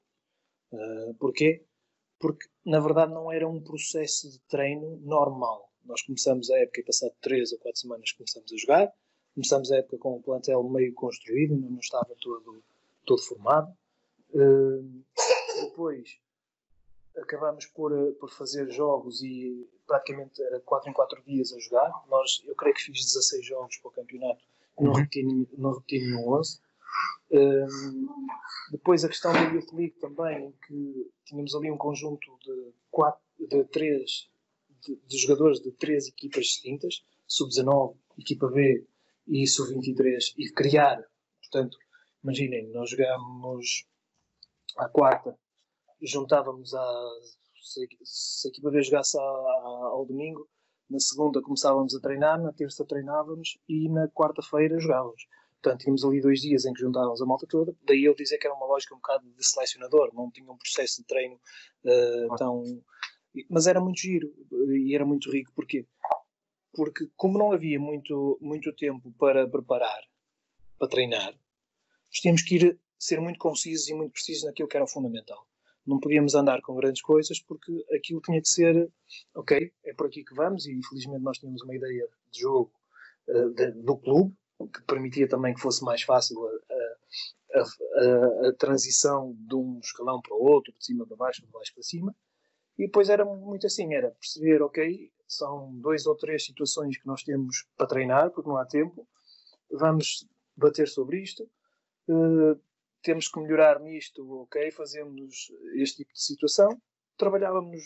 Uh, 0.71 1.13
porquê? 1.19 1.63
Porque, 2.19 2.47
na 2.65 2.79
verdade, 2.79 3.13
não 3.13 3.31
era 3.31 3.47
um 3.47 3.61
processo 3.61 4.31
de 4.31 4.39
treino 4.47 4.97
normal. 5.01 5.71
Nós 5.85 6.01
começamos 6.01 6.49
a 6.49 6.57
época, 6.57 6.83
passado 6.83 7.13
três 7.21 7.51
ou 7.51 7.59
quatro 7.59 7.79
semanas, 7.79 8.11
começamos 8.11 8.51
a 8.51 8.57
jogar. 8.57 8.93
Começamos 9.35 9.71
a 9.71 9.77
época 9.77 9.99
com 9.99 10.15
o 10.15 10.23
plantel 10.23 10.63
meio 10.63 10.95
construído, 10.95 11.55
não 11.55 11.77
estava 11.77 12.15
todo, 12.19 12.63
todo 13.05 13.21
formado. 13.21 13.71
Uh, 14.31 15.03
depois, 15.61 16.19
acabamos 17.21 17.65
por, 17.67 17.91
eh, 17.91 18.11
por 18.19 18.29
fazer 18.31 18.69
jogos 18.71 19.21
e 19.21 19.67
praticamente 19.85 20.41
era 20.41 20.59
4 20.61 20.89
em 20.89 20.93
4 20.93 21.23
dias 21.23 21.53
a 21.53 21.59
jogar. 21.59 21.91
Nós, 22.09 22.43
eu 22.45 22.55
creio 22.55 22.75
que 22.75 22.81
fiz 22.81 23.05
16 23.05 23.45
jogos 23.45 23.77
para 23.77 23.89
o 23.89 23.93
campeonato, 23.93 24.43
não 24.79 24.91
uhum. 24.91 24.97
repeti, 24.97 25.49
não 25.57 25.73
repeti 25.73 25.99
nenhum 25.99 26.33
11. 26.33 26.59
Um, 27.29 28.07
depois 28.71 29.03
a 29.03 29.09
questão 29.09 29.33
da 29.33 29.41
Youth 29.41 29.73
League 29.73 29.95
também, 29.99 30.53
que 30.65 31.11
tínhamos 31.25 31.53
ali 31.55 31.69
um 31.71 31.77
conjunto 31.77 32.37
de, 32.43 32.73
quatro, 32.89 33.21
de 33.37 33.63
três 33.65 34.29
de, 34.81 34.95
de 34.95 35.17
jogadores 35.17 35.59
de 35.59 35.71
três 35.71 36.07
equipas 36.07 36.45
distintas, 36.45 37.03
sub-19, 37.27 37.95
equipa 38.17 38.47
B 38.47 38.85
e 39.27 39.45
sub-23, 39.45 40.33
e 40.37 40.49
criar, 40.51 41.03
portanto, 41.41 41.77
imaginem, 42.23 42.69
nós 42.71 42.89
jogámos 42.89 43.85
à 44.77 44.87
quarta 44.87 45.37
juntávamos 46.01 46.73
a. 46.73 47.09
Se, 47.61 47.87
se 48.03 48.47
a 48.47 48.49
equipa 48.49 48.71
B 48.71 48.81
jogasse 48.81 49.17
a, 49.17 49.21
a, 49.21 49.89
ao 49.91 50.05
domingo, 50.05 50.47
na 50.89 50.99
segunda 50.99 51.41
começávamos 51.41 51.93
a 51.95 51.99
treinar, 51.99 52.41
na 52.41 52.53
terça 52.53 52.85
treinávamos 52.85 53.57
e 53.67 53.89
na 53.89 54.07
quarta-feira 54.07 54.79
jogávamos. 54.79 55.27
Portanto, 55.61 55.81
tínhamos 55.81 56.05
ali 56.05 56.21
dois 56.21 56.39
dias 56.39 56.65
em 56.65 56.73
que 56.73 56.79
juntávamos 56.79 57.21
a 57.21 57.25
malta 57.25 57.45
toda. 57.47 57.75
Daí 57.83 58.05
eu 58.05 58.15
dizer 58.15 58.37
que 58.37 58.47
era 58.47 58.55
uma 58.55 58.65
lógica 58.65 58.93
um 58.93 58.99
bocado 58.99 59.29
de 59.29 59.45
selecionador, 59.45 60.13
não 60.13 60.31
tinha 60.31 60.49
um 60.49 60.57
processo 60.57 61.01
de 61.01 61.07
treino 61.07 61.35
uh, 61.35 62.35
tão. 62.37 62.63
Mas 63.49 63.67
era 63.67 63.81
muito 63.81 63.99
giro 63.99 64.33
e 64.69 64.95
era 64.95 65.05
muito 65.05 65.29
rico. 65.31 65.51
Porquê? 65.53 65.85
Porque, 66.73 67.09
como 67.15 67.37
não 67.37 67.51
havia 67.51 67.79
muito, 67.79 68.37
muito 68.39 68.73
tempo 68.73 69.11
para 69.17 69.47
preparar, 69.49 70.03
para 70.77 70.87
treinar, 70.87 71.33
nós 71.33 72.19
tínhamos 72.21 72.43
que 72.43 72.55
ir 72.55 72.79
ser 72.97 73.19
muito 73.19 73.39
concisos 73.39 73.89
e 73.89 73.93
muito 73.93 74.13
precisos 74.13 74.43
naquilo 74.43 74.69
que 74.69 74.77
era 74.77 74.87
fundamental 74.87 75.47
não 75.87 75.99
podíamos 75.99 76.35
andar 76.35 76.61
com 76.61 76.75
grandes 76.75 77.01
coisas 77.01 77.39
porque 77.39 77.85
aquilo 77.95 78.21
tinha 78.21 78.41
que 78.41 78.49
ser, 78.49 78.91
ok, 79.35 79.71
é 79.85 79.93
por 79.93 80.07
aqui 80.07 80.23
que 80.23 80.35
vamos 80.35 80.65
e 80.65 80.73
infelizmente 80.73 81.23
nós 81.23 81.37
tínhamos 81.37 81.61
uma 81.63 81.75
ideia 81.75 82.07
de 82.31 82.41
jogo 82.41 82.71
uh, 83.29 83.49
de, 83.51 83.71
do 83.71 83.97
clube 83.97 84.35
que 84.73 84.81
permitia 84.83 85.27
também 85.27 85.53
que 85.53 85.61
fosse 85.61 85.83
mais 85.83 86.01
fácil 86.01 86.37
a, 86.45 87.59
a, 87.59 87.61
a, 87.61 88.49
a, 88.49 88.53
transição 88.53 89.35
de 89.37 89.55
um 89.55 89.79
escalão 89.79 90.19
para 90.21 90.35
o 90.35 90.43
outro, 90.43 90.73
de 90.73 90.83
cima 90.83 91.05
para 91.05 91.15
baixo, 91.15 91.45
de 91.45 91.51
baixo 91.51 91.73
para 91.73 91.83
cima. 91.83 92.15
E 92.77 92.85
depois 92.85 93.09
era 93.09 93.23
muito 93.23 93.67
assim, 93.67 93.93
era 93.93 94.11
perceber, 94.11 94.61
ok, 94.61 95.11
são 95.27 95.73
dois 95.79 96.05
ou 96.05 96.15
três 96.15 96.45
situações 96.45 96.97
que 96.97 97.05
nós 97.05 97.23
temos 97.23 97.67
para 97.75 97.87
treinar, 97.87 98.31
porque 98.31 98.49
não 98.49 98.57
há 98.57 98.65
tempo, 98.65 99.07
vamos 99.71 100.27
bater 100.55 100.87
sobre 100.87 101.21
isto, 101.21 101.43
uh, 102.07 102.59
temos 103.07 103.29
que 103.29 103.39
melhorar 103.39 103.79
nisto, 103.79 104.41
ok, 104.41 104.69
fazemos 104.71 105.49
este 105.75 106.03
tipo 106.03 106.11
de 106.11 106.21
situação, 106.21 106.77
trabalhávamos 107.15 107.81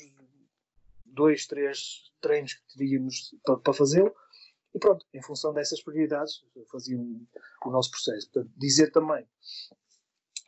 dois, 1.06 1.46
três 1.46 2.12
treinos 2.20 2.56
que 2.56 2.76
teríamos 2.76 3.36
para, 3.46 3.58
para 3.58 3.72
fazê-lo, 3.72 4.12
e 4.74 4.80
pronto, 4.80 5.06
em 5.14 5.22
função 5.22 5.54
dessas 5.54 5.84
prioridades, 5.84 6.44
fazíamos 6.72 7.22
o 7.64 7.70
nosso 7.70 7.92
processo. 7.92 8.32
Portanto, 8.32 8.52
dizer 8.58 8.92
também 8.92 9.24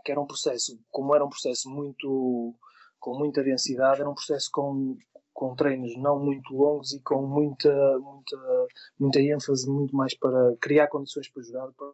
que 0.03 0.11
era 0.11 0.19
um 0.19 0.25
processo, 0.25 0.79
como 0.89 1.13
era 1.13 1.23
um 1.23 1.29
processo 1.29 1.69
muito, 1.69 2.55
com 2.99 3.15
muita 3.15 3.43
densidade, 3.43 4.01
era 4.01 4.09
um 4.09 4.15
processo 4.15 4.49
com, 4.51 4.97
com 5.31 5.55
treinos 5.55 5.95
não 5.97 6.17
muito 6.17 6.51
longos 6.51 6.93
e 6.93 6.99
com 7.01 7.27
muita, 7.27 7.71
muita, 7.99 8.67
muita 8.97 9.19
ênfase, 9.21 9.69
muito 9.69 9.95
mais 9.95 10.17
para 10.17 10.57
criar 10.59 10.87
condições 10.87 11.29
para 11.29 11.43
jogar, 11.43 11.71
para 11.73 11.93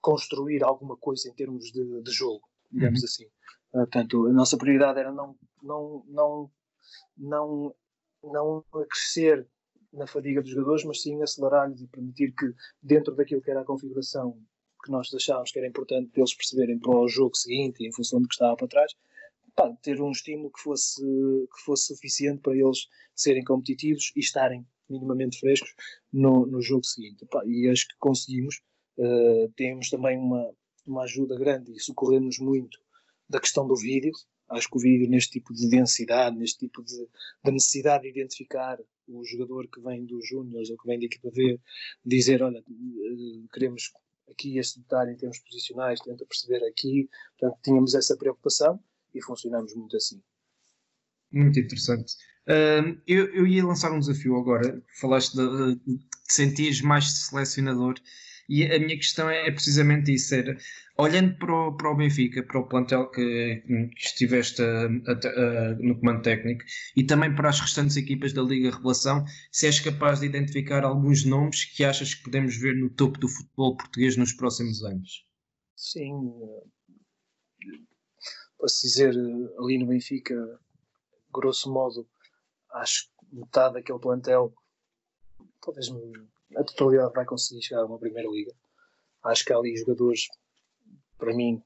construir 0.00 0.62
alguma 0.62 0.96
coisa 0.96 1.28
em 1.28 1.34
termos 1.34 1.72
de, 1.72 2.02
de 2.02 2.10
jogo, 2.10 2.48
digamos 2.70 3.00
uhum. 3.00 3.04
assim. 3.04 3.24
Uh, 3.72 3.78
portanto, 3.78 4.26
a 4.26 4.32
nossa 4.32 4.56
prioridade 4.56 4.98
era 4.98 5.12
não, 5.12 5.36
não, 5.62 6.04
não, 6.08 6.50
não, 7.16 7.74
não 8.22 8.64
crescer 8.88 9.46
na 9.92 10.06
fadiga 10.06 10.42
dos 10.42 10.50
jogadores, 10.50 10.84
mas 10.84 11.02
sim 11.02 11.22
acelerar-lhes 11.22 11.80
e 11.80 11.86
permitir 11.88 12.34
que, 12.34 12.52
dentro 12.82 13.14
daquilo 13.14 13.42
que 13.42 13.50
era 13.50 13.62
a 13.62 13.64
configuração 13.64 14.38
que 14.84 14.90
nós 14.90 15.12
achávamos 15.12 15.50
que 15.50 15.58
era 15.58 15.68
importante 15.68 16.10
eles 16.16 16.34
perceberem 16.34 16.78
para 16.78 16.96
o 16.96 17.08
jogo 17.08 17.34
seguinte 17.36 17.82
e 17.82 17.88
em 17.88 17.92
função 17.92 18.20
do 18.20 18.28
que 18.28 18.34
estava 18.34 18.56
para 18.56 18.68
trás, 18.68 18.92
pá, 19.54 19.72
ter 19.82 20.00
um 20.00 20.12
estímulo 20.12 20.52
que 20.52 20.60
fosse, 20.60 21.02
que 21.02 21.64
fosse 21.64 21.94
suficiente 21.94 22.40
para 22.40 22.56
eles 22.56 22.86
serem 23.14 23.42
competitivos 23.42 24.12
e 24.14 24.20
estarem 24.20 24.66
minimamente 24.88 25.38
frescos 25.38 25.74
no, 26.12 26.46
no 26.46 26.62
jogo 26.62 26.84
seguinte. 26.84 27.26
Pá, 27.26 27.42
e 27.44 27.68
acho 27.68 27.88
que 27.88 27.94
conseguimos. 27.98 28.62
Uh, 28.98 29.48
temos 29.56 29.88
também 29.88 30.18
uma, 30.18 30.50
uma 30.84 31.02
ajuda 31.04 31.38
grande 31.38 31.72
e 31.72 31.80
socorremos 31.80 32.38
muito 32.38 32.78
da 33.28 33.40
questão 33.40 33.66
do 33.66 33.76
vídeo. 33.76 34.12
Acho 34.48 34.68
que 34.68 34.76
o 34.76 34.80
vídeo, 34.80 35.08
neste 35.08 35.32
tipo 35.32 35.54
de 35.54 35.68
densidade, 35.68 36.36
neste 36.36 36.58
tipo 36.58 36.82
de, 36.82 37.06
de 37.44 37.52
necessidade 37.52 38.02
de 38.02 38.10
identificar 38.10 38.78
o 39.06 39.24
jogador 39.24 39.68
que 39.68 39.80
vem 39.80 40.04
dos 40.04 40.26
Júniors 40.26 40.70
ou 40.70 40.76
que 40.76 40.86
vem 40.86 40.98
da 40.98 41.04
equipa 41.04 41.30
B, 41.30 41.60
dizer: 42.04 42.42
Olha, 42.42 42.60
uh, 42.60 43.48
queremos 43.52 43.92
aqui 44.30 44.58
este 44.58 44.80
detalhe 44.80 45.12
em 45.12 45.16
termos 45.16 45.38
posicionais, 45.38 46.00
tenta 46.00 46.24
perceber 46.26 46.64
aqui. 46.66 47.08
Portanto, 47.38 47.60
tínhamos 47.62 47.94
essa 47.94 48.16
preocupação 48.16 48.80
e 49.14 49.22
funcionamos 49.22 49.74
muito 49.74 49.96
assim. 49.96 50.20
Muito 51.30 51.60
interessante. 51.60 52.14
Uh, 52.46 52.98
eu, 53.06 53.26
eu, 53.34 53.46
ia 53.46 53.64
lançar 53.64 53.92
um 53.92 54.00
desafio 54.00 54.36
agora. 54.36 54.82
Falaste 54.98 55.36
de, 55.36 55.74
de, 55.74 55.96
de 55.98 56.04
sentir 56.26 56.82
mais 56.82 57.26
selecionador 57.26 57.94
e 58.48 58.64
a 58.64 58.78
minha 58.78 58.96
questão 58.96 59.28
é, 59.28 59.46
é 59.46 59.50
precisamente 59.50 60.12
isso: 60.12 60.34
era 60.34 60.56
olhando 60.96 61.36
para 61.38 61.52
o, 61.52 61.76
para 61.76 61.90
o 61.90 61.96
Benfica, 61.96 62.42
para 62.42 62.58
o 62.58 62.66
plantel 62.66 63.10
que, 63.10 63.62
que 63.66 64.04
estiveste 64.04 64.62
a, 64.62 64.86
a, 64.86 65.12
a, 65.12 65.74
no 65.74 65.98
comando 65.98 66.22
técnico 66.22 66.64
e 66.96 67.04
também 67.04 67.34
para 67.34 67.50
as 67.50 67.60
restantes 67.60 67.96
equipas 67.96 68.32
da 68.32 68.42
Liga 68.42 68.70
Revelação, 68.70 69.24
se 69.52 69.66
és 69.66 69.78
capaz 69.78 70.20
de 70.20 70.26
identificar 70.26 70.84
alguns 70.84 71.24
nomes 71.24 71.64
que 71.64 71.84
achas 71.84 72.14
que 72.14 72.24
podemos 72.24 72.56
ver 72.56 72.74
no 72.74 72.90
topo 72.90 73.18
do 73.18 73.28
futebol 73.28 73.76
português 73.76 74.16
nos 74.16 74.32
próximos 74.32 74.82
anos? 74.82 75.26
Sim, 75.76 76.12
posso 78.58 78.82
dizer 78.82 79.10
ali 79.58 79.78
no 79.78 79.86
Benfica, 79.86 80.34
grosso 81.32 81.72
modo, 81.72 82.08
acho 82.72 83.04
que 83.04 83.36
metade 83.36 83.74
daquele 83.74 83.98
plantel, 83.98 84.52
talvez 85.60 85.88
a 86.56 86.64
totalidade 86.64 87.12
vai 87.14 87.24
conseguir 87.24 87.62
chegar 87.62 87.82
a 87.82 87.86
uma 87.86 87.98
primeira 87.98 88.28
liga. 88.28 88.52
Acho 89.24 89.44
que 89.44 89.52
há 89.52 89.56
ali 89.56 89.76
jogadores, 89.76 90.28
para 91.18 91.34
mim, 91.34 91.62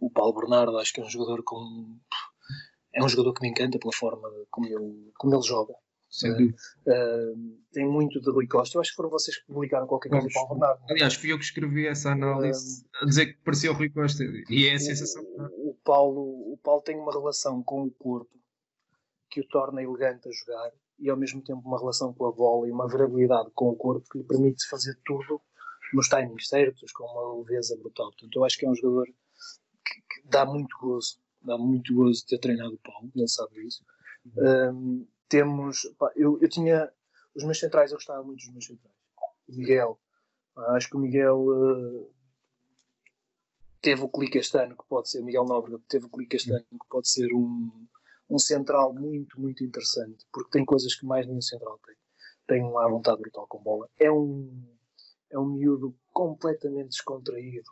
o 0.00 0.10
Paulo 0.10 0.34
Bernardo, 0.34 0.78
acho 0.78 0.92
que 0.92 1.00
é 1.00 1.04
um 1.04 1.10
jogador 1.10 1.42
com. 1.42 1.98
É 2.92 3.02
um 3.02 3.08
jogador 3.08 3.32
que 3.34 3.42
me 3.42 3.48
encanta 3.48 3.78
pela 3.78 3.92
forma 3.92 4.28
como 4.50 4.66
ele, 4.66 5.12
como 5.16 5.34
ele 5.34 5.42
joga. 5.42 5.74
Uh, 6.12 7.60
tem 7.72 7.86
muito 7.86 8.20
de 8.20 8.30
Rui 8.30 8.48
Costa. 8.48 8.76
Eu 8.76 8.80
acho 8.80 8.90
que 8.90 8.96
foram 8.96 9.10
vocês 9.10 9.36
que 9.38 9.46
publicaram 9.46 9.86
qualquer 9.86 10.08
coisa 10.08 10.26
do 10.26 10.32
Paulo 10.32 10.48
Bernardo. 10.48 10.82
Aliás, 10.90 11.14
fui 11.14 11.32
eu 11.32 11.38
que 11.38 11.44
escrevi 11.44 11.86
essa 11.86 12.10
análise 12.10 12.82
uh, 12.82 13.04
a 13.04 13.06
dizer 13.06 13.26
que 13.26 13.38
parecia 13.44 13.70
o 13.70 13.74
Rui 13.74 13.90
Costa. 13.90 14.24
E 14.48 14.66
é 14.66 14.74
a 14.74 14.78
sensação. 14.78 15.22
O, 15.22 15.70
o, 15.70 15.74
Paulo, 15.84 16.52
o 16.52 16.58
Paulo 16.62 16.82
tem 16.82 16.96
uma 16.96 17.12
relação 17.12 17.62
com 17.62 17.84
o 17.84 17.90
corpo 17.92 18.40
que 19.30 19.40
o 19.40 19.46
torna 19.46 19.80
elegante 19.80 20.28
a 20.28 20.32
jogar 20.32 20.72
e 21.00 21.10
ao 21.10 21.16
mesmo 21.16 21.42
tempo 21.42 21.66
uma 21.66 21.78
relação 21.78 22.12
com 22.12 22.26
a 22.26 22.32
bola 22.32 22.68
e 22.68 22.70
uma 22.70 22.88
variabilidade 22.88 23.50
com 23.54 23.70
o 23.70 23.76
corpo 23.76 24.08
que 24.10 24.18
lhe 24.18 24.24
permite 24.24 24.68
fazer 24.68 24.98
tudo 25.04 25.40
nos 25.92 26.08
timings 26.08 26.48
certos, 26.48 26.92
com 26.92 27.04
uma 27.04 27.38
leveza 27.42 27.76
brutal. 27.76 28.10
Portanto, 28.10 28.36
eu 28.36 28.44
acho 28.44 28.58
que 28.58 28.66
é 28.66 28.70
um 28.70 28.74
jogador 28.74 29.06
que, 29.06 30.22
que 30.22 30.28
dá 30.28 30.44
muito 30.44 30.76
gozo 30.78 31.18
dá 31.42 31.56
muito 31.56 31.94
gozo 31.94 32.24
ter 32.26 32.38
treinado 32.38 32.74
o 32.74 32.78
Paulo, 32.78 33.10
ele 33.14 33.28
sabe 33.28 33.54
disso. 33.54 33.84
Um, 34.36 35.06
temos, 35.28 35.82
pá, 35.98 36.12
eu, 36.16 36.38
eu 36.40 36.48
tinha, 36.48 36.92
os 37.34 37.44
meus 37.44 37.58
centrais, 37.58 37.90
eu 37.90 37.96
gostava 37.96 38.22
muito 38.22 38.38
dos 38.38 38.50
meus 38.50 38.66
centrais. 38.66 38.96
O 39.48 39.54
Miguel, 39.54 39.98
acho 40.68 40.88
que 40.88 40.96
o 40.96 41.00
Miguel 41.00 41.38
uh, 41.38 42.14
teve 43.80 44.02
o 44.02 44.08
clique 44.08 44.38
este 44.38 44.58
ano, 44.58 44.76
que 44.76 44.84
pode 44.88 45.08
ser, 45.08 45.22
Miguel 45.22 45.44
Nóbrega 45.44 45.80
teve 45.88 46.06
o 46.06 46.10
clique 46.10 46.36
este 46.36 46.52
ano, 46.52 46.64
que 46.70 46.88
pode 46.88 47.08
ser 47.08 47.32
um, 47.32 47.86
um 48.30 48.38
central 48.38 48.94
muito, 48.94 49.40
muito 49.40 49.64
interessante, 49.64 50.24
porque 50.32 50.50
tem 50.50 50.64
coisas 50.64 50.94
que 50.94 51.04
mais 51.04 51.26
nenhum 51.26 51.42
central 51.42 51.78
tem. 51.84 51.96
Tem 52.46 52.62
uma 52.62 52.88
vontade 52.88 53.20
brutal 53.20 53.46
com 53.48 53.62
bola. 53.62 53.88
É 53.98 54.10
um, 54.10 54.64
é 55.30 55.38
um 55.38 55.46
miúdo 55.46 55.94
completamente 56.12 56.90
descontraído, 56.90 57.70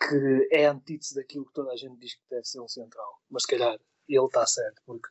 que 0.00 0.48
é 0.52 0.66
antítese 0.66 1.14
daquilo 1.14 1.46
que 1.46 1.52
toda 1.52 1.72
a 1.72 1.76
gente 1.76 1.98
diz 1.98 2.14
que 2.14 2.22
deve 2.30 2.44
ser 2.44 2.60
um 2.60 2.68
central. 2.68 3.20
Mas 3.30 3.42
se 3.42 3.48
calhar 3.48 3.78
ele 4.08 4.24
está 4.24 4.46
certo, 4.46 4.80
porque 4.86 5.08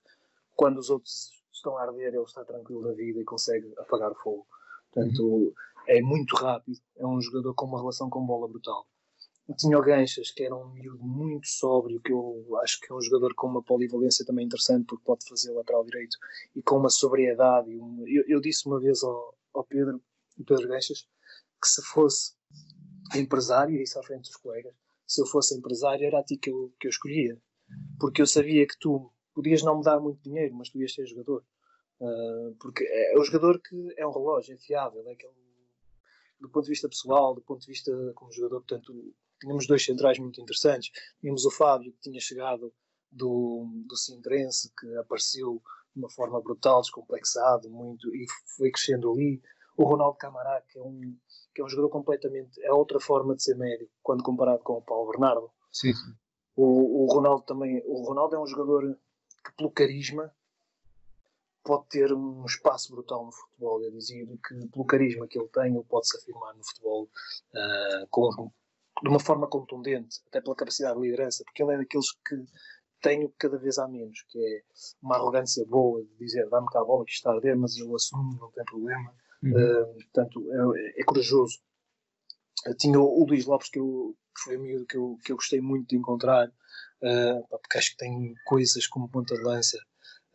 quando 0.56 0.78
os 0.78 0.90
outros 0.90 1.32
estão 1.52 1.78
a 1.78 1.84
arder, 1.84 2.14
ele 2.14 2.24
está 2.24 2.44
tranquilo 2.46 2.84
da 2.84 2.94
vida 2.94 3.20
e 3.20 3.26
consegue 3.26 3.72
apagar 3.78 4.12
o 4.12 4.16
fogo. 4.16 4.48
Portanto, 4.92 5.24
uhum. 5.24 5.54
é 5.88 6.02
muito 6.02 6.36
rápido, 6.36 6.80
é 6.96 7.06
um 7.06 7.22
jogador 7.22 7.54
com 7.54 7.66
uma 7.66 7.80
relação 7.80 8.10
com 8.10 8.26
bola 8.26 8.48
brutal. 8.48 8.88
O 9.48 9.82
Ganchas, 9.82 10.32
que 10.32 10.44
era 10.44 10.54
um 10.54 10.70
miúdo 10.74 11.02
muito 11.02 11.48
sóbrio, 11.48 12.02
que 12.02 12.12
eu 12.12 12.60
acho 12.62 12.82
que 12.82 12.92
é 12.92 12.96
um 12.96 13.02
jogador 13.02 13.34
com 13.34 13.48
uma 13.48 13.64
polivalência 13.64 14.26
também 14.26 14.46
interessante, 14.46 14.86
porque 14.86 15.06
pode 15.06 15.26
fazer 15.26 15.52
lateral 15.54 15.86
direito 15.86 16.18
e 16.54 16.62
com 16.62 16.78
uma 16.78 16.90
sobriedade. 16.90 17.72
Eu, 17.74 18.24
eu, 18.28 18.42
disse 18.42 18.68
uma 18.68 18.78
vez 18.78 19.02
ao, 19.04 19.38
ao 19.54 19.64
Pedro, 19.64 20.02
Pedro 20.46 20.68
Ganchas, 20.68 21.08
que 21.62 21.68
se 21.68 21.82
fosse 21.82 22.34
empresário, 23.16 23.74
e 23.74 23.80
disse 23.80 23.98
à 23.98 24.04
frente 24.04 24.28
dos 24.28 24.36
colegas, 24.36 24.76
se 25.08 25.22
eu 25.22 25.26
fosse 25.26 25.58
empresário 25.58 26.06
era 26.06 26.20
a 26.20 26.24
ti 26.24 26.38
que 26.38 26.50
eu, 26.50 26.74
que 26.78 26.88
eu 26.88 26.90
escolhia. 26.90 27.42
Porque 28.00 28.22
eu 28.22 28.28
sabia 28.28 28.68
que 28.68 28.78
tu 28.78 29.10
podias 29.34 29.64
não 29.64 29.78
me 29.78 29.84
dar 29.84 30.00
muito 30.02 30.22
dinheiro, 30.22 30.56
mas 30.56 30.70
tu 30.70 30.78
ias 30.78 30.94
ser 30.94 31.06
jogador. 31.06 31.42
Uh, 32.02 32.54
porque 32.60 32.84
é, 32.84 33.14
é 33.14 33.18
o 33.18 33.24
jogador 33.24 33.62
que 33.62 33.94
é 33.96 34.06
um 34.06 34.12
relógio, 34.12 34.54
é 34.54 34.58
fiável, 34.58 35.08
é 35.08 35.14
aquele, 35.14 35.34
do 36.40 36.50
ponto 36.50 36.66
de 36.66 36.72
vista 36.72 36.90
pessoal, 36.90 37.34
do 37.34 37.42
ponto 37.42 37.62
de 37.62 37.68
vista 37.68 37.92
como 38.14 38.32
jogador, 38.32 38.60
portanto, 38.60 38.94
tínhamos 39.40 39.68
dois 39.68 39.84
centrais 39.84 40.20
muito 40.20 40.42
interessantes. 40.42 40.92
Tínhamos 41.20 41.46
o 41.46 41.52
Fábio, 41.52 41.92
que 41.94 42.10
tinha 42.10 42.20
chegado 42.20 42.74
do, 43.12 43.68
do 43.88 43.96
Sindrense, 43.96 44.72
que 44.78 44.96
apareceu 44.98 45.62
de 45.96 46.00
uma 46.00 46.10
forma 46.10 46.42
brutal, 46.42 46.82
descomplexado, 46.82 47.70
muito, 47.70 48.14
e 48.16 48.26
foi 48.56 48.72
crescendo 48.72 49.12
ali. 49.12 49.42
O 49.76 49.84
Ronaldo 49.84 50.18
Camará, 50.18 50.62
que 50.62 50.78
é 50.78 50.82
um, 50.82 51.16
que 51.54 51.62
é 51.62 51.66
um 51.66 51.70
jogador 51.70 51.90
completamente. 51.90 52.62
é 52.64 52.72
outra 52.72 53.00
forma 53.00 53.36
de 53.36 53.44
ser 53.44 53.56
médio, 53.56 53.90
quando 54.02 54.24
comparado 54.24 54.64
com 54.64 54.74
o 54.74 54.82
Paulo 54.82 55.10
Bernardo. 55.12 55.52
Sim, 55.72 55.94
sim. 55.94 56.14
O, 56.56 57.04
o 57.04 57.14
Ronaldo 57.14 57.44
também. 57.44 57.82
O 57.86 58.04
Ronaldo 58.04 58.36
é 58.36 58.40
um 58.40 58.48
jogador 58.48 58.98
que, 59.46 59.56
pelo 59.56 59.72
carisma, 59.72 60.34
pode 61.64 61.88
ter 61.90 62.14
um 62.14 62.46
espaço 62.46 62.92
brutal 62.92 63.26
no 63.26 63.32
futebol. 63.32 63.84
Eu 63.84 63.92
dizia 63.92 64.26
que, 64.26 64.68
pelo 64.70 64.86
carisma 64.86 65.28
que 65.28 65.38
ele 65.38 65.50
tem, 65.50 65.76
ele 65.76 65.84
pode 65.84 66.08
se 66.08 66.18
afirmar 66.18 66.56
no 66.56 66.64
futebol 66.64 67.04
uh, 67.04 68.08
com, 68.10 68.52
de 69.02 69.10
uma 69.10 69.20
forma 69.20 69.48
contundente, 69.48 70.22
até 70.28 70.42
pela 70.42 70.56
capacidade 70.56 70.96
de 70.96 71.02
liderança, 71.04 71.44
porque 71.46 71.64
ele 71.64 71.74
é 71.74 71.78
daqueles 71.78 72.12
que 72.28 72.36
tenho 73.02 73.32
cada 73.38 73.58
vez 73.58 73.78
há 73.78 73.88
menos, 73.88 74.24
que 74.30 74.40
é 74.40 74.62
uma 75.02 75.16
arrogância 75.16 75.66
boa 75.66 76.04
de 76.04 76.18
dizer 76.18 76.50
dá-me 76.50 76.68
cá 76.68 76.82
a 76.82 76.86
bola 76.86 77.06
que 77.06 77.12
está 77.12 77.32
a 77.32 77.36
arder, 77.36 77.58
mas 77.58 77.78
eu 77.78 77.96
assumo, 77.96 78.38
não 78.40 78.52
tem 78.52 78.66
problema. 78.66 79.14
Uhum. 79.44 79.52
Uh, 79.52 79.94
portanto, 79.94 80.76
é, 80.76 81.02
é 81.02 81.04
corajoso. 81.04 81.60
Tinha 82.80 83.00
o, 83.00 83.22
o 83.22 83.26
Luís 83.26 83.46
Lopes, 83.46 83.70
que, 83.70 83.80
eu, 83.80 84.16
que 84.36 84.42
foi 84.44 84.58
um 84.58 84.62
miúdo 84.62 84.86
que 84.88 84.98
eu, 84.98 85.18
que 85.24 85.32
eu 85.32 85.36
gostei 85.36 85.62
muito 85.62 85.90
de 85.90 85.98
encontrar, 85.98 86.48
uh, 86.48 87.48
porque 87.50 87.78
acho 87.78 87.92
que 87.92 87.98
tem 87.98 88.34
coisas 88.46 88.88
como 88.88 89.10
ponta 89.10 89.36
de 89.36 89.44
lança 89.44 89.78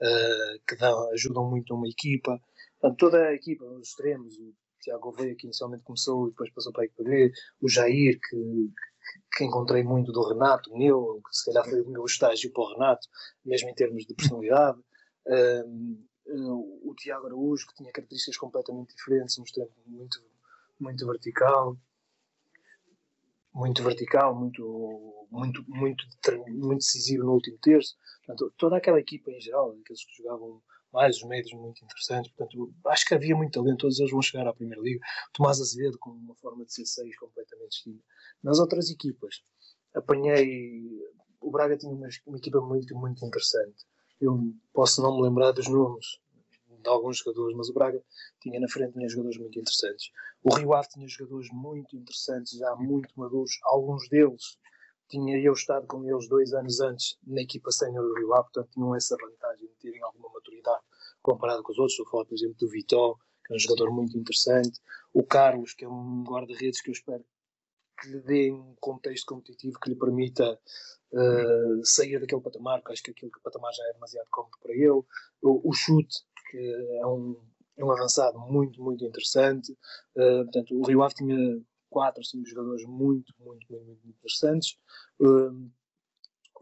uh, 0.00 0.62
que 0.66 0.76
dá, 0.76 0.92
ajudam 1.12 1.50
muito 1.50 1.74
uma 1.74 1.88
equipa. 1.88 2.40
Portanto, 2.80 2.98
toda 2.98 3.26
a 3.26 3.34
equipa, 3.34 3.64
os 3.64 3.88
extremos, 3.88 4.38
o 4.38 4.54
Tiago 4.82 5.00
Gouveia, 5.00 5.34
que 5.34 5.46
inicialmente 5.46 5.84
começou 5.84 6.26
e 6.26 6.30
depois 6.30 6.50
passou 6.50 6.72
para 6.72 6.82
a 6.82 6.84
equipa 6.86 7.04
B, 7.04 7.32
o 7.60 7.68
Jair, 7.68 8.20
que, 8.20 8.70
que 9.36 9.44
encontrei 9.44 9.82
muito 9.82 10.12
do 10.12 10.28
Renato, 10.28 10.76
meu, 10.76 11.22
que 11.28 11.36
se 11.36 11.46
calhar 11.46 11.64
foi 11.64 11.80
o 11.80 11.88
meu 11.88 12.04
estágio 12.04 12.52
para 12.52 12.62
o 12.62 12.72
Renato, 12.72 13.08
mesmo 13.44 13.68
em 13.70 13.74
termos 13.74 14.04
de 14.04 14.14
personalidade. 14.14 14.78
Um, 15.26 16.06
o 16.84 16.94
Tiago 16.96 17.26
Araújo, 17.26 17.66
que 17.66 17.74
tinha 17.74 17.92
características 17.92 18.36
completamente 18.36 18.94
diferentes, 18.94 19.38
mostrando 19.38 19.72
muito, 19.86 20.22
muito 20.78 21.06
vertical, 21.06 21.76
muito 23.52 23.82
vertical, 23.82 24.34
muito, 24.34 25.26
muito, 25.30 25.64
muito, 25.68 26.04
muito 26.48 26.78
decisivo 26.78 27.24
no 27.24 27.32
último 27.32 27.58
terço. 27.58 27.96
Portanto, 28.24 28.52
toda 28.56 28.76
aquela 28.76 29.00
equipa 29.00 29.30
em 29.30 29.40
geral, 29.40 29.76
aqueles 29.82 30.04
que 30.04 30.22
jogavam 30.22 30.62
mais, 30.92 31.16
os 31.16 31.24
médios 31.24 31.52
muito 31.54 31.84
interessantes. 31.84 32.30
Portanto, 32.32 32.72
acho 32.86 33.06
que 33.06 33.14
havia 33.14 33.36
muito 33.36 33.52
talento, 33.52 33.80
todos 33.80 33.98
eles 33.98 34.12
vão 34.12 34.22
chegar 34.22 34.46
à 34.46 34.52
Primeira 34.52 34.82
Liga. 34.82 35.00
Tomás 35.32 35.60
Azevedo 35.60 35.98
com 35.98 36.10
uma 36.10 36.34
forma 36.34 36.64
de 36.64 36.72
ser 36.72 36.86
seis 36.86 37.16
completamente 37.16 37.70
distinta. 37.70 38.02
Nas 38.42 38.58
outras 38.58 38.90
equipas, 38.90 39.42
apanhei. 39.94 40.82
O 41.40 41.50
Braga 41.50 41.76
tinha 41.76 41.92
uma, 41.92 42.08
uma 42.26 42.38
equipa 42.38 42.60
muito, 42.60 42.94
muito 42.94 43.24
interessante. 43.24 43.84
Eu 44.20 44.54
posso 44.72 45.02
não 45.02 45.16
me 45.16 45.22
lembrar 45.22 45.52
dos 45.52 45.68
nomes 45.68 46.20
de 46.82 46.88
alguns 46.88 47.18
jogadores, 47.18 47.56
mas 47.56 47.68
o 47.68 47.72
Braga 47.72 48.02
tinha 48.40 48.60
na 48.60 48.68
frente 48.68 48.92
tinha 48.92 49.08
jogadores 49.08 49.38
muito 49.38 49.58
interessantes. 49.58 50.10
O 50.42 50.54
Rio 50.54 50.74
Ave 50.74 50.88
tinha 50.88 51.08
jogadores 51.08 51.48
muito 51.52 51.96
interessantes, 51.96 52.58
já 52.58 52.74
muito 52.76 53.08
maduros, 53.16 53.58
alguns 53.64 54.08
deles 54.08 54.58
tinha 55.12 55.38
eu 55.38 55.52
estado 55.52 55.86
com 55.86 56.02
eles 56.08 56.26
dois 56.26 56.54
anos 56.54 56.80
antes 56.80 57.18
na 57.26 57.42
equipa 57.42 57.70
sénior 57.70 58.02
do 58.02 58.14
Rio 58.14 58.32
Ave, 58.32 58.44
portanto 58.44 58.70
tinham 58.72 58.96
essa 58.96 59.14
vantagem 59.20 59.66
de 59.66 59.74
terem 59.74 60.02
alguma 60.02 60.30
maturidade 60.30 60.82
comparado 61.20 61.62
com 61.62 61.70
os 61.70 61.78
outros. 61.78 61.92
Estou 61.92 62.06
a 62.06 62.10
falar, 62.10 62.24
por 62.24 62.34
exemplo, 62.34 62.56
do 62.58 62.68
Vitó, 62.68 63.18
que 63.44 63.52
é 63.52 63.56
um 63.56 63.58
jogador 63.58 63.90
muito 63.90 64.16
interessante, 64.16 64.80
o 65.12 65.22
Carlos, 65.22 65.74
que 65.74 65.84
é 65.84 65.88
um 65.88 66.24
guarda-redes 66.24 66.80
que 66.80 66.88
eu 66.88 66.92
espero 66.92 67.22
que 68.00 68.08
lhe 68.08 68.20
dê 68.20 68.50
um 68.50 68.74
contexto 68.80 69.26
competitivo 69.26 69.78
que 69.78 69.90
lhe 69.90 69.96
permita 69.96 70.58
uh, 71.12 71.84
sair 71.84 72.18
daquele 72.18 72.40
patamar, 72.40 72.80
porque 72.80 72.94
acho 72.94 73.02
que 73.02 73.10
aquele 73.10 73.30
patamar 73.44 73.72
já 73.74 73.84
é 73.90 73.92
demasiado 73.92 74.26
cómodo 74.30 74.56
para 74.62 74.72
ele. 74.72 74.88
O, 75.42 75.68
o 75.68 75.72
chute, 75.74 76.24
que 76.50 76.58
é 77.00 77.06
um, 77.06 77.36
é 77.76 77.84
um 77.84 77.92
avançado 77.92 78.38
muito, 78.38 78.82
muito 78.82 79.04
interessante. 79.04 79.72
Uh, 80.16 80.44
portanto, 80.44 80.74
o 80.74 80.86
Rio 80.86 81.02
Ave 81.02 81.14
tinha 81.14 81.62
quatro 81.92 82.24
cinco 82.24 82.48
jogadores 82.48 82.84
muito, 82.86 83.34
muito, 83.38 83.66
muito, 83.70 83.86
muito 83.86 84.08
interessantes. 84.08 84.78
Uh, 85.20 85.70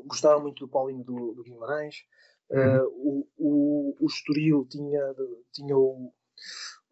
gostaram 0.05 0.41
muito 0.43 0.67
do 0.67 0.69
Paulinho 0.69 1.05
do, 1.05 1.33
do 1.35 1.43
Guimarães. 1.45 2.05
Uh, 2.51 2.85
o, 2.89 3.29
o, 3.39 3.97
o 4.01 4.07
Estoril 4.07 4.67
tinha, 4.69 5.15
tinha 5.53 5.77
o. 5.77 6.13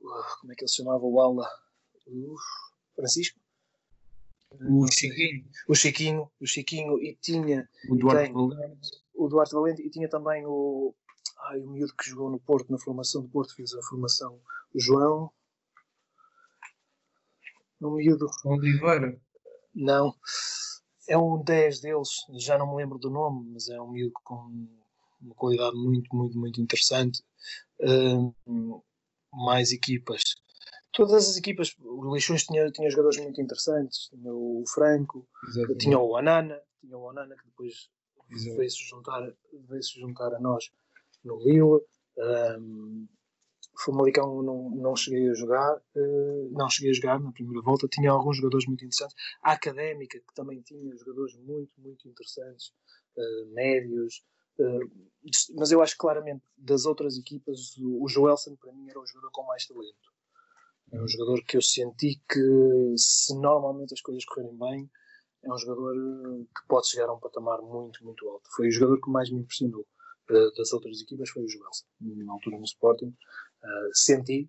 Uh, 0.00 0.40
como 0.40 0.52
é 0.52 0.54
que 0.54 0.62
ele 0.62 0.68
se 0.68 0.76
chamava? 0.76 1.04
O 1.04 1.20
Ala. 1.20 1.46
Francisco? 2.94 3.38
O 4.60 4.86
Chiquinho. 4.86 5.44
O 5.68 5.74
Chiquinho, 5.74 6.30
o 6.40 6.46
Chiquinho 6.46 7.02
e 7.02 7.14
tinha. 7.20 7.68
O 7.90 7.96
Duarte 7.96 8.32
Valente. 8.32 8.90
O 9.14 9.28
Duarte 9.28 9.54
Valente 9.54 9.82
e 9.82 9.90
tinha 9.90 10.08
também 10.08 10.46
o. 10.46 10.94
Ai, 11.48 11.60
o 11.60 11.68
miúdo 11.68 11.94
que 11.94 12.08
jogou 12.08 12.30
no 12.30 12.38
Porto, 12.38 12.70
na 12.70 12.78
formação 12.78 13.22
do 13.22 13.28
Porto, 13.28 13.54
fez 13.54 13.74
a 13.74 13.82
formação. 13.82 14.40
O 14.74 14.80
João. 14.80 15.30
Um 17.80 17.94
miúdo. 17.94 18.26
Oliveira. 18.44 19.20
Não. 19.74 20.14
É 21.08 21.16
um 21.16 21.42
10 21.42 21.80
deles, 21.80 22.08
já 22.38 22.58
não 22.58 22.68
me 22.70 22.76
lembro 22.76 22.98
do 22.98 23.10
nome, 23.10 23.50
mas 23.52 23.68
é 23.68 23.80
um 23.80 23.90
miúdo 23.90 24.14
com 24.24 24.68
uma 25.20 25.34
qualidade 25.34 25.76
muito, 25.76 26.14
muito, 26.14 26.38
muito 26.38 26.60
interessante. 26.60 27.22
Uh, 27.80 28.82
mais 29.32 29.72
equipas. 29.72 30.22
Todas 30.92 31.28
as 31.28 31.36
equipas, 31.36 31.74
o 31.78 32.10
Leixões 32.10 32.44
tinha, 32.44 32.70
tinha 32.70 32.90
jogadores 32.90 33.20
muito 33.20 33.40
interessantes, 33.40 34.08
tinha 34.08 34.32
o 34.32 34.64
Franco, 34.66 35.26
Exatamente. 35.48 35.78
tinha 35.78 35.98
o 35.98 36.16
Anana, 36.16 36.60
tinha 36.80 36.98
o 36.98 37.08
Anana 37.08 37.36
que 37.36 37.44
depois 37.44 37.88
veio-se 38.56 38.88
juntar, 38.88 39.20
veio 39.68 39.82
-se 39.82 40.00
juntar 40.00 40.34
a 40.34 40.40
nós 40.40 40.70
no 41.24 41.38
Lille. 41.38 41.82
Um, 42.16 43.06
Famalicão 43.84 44.42
não, 44.42 44.70
não 44.70 44.96
cheguei 44.96 45.30
a 45.30 45.34
jogar, 45.34 45.76
uh, 45.76 46.50
não 46.50 46.68
cheguei 46.68 46.90
a 46.90 46.94
jogar 46.94 47.20
na 47.20 47.30
primeira 47.30 47.62
volta, 47.62 47.86
tinha 47.86 48.10
alguns 48.10 48.36
jogadores 48.36 48.66
muito 48.66 48.84
interessantes. 48.84 49.14
A 49.42 49.52
Académica, 49.52 50.18
que 50.18 50.34
também 50.34 50.60
tinha 50.62 50.96
jogadores 50.96 51.36
muito, 51.36 51.70
muito 51.80 52.08
interessantes, 52.08 52.72
uh, 53.16 53.54
médios, 53.54 54.24
uh, 54.58 54.90
mas 55.54 55.70
eu 55.70 55.80
acho 55.80 55.96
claramente 55.96 56.42
das 56.56 56.86
outras 56.86 57.16
equipas, 57.16 57.76
o, 57.78 58.04
o 58.04 58.08
Joelson 58.08 58.56
para 58.56 58.72
mim 58.72 58.88
era 58.88 58.98
o 58.98 59.06
jogador 59.06 59.30
com 59.30 59.44
mais 59.44 59.66
talento. 59.66 60.12
É 60.90 61.00
um 61.00 61.06
jogador 61.06 61.44
que 61.44 61.56
eu 61.56 61.62
senti 61.62 62.20
que, 62.28 62.94
se 62.96 63.34
normalmente 63.38 63.94
as 63.94 64.00
coisas 64.00 64.24
correrem 64.24 64.56
bem, 64.56 64.90
é 65.44 65.52
um 65.52 65.58
jogador 65.58 65.94
que 65.94 66.66
pode 66.66 66.88
chegar 66.88 67.08
a 67.08 67.14
um 67.14 67.20
patamar 67.20 67.60
muito, 67.62 68.04
muito 68.04 68.28
alto. 68.28 68.48
Foi 68.56 68.68
o 68.68 68.70
jogador 68.72 69.00
que 69.00 69.10
mais 69.10 69.30
me 69.30 69.40
impressionou 69.40 69.86
das 70.56 70.72
outras 70.72 71.00
equipas 71.00 71.30
foi 71.30 71.44
o 71.44 71.48
Joelson, 71.48 71.86
na 72.00 72.32
altura 72.32 72.58
no 72.58 72.64
Sporting. 72.64 73.14
Uh, 73.62 73.90
senti, 73.92 74.48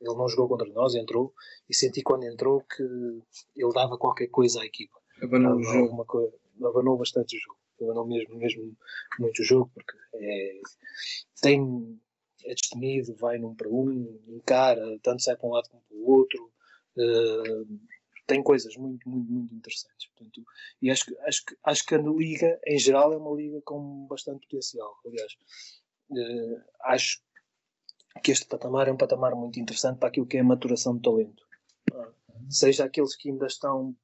ele 0.00 0.16
não 0.16 0.28
jogou 0.28 0.48
contra 0.48 0.68
nós, 0.68 0.94
entrou, 0.94 1.32
e 1.68 1.74
senti 1.74 2.02
quando 2.02 2.24
entrou 2.24 2.62
que 2.62 2.82
ele 2.82 3.72
dava 3.72 3.98
qualquer 3.98 4.28
coisa 4.28 4.60
à 4.60 4.64
equipa. 4.64 4.98
Abanou 5.22 5.56
o 5.56 5.62
jogo. 5.62 6.04
Coisa, 6.04 6.32
abanou 6.62 6.96
bastante 6.96 7.36
o 7.36 7.40
jogo. 7.40 7.94
não 7.94 8.06
mesmo, 8.06 8.36
mesmo 8.36 8.76
muito 9.18 9.40
o 9.40 9.44
jogo, 9.44 9.70
porque 9.74 9.96
é, 10.14 10.60
tem, 11.40 12.00
é 12.44 12.54
destemido, 12.54 13.14
vai 13.16 13.38
num 13.38 13.54
para 13.54 13.68
um, 13.68 14.20
encara, 14.28 14.98
tanto 15.02 15.22
sai 15.22 15.36
para 15.36 15.48
um 15.48 15.52
lado 15.52 15.68
como 15.68 15.82
para 15.82 15.96
o 15.96 16.10
outro. 16.10 16.52
Uh, 16.96 17.78
tem 18.26 18.42
coisas 18.42 18.76
muito, 18.76 19.08
muito, 19.08 19.30
muito 19.30 19.54
interessantes. 19.54 20.08
Portanto, 20.08 20.42
e 20.80 20.90
acho 20.90 21.06
que, 21.06 21.18
acho, 21.20 21.44
que, 21.44 21.56
acho 21.64 21.86
que 21.86 21.94
a 21.94 21.98
liga, 21.98 22.60
em 22.66 22.78
geral, 22.78 23.12
é 23.12 23.16
uma 23.16 23.34
liga 23.34 23.60
com 23.62 24.06
bastante 24.06 24.46
potencial. 24.46 24.94
Aliás, 25.04 25.32
uh, 26.10 26.62
acho 26.82 27.22
que 28.22 28.32
este 28.32 28.46
patamar 28.46 28.88
é 28.88 28.92
um 28.92 28.96
patamar 28.96 29.34
muito 29.34 29.58
interessante 29.58 29.98
para 29.98 30.08
aquilo 30.08 30.26
que 30.26 30.36
é 30.36 30.40
a 30.40 30.44
maturação 30.44 30.96
de 30.96 31.02
talento. 31.02 31.42
Seja 32.48 32.84
aqueles 32.84 33.16
que 33.16 33.30
ainda 33.30 33.46
estão 33.46 33.94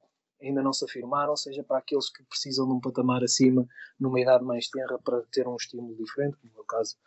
ainda 0.41 0.61
não 0.63 0.73
se 0.73 0.83
afirmaram, 0.85 1.35
seja 1.35 1.63
para 1.63 1.77
aqueles 1.77 2.09
que 2.09 2.23
precisam 2.23 2.67
de 2.67 2.73
um 2.73 2.79
patamar 2.79 3.23
acima, 3.23 3.67
numa 3.99 4.19
idade 4.19 4.43
mais 4.43 4.67
tenra, 4.67 4.97
para 4.97 5.21
ter 5.31 5.47
um 5.47 5.55
estímulo 5.55 5.95
diferente, 5.95 6.37
como 6.37 6.53
é 6.57 6.59
o 6.59 6.65
caso 6.65 6.97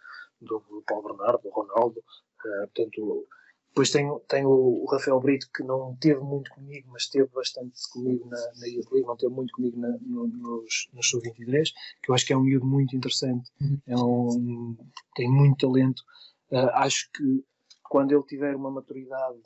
do 0.40 0.62
Paulo 0.86 1.08
Bernardo, 1.08 1.42
do 1.42 1.50
Ronaldo. 1.50 1.98
Uh, 1.98 2.68
portanto, 2.72 3.26
depois 3.70 3.90
tenho, 3.90 4.20
tenho 4.28 4.48
o 4.48 4.86
Rafael 4.88 5.18
Brito, 5.18 5.48
que 5.52 5.64
não 5.64 5.96
teve 5.96 6.20
muito 6.20 6.48
comigo, 6.52 6.88
mas 6.92 7.08
teve 7.08 7.28
bastante 7.34 7.72
comigo 7.92 8.28
na, 8.28 8.38
na 8.60 8.66
Youth 8.66 8.92
League, 8.92 9.06
não 9.06 9.16
teve 9.16 9.34
muito 9.34 9.52
comigo 9.52 9.80
na, 9.80 9.88
no, 10.00 10.28
nos, 10.28 10.88
nos 10.92 11.08
Sub-23, 11.08 11.70
que 12.00 12.10
eu 12.10 12.14
acho 12.14 12.24
que 12.24 12.32
é 12.32 12.36
um 12.36 12.42
miúdo 12.42 12.64
muito 12.64 12.94
interessante, 12.94 13.50
uhum. 13.60 13.78
é 13.86 13.96
um, 13.96 14.76
tem 15.16 15.28
muito 15.28 15.66
talento. 15.66 16.04
Uh, 16.50 16.70
acho 16.74 17.10
que 17.12 17.44
quando 17.82 18.12
ele 18.12 18.22
tiver 18.24 18.54
uma 18.54 18.70
maturidade 18.70 19.42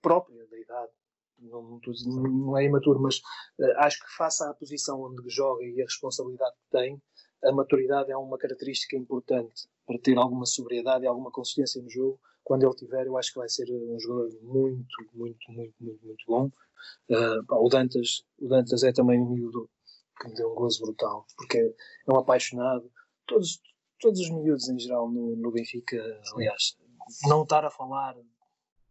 própria 0.00 0.46
da 0.46 0.58
idade, 0.58 0.92
não, 1.38 1.80
não 2.06 2.56
é 2.56 2.64
imaturo, 2.64 3.00
mas 3.00 3.18
uh, 3.58 3.78
acho 3.78 4.00
que 4.00 4.16
face 4.16 4.42
à 4.44 4.54
posição 4.54 5.00
onde 5.02 5.28
joga 5.28 5.64
e 5.64 5.80
a 5.80 5.84
responsabilidade 5.84 6.54
que 6.56 6.70
tem, 6.70 7.02
a 7.44 7.52
maturidade 7.52 8.12
é 8.12 8.16
uma 8.16 8.38
característica 8.38 8.96
importante 8.96 9.68
para 9.86 9.98
ter 9.98 10.16
alguma 10.16 10.46
sobriedade 10.46 11.04
e 11.04 11.08
alguma 11.08 11.30
consistência 11.30 11.82
no 11.82 11.90
jogo. 11.90 12.20
Quando 12.44 12.64
ele 12.64 12.74
tiver, 12.74 13.06
eu 13.06 13.16
acho 13.16 13.32
que 13.32 13.38
vai 13.38 13.48
ser 13.48 13.70
um 13.70 13.98
jogador 13.98 14.30
muito, 14.42 14.96
muito, 15.12 15.52
muito, 15.52 15.74
muito, 15.80 16.06
muito 16.06 16.24
bom. 16.26 16.50
Uh, 17.08 17.44
o, 17.48 17.68
Dantas, 17.68 18.24
o 18.38 18.48
Dantas 18.48 18.82
é 18.82 18.92
também 18.92 19.20
um 19.20 19.30
miúdo 19.30 19.68
que 20.20 20.28
me 20.28 20.34
deu 20.34 20.52
um 20.52 20.54
gozo 20.54 20.80
brutal, 20.82 21.26
porque 21.36 21.58
é 21.58 22.12
um 22.12 22.18
apaixonado. 22.18 22.90
Todos, 23.26 23.60
todos 24.02 24.20
os 24.20 24.30
miúdos 24.30 24.68
em 24.68 24.78
geral 24.78 25.08
no, 25.10 25.36
no 25.36 25.52
Benfica, 25.52 25.96
aliás, 26.34 26.76
não 27.24 27.44
estar 27.44 27.64
a 27.64 27.70
falar 27.70 28.16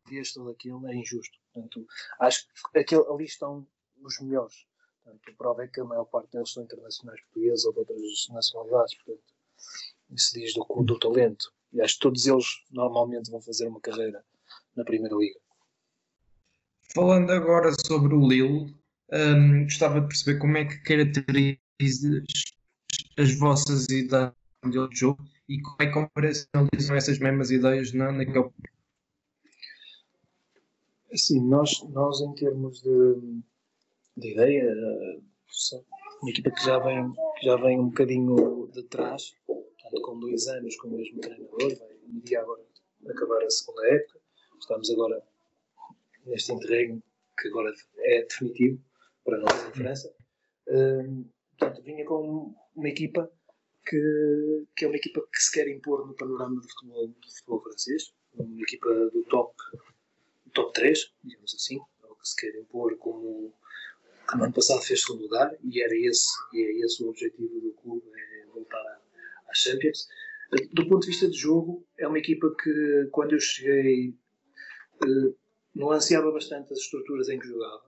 deste 0.10 0.40
ou 0.40 0.46
daquilo 0.46 0.88
é 0.88 0.96
injusto. 0.96 1.38
Portanto, 1.54 1.86
acho 2.20 2.48
que 2.72 2.80
aquele, 2.80 3.04
ali 3.08 3.26
estão 3.26 3.68
os 4.02 4.20
melhores. 4.22 4.66
Portanto, 5.04 5.22
a 5.30 5.34
prova 5.36 5.64
é 5.64 5.68
que 5.68 5.82
a 5.82 5.84
maior 5.84 6.06
parte 6.06 6.32
deles 6.32 6.52
são 6.52 6.64
internacionais 6.64 7.22
portugueses 7.22 7.66
ou 7.66 7.74
de 7.74 7.80
outras 7.80 8.02
nacionalidades. 8.30 8.96
Portanto, 8.96 9.34
isso 10.12 10.34
diz 10.34 10.54
do, 10.54 10.66
do 10.84 10.98
talento. 10.98 11.54
E 11.74 11.82
acho 11.82 11.96
que 11.96 12.02
todos 12.02 12.26
eles 12.26 12.46
normalmente 12.72 13.30
vão 13.30 13.42
fazer 13.42 13.68
uma 13.68 13.82
carreira 13.82 14.24
na 14.76 14.84
Primeira 14.84 15.16
Liga. 15.16 15.40
Falando 16.94 17.32
agora 17.32 17.72
sobre 17.86 18.14
o 18.14 18.28
Lille, 18.28 18.76
um, 19.12 19.64
gostava 19.64 20.00
de 20.00 20.08
perceber 20.08 20.40
como 20.40 20.58
é 20.58 20.66
que 20.66 20.78
caracterizas 20.84 22.24
as 23.18 23.38
vossas 23.38 23.88
ideias 23.90 24.34
de 24.70 25.00
jogo 25.00 25.24
e 25.50 25.60
como 25.62 25.78
é 25.80 25.92
que 25.92 25.98
operacionalizam 25.98 26.96
essas 26.96 27.20
mesmas 27.20 27.50
ideias 27.50 27.94
na, 27.94 28.12
naquele 28.12 28.50
Assim, 31.12 31.46
nós, 31.46 31.84
nós 31.90 32.22
em 32.22 32.34
termos 32.36 32.82
de, 32.82 33.42
de 34.16 34.32
ideia, 34.32 34.74
uma 36.22 36.30
equipa 36.30 36.52
que 36.52 36.64
já 36.64 36.80
vem, 36.80 37.12
que 37.38 37.46
já 37.46 37.58
vem 37.58 37.80
um 37.80 37.90
bocadinho 37.90 38.70
de 38.72 38.84
trás, 38.84 39.36
portanto, 39.46 40.02
com 40.04 40.20
dois 40.20 40.48
anos 40.48 40.78
com 40.78 40.88
o 40.88 40.92
mesmo 40.92 41.20
treinador, 41.20 41.76
vai 41.78 42.38
agora 42.38 42.62
acabar 43.10 43.44
a 43.44 43.50
segunda 43.50 43.88
época. 43.88 44.20
Estamos 44.58 44.90
agora 44.90 45.22
neste 46.26 46.54
interregno 46.54 47.04
que 47.38 47.50
agora 47.50 47.74
é 47.98 48.22
definitivo 48.22 48.82
para 49.26 49.38
nós 49.40 49.68
em 49.68 49.72
França. 49.72 50.14
Um, 50.70 51.26
portanto, 51.58 51.84
vinha 51.84 52.06
com 52.06 52.56
uma 52.74 52.88
equipa 52.88 53.30
que, 53.86 54.66
que 54.76 54.86
é 54.86 54.88
uma 54.88 54.98
equipa 54.98 55.22
que 55.22 55.42
se 55.42 55.52
quer 55.52 55.68
impor 55.68 56.08
no 56.08 56.14
panorama 56.14 56.60
do 56.60 56.70
futebol, 56.70 57.08
do 57.08 57.30
futebol 57.30 57.62
francês, 57.64 58.14
uma 58.36 58.62
equipa 58.62 58.90
do 58.90 59.24
top 59.24 59.54
top 60.54 60.74
3, 60.74 61.14
digamos 61.24 61.54
assim, 61.56 61.78
é 61.78 62.08
que 62.08 62.28
se 62.28 62.36
quer 62.36 62.56
impor 62.60 62.96
como 62.98 63.54
que 64.30 64.38
no 64.38 64.44
ano 64.46 64.54
passado 64.54 64.82
fez 64.82 65.02
segundo 65.02 65.24
lugar 65.24 65.56
e 65.64 65.82
era 65.82 65.96
esse, 65.96 66.30
e 66.54 66.62
é 66.62 66.86
esse 66.86 67.04
o 67.04 67.10
objetivo 67.10 67.60
do 67.60 67.72
clube, 67.74 68.06
é 68.16 68.46
voltar 68.48 69.02
às 69.48 69.58
Champions. 69.58 70.08
Do 70.74 70.88
ponto 70.88 71.02
de 71.02 71.08
vista 71.08 71.30
de 71.30 71.38
jogo, 71.38 71.86
é 71.98 72.08
uma 72.08 72.20
equipa 72.20 72.54
que 72.62 73.08
quando 73.12 73.34
eu 73.34 73.40
cheguei 73.40 74.14
eh, 75.04 75.34
nuanceava 75.74 76.32
bastante 76.32 76.74
as 76.74 76.80
estruturas 76.80 77.30
em 77.30 77.40
que 77.40 77.48
jogava. 77.48 77.84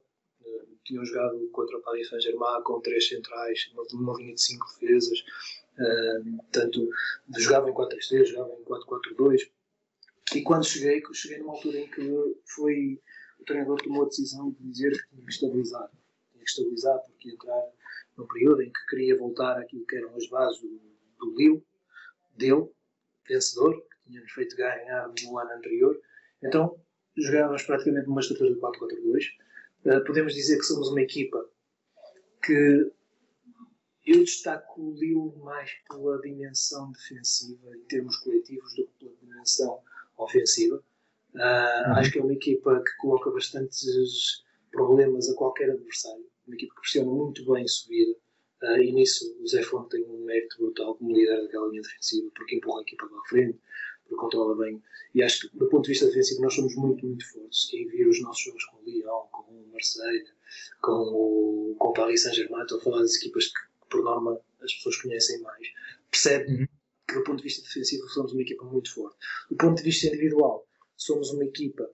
Eh, 0.46 0.66
tinham 0.86 1.06
jogado 1.06 1.48
contra 1.52 1.78
o 1.78 1.82
Paris 1.82 2.10
Saint-Germain 2.10 2.64
com 2.64 2.82
três 2.82 3.08
centrais, 3.08 3.70
uma 3.94 4.18
linha 4.18 4.34
de 4.34 4.42
cinco 4.42 4.66
defesas, 4.80 5.24
uh, 5.80 6.38
portanto, 6.38 6.90
jogava 7.38 7.70
em 7.70 7.74
4-3-3, 7.74 8.26
jogava 8.26 8.54
em 8.54 8.64
4-4-2, 8.64 9.50
e 10.36 10.42
quando 10.42 10.66
cheguei, 10.66 11.02
cheguei 11.14 11.40
numa 11.40 11.54
altura 11.54 11.80
em 11.80 11.90
que 11.90 12.36
foi 12.46 13.00
o 13.44 13.46
treinador 13.46 13.82
tomou 13.82 14.04
a 14.04 14.08
decisão 14.08 14.52
de 14.52 14.72
dizer 14.72 14.92
que 14.92 15.10
tinha 15.10 15.26
que 15.26 15.32
estabilizar. 15.32 15.90
Tinha 16.32 16.44
que 16.44 16.50
estabilizar 16.50 17.00
porque 17.00 17.28
ia 17.28 17.34
entrar 17.34 17.64
num 18.18 18.28
período 18.28 18.62
em 18.62 18.72
que 18.72 18.86
queria 18.90 19.18
voltar 19.18 19.60
àquilo 19.60 19.86
que 19.86 19.98
eram 19.98 20.16
as 20.16 20.28
bases 20.28 20.62
do, 20.62 21.36
Lille, 21.38 21.64
dele, 22.38 22.70
vencedor, 23.28 23.82
que 23.82 24.10
tínhamos 24.10 24.32
feito 24.32 24.56
ganhar 24.56 25.12
no 25.24 25.38
ano 25.38 25.52
anterior. 25.52 26.00
Então 26.42 26.80
jogávamos 27.18 27.64
praticamente 27.64 28.08
numa 28.08 28.22
estrutura 28.22 28.54
de 28.54 28.60
4-4-2. 28.60 29.28
Uh, 29.86 29.90
eh, 29.90 30.00
podemos 30.02 30.34
dizer 30.34 30.58
que 30.58 30.64
somos 30.64 30.90
uma 30.90 31.02
equipa 31.02 31.46
que 32.44 32.92
eu 34.06 34.24
destaco 34.24 34.82
o 34.82 34.94
Lille 34.94 35.32
mais 35.38 35.72
pela 35.90 36.20
dimensão 36.20 36.92
defensiva 36.92 37.76
em 37.76 37.84
termos 37.86 38.18
coletivos 38.18 38.74
do 38.76 38.86
que 38.86 38.92
pela 39.00 39.16
dimensão 39.22 39.80
ofensiva. 40.18 40.84
Uh, 41.34 41.38
uhum. 41.38 41.96
Acho 41.96 42.12
que 42.12 42.20
é 42.20 42.22
uma 42.22 42.34
equipa 42.34 42.84
que 42.84 42.98
coloca 42.98 43.32
bastantes 43.32 44.44
problemas 44.72 45.30
a 45.30 45.36
qualquer 45.36 45.70
adversário. 45.72 46.26
Uma 46.46 46.56
equipa 46.56 46.76
que 46.76 46.82
pressiona 46.82 47.12
muito 47.12 47.52
bem 47.52 47.68
subida. 47.68 48.16
Uh, 48.62 48.82
e 48.82 48.92
nisso 48.92 49.36
o 49.42 49.48
Zé 49.48 49.64
Fonte 49.64 49.90
tem 49.90 50.06
um 50.06 50.26
mérito 50.26 50.58
brutal 50.58 50.96
como 50.96 51.14
líder 51.14 51.42
daquela 51.42 51.70
linha 51.70 51.82
defensiva, 51.82 52.30
porque 52.36 52.56
empurra 52.56 52.80
a 52.80 52.84
equipa 52.84 53.08
para 53.08 53.18
a 53.18 53.26
frente, 53.26 53.60
porque 54.04 54.16
controla 54.16 54.56
bem. 54.58 54.82
E 55.16 55.24
acho 55.24 55.50
que, 55.50 55.58
do 55.58 55.68
ponto 55.70 55.84
de 55.84 55.90
vista 55.90 56.08
defensivo, 56.08 56.42
nós 56.42 56.54
somos 56.54 56.76
muito, 56.76 57.06
muito 57.06 57.26
fortes. 57.32 57.68
Quem 57.70 57.88
viu 57.88 58.10
os 58.10 58.22
nossos 58.22 58.44
jogos 58.44 58.66
com 58.66 58.78
o 58.78 58.84
Lyon, 58.84 59.22
com 59.32 59.52
o 59.52 59.68
Marseille, 59.72 60.26
com 60.82 60.92
o, 60.92 61.76
com 61.78 61.88
o 61.88 61.94
Paris 61.94 62.24
Saint-Germain, 62.24 62.64
estou 62.64 62.80
a 62.80 62.82
falar 62.82 63.00
das 63.00 63.16
equipas 63.16 63.48
que, 63.48 63.73
por 63.94 64.04
norma, 64.04 64.40
as 64.62 64.74
pessoas 64.74 64.98
conhecem 64.98 65.40
mais, 65.42 65.68
percebe 66.10 66.52
uhum 66.52 66.68
que 67.08 67.16
do 67.16 67.24
ponto 67.24 67.38
de 67.38 67.44
vista 67.44 67.62
defensivo 67.62 68.08
somos 68.10 68.34
uma 68.34 68.42
equipa 68.42 68.66
muito 68.66 68.94
forte. 68.94 69.18
Do 69.50 69.58
ponto 69.58 69.78
de 69.78 69.84
vista 69.84 70.08
individual, 70.08 70.68
somos 70.96 71.32
uma 71.32 71.46
equipa 71.46 71.90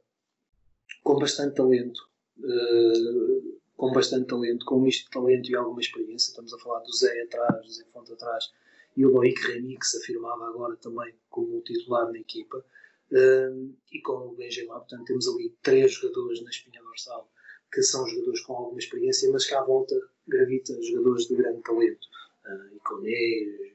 com 1.04 1.18
bastante 1.18 1.56
talento, 1.56 2.00
uh, 2.40 3.60
com 3.76 3.92
bastante 3.92 4.28
talento, 4.28 4.66
com 4.66 4.78
um 4.78 4.82
misto 4.82 5.06
de 5.06 5.12
talento 5.12 5.50
e 5.50 5.56
alguma 5.56 5.82
experiência. 5.82 6.32
Estamos 6.32 6.54
a 6.54 6.60
falar 6.60 6.80
do 6.80 6.94
Zé 6.94 7.22
atrás, 7.24 7.66
do 7.66 7.72
Zé 7.72 7.84
Fonte 7.92 8.14
atrás 8.14 8.52
e 8.96 9.06
o 9.06 9.12
Loic 9.12 9.40
Remy, 9.48 9.78
que 9.78 9.86
se 9.86 9.98
afirmava 9.98 10.48
agora 10.48 10.76
também 10.78 11.14
como 11.30 11.62
titular 11.62 12.12
na 12.12 12.20
equipa, 12.20 12.58
uh, 12.58 13.76
e 13.92 14.02
com 14.02 14.30
o 14.30 14.36
Benjamin. 14.36 14.68
Portanto, 14.68 15.06
temos 15.06 15.28
ali 15.28 15.56
três 15.62 15.94
jogadores 15.94 16.42
na 16.44 16.50
espinha 16.50 16.82
dorsal 16.82 17.30
que 17.72 17.84
são 17.84 18.08
jogadores 18.08 18.42
com 18.42 18.56
alguma 18.56 18.80
experiência, 18.80 19.30
mas 19.32 19.46
que 19.46 19.54
à 19.54 19.62
volta 19.64 19.96
gravita 20.30 20.82
jogadores 20.82 21.28
de 21.28 21.36
grande 21.36 21.62
talento. 21.64 22.08
Uh, 22.46 22.76
Iconé, 22.78 23.70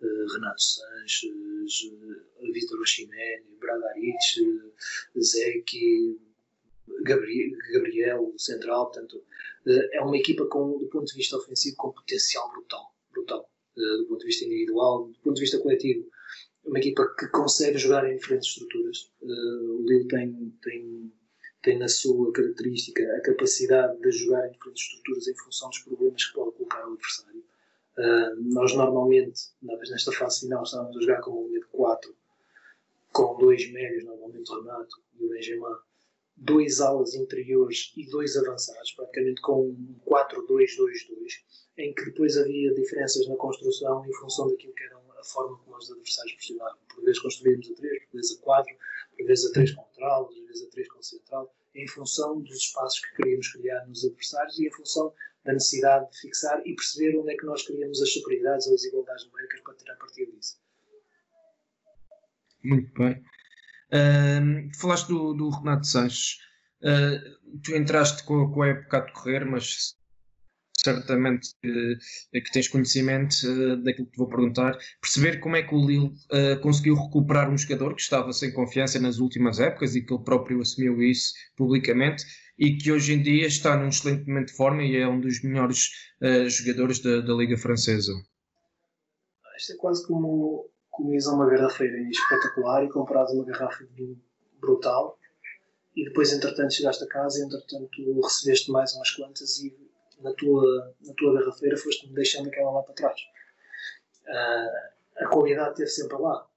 eh, 0.00 0.26
Renato 0.32 0.62
Sanches, 0.62 1.90
eh, 2.40 2.52
Vitor 2.52 2.78
Oshimene, 2.80 3.42
Bradaric, 3.58 4.16
eh, 4.40 5.20
Zeki, 5.20 6.16
Gabriel, 7.02 7.50
Gabriel 7.72 8.34
Central, 8.36 8.90
portanto, 8.90 9.22
é 9.92 10.00
uma 10.00 10.16
equipa 10.16 10.46
com, 10.46 10.78
do 10.78 10.86
ponto 10.86 11.04
de 11.04 11.14
vista 11.14 11.36
ofensivo 11.36 11.76
com 11.76 11.92
potencial 11.92 12.48
brutal, 12.50 12.94
brutal, 13.12 13.50
do 13.76 14.06
ponto 14.06 14.20
de 14.20 14.26
vista 14.26 14.46
individual, 14.46 15.08
do 15.08 15.18
ponto 15.18 15.34
de 15.34 15.42
vista 15.42 15.58
coletivo, 15.58 16.08
uma 16.64 16.78
equipa 16.78 17.06
que 17.18 17.26
consegue 17.28 17.76
jogar 17.76 18.10
em 18.10 18.16
diferentes 18.16 18.48
estruturas. 18.48 19.12
O 19.20 19.84
Lille 19.86 20.08
tem, 20.08 20.54
tem, 20.62 21.12
tem 21.68 21.78
na 21.78 21.88
sua 21.88 22.32
característica 22.32 23.02
a 23.14 23.20
capacidade 23.20 24.00
de 24.00 24.10
jogar 24.10 24.48
em 24.48 24.52
diferentes 24.52 24.84
estruturas 24.84 25.28
em 25.28 25.34
função 25.34 25.68
dos 25.68 25.78
problemas 25.80 26.24
que 26.24 26.32
pode 26.32 26.52
colocar 26.52 26.88
o 26.88 26.94
adversário. 26.94 27.44
Uh, 27.98 28.54
nós 28.54 28.74
normalmente, 28.74 29.42
nesta 29.60 30.10
fase 30.12 30.40
final, 30.40 30.62
estávamos 30.62 30.96
a 30.96 31.00
jogar 31.00 31.20
com 31.20 31.30
uma 31.32 31.46
linha 31.46 31.60
de 31.60 31.66
4, 31.66 32.16
com 33.12 33.36
dois 33.36 33.70
médios, 33.70 34.04
normalmente 34.04 34.50
o 34.50 34.62
Renato 34.62 34.96
e 35.20 35.26
o 35.26 35.28
Benjamin, 35.28 35.76
dois 36.38 36.80
alas 36.80 37.14
interiores 37.14 37.92
e 37.98 38.06
dois 38.08 38.34
avançados, 38.38 38.92
praticamente 38.92 39.42
com 39.42 39.68
um 39.68 39.96
4-2-2-2, 40.06 41.42
em 41.76 41.92
que 41.92 42.06
depois 42.06 42.38
havia 42.38 42.72
diferenças 42.72 43.28
na 43.28 43.36
construção 43.36 44.06
em 44.06 44.12
função 44.14 44.48
daquilo 44.48 44.72
que 44.72 44.84
era 44.84 44.96
a 44.96 45.24
forma 45.24 45.58
como 45.58 45.76
os 45.76 45.90
adversários 45.90 46.32
pressionavam. 46.32 46.78
Por 46.94 47.04
vezes 47.04 47.20
construímos 47.20 47.70
a 47.70 47.74
3, 47.74 48.04
por 48.06 48.16
vezes 48.16 48.38
a 48.38 48.42
4, 48.42 48.76
por 49.18 49.26
vezes 49.26 49.50
a 49.50 49.52
3 49.52 49.74
com 49.74 49.84
trau, 49.94 50.28
por 50.28 50.46
vezes 50.46 50.66
a 50.66 50.70
3 50.70 50.88
com 50.88 51.02
central, 51.02 51.54
em 51.78 51.86
função 51.86 52.40
dos 52.40 52.56
espaços 52.56 53.00
que 53.00 53.16
queríamos 53.16 53.48
criar 53.52 53.86
nos 53.86 54.04
adversários 54.04 54.58
e 54.58 54.66
em 54.66 54.72
função 54.72 55.14
da 55.44 55.52
necessidade 55.52 56.10
de 56.10 56.18
fixar 56.18 56.60
e 56.66 56.74
perceber 56.74 57.16
onde 57.18 57.32
é 57.32 57.36
que 57.36 57.46
nós 57.46 57.64
queríamos 57.64 58.02
as 58.02 58.12
superioridades 58.12 58.66
ou 58.66 58.74
as 58.74 58.84
igualdades 58.84 59.26
numéricas 59.26 59.60
para 59.60 59.74
tirar 59.74 59.96
partido 59.96 60.32
disso. 60.32 60.60
Muito 62.64 62.92
bem. 62.94 63.22
Uh, 63.92 64.78
falaste 64.78 65.08
do, 65.08 65.32
do 65.34 65.48
Renato 65.50 65.86
Sanches. 65.86 66.38
Uh, 66.82 67.60
tu 67.62 67.74
entraste 67.74 68.24
com, 68.24 68.52
com 68.52 68.62
a 68.62 68.68
época 68.68 68.98
a 68.98 69.00
decorrer, 69.00 69.46
mas 69.46 69.96
certamente 70.82 71.50
uh, 71.64 72.32
que 72.32 72.52
tens 72.52 72.68
conhecimento 72.68 73.34
uh, 73.44 73.76
daquilo 73.82 74.06
que 74.06 74.12
te 74.12 74.18
vou 74.18 74.28
perguntar, 74.28 74.78
perceber 75.00 75.40
como 75.40 75.56
é 75.56 75.62
que 75.62 75.74
o 75.74 75.84
Lille 75.84 76.06
uh, 76.06 76.60
conseguiu 76.62 76.94
recuperar 76.94 77.50
um 77.50 77.58
jogador 77.58 77.94
que 77.94 78.00
estava 78.00 78.32
sem 78.32 78.52
confiança 78.52 78.98
nas 79.00 79.18
últimas 79.18 79.58
épocas 79.58 79.94
e 79.94 80.02
que 80.02 80.12
ele 80.12 80.22
próprio 80.22 80.60
assumiu 80.60 81.02
isso 81.02 81.32
publicamente 81.56 82.24
e 82.58 82.76
que 82.76 82.92
hoje 82.92 83.12
em 83.12 83.22
dia 83.22 83.46
está 83.46 83.76
num 83.76 83.88
excelente 83.88 84.26
momento 84.26 84.48
de 84.48 84.56
forma 84.56 84.82
e 84.82 84.96
é 84.96 85.06
um 85.06 85.20
dos 85.20 85.42
melhores 85.42 85.90
jogadores 86.48 86.98
da, 86.98 87.20
da, 87.20 87.32
Liga 87.34 87.56
Francesa. 87.56 88.12
Isto 89.56 89.74
é 89.74 89.76
quase 89.76 90.04
como, 90.08 90.68
a 90.92 91.32
uma 91.32 91.48
garrafeira 91.48 91.96
espetacular 92.10 92.84
e 92.84 92.88
comprares 92.88 93.30
uma 93.32 93.44
garrafa 93.44 93.84
brutal 94.60 95.16
e 95.94 96.04
depois 96.04 96.32
entretanto 96.32 96.74
chegaste 96.74 97.04
a 97.04 97.06
casa 97.06 97.38
e 97.38 97.42
entretanto 97.44 98.20
recebeste 98.24 98.72
mais 98.72 98.92
umas 98.94 99.10
quantas 99.12 99.60
e 99.60 99.87
na 100.20 100.32
tua, 100.34 100.94
na 101.00 101.14
tua 101.14 101.34
garrafeira 101.34 101.76
foste-me 101.76 102.14
deixando 102.14 102.48
aquela 102.48 102.70
lá 102.70 102.82
para 102.82 102.94
trás. 102.94 103.20
Uh, 104.26 105.24
a 105.24 105.28
qualidade 105.28 105.70
esteve 105.70 105.90
sempre 105.90 106.18
lá. 106.18 106.48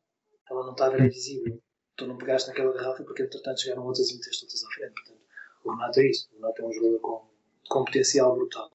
Ela 0.49 0.63
não 0.65 0.71
estava 0.71 0.97
visível. 0.97 1.61
Tu 1.95 2.07
não 2.07 2.17
pegaste 2.17 2.49
naquela 2.49 2.73
garrafa 2.73 3.03
porque 3.03 3.23
entretanto 3.23 3.61
chegaram 3.61 3.85
outras 3.85 4.09
e 4.09 4.15
meteste 4.15 4.45
outras 4.45 4.63
à 4.63 4.67
frente. 4.69 4.93
Portanto, 4.93 5.21
o 5.63 5.71
Renato 5.71 5.99
é 5.99 6.09
isso. 6.09 6.29
O 6.31 6.35
Renato 6.35 6.61
é 6.61 6.65
um 6.65 6.73
jogador 6.73 6.99
com, 6.99 7.27
com 7.69 7.85
potencial 7.85 8.35
brutal. 8.35 8.71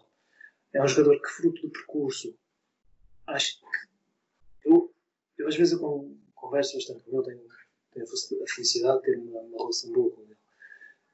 É 0.72 0.82
um 0.82 0.88
jogador 0.88 1.20
que, 1.20 1.28
fruto 1.28 1.62
do 1.62 1.70
percurso, 1.70 2.36
acho 3.26 3.60
que. 3.60 4.68
Eu, 4.68 4.92
eu 5.38 5.48
às 5.48 5.56
vezes 5.56 5.72
eu 5.72 6.16
converso 6.34 6.74
bastante 6.74 7.02
com 7.04 7.16
ele, 7.16 7.24
tenho, 7.24 7.48
tenho 7.92 8.04
a 8.04 8.54
felicidade 8.54 8.98
de 8.98 9.04
ter 9.04 9.18
uma, 9.18 9.40
uma 9.40 9.58
relação 9.58 9.92
boa 9.92 10.10
com 10.10 10.22
ele. 10.22 10.36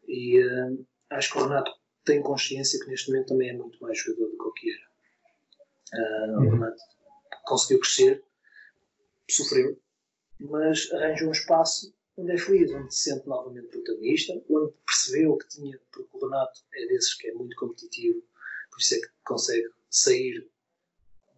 E 0.09 0.41
uh, 0.45 0.87
acho 1.11 1.33
que 1.33 1.39
o 1.39 1.43
Renato 1.43 1.73
tem 2.05 2.23
consciência 2.23 2.79
que 2.81 2.89
neste 2.89 3.11
momento 3.11 3.29
também 3.29 3.51
é 3.51 3.53
muito 3.53 3.81
mais 3.81 3.99
jogador 3.99 4.31
do 4.31 4.37
que 4.37 4.45
o 4.45 4.53
que 4.53 4.71
era. 4.73 4.93
Uh, 5.95 6.37
o 6.39 6.51
Renato 6.51 6.83
conseguiu 7.45 7.81
crescer, 7.81 8.25
sofreu, 9.31 9.79
mas 10.41 10.91
arranja 10.93 11.27
um 11.27 11.33
espaço 11.33 11.95
onde 12.17 12.33
é 12.33 12.39
feliz, 12.39 12.71
onde 12.73 12.95
se 12.95 13.11
sente 13.11 13.27
novamente 13.27 13.69
protagonista, 13.69 14.33
onde 14.49 14.73
percebeu 14.87 15.37
que 15.37 15.49
tinha, 15.49 15.81
porque 15.91 16.09
o 16.13 16.27
Renato 16.27 16.61
é 16.75 16.87
desses 16.87 17.15
que 17.15 17.29
é 17.29 17.35
muito 17.35 17.57
competitivo, 17.57 18.23
por 18.71 18.81
isso 18.81 18.95
é 18.95 19.01
que 19.01 19.09
consegue 19.25 19.69
sair 19.91 20.49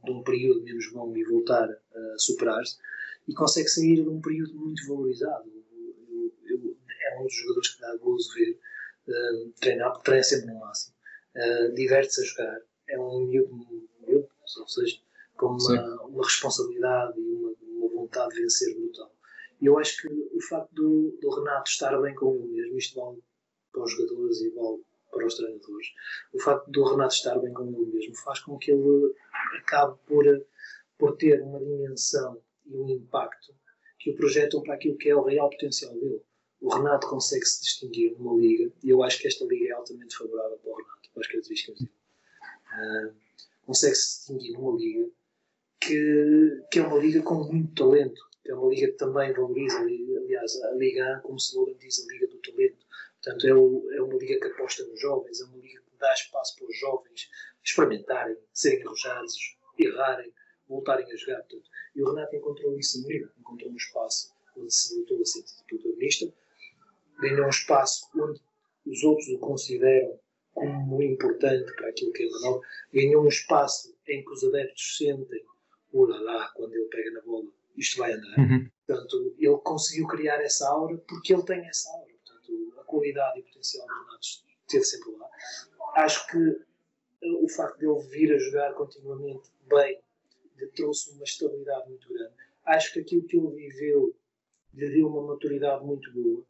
de 0.05 0.11
um 0.11 0.23
período 0.23 0.63
menos 0.63 0.91
bom 0.93 1.17
e 1.17 1.25
voltar 1.25 1.69
a 1.69 2.19
superar-se, 2.19 2.79
e 3.27 3.35
consegue 3.35 3.69
sair 3.69 4.03
de 4.03 4.09
um 4.09 4.21
período 4.21 4.55
muito 4.55 4.87
valorizado. 4.87 5.51
Eu, 5.51 6.33
eu, 6.45 6.77
é 7.01 7.21
um 7.21 7.25
dos 7.25 7.35
jogadores 7.35 7.75
que 7.75 7.81
dá 7.81 7.97
gozo 7.97 8.35
ver 8.35 8.59
uh, 9.09 9.53
treinar, 9.61 9.93
porque 9.93 10.05
treina 10.05 10.25
sempre 10.25 10.47
no 10.53 10.61
máximo. 10.61 10.95
Uh, 11.37 11.75
Diverte-se 11.75 12.23
a 12.23 12.25
jogar. 12.25 12.61
É 12.89 12.99
um 12.99 13.27
miúdo, 13.27 13.55
miúdo 14.07 14.29
ou 14.59 14.69
seja, 14.69 14.99
com 15.37 15.47
uma, 15.47 16.03
uma 16.05 16.25
responsabilidade 16.25 17.19
e 17.19 17.35
uma, 17.35 17.55
uma, 17.63 17.89
vontade 17.89 18.35
de 18.35 18.43
vencer 18.43 18.75
brutal. 18.75 19.15
E 19.61 19.67
eu 19.67 19.79
acho 19.79 20.03
que 20.03 20.09
o 20.09 20.41
facto 20.49 20.73
do, 20.75 21.19
do 21.21 21.31
Renato 21.31 21.71
estar 21.71 21.99
bem 22.01 22.15
com 22.15 22.35
ele 22.35 22.47
mesmo, 22.49 22.77
isto 22.77 23.01
vale 23.01 23.23
para 23.73 23.83
os 23.83 23.93
jogadores 23.93 24.41
e 24.41 24.51
vale 24.51 24.83
para 25.11 25.27
os 25.27 25.35
treinadores, 25.35 25.87
o 26.33 26.41
facto 26.41 26.71
do 26.71 26.85
Renato 26.85 27.15
estar 27.15 27.39
bem 27.39 27.53
com 27.53 27.65
ele 27.65 27.93
mesmo 27.93 28.17
faz 28.17 28.41
com 28.41 28.59
que 28.59 28.73
ele 28.73 29.15
acabe 29.59 29.99
por, 30.07 30.25
por 30.99 31.17
ter 31.17 31.41
uma 31.43 31.61
dimensão 31.61 32.43
e 32.67 32.77
um 32.77 32.89
impacto 32.91 33.55
que 33.99 34.11
o 34.11 34.17
projetam 34.17 34.63
para 34.63 34.75
aquilo 34.75 34.99
que 34.99 35.09
é 35.09 35.17
o 35.17 35.23
real 35.23 35.49
potencial 35.51 35.95
dele 35.95 36.23
o 36.65 36.75
Renato 36.75 37.07
consegue 37.09 37.45
se 37.45 37.61
distinguir 37.61 38.17
numa 38.19 38.41
liga, 38.41 38.73
e 38.83 38.89
eu 38.89 39.03
acho 39.03 39.19
que 39.19 39.29
esta 39.29 39.45
liga 39.45 39.69
é 39.69 39.73
altamente 39.73 40.17
favorável 40.17 40.57
para 40.57 40.73
o 40.73 40.77
Renato, 40.77 41.11
para 41.13 41.21
as 41.21 41.27
características 41.27 41.79
dele. 41.79 41.91
Uh, 42.73 43.15
consegue 43.67 43.95
se 43.95 44.17
distinguir 44.17 44.53
numa 44.55 44.75
liga 44.79 45.11
que, 45.79 46.63
que 46.71 46.79
é 46.79 46.83
uma 46.87 46.99
liga 46.99 47.21
com 47.23 47.35
muito 47.45 47.75
talento, 47.75 48.19
que 48.43 48.51
é 48.51 48.55
uma 48.55 48.71
liga 48.71 48.87
que 48.87 48.95
também 48.95 49.31
valoriza, 49.35 49.79
aliás, 49.79 50.63
a 50.63 50.71
Liga 50.73 51.19
1, 51.19 51.21
como 51.27 51.39
se 51.39 51.51
slogan 51.51 51.77
diz, 51.79 52.03
a 52.03 52.13
Liga 52.13 52.29
do 52.29 52.39
Talento. 52.39 52.87
Portanto, 53.23 53.47
é, 53.47 53.51
é 53.97 54.03
uma 54.03 54.15
liga 54.15 54.41
que 54.41 54.47
aposta 54.47 54.85
nos 54.85 54.99
jovens, 54.99 55.41
é 55.43 55.45
uma 55.45 55.59
liga 55.59 55.83
que 55.83 55.99
dá 55.99 56.15
espaço 56.15 56.57
para 56.57 56.67
os 56.67 56.79
jovens 56.79 57.31
experimentarem, 57.63 58.39
serem 58.55 58.83
arrojados, 58.87 59.37
errarem, 59.79 60.33
voltarem 60.67 61.13
a 61.13 61.17
jogar. 61.17 61.43
Portanto, 61.43 61.69
e 61.95 62.03
o 62.03 62.09
Renato 62.09 62.37
encontrou 62.37 62.79
isso 62.79 63.03
na 63.03 63.09
liga, 63.09 63.31
encontrou 63.39 63.71
um 63.71 63.77
espaço 63.77 64.33
onde 64.57 64.73
se 64.73 64.95
voltou 64.95 65.21
a 65.21 65.25
sentir 65.27 65.63
protagonista, 65.69 66.33
ganhou 67.21 67.47
um 67.47 67.51
espaço 67.51 68.09
onde 68.17 68.41
os 68.87 69.03
outros 69.03 69.29
o 69.29 69.39
consideram 69.39 70.19
como 70.53 71.03
importante 71.03 71.75
para 71.75 71.89
aquilo 71.89 72.13
que 72.13 72.23
é 72.23 72.29
Ronaldo, 72.29 72.63
ganhou 72.93 73.25
um 73.25 73.29
espaço 73.29 73.95
em 74.07 74.25
que 74.25 74.31
os 74.31 74.45
adeptos 74.45 74.97
sentem 74.97 75.45
o 75.93 76.05
lá 76.07 76.51
quando 76.55 76.75
ele 76.75 76.87
pega 76.87 77.11
na 77.13 77.21
bola, 77.23 77.47
isto 77.77 77.99
vai 77.99 78.13
andar. 78.13 78.39
Uhum. 78.39 78.69
Portanto, 78.87 79.35
ele 79.39 79.59
conseguiu 79.59 80.07
criar 80.07 80.41
essa 80.41 80.69
aura 80.69 80.97
porque 81.09 81.33
ele 81.33 81.45
tem 81.45 81.67
essa 81.67 81.91
aura. 81.91 82.13
Portanto, 82.25 82.75
a 82.81 82.85
qualidade 82.85 83.39
e 83.39 83.43
o 83.43 83.45
potencial 83.45 83.87
do 83.87 83.93
Ronaldo 83.93 84.19
esteve 84.21 84.85
sempre 84.85 85.13
lá. 85.13 85.29
Acho 85.97 86.27
que 86.29 86.39
eh, 86.39 87.33
o 87.43 87.49
facto 87.49 87.79
de 87.79 87.87
ele 87.87 88.09
vir 88.09 88.35
a 88.35 88.39
jogar 88.39 88.75
continuamente 88.75 89.51
bem 89.69 90.01
lhe 90.57 90.67
trouxe 90.69 91.13
uma 91.13 91.25
estabilidade 91.25 91.89
muito 91.89 92.13
grande. 92.13 92.35
Acho 92.65 92.93
que 92.93 93.01
aquilo 93.01 93.25
que 93.25 93.37
ele 93.37 93.51
viveu 93.55 94.15
lhe 94.73 94.91
deu 94.91 95.09
uma 95.09 95.23
maturidade 95.23 95.85
muito 95.85 96.13
boa 96.13 96.45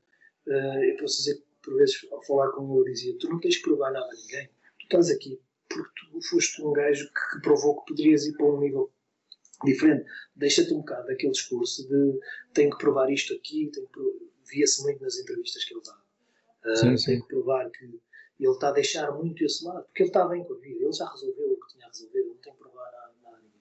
eu 0.47 0.97
posso 0.99 1.19
dizer 1.19 1.37
que, 1.37 1.45
por 1.63 1.77
vezes, 1.77 2.07
ao 2.11 2.23
falar 2.25 2.51
com 2.53 2.63
ele, 2.71 2.91
eu 2.91 2.93
dizia: 2.93 3.19
Tu 3.19 3.29
não 3.29 3.41
tens 3.41 3.57
que 3.57 3.63
provar 3.63 3.93
nada 3.93 4.07
a 4.07 4.15
ninguém, 4.15 4.49
tu 4.79 4.85
estás 4.85 5.11
aqui 5.11 5.41
porque 5.75 6.07
tu 6.11 6.21
foste 6.29 6.63
um 6.63 6.73
gajo 6.73 7.07
que, 7.09 7.35
que 7.35 7.43
provou 7.43 7.81
que 7.81 7.93
poderias 7.93 8.25
ir 8.27 8.37
para 8.37 8.47
um 8.47 8.61
nível 8.61 8.93
diferente. 9.65 10.07
Deixa-te 10.37 10.73
um 10.73 10.79
bocado 10.79 11.09
daquele 11.09 11.33
discurso 11.33 11.89
de 11.89 12.21
tenho 12.53 12.71
que 12.71 12.79
provar 12.79 13.11
isto 13.11 13.35
aqui, 13.35 13.71
via-se 14.49 14.83
muito 14.83 15.03
nas 15.03 15.19
entrevistas 15.19 15.65
que 15.65 15.75
ele 15.75 15.83
dá. 15.85 16.71
Uh, 16.71 16.77
sim, 16.77 16.97
sim. 16.97 17.07
Tenho 17.07 17.23
que 17.23 17.29
provar 17.29 17.71
que 17.71 17.85
ele 17.85 18.53
está 18.53 18.69
a 18.69 18.73
deixar 18.73 19.13
muito 19.13 19.45
esse 19.45 19.65
lado, 19.65 19.85
porque 19.85 20.03
ele 20.03 20.11
está 20.11 20.27
bem 20.27 20.45
com 20.45 20.55
a 20.55 20.59
vida, 20.59 20.85
ele 20.85 20.93
já 20.93 21.09
resolveu 21.11 21.53
o 21.53 21.61
que 21.61 21.73
tinha 21.73 21.87
a 21.87 21.89
resolver, 21.89 22.23
não 22.25 22.37
tem 22.37 22.53
que 22.53 22.59
provar 22.59 22.93
nada, 22.93 23.13
nada 23.23 23.37
a 23.37 23.41
ninguém. 23.41 23.61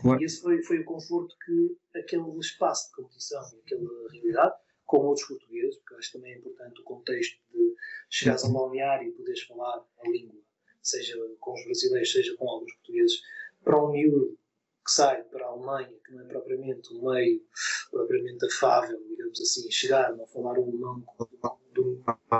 Portanto, 0.00 0.22
E 0.22 0.24
esse 0.24 0.40
foi, 0.40 0.62
foi 0.62 0.78
o 0.80 0.84
conforto 0.84 1.34
que 1.44 1.76
aquele 1.98 2.38
espaço 2.38 2.88
de 2.88 2.96
competição 2.96 3.42
e 3.54 3.60
aquela 3.60 4.12
realidade 4.12 4.54
com 4.90 5.06
outros 5.06 5.28
portugueses, 5.28 5.76
porque 5.76 5.94
acho 5.94 6.12
também 6.14 6.32
é 6.32 6.38
importante 6.38 6.80
o 6.80 6.84
contexto 6.84 7.38
de 7.52 7.76
chegares 8.08 8.42
a 8.42 8.48
um 8.48 8.52
balneário 8.52 9.08
e 9.08 9.12
poderes 9.12 9.40
falar 9.42 9.86
a 10.04 10.08
língua, 10.08 10.40
seja 10.82 11.16
com 11.38 11.54
os 11.54 11.64
brasileiros, 11.64 12.10
seja 12.10 12.36
com 12.36 12.50
alguns 12.50 12.72
portugueses, 12.74 13.22
para 13.62 13.80
um 13.80 13.92
miúdo 13.92 14.36
que 14.84 14.90
sai 14.90 15.22
para 15.22 15.46
a 15.46 15.50
Alemanha, 15.50 15.96
que 16.04 16.12
não 16.12 16.22
é 16.22 16.24
propriamente 16.24 16.92
um 16.92 17.08
meio 17.08 17.40
propriamente 17.88 18.44
afável, 18.46 19.00
digamos 19.06 19.40
assim, 19.40 19.70
chegar, 19.70 20.16
não 20.16 20.26
falar 20.26 20.58
o 20.58 20.64
alemão, 20.64 21.04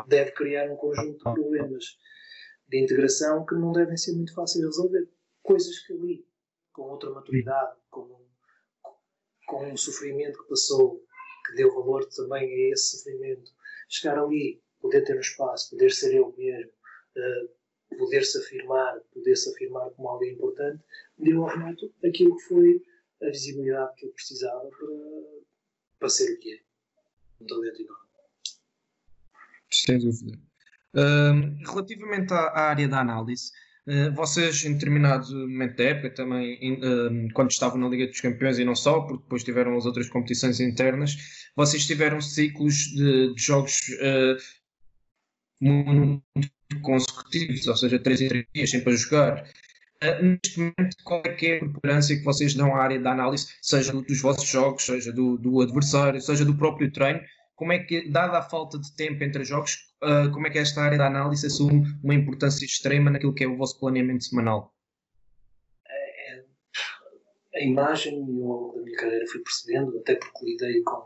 deve 0.08 0.32
criar 0.32 0.68
um 0.72 0.76
conjunto 0.76 1.18
de 1.18 1.22
problemas 1.22 1.84
de 2.68 2.82
integração 2.82 3.46
que 3.46 3.54
não 3.54 3.70
devem 3.70 3.96
ser 3.96 4.16
muito 4.16 4.34
fáceis 4.34 4.60
de 4.60 4.66
resolver. 4.66 5.08
Coisas 5.40 5.78
que 5.86 5.92
ali, 5.92 6.26
com 6.72 6.82
outra 6.82 7.10
maturidade, 7.10 7.78
com, 7.88 8.26
com 9.46 9.66
um 9.70 9.76
sofrimento 9.76 10.42
que 10.42 10.48
passou 10.48 11.00
que 11.50 11.56
deu 11.56 11.74
valor 11.74 12.06
também 12.06 12.48
a 12.48 12.72
esse 12.72 12.98
sofrimento. 12.98 13.52
Chegar 13.88 14.18
ali, 14.18 14.62
poder 14.80 15.02
ter 15.02 15.16
um 15.16 15.20
espaço, 15.20 15.70
poder 15.70 15.90
ser 15.90 16.14
eu 16.14 16.34
mesmo, 16.36 16.70
uh, 16.70 17.96
poder 17.96 18.24
se 18.24 18.38
afirmar, 18.38 19.00
poder 19.12 19.36
se 19.36 19.50
afirmar 19.50 19.90
como 19.90 20.08
alguém 20.08 20.32
importante, 20.32 20.82
deu 21.18 21.42
ao 21.42 21.50
Renato 21.50 21.92
aquilo 22.04 22.36
que 22.36 22.44
foi 22.44 22.82
a 23.22 23.26
visibilidade 23.26 23.94
que 23.96 24.06
ele 24.06 24.12
precisava 24.12 24.68
para, 24.68 24.88
para 25.98 26.08
ser 26.08 26.32
o 26.32 26.38
que 26.38 26.54
é. 26.54 26.60
Um 27.40 27.46
talento 27.46 27.82
enorme. 27.82 28.08
Sem 29.70 29.98
dúvida. 29.98 30.38
Uh, 30.94 31.70
relativamente 31.70 32.32
à, 32.32 32.46
à 32.48 32.60
área 32.70 32.88
da 32.88 33.00
análise, 33.00 33.52
eh, 33.52 33.69
vocês, 34.14 34.64
em 34.64 34.74
determinado 34.74 35.32
momento 35.32 35.76
da 35.76 35.84
época, 35.84 36.10
também 36.10 36.58
eh, 36.62 37.32
quando 37.32 37.50
estavam 37.50 37.78
na 37.78 37.88
Liga 37.88 38.06
dos 38.06 38.20
Campeões 38.20 38.58
e 38.58 38.64
não 38.64 38.76
só, 38.76 39.00
porque 39.00 39.22
depois 39.22 39.42
tiveram 39.42 39.76
as 39.76 39.84
outras 39.84 40.08
competições 40.08 40.60
internas, 40.60 41.16
vocês 41.56 41.86
tiveram 41.86 42.20
ciclos 42.20 42.74
de, 42.74 43.34
de 43.34 43.42
jogos 43.42 43.80
uh, 44.00 44.36
muito 45.60 46.22
consecutivos, 46.82 47.66
ou 47.66 47.76
seja, 47.76 47.98
três 47.98 48.20
em 48.20 48.28
três 48.28 48.46
dias 48.54 48.70
sempre 48.70 48.92
a 48.92 48.96
jogar. 48.96 49.50
Uh, 50.02 50.24
neste 50.24 50.58
momento, 50.58 50.96
qual 51.04 51.22
é 51.24 51.46
é 51.46 51.56
a 51.56 51.58
preponderância 51.58 52.16
que 52.16 52.24
vocês 52.24 52.54
dão 52.54 52.74
à 52.76 52.82
área 52.82 53.00
da 53.00 53.12
análise, 53.12 53.48
seja 53.60 53.92
dos 53.92 54.20
vossos 54.20 54.48
jogos, 54.48 54.84
seja 54.84 55.12
do, 55.12 55.36
do 55.36 55.60
adversário, 55.60 56.20
seja 56.20 56.44
do 56.44 56.56
próprio 56.56 56.92
treino? 56.92 57.20
Como 57.56 57.72
é 57.72 57.80
que, 57.80 58.08
dada 58.08 58.38
a 58.38 58.42
falta 58.42 58.78
de 58.78 58.94
tempo 58.94 59.22
entre 59.24 59.44
jogos, 59.44 59.89
uh, 60.02 60.30
como 60.32 60.46
é 60.46 60.50
que 60.50 60.58
esta 60.58 60.82
área 60.82 60.98
da 60.98 61.06
análise 61.06 61.46
assume 61.46 61.84
uma 62.02 62.14
importância 62.14 62.64
extrema 62.64 63.10
naquilo 63.10 63.34
que 63.34 63.44
é 63.44 63.48
o 63.48 63.56
vosso 63.56 63.78
planeamento 63.78 64.24
semanal? 64.24 64.74
É, 65.86 66.38
é, 66.38 66.44
a 67.56 67.64
imagem, 67.64 68.18
eu 68.18 68.52
ao 68.52 68.60
longo 68.60 68.76
da 68.76 68.82
minha 68.82 68.96
carreira 68.96 69.26
fui 69.26 69.40
percebendo, 69.40 69.98
até 69.98 70.14
porque 70.14 70.44
lidei 70.44 70.82
com 70.82 71.04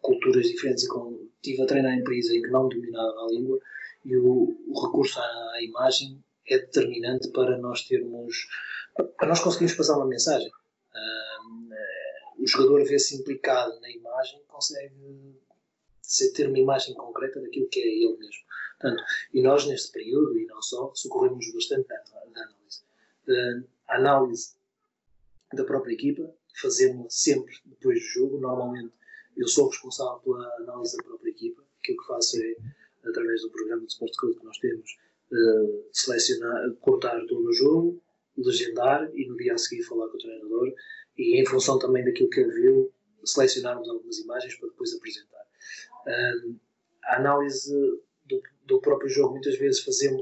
culturas 0.00 0.46
diferentes 0.46 0.84
e 0.84 0.88
estive 1.36 1.62
a 1.62 1.66
treinar 1.66 1.94
em 1.94 2.04
países 2.04 2.32
em 2.32 2.42
que 2.42 2.50
não 2.50 2.68
dominava 2.68 3.24
a 3.24 3.28
língua, 3.30 3.58
e 4.04 4.16
o, 4.16 4.56
o 4.68 4.86
recurso 4.86 5.18
à, 5.20 5.22
à 5.22 5.62
imagem 5.62 6.22
é 6.48 6.58
determinante 6.58 7.30
para 7.30 7.56
nós 7.58 7.86
termos, 7.86 8.48
para 9.16 9.28
nós 9.28 9.40
conseguirmos 9.40 9.76
passar 9.76 9.96
uma 9.96 10.08
mensagem. 10.08 10.48
Uh, 10.48 12.42
o 12.42 12.46
jogador 12.46 12.84
vê-se 12.84 13.16
implicado 13.16 13.80
na 13.80 13.88
imagem, 13.88 14.42
consegue 14.48 15.40
ter 16.34 16.48
uma 16.48 16.58
imagem 16.58 16.94
concreta 16.94 17.40
daquilo 17.40 17.68
que 17.68 17.80
é 17.80 17.86
ele 17.86 18.16
mesmo. 18.18 18.42
Portanto, 18.80 19.02
e 19.32 19.42
nós 19.42 19.66
neste 19.66 19.92
período, 19.92 20.38
e 20.38 20.46
não 20.46 20.60
só, 20.60 20.92
socorremos 20.94 21.52
bastante 21.52 21.86
da, 21.88 21.96
da 21.96 22.42
análise. 22.42 22.82
Uh, 23.28 23.68
a 23.88 23.96
análise 23.96 24.54
da 25.52 25.64
própria 25.64 25.94
equipa, 25.94 26.34
fazemos 26.60 27.14
sempre 27.14 27.54
depois 27.66 28.00
do 28.00 28.06
jogo, 28.06 28.38
normalmente 28.38 28.92
eu 29.36 29.46
sou 29.46 29.68
responsável 29.68 30.18
pela 30.20 30.46
análise 30.56 30.96
da 30.96 31.04
própria 31.04 31.30
equipa, 31.30 31.62
aquilo 31.78 31.98
que 31.98 32.06
faço 32.06 32.42
é, 32.42 32.56
através 33.08 33.42
do 33.42 33.50
programa 33.50 33.82
de 33.86 33.92
Sport 33.92 34.12
Code 34.16 34.38
que 34.38 34.44
nós 34.44 34.58
temos, 34.58 34.98
uh, 35.30 35.88
selecionar, 35.92 36.72
cortar 36.80 37.24
todo 37.26 37.48
o 37.48 37.52
jogo, 37.52 38.02
legendar 38.36 39.10
e 39.14 39.26
no 39.26 39.36
dia 39.36 39.54
a 39.54 39.58
seguir 39.58 39.82
falar 39.82 40.08
com 40.08 40.16
o 40.16 40.20
treinador 40.20 40.72
e 41.18 41.40
em 41.40 41.46
função 41.46 41.78
também 41.78 42.04
daquilo 42.04 42.30
que 42.30 42.40
ele 42.40 42.52
viu, 42.52 42.92
selecionarmos 43.24 43.88
algumas 43.88 44.18
imagens 44.18 44.54
para 44.56 44.68
depois 44.68 44.94
apresentar. 44.94 45.42
A 47.04 47.16
análise 47.16 47.72
do, 48.26 48.42
do, 48.66 48.80
próprio 48.80 49.08
jogo 49.08 49.32
muitas 49.32 49.56
vezes 49.58 49.82
fazemos 49.82 50.20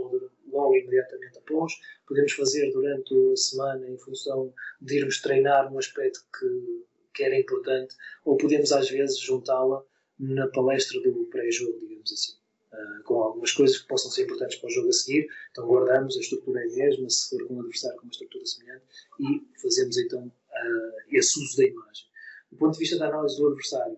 logo 0.50 0.74
imediatamente 0.74 1.38
após, 1.38 1.72
podemos 2.06 2.32
fazer 2.32 2.70
durante 2.72 3.14
a 3.32 3.36
semana 3.36 3.88
em 3.88 3.98
função 3.98 4.52
de 4.80 4.98
irmos 4.98 5.20
treinar 5.20 5.72
um 5.72 5.78
aspecto 5.78 6.20
que, 6.38 6.84
que 7.14 7.22
era 7.22 7.38
importante, 7.38 7.94
ou 8.24 8.36
podemos 8.36 8.72
às 8.72 8.90
vezes 8.90 9.18
juntá-la 9.18 9.84
na 10.18 10.48
palestra 10.48 11.00
do 11.00 11.24
pré-jogo, 11.26 11.78
digamos 11.78 12.12
assim. 12.12 12.38
Uh, 12.72 13.02
com 13.02 13.14
algumas 13.20 13.50
coisas 13.50 13.80
que 13.80 13.88
possam 13.88 14.12
ser 14.12 14.24
importantes 14.24 14.56
para 14.58 14.68
o 14.68 14.70
jogo 14.70 14.88
a 14.88 14.92
seguir, 14.92 15.26
então 15.50 15.66
guardamos, 15.66 16.16
a 16.16 16.20
estrutura 16.20 16.62
é 16.62 16.66
mesma, 16.66 17.10
se 17.10 17.28
for 17.28 17.44
com 17.48 17.54
um 17.54 17.60
adversário 17.60 17.96
com 17.96 18.04
uma 18.04 18.12
estrutura 18.12 18.46
semelhante, 18.46 18.84
e 19.18 19.60
fazemos 19.60 19.96
então 19.96 20.26
uh, 20.26 20.92
esse 21.10 21.42
uso 21.42 21.56
da 21.56 21.64
imagem. 21.64 22.06
Do 22.52 22.58
ponto 22.58 22.74
de 22.74 22.78
vista 22.78 22.96
da 22.96 23.08
análise 23.08 23.36
do 23.38 23.48
adversário, 23.48 23.96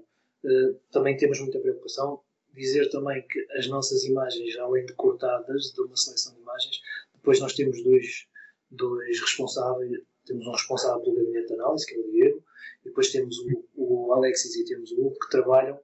também 0.91 1.17
temos 1.17 1.41
muita 1.41 1.59
preocupação. 1.61 2.21
Dizer 2.55 2.91
também 2.91 3.27
que 3.27 3.47
as 3.57 3.67
nossas 3.67 4.05
imagens, 4.05 4.57
além 4.59 4.85
de 4.85 4.93
cortadas 4.93 5.73
de 5.73 5.81
uma 5.81 5.97
seleção 5.97 6.35
de 6.35 6.41
imagens, 6.41 6.81
depois 7.15 7.41
nós 7.41 7.55
temos 7.55 7.83
dois, 7.83 8.27
dois 8.71 9.21
responsáveis, 9.21 10.03
temos 10.27 10.47
um 10.47 10.53
responsável 10.53 11.01
pelo 11.01 11.17
gabinete 11.17 11.49
de 11.49 11.55
análise, 11.55 11.87
que 11.87 11.95
é 11.95 11.99
o 11.99 12.11
Diego, 12.11 12.45
e 12.85 12.89
depois 12.89 13.11
temos 13.11 13.39
o, 13.39 13.65
o 13.75 14.13
Alexis 14.13 14.55
e 14.57 14.65
temos 14.65 14.93
o 14.93 15.01
Hugo, 15.01 15.19
que 15.19 15.31
trabalham 15.31 15.81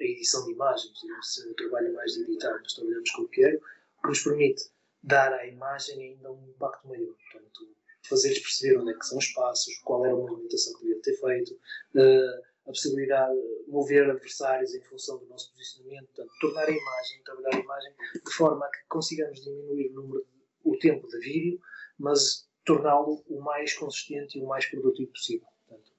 a 0.00 0.04
edição 0.04 0.44
de 0.44 0.52
imagens, 0.52 0.92
digamos, 1.00 1.46
um 1.46 1.54
trabalho 1.54 1.94
mais 1.94 2.12
de 2.12 2.22
editar, 2.22 2.58
nós 2.58 2.72
trabalhamos 2.74 3.10
com 3.10 3.22
o 3.22 3.28
que 3.28 3.42
quero, 3.42 3.60
que 3.60 4.08
nos 4.08 4.22
permite 4.22 4.62
dar 5.02 5.32
à 5.32 5.46
imagem 5.46 6.02
ainda 6.02 6.32
um 6.32 6.48
impacto 6.48 6.86
maior. 6.88 7.14
Portanto, 7.32 7.68
fazer-lhes 8.08 8.40
perceber 8.40 8.78
onde 8.78 8.92
é 8.92 8.94
que 8.94 9.06
são 9.06 9.18
os 9.18 9.28
passos, 9.32 9.76
qual 9.84 10.04
era 10.04 10.14
a 10.14 10.16
movimentação 10.16 10.72
que 10.74 10.84
devia 10.84 11.02
ter 11.02 11.14
feito, 11.14 11.52
uh, 11.54 12.42
a 12.68 12.70
possibilidade 12.70 13.34
de 13.34 13.70
mover 13.70 14.10
adversários 14.10 14.74
em 14.74 14.82
função 14.82 15.18
do 15.18 15.26
nosso 15.26 15.50
posicionamento, 15.52 16.06
portanto, 16.08 16.30
tornar 16.38 16.68
a 16.68 16.70
imagem, 16.70 17.22
trabalhar 17.24 17.54
a 17.54 17.60
imagem 17.60 17.94
de 18.24 18.32
forma 18.32 18.66
a 18.66 18.70
que 18.70 18.78
consigamos 18.88 19.42
diminuir 19.42 19.90
o, 19.90 19.94
número 19.94 20.26
o 20.64 20.78
tempo 20.78 21.08
de 21.08 21.18
vídeo, 21.18 21.60
mas 21.98 22.46
torná-lo 22.66 23.24
o 23.26 23.40
mais 23.40 23.72
consistente 23.72 24.38
e 24.38 24.42
o 24.42 24.46
mais 24.46 24.66
produtivo 24.66 25.10
possível. 25.10 25.48
Portanto, 25.66 25.92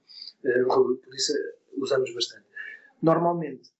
uh, 0.45 0.97
por 0.97 1.15
isso 1.15 1.33
usamos 1.77 2.13
bastante. 2.13 2.45
Normalmente, 3.01 3.71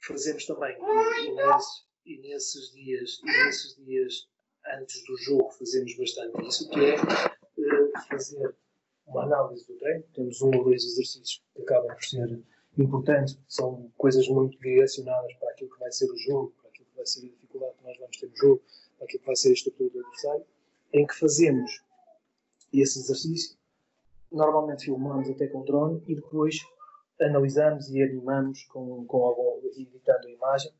fazemos 0.00 0.46
também, 0.46 0.76
e 0.78 1.32
nesses, 1.32 1.86
e 2.04 2.18
nesses 2.18 2.72
dias, 2.72 3.20
e 3.20 3.26
nesses 3.26 3.76
dias 3.84 4.28
antes 4.78 5.04
do 5.04 5.16
jogo, 5.16 5.50
fazemos 5.50 5.96
bastante 5.96 6.46
isso, 6.46 6.68
que 6.70 6.80
é 6.84 6.94
uh, 7.00 7.92
fazer 8.08 8.54
uma 9.06 9.22
análise 9.24 9.66
do 9.66 9.74
treino. 9.78 10.04
Temos 10.14 10.40
um 10.42 10.50
ou 10.56 10.64
dois 10.64 10.84
exercícios 10.84 11.42
que 11.54 11.62
acabam 11.62 11.94
por 11.94 12.04
ser 12.04 12.42
importantes, 12.78 13.38
são 13.48 13.90
coisas 13.96 14.28
muito 14.28 14.58
direcionadas 14.58 15.32
para 15.34 15.50
aquilo 15.50 15.70
que 15.70 15.80
vai 15.80 15.90
ser 15.92 16.10
o 16.10 16.16
jogo, 16.16 16.52
para 16.60 16.68
aquilo 16.68 16.88
que 16.90 16.96
vai 16.96 17.06
ser 17.06 17.20
a 17.20 17.30
dificuldade 17.30 17.74
que 17.78 17.84
nós 17.84 17.98
vamos 17.98 18.16
ter 18.18 18.28
no 18.28 18.36
jogo, 18.36 18.62
para 18.96 19.04
aquilo 19.04 19.20
que 19.20 19.26
vai 19.26 19.36
ser 19.36 19.48
a 19.48 19.52
estrutura 19.52 19.90
do 19.90 20.00
adversário, 20.00 20.44
em 20.92 21.06
que 21.06 21.14
fazemos 21.14 21.82
esse 22.72 22.98
exercício, 22.98 23.56
normalmente 24.30 24.84
filmamos 24.84 25.28
até 25.30 25.46
com 25.46 25.64
drone 25.64 26.02
e 26.06 26.14
depois 26.14 26.60
analisamos 27.20 27.88
e 27.88 28.02
animamos 28.02 28.64
com, 28.64 29.06
com 29.06 29.24
algum, 29.24 29.60
editando 29.74 30.26
a 30.26 30.30
imagem, 30.30 30.72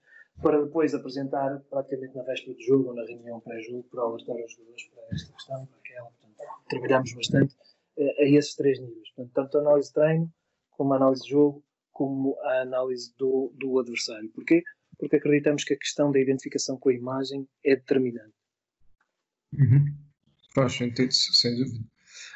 para 0.42 0.62
depois 0.62 0.94
apresentar 0.94 1.62
praticamente 1.70 2.14
na 2.14 2.22
véspera 2.22 2.54
do 2.54 2.62
jogo 2.62 2.88
ou 2.90 2.94
na 2.94 3.04
reunião 3.04 3.40
pré-jogo 3.40 3.84
para 3.84 4.02
alertar 4.02 4.36
os 4.36 4.52
jogadores 4.52 4.84
para 4.88 5.02
esta 5.12 5.32
questão, 5.32 5.66
para 5.66 5.78
aquela. 5.78 6.10
Portanto, 6.10 6.68
trabalhamos 6.68 7.14
bastante 7.14 7.56
a 7.98 8.24
esses 8.24 8.54
três 8.54 8.78
níveis. 8.80 9.08
Portanto, 9.14 9.34
tanto 9.34 9.58
a 9.58 9.60
análise 9.60 9.88
de 9.88 9.94
treino, 9.94 10.32
como 10.70 10.92
a 10.92 10.96
análise 10.96 11.22
de 11.22 11.30
jogo, 11.30 11.64
como 11.92 12.36
a 12.42 12.60
análise 12.62 13.14
do, 13.16 13.52
do 13.56 13.78
adversário. 13.78 14.28
Porquê? 14.30 14.62
Porque 14.98 15.16
acreditamos 15.16 15.64
que 15.64 15.74
a 15.74 15.78
questão 15.78 16.12
da 16.12 16.20
identificação 16.20 16.78
com 16.78 16.90
a 16.90 16.94
imagem 16.94 17.48
é 17.64 17.76
determinante. 17.76 18.34
Uhum. 19.54 19.94
Faz 20.54 20.74
sentido, 20.74 21.12
sem 21.12 21.56
dúvida. 21.56 21.84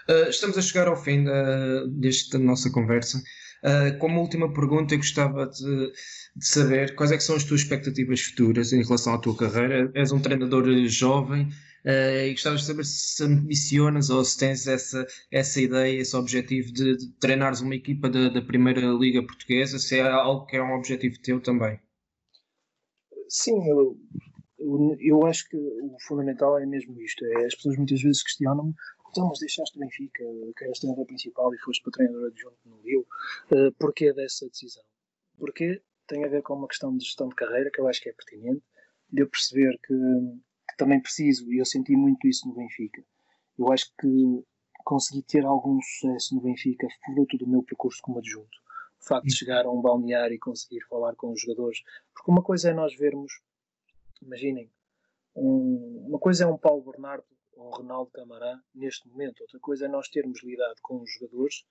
Uh, 0.09 0.29
estamos 0.29 0.57
a 0.59 0.63
chegar 0.63 0.89
ao 0.89 0.97
fim 0.97 1.25
da, 1.25 1.87
desta 1.87 2.39
nossa 2.39 2.71
conversa. 2.71 3.19
Uh, 3.63 3.99
como 3.99 4.21
última 4.21 4.53
pergunta, 4.53 4.95
eu 4.95 4.99
gostava 4.99 5.47
de, 5.47 5.93
de, 6.37 6.47
saber 6.47 6.95
quais 6.95 7.13
é 7.13 7.17
que 7.17 7.23
são 7.23 7.37
as 7.37 7.45
tuas 7.45 7.61
expectativas 7.61 8.21
futuras 8.23 8.73
em 8.73 8.83
relação 8.83 9.15
à 9.15 9.19
tua 9.19 9.37
carreira. 9.37 9.91
És 9.95 10.13
um 10.13 10.21
treinador 10.21 10.67
jovem 10.87 11.49
uh, 11.85 12.27
e 12.27 12.31
gostava 12.33 12.57
de 12.57 12.65
saber 12.65 12.85
se 12.85 13.23
ambicionas 13.25 14.11
ou 14.11 14.25
se 14.25 14.39
tens 14.39 14.67
essa, 14.67 15.07
essa 15.31 15.61
ideia, 15.61 16.01
esse 16.01 16.17
objetivo 16.17 16.73
de, 16.73 16.97
de 16.97 17.13
treinares 17.19 17.61
uma 17.61 17.75
equipa 17.75 18.09
da, 18.09 18.41
Primeira 18.43 18.81
Liga 18.81 19.23
Portuguesa, 19.23 19.79
se 19.79 19.99
é 19.99 20.03
algo 20.03 20.47
que 20.47 20.57
é 20.57 20.63
um 20.63 20.75
objetivo 20.75 21.21
teu 21.21 21.41
também. 21.41 21.79
Sim, 23.29 23.69
eu, 23.69 23.97
eu, 24.59 24.97
eu 24.99 25.27
acho 25.27 25.49
que 25.49 25.57
o 25.57 25.97
fundamental 26.01 26.59
é 26.59 26.67
mesmo 26.67 27.01
isto. 27.01 27.25
É, 27.25 27.47
as 27.47 27.55
pessoas 27.55 27.77
muitas 27.77 28.03
vezes 28.03 28.23
questionam-me 28.23 28.75
então, 29.11 29.27
mas 29.29 29.41
deixaste 29.41 29.77
o 29.77 29.81
Benfica, 29.81 30.25
que 30.57 30.65
eras 30.65 30.79
treinador 30.79 31.05
principal 31.07 31.53
e 31.53 31.59
foste 31.59 31.83
para 31.83 31.93
treinador 31.93 32.29
adjunto 32.29 32.59
no 32.65 32.81
Rio, 32.81 33.07
uh, 33.51 33.73
porquê 33.79 34.13
dessa 34.13 34.49
decisão? 34.49 34.85
Porque 35.37 35.83
tem 36.07 36.25
a 36.25 36.29
ver 36.29 36.43
com 36.43 36.55
uma 36.55 36.69
questão 36.69 36.97
de 36.97 37.05
gestão 37.05 37.29
de 37.29 37.35
carreira 37.35 37.71
que 37.71 37.81
eu 37.81 37.89
acho 37.89 38.01
que 38.01 38.09
é 38.09 38.13
pertinente, 38.13 38.63
de 39.13 39.23
eu 39.23 39.29
perceber 39.29 39.77
que, 39.85 39.95
que 40.71 40.77
também 40.77 41.01
preciso, 41.01 41.53
e 41.53 41.59
eu 41.59 41.65
senti 41.65 41.97
muito 41.97 42.27
isso 42.27 42.49
no 42.49 42.55
Benfica. 42.55 43.03
Eu 43.59 43.73
acho 43.73 43.93
que 44.01 44.45
consegui 44.85 45.23
ter 45.23 45.45
algum 45.45 45.81
sucesso 45.83 46.35
no 46.35 46.41
Benfica 46.41 46.87
fruto 47.05 47.37
do 47.37 47.47
meu 47.47 47.63
percurso 47.63 48.01
como 48.03 48.19
adjunto. 48.19 48.59
O 49.01 49.05
facto 49.05 49.27
de 49.27 49.37
chegar 49.37 49.65
a 49.67 49.71
um 49.71 49.81
balneário 49.81 50.35
e 50.35 50.39
conseguir 50.39 50.81
falar 50.89 51.15
com 51.17 51.33
os 51.33 51.41
jogadores. 51.41 51.83
Porque 52.15 52.31
uma 52.31 52.43
coisa 52.43 52.71
é 52.71 52.75
nós 52.75 52.95
vermos, 52.97 53.33
imaginem, 54.23 54.71
um, 55.35 56.07
uma 56.09 56.19
coisa 56.19 56.45
é 56.45 56.47
um 56.47 56.59
Paulo 56.59 56.83
Bernardo 56.83 57.25
ou 57.53 57.71
Ronaldo 57.71 58.11
Camará 58.11 58.61
neste 58.75 59.09
momento. 59.09 59.41
Outra 59.41 59.59
coisa 59.59 59.87
é 59.87 59.89
nós 59.89 60.09
termos 60.09 60.43
lidado 60.43 60.81
com 60.83 61.01
os 61.01 61.11
jogadores 61.13 61.65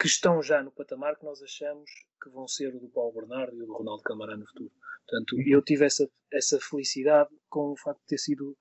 que 0.00 0.06
estão 0.06 0.42
já 0.42 0.62
no 0.62 0.70
patamar 0.70 1.14
que 1.16 1.26
nós 1.26 1.42
achamos 1.42 1.90
que 2.22 2.30
vão 2.30 2.48
ser 2.48 2.74
o 2.74 2.80
do 2.80 2.88
Paulo 2.88 3.12
Bernardo 3.12 3.54
e 3.54 3.62
o 3.62 3.66
do 3.66 3.74
Ronaldo 3.74 4.02
Camará 4.02 4.34
no 4.34 4.46
futuro. 4.46 4.72
Portanto, 5.06 5.38
eu 5.46 5.60
tive 5.60 5.84
essa, 5.84 6.08
essa 6.32 6.58
felicidade 6.58 7.28
com 7.50 7.72
o 7.72 7.76
facto 7.76 8.00
de 8.00 8.06
ter 8.06 8.18
sido 8.18 8.56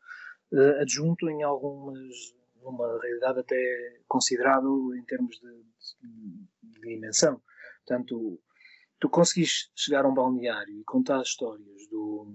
uh, 0.51 0.81
adjunto 0.81 1.29
em 1.29 1.41
algumas, 1.41 2.35
numa 2.61 2.99
realidade 3.01 3.39
até 3.39 4.01
considerável 4.05 4.93
em 4.95 5.03
termos 5.05 5.39
de, 5.39 5.63
de, 6.01 6.71
de 6.73 6.81
dimensão. 6.81 7.41
Portanto, 7.85 8.37
tu 8.99 9.09
conseguis 9.09 9.71
chegar 9.73 10.03
a 10.03 10.09
um 10.09 10.13
balneário 10.13 10.77
e 10.77 10.83
contar 10.83 11.21
histórias 11.21 11.87
do, 11.89 12.33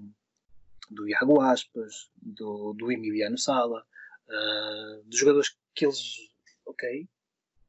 do 0.90 1.06
Iago 1.06 1.42
Aspas, 1.42 2.10
do, 2.16 2.72
do 2.72 2.90
Emiliano 2.90 3.36
Sala, 3.36 3.84
uh, 4.28 5.02
dos 5.04 5.18
jogadores 5.18 5.58
que 5.74 5.84
eles, 5.84 6.16
ok, 6.64 7.06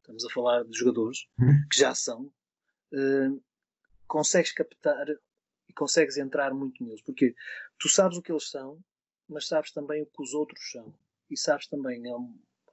estamos 0.06 0.26
a 0.26 0.30
falar 0.30 0.64
de 0.64 0.78
jogadores 0.78 1.28
uhum. 1.40 1.68
que 1.70 1.80
já 1.80 1.96
são, 1.96 2.32
uh, 2.94 3.44
consegues 4.08 4.54
captar 4.54 5.08
e 5.68 5.74
consegues 5.74 6.18
entrar 6.18 6.54
muito 6.54 6.84
neles, 6.84 7.02
porque 7.02 7.34
tu 7.80 7.90
sabes 7.90 8.18
o 8.18 8.22
que 8.22 8.32
eles 8.32 8.50
são, 8.50 8.80
mas 9.28 9.48
sabes 9.48 9.72
também 9.72 10.04
o 10.04 10.06
que 10.06 10.22
os 10.22 10.34
outros 10.34 10.72
são, 10.72 10.94
e 11.30 11.38
sabes 11.38 11.68
também 11.68 12.04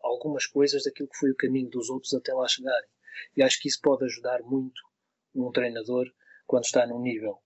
algumas 0.02 0.46
coisas 0.46 0.84
daquilo 0.84 1.08
que 1.08 1.16
foi 1.16 1.30
o 1.30 1.36
caminho 1.36 1.70
dos 1.70 1.88
outros 1.88 2.12
até 2.12 2.34
lá 2.34 2.46
chegarem. 2.46 2.88
E 3.36 3.42
acho 3.42 3.60
que 3.60 3.68
isso 3.68 3.80
pode 3.80 4.04
ajudar 4.04 4.42
muito 4.42 4.80
um 5.34 5.50
treinador 5.50 6.06
quando 6.46 6.64
está 6.64 6.86
num 6.86 7.00
nível 7.00 7.38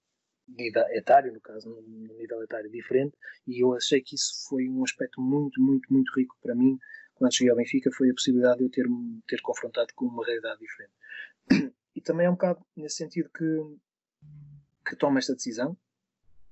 etário, 0.91 1.33
no 1.33 1.41
caso, 1.41 1.69
num 1.69 2.17
nível 2.17 2.43
etário 2.43 2.71
diferente, 2.71 3.17
e 3.47 3.63
eu 3.63 3.75
achei 3.75 4.01
que 4.01 4.15
isso 4.15 4.47
foi 4.49 4.69
um 4.69 4.83
aspecto 4.85 5.21
muito, 5.21 5.61
muito, 5.61 5.93
muito 5.93 6.13
rico 6.17 6.37
para 6.41 6.55
mim 6.55 6.79
quando 7.17 7.35
cheguei 7.35 7.51
ao 7.51 7.57
Benfica, 7.57 7.91
foi 7.91 8.11
a 8.11 8.15
possibilidade 8.15 8.59
de 8.59 8.65
eu 8.65 8.71
ter, 8.71 8.87
ter 9.27 9.41
confrontado 9.43 9.93
com 9.95 10.07
uma 10.07 10.25
realidade 10.25 10.61
diferente. 10.61 10.93
E 11.95 12.01
também 12.03 12.27
é 12.27 12.31
um 12.31 12.35
bocado 12.35 12.61
nesse 12.77 12.97
sentido 12.97 13.31
que, 13.31 13.79
que 14.87 14.97
tomo 14.97 15.19
esta 15.19 15.35
decisão, 15.35 15.77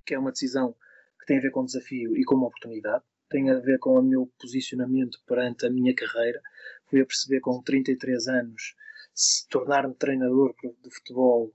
que 0.05 0.15
é 0.15 0.19
uma 0.19 0.33
decisão 0.33 0.75
que 1.21 1.27
tem 1.27 1.37
a 1.37 1.41
ver 1.43 1.51
com 1.51 1.67
desafio 1.67 2.17
e 2.17 2.25
com 2.25 2.35
uma 2.35 2.47
oportunidade, 2.47 3.05
tem 3.29 3.51
a 3.51 3.59
ver 3.59 3.79
com 3.79 3.99
o 3.99 4.03
meu 4.03 4.27
posicionamento 4.41 5.19
perante 5.27 5.67
a 5.67 5.71
minha 5.71 5.95
carreira. 5.95 6.41
Fui 6.87 7.01
a 7.01 7.07
perceber 7.07 7.41
com 7.41 7.63
33 7.63 8.27
anos 8.29 8.75
se 9.15 9.47
tornar-me 9.49 9.95
treinador 9.95 10.55
de 10.83 10.91
futebol 10.91 11.53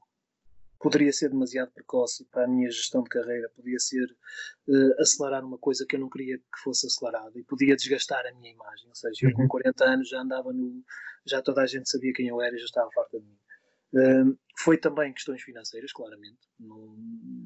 poderia 0.79 1.11
ser 1.11 1.29
demasiado 1.29 1.71
precoce 1.71 2.25
para 2.31 2.45
a 2.45 2.47
minha 2.47 2.69
gestão 2.69 3.03
de 3.03 3.09
carreira, 3.09 3.51
podia 3.55 3.77
ser 3.79 4.05
uh, 4.67 5.01
acelerar 5.01 5.43
uma 5.43 5.57
coisa 5.57 5.85
que 5.85 5.95
eu 5.95 5.99
não 5.99 6.09
queria 6.09 6.37
que 6.37 6.59
fosse 6.63 6.87
acelerada 6.87 7.37
e 7.37 7.43
podia 7.43 7.75
desgastar 7.75 8.25
a 8.25 8.33
minha 8.33 8.51
imagem. 8.51 8.87
Ou 8.87 8.95
seja, 8.95 9.27
eu 9.27 9.33
com 9.33 9.47
40 9.47 9.83
uhum. 9.83 9.91
anos 9.91 10.09
já 10.09 10.21
andava 10.21 10.53
no. 10.53 10.83
já 11.25 11.41
toda 11.41 11.61
a 11.61 11.67
gente 11.67 11.89
sabia 11.89 12.13
quem 12.13 12.27
eu 12.27 12.41
era 12.41 12.55
e 12.55 12.59
já 12.59 12.65
estava 12.65 12.89
farta 12.91 13.19
de 13.19 13.25
mim. 13.25 13.37
Uh, 13.91 14.37
foi 14.57 14.77
também 14.77 15.11
questões 15.11 15.41
financeiras, 15.41 15.91
claramente, 15.91 16.39
não, 16.59 16.95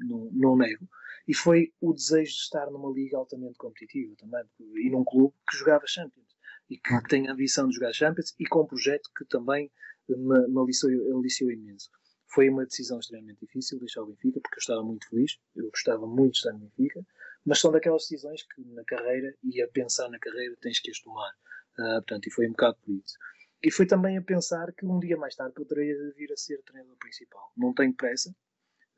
não, 0.04 0.30
não, 0.30 0.56
nego, 0.56 0.86
e 1.26 1.34
foi 1.34 1.72
o 1.80 1.94
desejo 1.94 2.32
de 2.32 2.38
estar 2.38 2.70
numa 2.70 2.92
liga 2.92 3.16
altamente 3.16 3.56
competitiva 3.56 4.14
também, 4.18 4.44
e 4.60 4.90
num 4.90 5.04
clube 5.04 5.34
que 5.48 5.56
jogava 5.56 5.86
Champions 5.86 6.34
e 6.68 6.76
que 6.76 7.08
tem 7.08 7.28
a 7.28 7.32
ambição 7.32 7.66
de 7.66 7.74
jogar 7.74 7.94
Champions 7.94 8.34
e 8.38 8.46
com 8.46 8.62
um 8.62 8.66
projeto 8.66 9.10
que 9.16 9.24
também 9.24 9.70
me, 10.08 10.48
me 10.48 10.60
aliciou, 10.60 11.18
aliciou 11.18 11.50
imenso. 11.50 11.90
Foi 12.34 12.48
uma 12.50 12.66
decisão 12.66 12.98
extremamente 12.98 13.46
difícil 13.46 13.78
deixar 13.78 14.02
o 14.02 14.06
Benfica, 14.06 14.40
porque 14.40 14.56
eu 14.56 14.60
estava 14.60 14.82
muito 14.82 15.08
feliz, 15.08 15.38
eu 15.54 15.70
gostava 15.70 16.04
muito 16.04 16.32
de 16.32 16.38
estar 16.38 16.52
no 16.52 16.58
Benfica, 16.58 17.06
mas 17.44 17.60
são 17.60 17.70
daquelas 17.70 18.02
decisões 18.02 18.42
que 18.42 18.60
na 18.72 18.82
carreira 18.82 19.32
e 19.44 19.62
a 19.62 19.68
pensar 19.68 20.08
na 20.08 20.18
carreira 20.18 20.56
tens 20.60 20.80
que 20.80 20.90
as 20.90 20.98
tomar. 20.98 21.30
Uh, 21.78 22.02
portanto, 22.02 22.26
e 22.26 22.30
foi 22.32 22.48
um 22.48 22.50
bocado 22.50 22.76
por 22.84 22.92
isso. 22.92 23.16
E 23.62 23.70
foi 23.70 23.86
também 23.86 24.18
a 24.18 24.22
pensar 24.22 24.72
que 24.72 24.84
um 24.84 24.98
dia 24.98 25.16
mais 25.16 25.36
tarde 25.36 25.54
poderia 25.54 25.94
vir 26.16 26.32
a 26.32 26.36
ser 26.36 26.60
treinador 26.64 26.96
principal. 26.96 27.52
Não 27.56 27.72
tenho 27.72 27.94
pressa, 27.94 28.34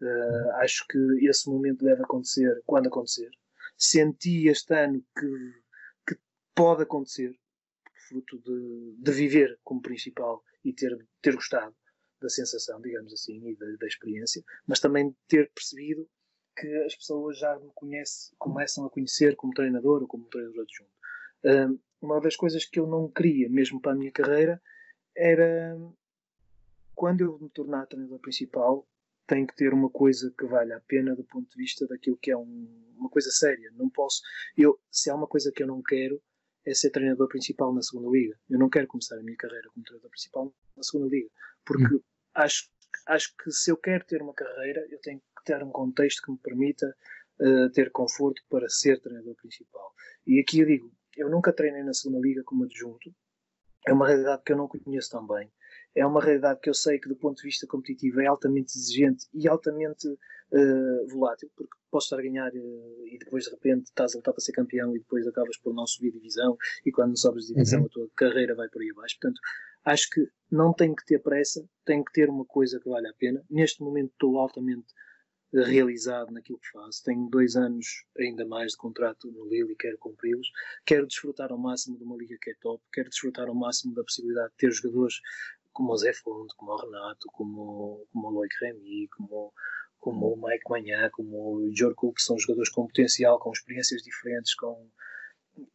uh, 0.00 0.50
acho 0.62 0.86
que 0.88 0.98
esse 1.28 1.46
momento 1.50 1.84
deve 1.84 2.02
acontecer 2.04 2.62
quando 2.64 2.86
acontecer. 2.86 3.30
Senti 3.76 4.48
este 4.48 4.74
ano 4.74 5.04
que, 5.14 5.52
que 6.08 6.20
pode 6.54 6.84
acontecer, 6.84 7.38
fruto 8.08 8.38
de, 8.38 8.96
de 8.98 9.12
viver 9.12 9.58
como 9.62 9.82
principal 9.82 10.42
e 10.64 10.72
ter, 10.72 10.96
ter 11.20 11.34
gostado 11.34 11.76
da 12.20 12.28
sensação, 12.28 12.80
digamos 12.80 13.12
assim, 13.12 13.48
e 13.48 13.56
da, 13.56 13.66
da 13.78 13.86
experiência, 13.86 14.42
mas 14.66 14.80
também 14.80 15.14
ter 15.28 15.50
percebido 15.52 16.08
que 16.56 16.66
as 16.84 16.94
pessoas 16.94 17.38
já 17.38 17.58
me 17.58 17.70
conhecem, 17.74 18.34
começam 18.38 18.86
a 18.86 18.90
conhecer 18.90 19.36
como 19.36 19.52
treinador 19.52 20.02
ou 20.02 20.08
como 20.08 20.28
treinador 20.28 20.62
adjunto. 20.62 20.90
Um, 21.44 21.78
uma 22.00 22.20
das 22.20 22.36
coisas 22.36 22.64
que 22.64 22.80
eu 22.80 22.86
não 22.86 23.10
queria, 23.10 23.48
mesmo 23.48 23.80
para 23.80 23.92
a 23.92 23.94
minha 23.94 24.10
carreira, 24.10 24.60
era 25.14 25.76
quando 26.94 27.20
eu 27.20 27.38
me 27.38 27.50
tornar 27.50 27.86
treinador 27.86 28.18
principal, 28.18 28.88
tem 29.26 29.46
que 29.46 29.54
ter 29.54 29.74
uma 29.74 29.90
coisa 29.90 30.32
que 30.38 30.46
valha 30.46 30.76
a 30.76 30.80
pena 30.80 31.14
do 31.14 31.24
ponto 31.24 31.50
de 31.50 31.56
vista 31.56 31.86
daquilo 31.86 32.16
que 32.16 32.30
é 32.30 32.36
um, 32.36 32.94
uma 32.96 33.10
coisa 33.10 33.30
séria. 33.30 33.70
Não 33.74 33.90
posso, 33.90 34.22
eu, 34.56 34.80
se 34.90 35.10
há 35.10 35.14
uma 35.14 35.26
coisa 35.26 35.52
que 35.52 35.62
eu 35.62 35.66
não 35.66 35.82
quero, 35.82 36.22
é 36.66 36.74
ser 36.74 36.90
treinador 36.90 37.28
principal 37.28 37.72
na 37.72 37.80
segunda 37.80 38.10
liga. 38.10 38.36
Eu 38.50 38.58
não 38.58 38.68
quero 38.68 38.86
começar 38.86 39.16
a 39.16 39.22
minha 39.22 39.36
carreira 39.36 39.68
como 39.70 39.84
treinador 39.84 40.10
principal 40.10 40.52
na 40.76 40.82
segunda 40.82 41.08
liga, 41.08 41.30
porque 41.64 41.94
hum. 41.94 42.00
acho, 42.34 42.68
acho 43.06 43.34
que 43.36 43.50
se 43.52 43.70
eu 43.70 43.76
quero 43.76 44.04
ter 44.04 44.20
uma 44.20 44.34
carreira, 44.34 44.86
eu 44.90 45.00
tenho 45.00 45.20
que 45.20 45.44
ter 45.44 45.62
um 45.62 45.70
contexto 45.70 46.22
que 46.22 46.32
me 46.32 46.38
permita 46.38 46.94
uh, 47.40 47.70
ter 47.70 47.90
conforto 47.92 48.42
para 48.50 48.68
ser 48.68 49.00
treinador 49.00 49.36
principal. 49.36 49.94
E 50.26 50.40
aqui 50.40 50.60
eu 50.60 50.66
digo, 50.66 50.92
eu 51.16 51.30
nunca 51.30 51.52
treinei 51.52 51.82
na 51.82 51.94
segunda 51.94 52.20
liga 52.20 52.42
como 52.44 52.64
adjunto, 52.64 53.14
é 53.86 53.92
uma 53.92 54.08
realidade 54.08 54.42
que 54.44 54.52
eu 54.52 54.56
não 54.56 54.66
conheço 54.66 55.10
tão 55.10 55.26
bem. 55.26 55.50
É 55.96 56.04
uma 56.04 56.20
realidade 56.20 56.60
que 56.60 56.68
eu 56.68 56.74
sei 56.74 56.98
que, 56.98 57.08
do 57.08 57.16
ponto 57.16 57.38
de 57.38 57.42
vista 57.44 57.66
competitivo, 57.66 58.20
é 58.20 58.26
altamente 58.26 58.76
exigente 58.76 59.26
e 59.32 59.48
altamente 59.48 60.06
uh, 60.06 61.08
volátil, 61.08 61.50
porque 61.56 61.74
posso 61.90 62.06
estar 62.06 62.18
a 62.18 62.22
ganhar 62.22 62.52
uh, 62.52 63.06
e 63.06 63.18
depois, 63.18 63.44
de 63.44 63.50
repente, 63.50 63.86
estás 63.86 64.14
a 64.14 64.18
lutar 64.18 64.34
para 64.34 64.42
ser 64.42 64.52
campeão 64.52 64.94
e 64.94 64.98
depois 64.98 65.26
acabas 65.26 65.56
por 65.56 65.74
não 65.74 65.86
subir 65.86 66.12
divisão 66.12 66.56
e 66.84 66.92
quando 66.92 67.18
sobes 67.18 67.46
de 67.46 67.54
divisão 67.54 67.80
uhum. 67.80 67.86
a 67.86 67.88
tua 67.88 68.08
carreira 68.14 68.54
vai 68.54 68.68
por 68.68 68.82
aí 68.82 68.90
abaixo. 68.90 69.16
Portanto, 69.20 69.40
acho 69.86 70.10
que 70.10 70.28
não 70.50 70.72
tenho 70.74 70.94
que 70.94 71.04
ter 71.06 71.18
pressa, 71.20 71.66
tenho 71.84 72.04
que 72.04 72.12
ter 72.12 72.28
uma 72.28 72.44
coisa 72.44 72.78
que 72.78 72.88
vale 72.88 73.08
a 73.08 73.14
pena. 73.14 73.42
Neste 73.48 73.82
momento 73.82 74.12
estou 74.12 74.38
altamente 74.38 74.86
realizado 75.52 76.32
naquilo 76.32 76.58
que 76.58 76.70
faço. 76.70 77.02
Tenho 77.04 77.28
dois 77.30 77.56
anos 77.56 78.04
ainda 78.18 78.44
mais 78.46 78.72
de 78.72 78.78
contrato 78.78 79.30
no 79.30 79.48
Lille 79.48 79.72
e 79.72 79.76
quero 79.76 79.96
cumpri-los. 79.98 80.48
Quero 80.84 81.06
desfrutar 81.06 81.50
ao 81.52 81.58
máximo 81.58 81.96
de 81.96 82.04
uma 82.04 82.16
liga 82.16 82.36
que 82.40 82.50
é 82.50 82.54
top. 82.60 82.82
Quero 82.92 83.08
desfrutar 83.08 83.48
ao 83.48 83.54
máximo 83.54 83.94
da 83.94 84.02
possibilidade 84.02 84.50
de 84.50 84.56
ter 84.56 84.70
jogadores 84.72 85.20
como 85.76 85.92
o 85.92 85.96
Zé 85.98 86.14
Fonte, 86.14 86.56
como 86.56 86.72
o 86.72 86.76
Renato, 86.76 87.26
como, 87.32 88.06
como 88.10 88.28
o 88.28 88.30
Loic 88.30 88.54
Remy, 88.62 89.08
como, 89.08 89.52
como 89.98 90.32
o 90.32 90.36
Mike 90.36 90.70
Manhã, 90.70 91.10
como 91.12 91.56
o 91.56 91.76
Jorco, 91.76 92.14
que 92.14 92.22
são 92.22 92.38
jogadores 92.38 92.70
com 92.70 92.86
potencial, 92.86 93.38
com 93.38 93.52
experiências 93.52 94.02
diferentes, 94.02 94.54
com 94.54 94.88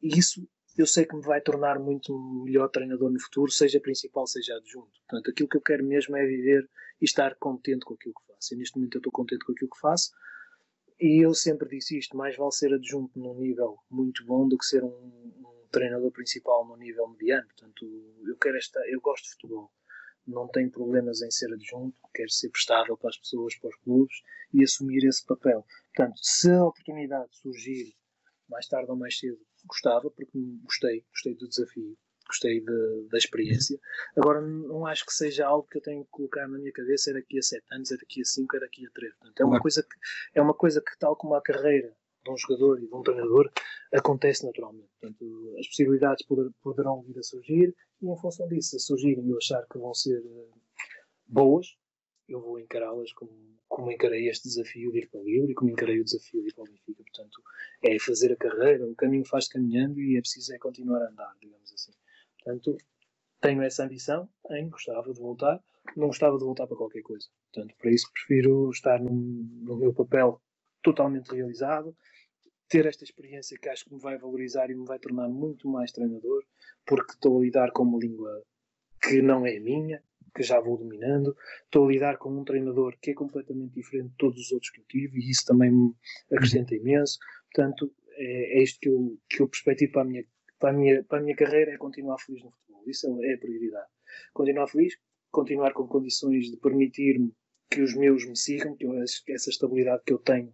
isso 0.01 0.43
eu 0.75 0.87
sei 0.87 1.05
que 1.05 1.15
me 1.15 1.21
vai 1.21 1.39
tornar 1.39 1.77
muito 1.77 2.17
melhor 2.43 2.67
treinador 2.69 3.11
no 3.11 3.19
futuro, 3.19 3.51
seja 3.51 3.79
principal, 3.79 4.25
seja 4.25 4.55
adjunto. 4.55 4.91
Portanto, 5.07 5.29
aquilo 5.29 5.49
que 5.49 5.57
eu 5.57 5.61
quero 5.61 5.85
mesmo 5.85 6.15
é 6.17 6.25
viver 6.25 6.67
e 6.99 7.05
estar 7.05 7.35
contente 7.35 7.85
com 7.85 7.93
aquilo 7.93 8.15
que 8.15 8.33
faço. 8.33 8.53
E 8.53 8.57
neste 8.57 8.77
momento 8.77 8.95
eu 8.95 8.99
estou 8.99 9.11
contente 9.11 9.45
com 9.45 9.51
aquilo 9.51 9.69
que 9.69 9.79
faço. 9.79 10.11
E 10.99 11.23
eu 11.23 11.33
sempre 11.35 11.69
disse 11.69 11.99
isto: 11.99 12.17
mais 12.17 12.35
vale 12.37 12.53
ser 12.53 12.73
adjunto 12.73 13.19
num 13.19 13.37
nível 13.37 13.77
muito 13.89 14.25
bom 14.25 14.47
do 14.47 14.57
que 14.57 14.65
ser 14.65 14.83
um, 14.83 14.89
um 14.89 15.67
treinador 15.71 16.11
principal 16.11 16.65
num 16.65 16.77
nível 16.77 17.07
mediano. 17.09 17.45
Portanto, 17.47 17.85
eu 18.25 18.37
quero 18.37 18.57
eu 18.87 19.01
gosto 19.01 19.25
de 19.25 19.31
futebol. 19.31 19.71
Não 20.27 20.47
tenho 20.47 20.71
problemas 20.71 21.21
em 21.21 21.31
ser 21.31 21.51
adjunto, 21.53 21.97
quero 22.13 22.29
ser 22.29 22.49
prestável 22.49 22.95
para 22.97 23.09
as 23.09 23.17
pessoas, 23.17 23.55
para 23.57 23.69
os 23.69 23.75
clubes 23.77 24.15
e 24.53 24.63
assumir 24.63 25.05
esse 25.05 25.25
papel. 25.25 25.65
Portanto, 25.93 26.19
se 26.21 26.51
a 26.51 26.65
oportunidade 26.65 27.35
surgir 27.35 27.95
mais 28.49 28.67
tarde 28.67 28.91
ou 28.91 28.97
mais 28.97 29.17
cedo 29.17 29.39
gostava, 29.65 30.09
porque 30.11 30.31
gostei, 30.63 31.05
gostei 31.11 31.35
do 31.35 31.47
desafio, 31.47 31.97
gostei 32.27 32.59
de, 32.59 33.07
da 33.09 33.17
experiência. 33.17 33.79
Agora, 34.15 34.41
não 34.41 34.85
acho 34.85 35.05
que 35.05 35.13
seja 35.13 35.45
algo 35.45 35.67
que 35.67 35.77
eu 35.77 35.81
tenho 35.81 36.03
que 36.03 36.11
colocar 36.11 36.47
na 36.47 36.57
minha 36.57 36.71
cabeça, 36.71 37.11
é 37.11 37.13
daqui 37.13 37.37
a 37.37 37.41
7 37.41 37.63
anos, 37.71 37.91
é 37.91 37.97
daqui 37.97 38.21
a 38.21 38.25
5, 38.25 38.55
é 38.55 38.59
daqui 38.59 38.85
a 38.85 38.89
3. 38.91 39.13
Portanto, 39.15 39.39
é 39.39 39.45
uma, 39.45 39.59
coisa 39.59 39.83
que, 39.83 39.95
é 40.35 40.41
uma 40.41 40.53
coisa 40.53 40.81
que, 40.81 40.97
tal 40.97 41.15
como 41.15 41.35
a 41.35 41.41
carreira 41.41 41.95
de 42.23 42.31
um 42.31 42.37
jogador 42.37 42.81
e 42.81 42.87
de 42.87 42.93
um 42.93 43.01
treinador, 43.01 43.51
acontece 43.93 44.45
naturalmente. 44.45 44.89
Portanto, 44.99 45.55
as 45.59 45.67
possibilidades 45.67 46.25
poder, 46.25 46.51
poderão 46.61 47.01
vir 47.01 47.17
a 47.17 47.23
surgir 47.23 47.75
e, 48.01 48.07
em 48.07 48.17
função 48.17 48.47
disso, 48.47 48.71
se 48.71 48.79
surgirem 48.79 49.25
e 49.25 49.31
eu 49.31 49.37
achar 49.37 49.65
que 49.67 49.77
vão 49.77 49.93
ser 49.93 50.23
eh, 50.23 50.49
boas, 51.27 51.75
eu 52.27 52.39
vou 52.39 52.59
encará-las 52.59 53.11
como, 53.13 53.31
como 53.67 53.91
encarei 53.91 54.29
este 54.29 54.47
desafio 54.47 54.91
de 54.91 54.99
ir 54.99 55.09
para 55.09 55.19
o 55.19 55.23
Lille 55.23 55.51
e 55.51 55.55
como 55.55 55.71
encarei 55.71 55.99
o 55.99 56.03
desafio 56.03 56.41
de 56.41 56.49
ir 56.49 56.53
para 56.53 56.63
o 56.63 56.67
Benfica. 56.67 57.03
Portanto, 57.03 57.41
é 57.83 57.99
fazer 57.99 58.31
a 58.31 58.35
carreira, 58.35 58.85
o 58.87 58.95
caminho 58.95 59.25
faz 59.25 59.47
caminhando 59.47 59.99
e 59.99 60.17
é 60.17 60.21
preciso 60.21 60.53
é 60.53 60.57
continuar 60.57 61.01
a 61.01 61.09
andar, 61.09 61.35
digamos 61.41 61.73
assim. 61.73 61.91
Portanto, 62.37 62.77
tenho 63.41 63.61
essa 63.63 63.83
ambição 63.83 64.29
em 64.51 64.69
gostava 64.69 65.11
de 65.11 65.19
voltar, 65.19 65.61
não 65.95 66.07
gostava 66.07 66.37
de 66.37 66.43
voltar 66.43 66.67
para 66.67 66.77
qualquer 66.77 67.01
coisa. 67.01 67.27
Portanto, 67.51 67.75
para 67.77 67.91
isso 67.91 68.09
prefiro 68.13 68.69
estar 68.69 69.01
no 69.01 69.75
meu 69.77 69.93
papel 69.93 70.41
totalmente 70.81 71.33
realizado, 71.33 71.95
ter 72.71 72.85
esta 72.85 73.03
experiência 73.03 73.57
que 73.59 73.67
acho 73.67 73.83
que 73.83 73.93
me 73.93 73.99
vai 73.99 74.17
valorizar 74.17 74.71
e 74.71 74.75
me 74.75 74.85
vai 74.85 74.97
tornar 74.97 75.27
muito 75.27 75.67
mais 75.67 75.91
treinador, 75.91 76.41
porque 76.85 77.11
estou 77.11 77.37
a 77.37 77.41
lidar 77.43 77.69
com 77.73 77.83
uma 77.83 77.99
língua 77.99 78.41
que 79.01 79.21
não 79.21 79.45
é 79.45 79.59
minha, 79.59 80.01
que 80.33 80.41
já 80.41 80.57
vou 80.61 80.77
dominando. 80.77 81.35
Estou 81.65 81.85
a 81.85 81.91
lidar 81.91 82.17
com 82.17 82.29
um 82.31 82.45
treinador 82.45 82.97
que 83.01 83.11
é 83.11 83.13
completamente 83.13 83.73
diferente 83.73 84.11
de 84.11 84.15
todos 84.15 84.39
os 84.39 84.51
outros 84.53 84.71
que 84.71 84.79
eu 84.79 84.85
tive 84.85 85.19
e 85.19 85.29
isso 85.29 85.43
também 85.45 85.69
me 85.69 85.93
acrescenta 86.31 86.73
imenso. 86.73 87.19
Portanto, 87.53 87.93
é, 88.15 88.59
é 88.59 88.63
isto 88.63 88.79
que 88.79 88.87
eu, 88.87 89.19
que 89.27 89.41
eu 89.41 89.49
perspectivo 89.49 89.91
para 89.91 90.03
a, 90.03 90.05
minha, 90.05 90.25
para, 90.57 90.69
a 90.69 90.73
minha, 90.73 91.03
para 91.03 91.19
a 91.19 91.21
minha 91.21 91.35
carreira, 91.35 91.71
é 91.73 91.77
continuar 91.77 92.19
feliz 92.19 92.41
no 92.41 92.51
futebol. 92.51 92.83
Isso 92.87 93.05
é 93.21 93.33
a 93.33 93.37
prioridade. 93.37 93.89
Continuar 94.31 94.67
feliz, 94.69 94.93
continuar 95.29 95.73
com 95.73 95.85
condições 95.87 96.49
de 96.49 96.55
permitir-me 96.55 97.33
que 97.69 97.81
os 97.81 97.93
meus 97.97 98.25
me 98.25 98.37
sigam, 98.37 98.77
que 98.77 98.85
eu, 98.85 98.93
essa 99.01 99.49
estabilidade 99.49 100.03
que 100.05 100.13
eu 100.13 100.19
tenho, 100.19 100.53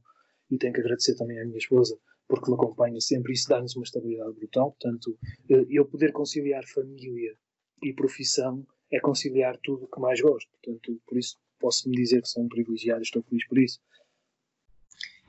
e 0.50 0.58
tenho 0.58 0.74
que 0.74 0.80
agradecer 0.80 1.16
também 1.16 1.40
à 1.40 1.46
minha 1.46 1.58
esposa, 1.58 2.00
porque 2.28 2.50
me 2.52 2.56
acompanha 2.56 3.00
sempre, 3.00 3.34
isso 3.34 3.48
dá-nos 3.48 3.76
uma 3.76 3.84
estabilidade 3.84 4.34
brutal. 4.34 4.72
Portanto, 4.72 5.18
eh, 5.50 5.66
eu 5.70 5.86
poder 5.86 6.12
conciliar 6.12 6.66
família 6.66 7.36
e 7.82 7.94
profissão 7.94 8.66
é 8.92 9.00
conciliar 9.00 9.58
tudo 9.64 9.86
o 9.86 9.88
que 9.88 10.00
mais 10.00 10.20
gosto. 10.22 10.50
Portanto, 10.62 11.02
por 11.06 11.18
isso 11.18 11.38
posso-me 11.60 11.96
dizer 11.96 12.22
que 12.22 12.28
sou 12.30 12.44
um 12.44 12.48
privilegiado 12.48 13.02
estou 13.02 13.24
feliz 13.24 13.48
por 13.48 13.58
isso. 13.58 13.80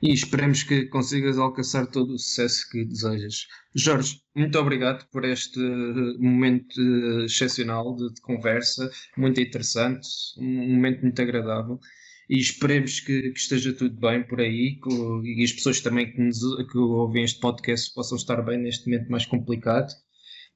e 0.01 0.13
esperemos 0.13 0.63
que 0.63 0.85
consigas 0.85 1.37
alcançar 1.37 1.85
todo 1.87 2.13
o 2.13 2.17
sucesso 2.17 2.69
que 2.69 2.85
desejas. 2.85 3.47
Jorge, 3.75 4.21
muito 4.33 4.57
obrigado 4.57 5.05
por 5.09 5.25
este 5.25 5.59
momento 6.17 6.79
excepcional 7.25 7.93
de, 7.97 8.13
de 8.13 8.21
conversa, 8.21 8.89
muito 9.17 9.41
interessante, 9.41 10.07
um 10.37 10.75
momento 10.75 11.01
muito 11.01 11.21
agradável 11.21 11.79
e 12.29 12.37
esperemos 12.37 12.99
que, 12.99 13.31
que, 13.31 13.39
esteja 13.39 13.73
tudo 13.73 13.99
bem 13.99 14.25
por 14.25 14.39
aí 14.39 14.79
que, 14.79 14.89
e 15.25 15.43
as 15.43 15.51
pessoas 15.51 15.81
também 15.81 16.11
que, 16.11 16.21
nos, 16.21 16.37
que 16.71 16.77
ouvem 16.77 17.23
este 17.23 17.39
podcast 17.39 17.91
possam 17.91 18.17
estar 18.17 18.39
bem 18.43 18.59
neste 18.59 18.87
momento 18.87 19.09
mais 19.09 19.25
complicado. 19.25 19.91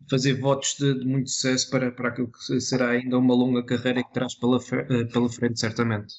Fazer 0.07 0.33
votos 0.33 0.75
de, 0.77 0.99
de 0.99 1.05
muito 1.05 1.29
sucesso 1.29 1.69
para, 1.71 1.91
para 1.91 2.09
aquilo 2.09 2.31
que 2.31 2.59
será 2.61 2.91
ainda 2.91 3.17
uma 3.17 3.33
longa 3.33 3.65
carreira 3.65 4.03
que 4.03 4.13
traz 4.13 4.35
pela, 4.35 4.57
eh, 4.57 5.05
pela 5.05 5.29
frente, 5.29 5.59
certamente. 5.59 6.13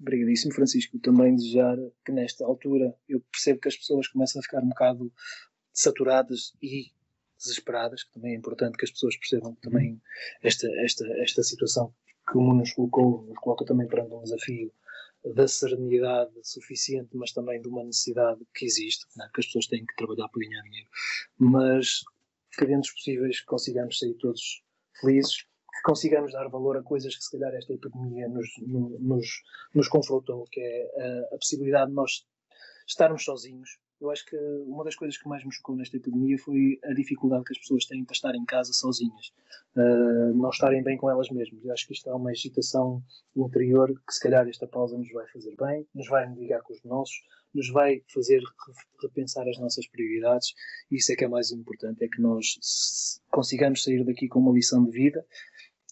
Obrigadíssimo, 0.00 0.54
Francisco. 0.54 0.98
Também 0.98 1.36
desejar 1.36 1.76
que 2.04 2.10
nesta 2.10 2.44
altura 2.44 2.92
eu 3.08 3.20
percebo 3.30 3.60
que 3.60 3.68
as 3.68 3.76
pessoas 3.76 4.08
começam 4.08 4.40
a 4.40 4.42
ficar 4.42 4.62
um 4.62 4.68
bocado 4.68 5.12
saturadas 5.72 6.56
e 6.60 6.90
desesperadas, 7.38 8.02
que 8.02 8.12
também 8.14 8.32
é 8.32 8.36
importante 8.36 8.78
que 8.78 8.84
as 8.84 8.90
pessoas 8.90 9.16
percebam 9.16 9.54
também 9.56 10.00
esta, 10.42 10.66
esta, 10.82 11.06
esta 11.22 11.42
situação 11.42 11.94
que 12.28 12.38
o 12.38 12.54
nos 12.54 12.72
colocou, 12.72 13.22
nos 13.22 13.38
coloca 13.38 13.64
também 13.64 13.86
perante 13.86 14.14
um 14.14 14.22
desafio 14.22 14.72
da 15.34 15.48
serenidade 15.48 16.32
suficiente, 16.42 17.10
mas 17.14 17.32
também 17.32 17.60
de 17.60 17.68
uma 17.68 17.84
necessidade 17.84 18.40
que 18.54 18.64
existe, 18.64 19.06
né? 19.16 19.28
que 19.34 19.40
as 19.40 19.46
pessoas 19.46 19.66
têm 19.66 19.84
que 19.84 19.96
trabalhar 19.96 20.28
para 20.28 20.40
ganhar 20.40 20.62
dinheiro. 20.62 20.88
Mas 21.38 22.04
que 22.56 22.64
dentro 22.64 22.82
dos 22.82 22.92
possíveis 22.92 23.40
consigamos 23.42 23.98
sair 23.98 24.14
todos 24.14 24.62
felizes 25.00 25.42
que 25.42 25.82
consigamos 25.84 26.32
dar 26.32 26.48
valor 26.48 26.78
a 26.78 26.82
coisas 26.82 27.14
que 27.14 27.22
se 27.22 27.30
calhar 27.30 27.54
esta 27.54 27.72
epidemia 27.72 28.28
nos, 28.28 28.48
nos, 28.58 29.42
nos 29.74 29.88
confrontou, 29.88 30.44
que 30.50 30.60
é 30.60 31.02
a, 31.30 31.34
a 31.34 31.38
possibilidade 31.38 31.90
de 31.90 31.96
nós 31.96 32.26
estarmos 32.86 33.24
sozinhos. 33.24 33.78
Eu 34.00 34.10
acho 34.10 34.26
que 34.26 34.36
uma 34.66 34.84
das 34.84 34.94
coisas 34.94 35.16
que 35.16 35.28
mais 35.28 35.42
me 35.44 35.52
chocou 35.52 35.74
nesta 35.74 35.96
epidemia 35.96 36.38
foi 36.38 36.78
a 36.84 36.92
dificuldade 36.92 37.44
que 37.44 37.52
as 37.52 37.58
pessoas 37.58 37.86
têm 37.86 38.04
para 38.04 38.12
estar 38.12 38.34
em 38.34 38.44
casa 38.44 38.72
sozinhas, 38.72 39.32
uh, 39.74 40.34
não 40.34 40.50
estarem 40.50 40.82
bem 40.82 40.98
com 40.98 41.10
elas 41.10 41.30
mesmas. 41.30 41.64
Eu 41.64 41.72
acho 41.72 41.86
que 41.86 41.94
isto 41.94 42.10
é 42.10 42.14
uma 42.14 42.30
agitação 42.30 43.02
interior 43.34 43.88
que 44.06 44.12
se 44.12 44.20
calhar 44.20 44.46
esta 44.46 44.66
pausa 44.66 44.98
nos 44.98 45.10
vai 45.10 45.26
fazer 45.28 45.56
bem, 45.56 45.86
nos 45.94 46.08
vai 46.08 46.30
ligar 46.34 46.60
com 46.60 46.74
os 46.74 46.82
nossos, 46.82 47.22
nos 47.54 47.70
vai 47.70 48.02
fazer 48.12 48.42
repensar 49.00 49.48
as 49.48 49.58
nossas 49.58 49.86
prioridades 49.86 50.52
e 50.90 50.96
isso 50.96 51.12
é 51.12 51.16
que 51.16 51.24
é 51.24 51.28
mais 51.28 51.50
importante, 51.50 52.04
é 52.04 52.08
que 52.08 52.20
nós 52.20 52.58
consigamos 53.30 53.82
sair 53.82 54.04
daqui 54.04 54.28
com 54.28 54.40
uma 54.40 54.52
lição 54.52 54.84
de 54.84 54.90
vida 54.90 55.24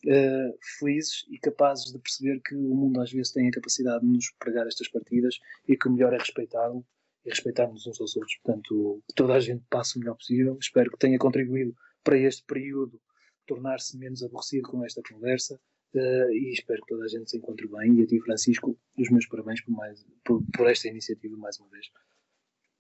uh, 0.07 0.59
felizes 0.79 1.25
e 1.31 1.39
capazes 1.39 1.91
de 1.91 1.99
perceber 1.99 2.41
que 2.43 2.55
o 2.55 2.75
mundo 2.75 3.01
às 3.01 3.11
vezes 3.11 3.33
tem 3.33 3.49
a 3.49 3.51
capacidade 3.51 4.05
de 4.05 4.13
nos 4.13 4.31
pregar 4.39 4.67
estas 4.67 4.89
partidas 4.89 5.39
e 5.67 5.75
que 5.75 5.89
o 5.89 5.93
melhor 5.93 6.13
é 6.13 6.19
respeitá-lo 6.19 6.85
e 7.25 7.31
respeitarmos 7.31 7.87
uns 7.87 8.01
aos 8.01 8.17
outros. 8.17 8.37
Portanto, 8.43 9.03
que 9.09 9.15
toda 9.15 9.35
a 9.35 9.41
gente 9.41 9.65
passe 9.71 9.97
o 9.97 10.01
melhor 10.01 10.17
possível. 10.17 10.57
Espero 10.61 10.91
que 10.91 10.99
tenha 10.99 11.19
contribuído 11.19 11.75
para 12.03 12.19
este 12.19 12.45
período 12.45 13.01
tornar-se 13.47 13.97
menos 13.99 14.23
aborrecido 14.23 14.69
com 14.69 14.85
esta 14.85 15.03
conversa. 15.03 15.59
Uh, 15.95 16.31
e 16.33 16.53
espero 16.53 16.83
que 16.83 16.89
toda 16.89 17.05
a 17.05 17.09
gente 17.09 17.31
se 17.31 17.37
encontre 17.37 17.69
bem. 17.69 18.01
E 18.01 18.03
a 18.03 18.07
ti, 18.07 18.21
Francisco, 18.21 18.79
os 18.99 19.11
meus 19.11 19.27
parabéns 19.27 19.61
por, 19.63 19.73
mais, 19.73 20.05
por, 20.25 20.43
por 20.53 20.69
esta 20.69 20.89
iniciativa 20.89 21.37
mais 21.37 21.59
uma 21.61 21.69
vez. 21.69 21.87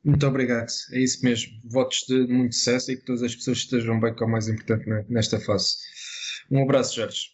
Muito 0.04 0.26
obrigado, 0.26 0.70
é 0.92 0.98
isso 0.98 1.24
mesmo. 1.24 1.52
Votos 1.64 2.04
de 2.06 2.26
muito 2.26 2.54
sucesso 2.54 2.92
e 2.92 2.96
que 2.96 3.04
todas 3.06 3.22
as 3.22 3.34
pessoas 3.34 3.58
estejam 3.58 3.98
bem, 3.98 4.14
que 4.14 4.22
é 4.22 4.26
o 4.26 4.30
mais 4.30 4.48
importante 4.48 4.84
nesta 5.08 5.40
fase. 5.40 5.76
Um 6.50 6.62
abraço, 6.62 6.96
Jorge. 6.96 7.34